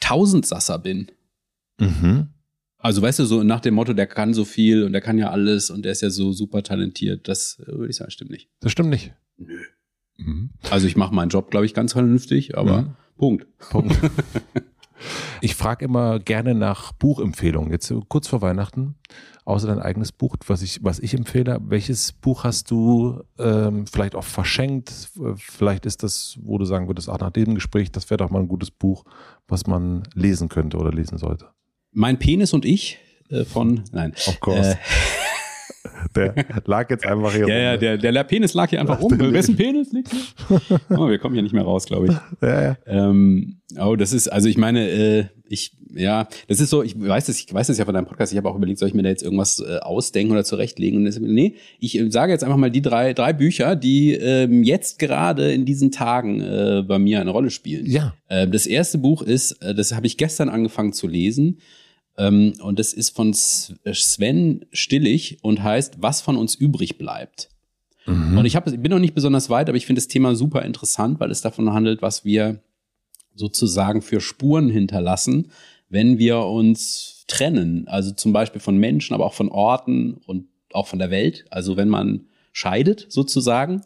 Tausendsasser 0.00 0.78
bin. 0.78 1.10
Mhm. 1.78 2.28
Also, 2.78 3.02
weißt 3.02 3.18
du, 3.18 3.24
so 3.24 3.42
nach 3.42 3.60
dem 3.60 3.74
Motto, 3.74 3.92
der 3.92 4.06
kann 4.06 4.34
so 4.34 4.44
viel 4.44 4.84
und 4.84 4.92
der 4.92 5.00
kann 5.00 5.18
ja 5.18 5.30
alles 5.30 5.70
und 5.70 5.84
der 5.84 5.92
ist 5.92 6.02
ja 6.02 6.10
so 6.10 6.32
super 6.32 6.62
talentiert, 6.62 7.26
das 7.28 7.58
äh, 7.60 7.66
würde 7.72 7.90
ich 7.90 7.96
sagen, 7.96 8.10
stimmt 8.10 8.30
nicht. 8.30 8.48
Das 8.60 8.72
stimmt 8.72 8.90
nicht. 8.90 9.12
Nö. 9.38 9.58
Mhm. 10.18 10.50
Also, 10.70 10.86
ich 10.86 10.96
mache 10.96 11.14
meinen 11.14 11.30
Job, 11.30 11.50
glaube 11.50 11.66
ich, 11.66 11.74
ganz 11.74 11.92
vernünftig, 11.92 12.56
aber 12.56 12.82
Mhm. 12.82 12.96
Punkt. 13.16 13.46
Punkt. 13.70 13.96
Ich 15.40 15.54
frage 15.54 15.84
immer 15.84 16.18
gerne 16.18 16.54
nach 16.54 16.92
Buchempfehlungen. 16.92 17.70
Jetzt 17.70 17.86
so 17.86 18.02
kurz 18.08 18.28
vor 18.28 18.42
Weihnachten, 18.42 18.96
außer 19.44 19.68
dein 19.68 19.80
eigenes 19.80 20.12
Buch, 20.12 20.36
was 20.46 20.62
ich, 20.62 20.80
was 20.82 20.98
ich 20.98 21.14
empfehle. 21.14 21.58
Welches 21.62 22.12
Buch 22.12 22.44
hast 22.44 22.70
du 22.70 23.22
ähm, 23.38 23.86
vielleicht 23.86 24.14
auch 24.14 24.24
verschenkt? 24.24 24.92
Vielleicht 25.36 25.86
ist 25.86 26.02
das, 26.02 26.38
wo 26.42 26.58
du 26.58 26.64
sagen 26.64 26.88
würdest, 26.88 27.08
auch 27.08 27.20
nach 27.20 27.30
dem 27.30 27.54
Gespräch, 27.54 27.90
das 27.92 28.10
wäre 28.10 28.18
doch 28.18 28.30
mal 28.30 28.40
ein 28.40 28.48
gutes 28.48 28.70
Buch, 28.70 29.04
was 29.48 29.66
man 29.66 30.02
lesen 30.14 30.48
könnte 30.48 30.78
oder 30.78 30.90
lesen 30.90 31.18
sollte. 31.18 31.48
Mein 31.92 32.18
Penis 32.18 32.52
und 32.52 32.64
ich 32.64 32.98
äh, 33.30 33.44
von, 33.44 33.84
nein. 33.92 34.12
Of 34.26 34.40
course. 34.40 34.72
Äh, 34.72 34.76
Der 36.14 36.34
lag 36.64 36.90
jetzt 36.90 37.06
einfach 37.06 37.32
hier 37.32 37.48
ja, 37.48 37.56
ja, 37.56 37.70
rum. 37.72 37.80
der, 37.80 37.98
der, 37.98 38.12
der 38.12 38.24
Penis 38.24 38.54
lag 38.54 38.70
hier 38.70 38.80
einfach 38.80 39.00
rum. 39.00 39.12
Wessen 39.18 39.56
Penis 39.56 39.92
liegt 39.92 40.10
hier? 40.10 40.60
Oh, 40.90 41.08
wir 41.08 41.18
kommen 41.18 41.34
hier 41.34 41.42
nicht 41.42 41.52
mehr 41.52 41.64
raus, 41.64 41.84
glaube 41.84 42.06
ich. 42.08 42.12
Ja, 42.42 42.62
ja. 42.62 42.76
Ähm, 42.86 43.56
oh, 43.78 43.96
das 43.96 44.12
ist, 44.12 44.28
also 44.28 44.48
ich 44.48 44.56
meine, 44.56 44.88
äh, 44.88 45.24
ich, 45.48 45.72
ja, 45.94 46.28
das 46.48 46.60
ist 46.60 46.70
so, 46.70 46.82
ich 46.82 46.98
weiß 46.98 47.26
das, 47.26 47.38
ich 47.38 47.52
weiß 47.52 47.66
das 47.68 47.78
ja 47.78 47.84
von 47.84 47.94
deinem 47.94 48.06
Podcast, 48.06 48.32
ich 48.32 48.38
habe 48.38 48.48
auch 48.48 48.56
überlegt, 48.56 48.78
soll 48.78 48.88
ich 48.88 48.94
mir 48.94 49.02
da 49.02 49.08
jetzt 49.08 49.22
irgendwas 49.22 49.60
äh, 49.60 49.78
ausdenken 49.78 50.32
oder 50.32 50.44
zurechtlegen? 50.44 50.98
Und 50.98 51.04
das, 51.04 51.18
nee, 51.18 51.54
ich 51.78 51.98
äh, 51.98 52.10
sage 52.10 52.32
jetzt 52.32 52.44
einfach 52.44 52.56
mal 52.56 52.70
die 52.70 52.82
drei, 52.82 53.12
drei 53.12 53.32
Bücher, 53.32 53.76
die 53.76 54.12
ähm, 54.12 54.62
jetzt 54.62 54.98
gerade 54.98 55.52
in 55.52 55.64
diesen 55.64 55.92
Tagen 55.92 56.40
äh, 56.40 56.82
bei 56.86 56.98
mir 56.98 57.20
eine 57.20 57.30
Rolle 57.30 57.50
spielen. 57.50 57.86
Ja. 57.86 58.14
Äh, 58.28 58.48
das 58.48 58.66
erste 58.66 58.98
Buch 58.98 59.22
ist, 59.22 59.52
äh, 59.62 59.74
das 59.74 59.94
habe 59.94 60.06
ich 60.06 60.16
gestern 60.16 60.48
angefangen 60.48 60.92
zu 60.92 61.06
lesen. 61.06 61.58
Ähm, 62.18 62.54
und 62.60 62.78
das 62.78 62.92
ist 62.92 63.10
von 63.10 63.30
S- 63.30 63.74
Sven 63.92 64.64
Stillig 64.72 65.38
und 65.42 65.62
heißt 65.62 65.96
Was 66.00 66.22
von 66.22 66.36
uns 66.36 66.54
übrig 66.54 66.98
bleibt. 66.98 67.50
Mhm. 68.06 68.38
Und 68.38 68.46
ich, 68.46 68.56
hab, 68.56 68.66
ich 68.66 68.80
bin 68.80 68.90
noch 68.90 68.98
nicht 68.98 69.14
besonders 69.14 69.50
weit, 69.50 69.68
aber 69.68 69.76
ich 69.76 69.86
finde 69.86 70.00
das 70.00 70.08
Thema 70.08 70.34
super 70.34 70.62
interessant, 70.62 71.20
weil 71.20 71.30
es 71.30 71.40
davon 71.40 71.72
handelt, 71.72 72.02
was 72.02 72.24
wir 72.24 72.60
sozusagen 73.34 74.00
für 74.00 74.20
Spuren 74.20 74.70
hinterlassen, 74.70 75.50
wenn 75.88 76.18
wir 76.18 76.38
uns 76.40 77.24
trennen. 77.26 77.86
Also 77.88 78.12
zum 78.12 78.32
Beispiel 78.32 78.60
von 78.60 78.78
Menschen, 78.78 79.14
aber 79.14 79.26
auch 79.26 79.34
von 79.34 79.50
Orten 79.50 80.14
und 80.26 80.46
auch 80.72 80.86
von 80.86 80.98
der 80.98 81.10
Welt. 81.10 81.44
Also 81.50 81.76
wenn 81.76 81.88
man 81.88 82.26
scheidet 82.52 83.06
sozusagen. 83.10 83.82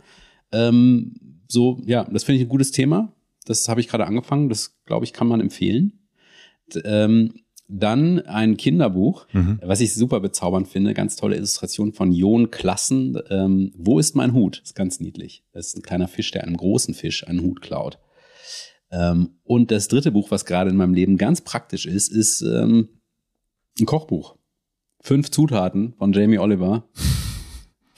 Ähm, 0.53 1.15
so, 1.49 1.81
ja, 1.85 2.05
das 2.05 2.25
finde 2.25 2.39
ich 2.41 2.47
ein 2.47 2.51
gutes 2.51 2.71
Thema. 2.71 3.13
Das 3.45 3.69
habe 3.69 3.81
ich 3.81 3.89
gerade 3.89 4.07
angefangen. 4.07 4.49
Das, 4.49 4.77
glaube 4.85 5.05
ich, 5.05 5.13
kann 5.13 5.27
man 5.27 5.41
empfehlen. 5.41 5.99
Ähm, 6.85 7.33
dann 7.73 8.21
ein 8.21 8.57
Kinderbuch, 8.57 9.27
Mhm. 9.33 9.61
was 9.63 9.81
ich 9.81 9.95
super 9.95 10.21
bezaubernd 10.21 10.67
finde. 10.69 10.93
Ganz 10.95 11.17
tolle 11.17 11.37
Illustration 11.37 11.93
von 11.93 12.13
Jon 12.13 12.51
Klassen. 12.51 13.19
Ähm, 13.31 13.73
Wo 13.77 13.99
ist 13.99 14.17
mein 14.17 14.33
Hut? 14.33 14.61
ist 14.65 14.75
ganz 14.75 15.01
niedlich. 15.01 15.45
Das 15.53 15.69
ist 15.69 15.77
ein 15.77 15.83
kleiner 15.83 16.09
Fisch, 16.09 16.31
der 16.33 16.45
einem 16.45 16.57
großen 16.57 16.95
Fisch 16.95 17.27
einen 17.27 17.43
Hut 17.43 17.61
klaut. 17.63 17.99
Ähm, 18.91 19.39
und 19.45 19.71
das 19.71 19.87
dritte 19.89 20.11
Buch, 20.11 20.31
was 20.31 20.45
gerade 20.45 20.71
in 20.71 20.77
meinem 20.77 20.95
Leben 20.95 21.17
ganz 21.17 21.41
praktisch 21.43 21.87
ist, 21.87 22.09
ist 22.09 22.43
ähm, 22.43 22.89
ein 23.79 23.87
Kochbuch. 23.87 24.37
Fünf 25.01 25.31
Zutaten 25.31 25.95
von 25.97 26.13
Jamie 26.13 26.39
Oliver. 26.39 26.89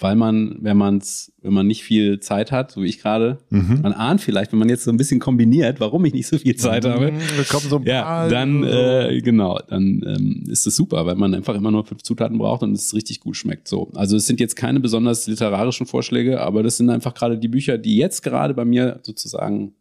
Weil 0.03 0.17
man, 0.17 0.57
wenn 0.61 0.77
man's, 0.77 1.33
wenn 1.43 1.53
man 1.53 1.67
nicht 1.67 1.85
viel 1.85 2.19
Zeit 2.19 2.51
hat, 2.51 2.73
so 2.73 2.83
wie 2.83 2.87
ich 2.87 2.99
gerade, 3.01 3.39
Mhm. 3.51 3.81
man 3.83 3.93
ahnt 3.93 4.21
vielleicht, 4.21 4.51
wenn 4.53 4.59
man 4.59 4.69
jetzt 4.69 4.83
so 4.85 4.91
ein 4.91 4.97
bisschen 4.97 5.21
kombiniert, 5.21 5.79
warum 5.79 6.05
ich 6.05 6.13
nicht 6.13 6.27
so 6.27 6.39
viel 6.39 6.57
Zeit 6.57 6.85
habe. 6.85 7.13
Mhm, 7.13 7.19
kommen 7.49 7.69
so 7.69 7.77
ein 7.77 7.85
Ja, 7.85 8.29
dann 8.29 8.65
äh, 8.65 9.21
genau, 9.23 9.61
dann 9.69 10.03
ähm, 10.07 10.45
ist 10.49 10.67
es 10.67 10.75
super, 10.77 11.07
weil 11.07 11.15
man 11.15 11.35
einfach 11.35 11.55
immer 11.55 11.71
nur 11.71 11.85
fünf 11.87 12.03
Zutaten 12.03 12.37
braucht 12.37 12.63
und 12.65 12.73
es 12.73 12.93
richtig 12.95 13.21
gut 13.21 13.37
schmeckt. 13.37 13.69
So, 13.69 13.91
also 13.95 14.17
es 14.17 14.27
sind 14.27 14.41
jetzt 14.41 14.57
keine 14.57 14.81
besonders 14.81 15.27
literarischen 15.29 15.87
Vorschläge, 15.87 16.41
aber 16.41 16.63
das 16.65 16.77
sind 16.79 16.91
einfach 16.91 17.15
gerade 17.15 17.39
die 17.39 17.49
Bücher, 17.49 17.79
die 17.79 17.97
jetzt 17.97 18.23
gerade 18.23 18.55
bei 18.55 18.65
mir 18.65 18.99
sozusagen 19.03 19.75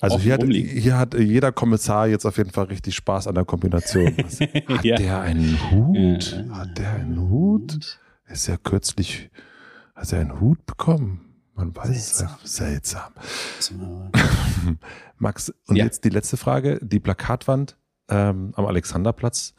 Also 0.00 0.18
hier 0.18 0.34
hat, 0.34 0.44
hier 0.44 0.98
hat 0.98 1.14
jeder 1.18 1.52
Kommissar 1.52 2.06
jetzt 2.08 2.26
auf 2.26 2.36
jeden 2.36 2.50
Fall 2.50 2.66
richtig 2.66 2.94
Spaß 2.96 3.28
an 3.28 3.34
der 3.36 3.44
Kombination. 3.46 4.14
Hat 4.68 4.84
Ja. 4.84 4.96
der 4.96 5.20
einen 5.22 5.56
Hut? 5.70 5.96
Ja. 6.48 6.54
Hat 6.58 6.76
der 6.78 6.90
einen 6.94 7.30
Hut? 7.30 7.98
Ist 8.32 8.46
ja 8.46 8.56
kürzlich, 8.56 9.30
hat 9.94 10.12
er 10.12 10.20
einen 10.20 10.40
Hut 10.40 10.64
bekommen? 10.64 11.34
Man 11.54 11.76
weiß 11.76 12.22
es 12.22 12.24
Seltsam. 12.44 13.12
Max, 15.18 15.52
und 15.66 15.76
Ja. 15.76 15.84
jetzt 15.84 16.04
die 16.04 16.08
letzte 16.08 16.36
Frage. 16.38 16.78
Die 16.82 16.98
Plakatwand 16.98 17.76
ähm, 18.08 18.52
am 18.56 18.64
Alexanderplatz. 18.64 19.54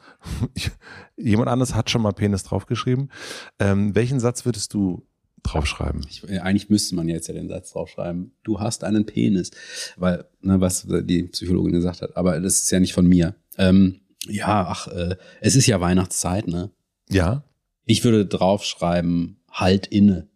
Jemand 1.18 1.50
anderes 1.50 1.76
hat 1.76 1.90
schon 1.91 2.02
mal 2.02 2.14
Penis 2.14 2.44
draufgeschrieben. 2.44 3.12
Ähm, 3.60 3.94
welchen 3.94 4.20
Satz 4.20 4.44
würdest 4.45 4.74
du 4.74 5.08
draufschreiben? 5.44 6.04
Ich, 6.10 6.28
äh, 6.28 6.40
eigentlich 6.40 6.70
müsste 6.70 6.95
man 6.95 7.08
jetzt 7.08 7.28
ja 7.28 7.36
den 7.36 7.50
Satz 7.50 7.74
draufschreiben, 7.74 8.34
du 8.44 8.60
hast 8.60 8.84
einen 8.84 9.06
Penis, 9.06 9.52
weil, 9.98 10.26
ne, 10.41 10.60
was 10.62 10.88
die 10.88 11.24
Psychologin 11.24 11.74
gesagt 11.74 12.02
hat, 12.02 12.18
aber 12.18 12.40
das 12.40 12.62
ist 12.64 12.72
ja 12.72 12.80
nicht 12.80 12.94
von 12.94 13.06
mir. 13.08 13.36
Ähm, 13.58 14.00
ja, 14.26 14.66
ach, 14.68 14.88
äh, 14.88 15.16
es 15.41 15.56
ist 15.56 15.68
ja 15.68 15.80
Weihnachtszeit, 15.80 16.48
ne? 16.48 16.72
Ja, 17.10 17.44
Ich 17.86 18.04
würde 18.04 18.26
draufschreiben, 18.26 19.38
halt 19.52 19.88
inne. 19.88 20.28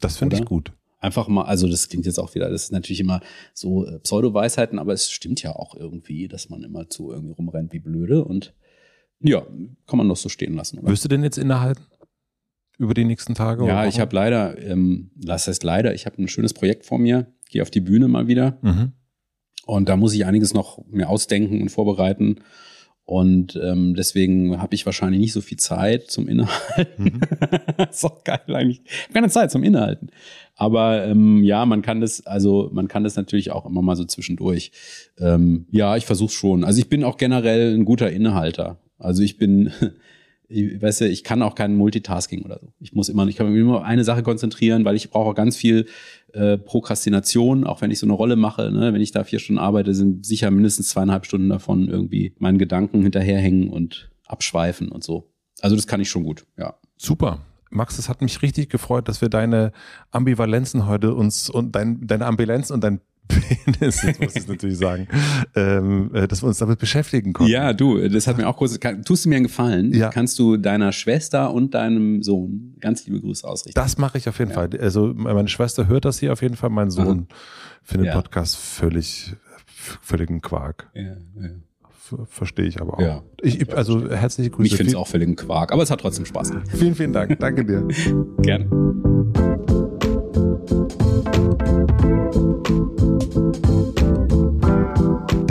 das 0.00 0.16
finde 0.18 0.36
ich 0.36 0.44
gut. 0.44 0.72
Einfach 1.00 1.28
mal, 1.28 1.44
also 1.44 1.68
das 1.68 1.88
klingt 1.88 2.06
jetzt 2.06 2.18
auch 2.18 2.34
wieder, 2.34 2.50
das 2.50 2.64
ist 2.64 2.72
natürlich 2.72 3.00
immer 3.00 3.20
so 3.54 3.86
äh, 3.86 4.00
Pseudo-Weisheiten, 4.00 4.78
aber 4.80 4.92
es 4.92 5.10
stimmt 5.12 5.40
ja 5.42 5.54
auch 5.54 5.74
irgendwie, 5.76 6.26
dass 6.26 6.48
man 6.48 6.64
immer 6.64 6.88
zu 6.90 7.12
irgendwie 7.12 7.34
rumrennt 7.34 7.72
wie 7.72 7.78
blöde 7.78 8.24
und 8.24 8.52
ja, 9.20 9.42
kann 9.86 9.96
man 9.98 10.08
doch 10.08 10.16
so 10.16 10.28
stehen 10.28 10.54
lassen, 10.54 10.78
oder? 10.80 10.88
Wirst 10.88 11.04
du 11.04 11.08
denn 11.08 11.22
jetzt 11.22 11.38
innehalten? 11.38 11.84
Über 12.78 12.94
die 12.94 13.04
nächsten 13.04 13.34
Tage? 13.34 13.64
Ja, 13.66 13.86
ich 13.86 13.98
habe 14.00 14.14
leider, 14.14 14.56
ähm, 14.58 15.10
das 15.16 15.46
heißt 15.48 15.62
leider, 15.64 15.94
ich 15.94 16.04
habe 16.06 16.20
ein 16.22 16.28
schönes 16.28 16.52
Projekt 16.54 16.84
vor 16.86 16.98
mir, 16.98 17.32
gehe 17.48 17.62
auf 17.62 17.70
die 17.70 17.80
Bühne 17.80 18.06
mal 18.08 18.26
wieder 18.28 18.58
Mhm. 18.62 18.92
und 19.66 19.88
da 19.88 19.96
muss 19.96 20.14
ich 20.14 20.26
einiges 20.26 20.52
noch 20.54 20.84
mir 20.86 21.08
ausdenken 21.08 21.62
und 21.62 21.68
vorbereiten 21.70 22.40
und 23.08 23.58
ähm, 23.62 23.94
deswegen 23.94 24.60
habe 24.60 24.74
ich 24.74 24.84
wahrscheinlich 24.84 25.18
nicht 25.18 25.32
so 25.32 25.40
viel 25.40 25.56
Zeit 25.56 26.10
zum 26.10 26.28
Innehalten. 26.28 27.04
Mhm. 27.04 27.20
ist 27.90 28.04
doch 28.04 28.22
geil 28.22 28.42
eigentlich. 28.48 28.82
Keine 29.14 29.30
Zeit 29.30 29.50
zum 29.50 29.62
Innehalten. 29.62 30.10
Aber 30.56 31.06
ähm, 31.06 31.42
ja, 31.42 31.64
man 31.64 31.80
kann 31.80 32.02
das, 32.02 32.26
also 32.26 32.68
man 32.70 32.86
kann 32.86 33.04
das 33.04 33.16
natürlich 33.16 33.50
auch 33.50 33.64
immer 33.64 33.80
mal 33.80 33.96
so 33.96 34.04
zwischendurch. 34.04 34.72
Ähm, 35.18 35.64
ja, 35.70 35.96
ich 35.96 36.04
versuche 36.04 36.32
schon. 36.32 36.64
Also 36.64 36.80
ich 36.80 36.90
bin 36.90 37.02
auch 37.02 37.16
generell 37.16 37.74
ein 37.74 37.86
guter 37.86 38.10
Innehalter. 38.10 38.76
Also 38.98 39.22
ich 39.22 39.38
bin, 39.38 39.72
ich, 40.50 40.82
weißt 40.82 41.00
du, 41.00 41.08
ich 41.08 41.24
kann 41.24 41.40
auch 41.40 41.54
kein 41.54 41.76
Multitasking 41.76 42.42
oder 42.42 42.58
so. 42.60 42.74
Ich 42.78 42.92
muss 42.92 43.08
immer, 43.08 43.26
ich 43.26 43.36
kann 43.36 43.50
mich 43.50 43.58
immer 43.58 43.78
auf 43.78 43.84
eine 43.84 44.04
Sache 44.04 44.22
konzentrieren, 44.22 44.84
weil 44.84 44.96
ich 44.96 45.08
brauche 45.08 45.32
ganz 45.32 45.56
viel 45.56 45.86
äh, 46.32 46.58
Prokrastination, 46.58 47.64
auch 47.64 47.80
wenn 47.80 47.90
ich 47.90 47.98
so 47.98 48.06
eine 48.06 48.12
Rolle 48.12 48.36
mache. 48.36 48.70
Ne? 48.70 48.92
Wenn 48.92 49.00
ich 49.00 49.12
da 49.12 49.24
vier 49.24 49.38
Stunden 49.38 49.58
arbeite, 49.58 49.94
sind 49.94 50.26
sicher 50.26 50.50
mindestens 50.50 50.90
zweieinhalb 50.90 51.26
Stunden 51.26 51.48
davon 51.48 51.88
irgendwie 51.88 52.34
meinen 52.38 52.58
Gedanken 52.58 53.02
hinterherhängen 53.02 53.68
und 53.70 54.10
abschweifen 54.26 54.90
und 54.90 55.02
so. 55.02 55.30
Also 55.60 55.74
das 55.74 55.86
kann 55.86 56.00
ich 56.00 56.10
schon 56.10 56.24
gut, 56.24 56.46
ja. 56.56 56.74
Super. 56.96 57.40
Max, 57.70 57.98
es 57.98 58.08
hat 58.08 58.22
mich 58.22 58.40
richtig 58.42 58.70
gefreut, 58.70 59.08
dass 59.08 59.20
wir 59.20 59.28
deine 59.28 59.72
Ambivalenzen 60.10 60.86
heute 60.86 61.14
uns 61.14 61.50
und 61.50 61.72
dein, 61.74 62.06
deine 62.06 62.26
Ambivalenz 62.26 62.70
und 62.70 62.82
dein 62.82 63.00
Penis, 63.28 64.02
muss 64.20 64.36
ich 64.36 64.48
natürlich 64.48 64.78
sagen, 64.78 65.06
ähm, 65.54 66.10
äh, 66.14 66.26
dass 66.26 66.42
wir 66.42 66.48
uns 66.48 66.58
damit 66.58 66.78
beschäftigen 66.78 67.32
konnten. 67.32 67.52
Ja, 67.52 67.72
du, 67.72 68.08
das 68.08 68.26
hat 68.26 68.38
mir 68.38 68.48
auch 68.48 68.58
kann, 68.80 69.04
tust 69.04 69.24
du 69.24 69.28
mir 69.28 69.36
einen 69.36 69.44
Gefallen? 69.46 69.92
Ja. 69.92 70.08
Kannst 70.10 70.38
du 70.38 70.56
deiner 70.56 70.92
Schwester 70.92 71.52
und 71.52 71.74
deinem 71.74 72.22
Sohn 72.22 72.74
ganz 72.80 73.06
liebe 73.06 73.20
Grüße 73.20 73.46
ausrichten? 73.46 73.78
Das 73.80 73.98
mache 73.98 74.18
ich 74.18 74.28
auf 74.28 74.38
jeden 74.38 74.50
Ja. 74.50 74.56
Fall. 74.56 74.70
Also 74.80 75.12
meine 75.14 75.48
Schwester 75.48 75.86
hört 75.86 76.04
das 76.04 76.18
hier 76.18 76.32
auf 76.32 76.42
jeden 76.42 76.56
Fall. 76.56 76.70
Mein 76.70 76.90
Sohn 76.90 77.28
findet 77.82 78.08
Ja. 78.08 78.14
Podcast 78.14 78.56
völlig, 78.56 79.34
völligen 79.66 80.40
Quark. 80.40 80.90
ja, 80.94 81.02
ja. 81.02 82.26
verstehe 82.26 82.66
ich 82.66 82.80
aber 82.80 82.94
auch. 82.94 83.00
Ja. 83.00 83.22
Ich, 83.42 83.74
also 83.76 84.10
herzliche 84.10 84.50
Grüße. 84.50 84.66
Ich 84.66 84.76
finde 84.76 84.90
es 84.92 84.96
auch 84.96 85.06
völlig 85.06 85.28
ein 85.28 85.36
Quark, 85.36 85.72
aber 85.72 85.82
es 85.82 85.90
hat 85.90 86.00
trotzdem 86.00 86.24
Spaß 86.24 86.50
gemacht. 86.50 86.68
Vielen, 86.74 86.94
vielen 86.94 87.12
Dank. 87.12 87.38
Danke 87.38 87.64
dir. 87.64 87.86
Gerne. 88.42 89.17
Thank 91.58 92.68
you. 92.70 93.97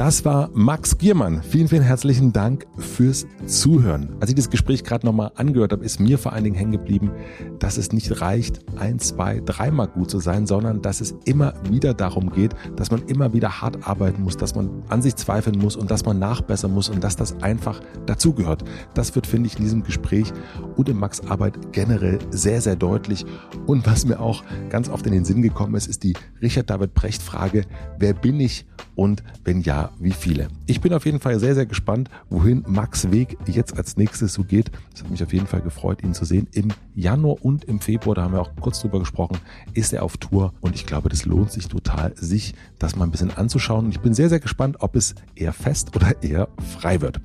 Das 0.07 0.23
war 0.23 0.49
Max 0.53 0.97
Giermann. 0.97 1.43
Vielen, 1.43 1.67
vielen 1.67 1.83
herzlichen 1.83 2.31
Dank 2.31 2.65
fürs 2.77 3.27
Zuhören. 3.45 4.15
Als 4.21 4.29
ich 4.29 4.37
das 4.37 4.49
Gespräch 4.49 4.85
gerade 4.85 5.05
nochmal 5.05 5.33
angehört 5.35 5.73
habe, 5.73 5.83
ist 5.83 5.99
mir 5.99 6.17
vor 6.17 6.31
allen 6.31 6.45
Dingen 6.45 6.55
hängen 6.55 6.71
geblieben, 6.71 7.11
dass 7.59 7.75
es 7.75 7.91
nicht 7.91 8.21
reicht, 8.21 8.61
ein, 8.77 8.99
zwei, 8.99 9.41
dreimal 9.43 9.89
gut 9.89 10.09
zu 10.09 10.19
sein, 10.19 10.47
sondern 10.47 10.81
dass 10.81 11.01
es 11.01 11.13
immer 11.25 11.55
wieder 11.69 11.93
darum 11.93 12.29
geht, 12.29 12.55
dass 12.77 12.89
man 12.89 13.01
immer 13.07 13.33
wieder 13.33 13.61
hart 13.61 13.85
arbeiten 13.85 14.23
muss, 14.23 14.37
dass 14.37 14.55
man 14.55 14.81
an 14.87 15.01
sich 15.01 15.17
zweifeln 15.17 15.59
muss 15.59 15.75
und 15.75 15.91
dass 15.91 16.05
man 16.05 16.19
nachbessern 16.19 16.73
muss 16.73 16.87
und 16.87 17.03
dass 17.03 17.17
das 17.17 17.43
einfach 17.43 17.81
dazugehört. 18.05 18.63
Das 18.93 19.13
wird, 19.13 19.27
finde 19.27 19.47
ich, 19.47 19.57
in 19.57 19.65
diesem 19.65 19.83
Gespräch 19.83 20.31
und 20.77 20.87
in 20.87 20.97
Max 20.97 21.19
Arbeit 21.19 21.73
generell 21.73 22.19
sehr, 22.29 22.61
sehr 22.61 22.77
deutlich. 22.77 23.25
Und 23.65 23.85
was 23.85 24.05
mir 24.05 24.21
auch 24.21 24.45
ganz 24.69 24.87
oft 24.87 25.05
in 25.05 25.11
den 25.11 25.25
Sinn 25.25 25.41
gekommen 25.41 25.75
ist, 25.75 25.87
ist 25.87 26.03
die 26.03 26.13
Richard 26.41 26.69
David 26.69 26.93
Brecht 26.93 27.21
Frage, 27.21 27.65
wer 27.99 28.13
bin 28.13 28.39
ich 28.39 28.65
und 28.95 29.23
wenn 29.43 29.61
ja, 29.61 29.91
wie 29.99 30.11
viele. 30.11 30.47
Ich 30.65 30.81
bin 30.81 30.93
auf 30.93 31.05
jeden 31.05 31.19
Fall 31.19 31.39
sehr, 31.39 31.55
sehr 31.55 31.65
gespannt, 31.65 32.09
wohin 32.29 32.63
Max 32.67 33.11
Weg 33.11 33.37
jetzt 33.47 33.77
als 33.77 33.97
nächstes 33.97 34.33
so 34.33 34.43
geht. 34.43 34.71
Es 34.93 35.03
hat 35.03 35.09
mich 35.09 35.23
auf 35.23 35.33
jeden 35.33 35.47
Fall 35.47 35.61
gefreut, 35.61 36.03
ihn 36.03 36.13
zu 36.13 36.25
sehen. 36.25 36.47
Im 36.51 36.69
Januar 36.95 37.43
und 37.43 37.65
im 37.65 37.79
Februar, 37.79 38.15
da 38.15 38.23
haben 38.23 38.33
wir 38.33 38.41
auch 38.41 38.51
kurz 38.59 38.81
drüber 38.81 38.99
gesprochen, 38.99 39.37
ist 39.73 39.93
er 39.93 40.03
auf 40.03 40.17
Tour 40.17 40.53
und 40.61 40.75
ich 40.75 40.85
glaube, 40.85 41.09
das 41.09 41.25
lohnt 41.25 41.51
sich 41.51 41.67
total, 41.67 42.15
sich 42.15 42.53
das 42.79 42.95
mal 42.95 43.05
ein 43.05 43.11
bisschen 43.11 43.35
anzuschauen. 43.35 43.85
Und 43.85 43.91
ich 43.91 43.99
bin 43.99 44.13
sehr, 44.13 44.29
sehr 44.29 44.39
gespannt, 44.39 44.77
ob 44.79 44.95
es 44.95 45.15
eher 45.35 45.53
fest 45.53 45.95
oder 45.95 46.15
eher 46.23 46.47
frei 46.79 47.01
wird. 47.01 47.19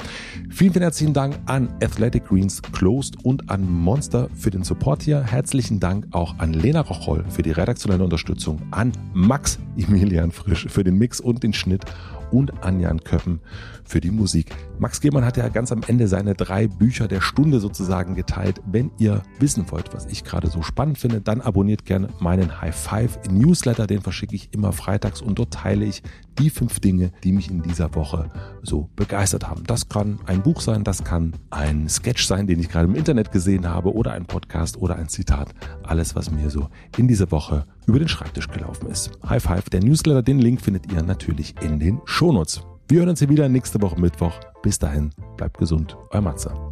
Vielen, 0.51 0.73
vielen 0.73 0.83
herzlichen 0.83 1.15
Dank 1.15 1.39
an 1.47 1.69
Athletic 1.83 2.27
Greens 2.27 2.63
Closed 2.63 3.25
und 3.25 3.51
an 3.51 3.69
Monster 3.71 4.29
für 4.35 4.51
den 4.51 4.65
Support 4.65 5.03
hier. 5.03 5.23
Herzlichen 5.23 5.81
Dank 5.81 6.07
auch 6.13 6.39
an 6.39 6.53
Lena 6.53 6.81
Rocholl 6.81 7.25
für 7.29 7.43
die 7.43 7.51
redaktionelle 7.51 8.05
Unterstützung, 8.05 8.61
an 8.71 8.93
Max 9.15 9.59
Emilian 9.77 10.31
Frisch 10.31 10.67
für 10.69 10.85
den 10.85 10.99
Mix 10.99 11.21
und 11.21 11.43
den 11.43 11.53
Schnitt 11.53 11.85
und 12.33 12.65
Anjan 12.65 13.05
Köppen 13.05 13.41
für 13.85 14.01
die 14.01 14.11
Musik. 14.11 14.55
Max 14.79 15.01
Gehmann 15.01 15.25
hat 15.25 15.37
ja 15.37 15.49
ganz 15.49 15.73
am 15.73 15.83
Ende 15.87 16.09
seine 16.09 16.35
drei 16.35 16.67
Bücher 16.67 17.09
der 17.09 17.21
Stunde 17.21 17.61
sozusagen 17.61 18.15
geteilt. 18.15 18.61
Wenn 18.67 18.91
ihr 18.99 19.23
wissen 19.39 19.71
wollt, 19.71 19.95
was 19.95 20.07
ich 20.07 20.25
gerade 20.25 20.49
so 20.49 20.63
spannend 20.63 20.99
finde, 20.99 21.21
dann 21.21 21.41
abonniert 21.41 21.85
gerne 21.85 22.09
meinen 22.21 22.61
High 22.61 22.75
Five 22.75 23.19
Newsletter. 23.31 23.87
Den 23.87 24.01
verschicke 24.01 24.35
ich 24.35 24.49
immer 24.53 24.73
freitags 24.73 25.23
und 25.23 25.39
dort 25.39 25.53
teile 25.53 25.85
ich 25.85 26.03
die 26.39 26.51
fünf 26.51 26.81
Dinge, 26.81 27.13
die 27.25 27.33
mich 27.33 27.51
in 27.51 27.63
dieser 27.63 27.95
Woche 27.95 28.31
so 28.63 28.89
begeistert 28.97 29.49
haben. 29.49 29.65
Das 29.65 29.89
kann 29.89 30.19
ein 30.27 30.43
Buch 30.43 30.61
sein, 30.61 30.85
das 30.85 31.05
kann 31.05 31.35
ein 31.51 31.89
Sketch 31.89 32.27
sein, 32.27 32.47
den 32.47 32.59
ich 32.61 32.69
gerade 32.69 32.87
im 32.87 32.95
Internet 32.95 33.33
gesehen 33.33 33.69
habe 33.69 33.93
oder 33.95 34.13
ein 34.13 34.27
Podcast 34.27 34.77
oder 34.77 34.97
ein 34.97 35.09
Zitat. 35.09 35.55
Alles, 35.83 36.15
was 36.15 36.31
mir 36.31 36.51
so 36.51 36.69
in 36.97 37.09
dieser 37.09 37.31
Woche 37.31 37.67
über 37.87 37.99
den 37.99 38.09
Schreibtisch 38.09 38.49
gelaufen 38.49 38.89
ist. 38.89 39.11
High 39.29 39.43
Five, 39.43 39.71
der 39.71 39.81
Newsletter, 39.81 40.23
den 40.23 40.39
Link 40.39 40.61
findet 40.61 40.91
ihr 40.93 41.03
natürlich 41.03 41.55
in 41.61 41.79
den 41.79 42.01
Shownotes. 42.05 42.63
Wir 42.93 42.99
hören 42.99 43.09
uns 43.09 43.21
hier 43.21 43.31
wieder 43.31 43.49
nächste 43.49 43.81
Woche 43.81 43.99
Mittwoch. 43.99 44.39
Bis 44.63 44.79
dahin, 44.79 45.15
bleibt 45.39 45.57
gesund, 45.57 45.97
euer 46.11 46.21
Matze. 46.21 46.72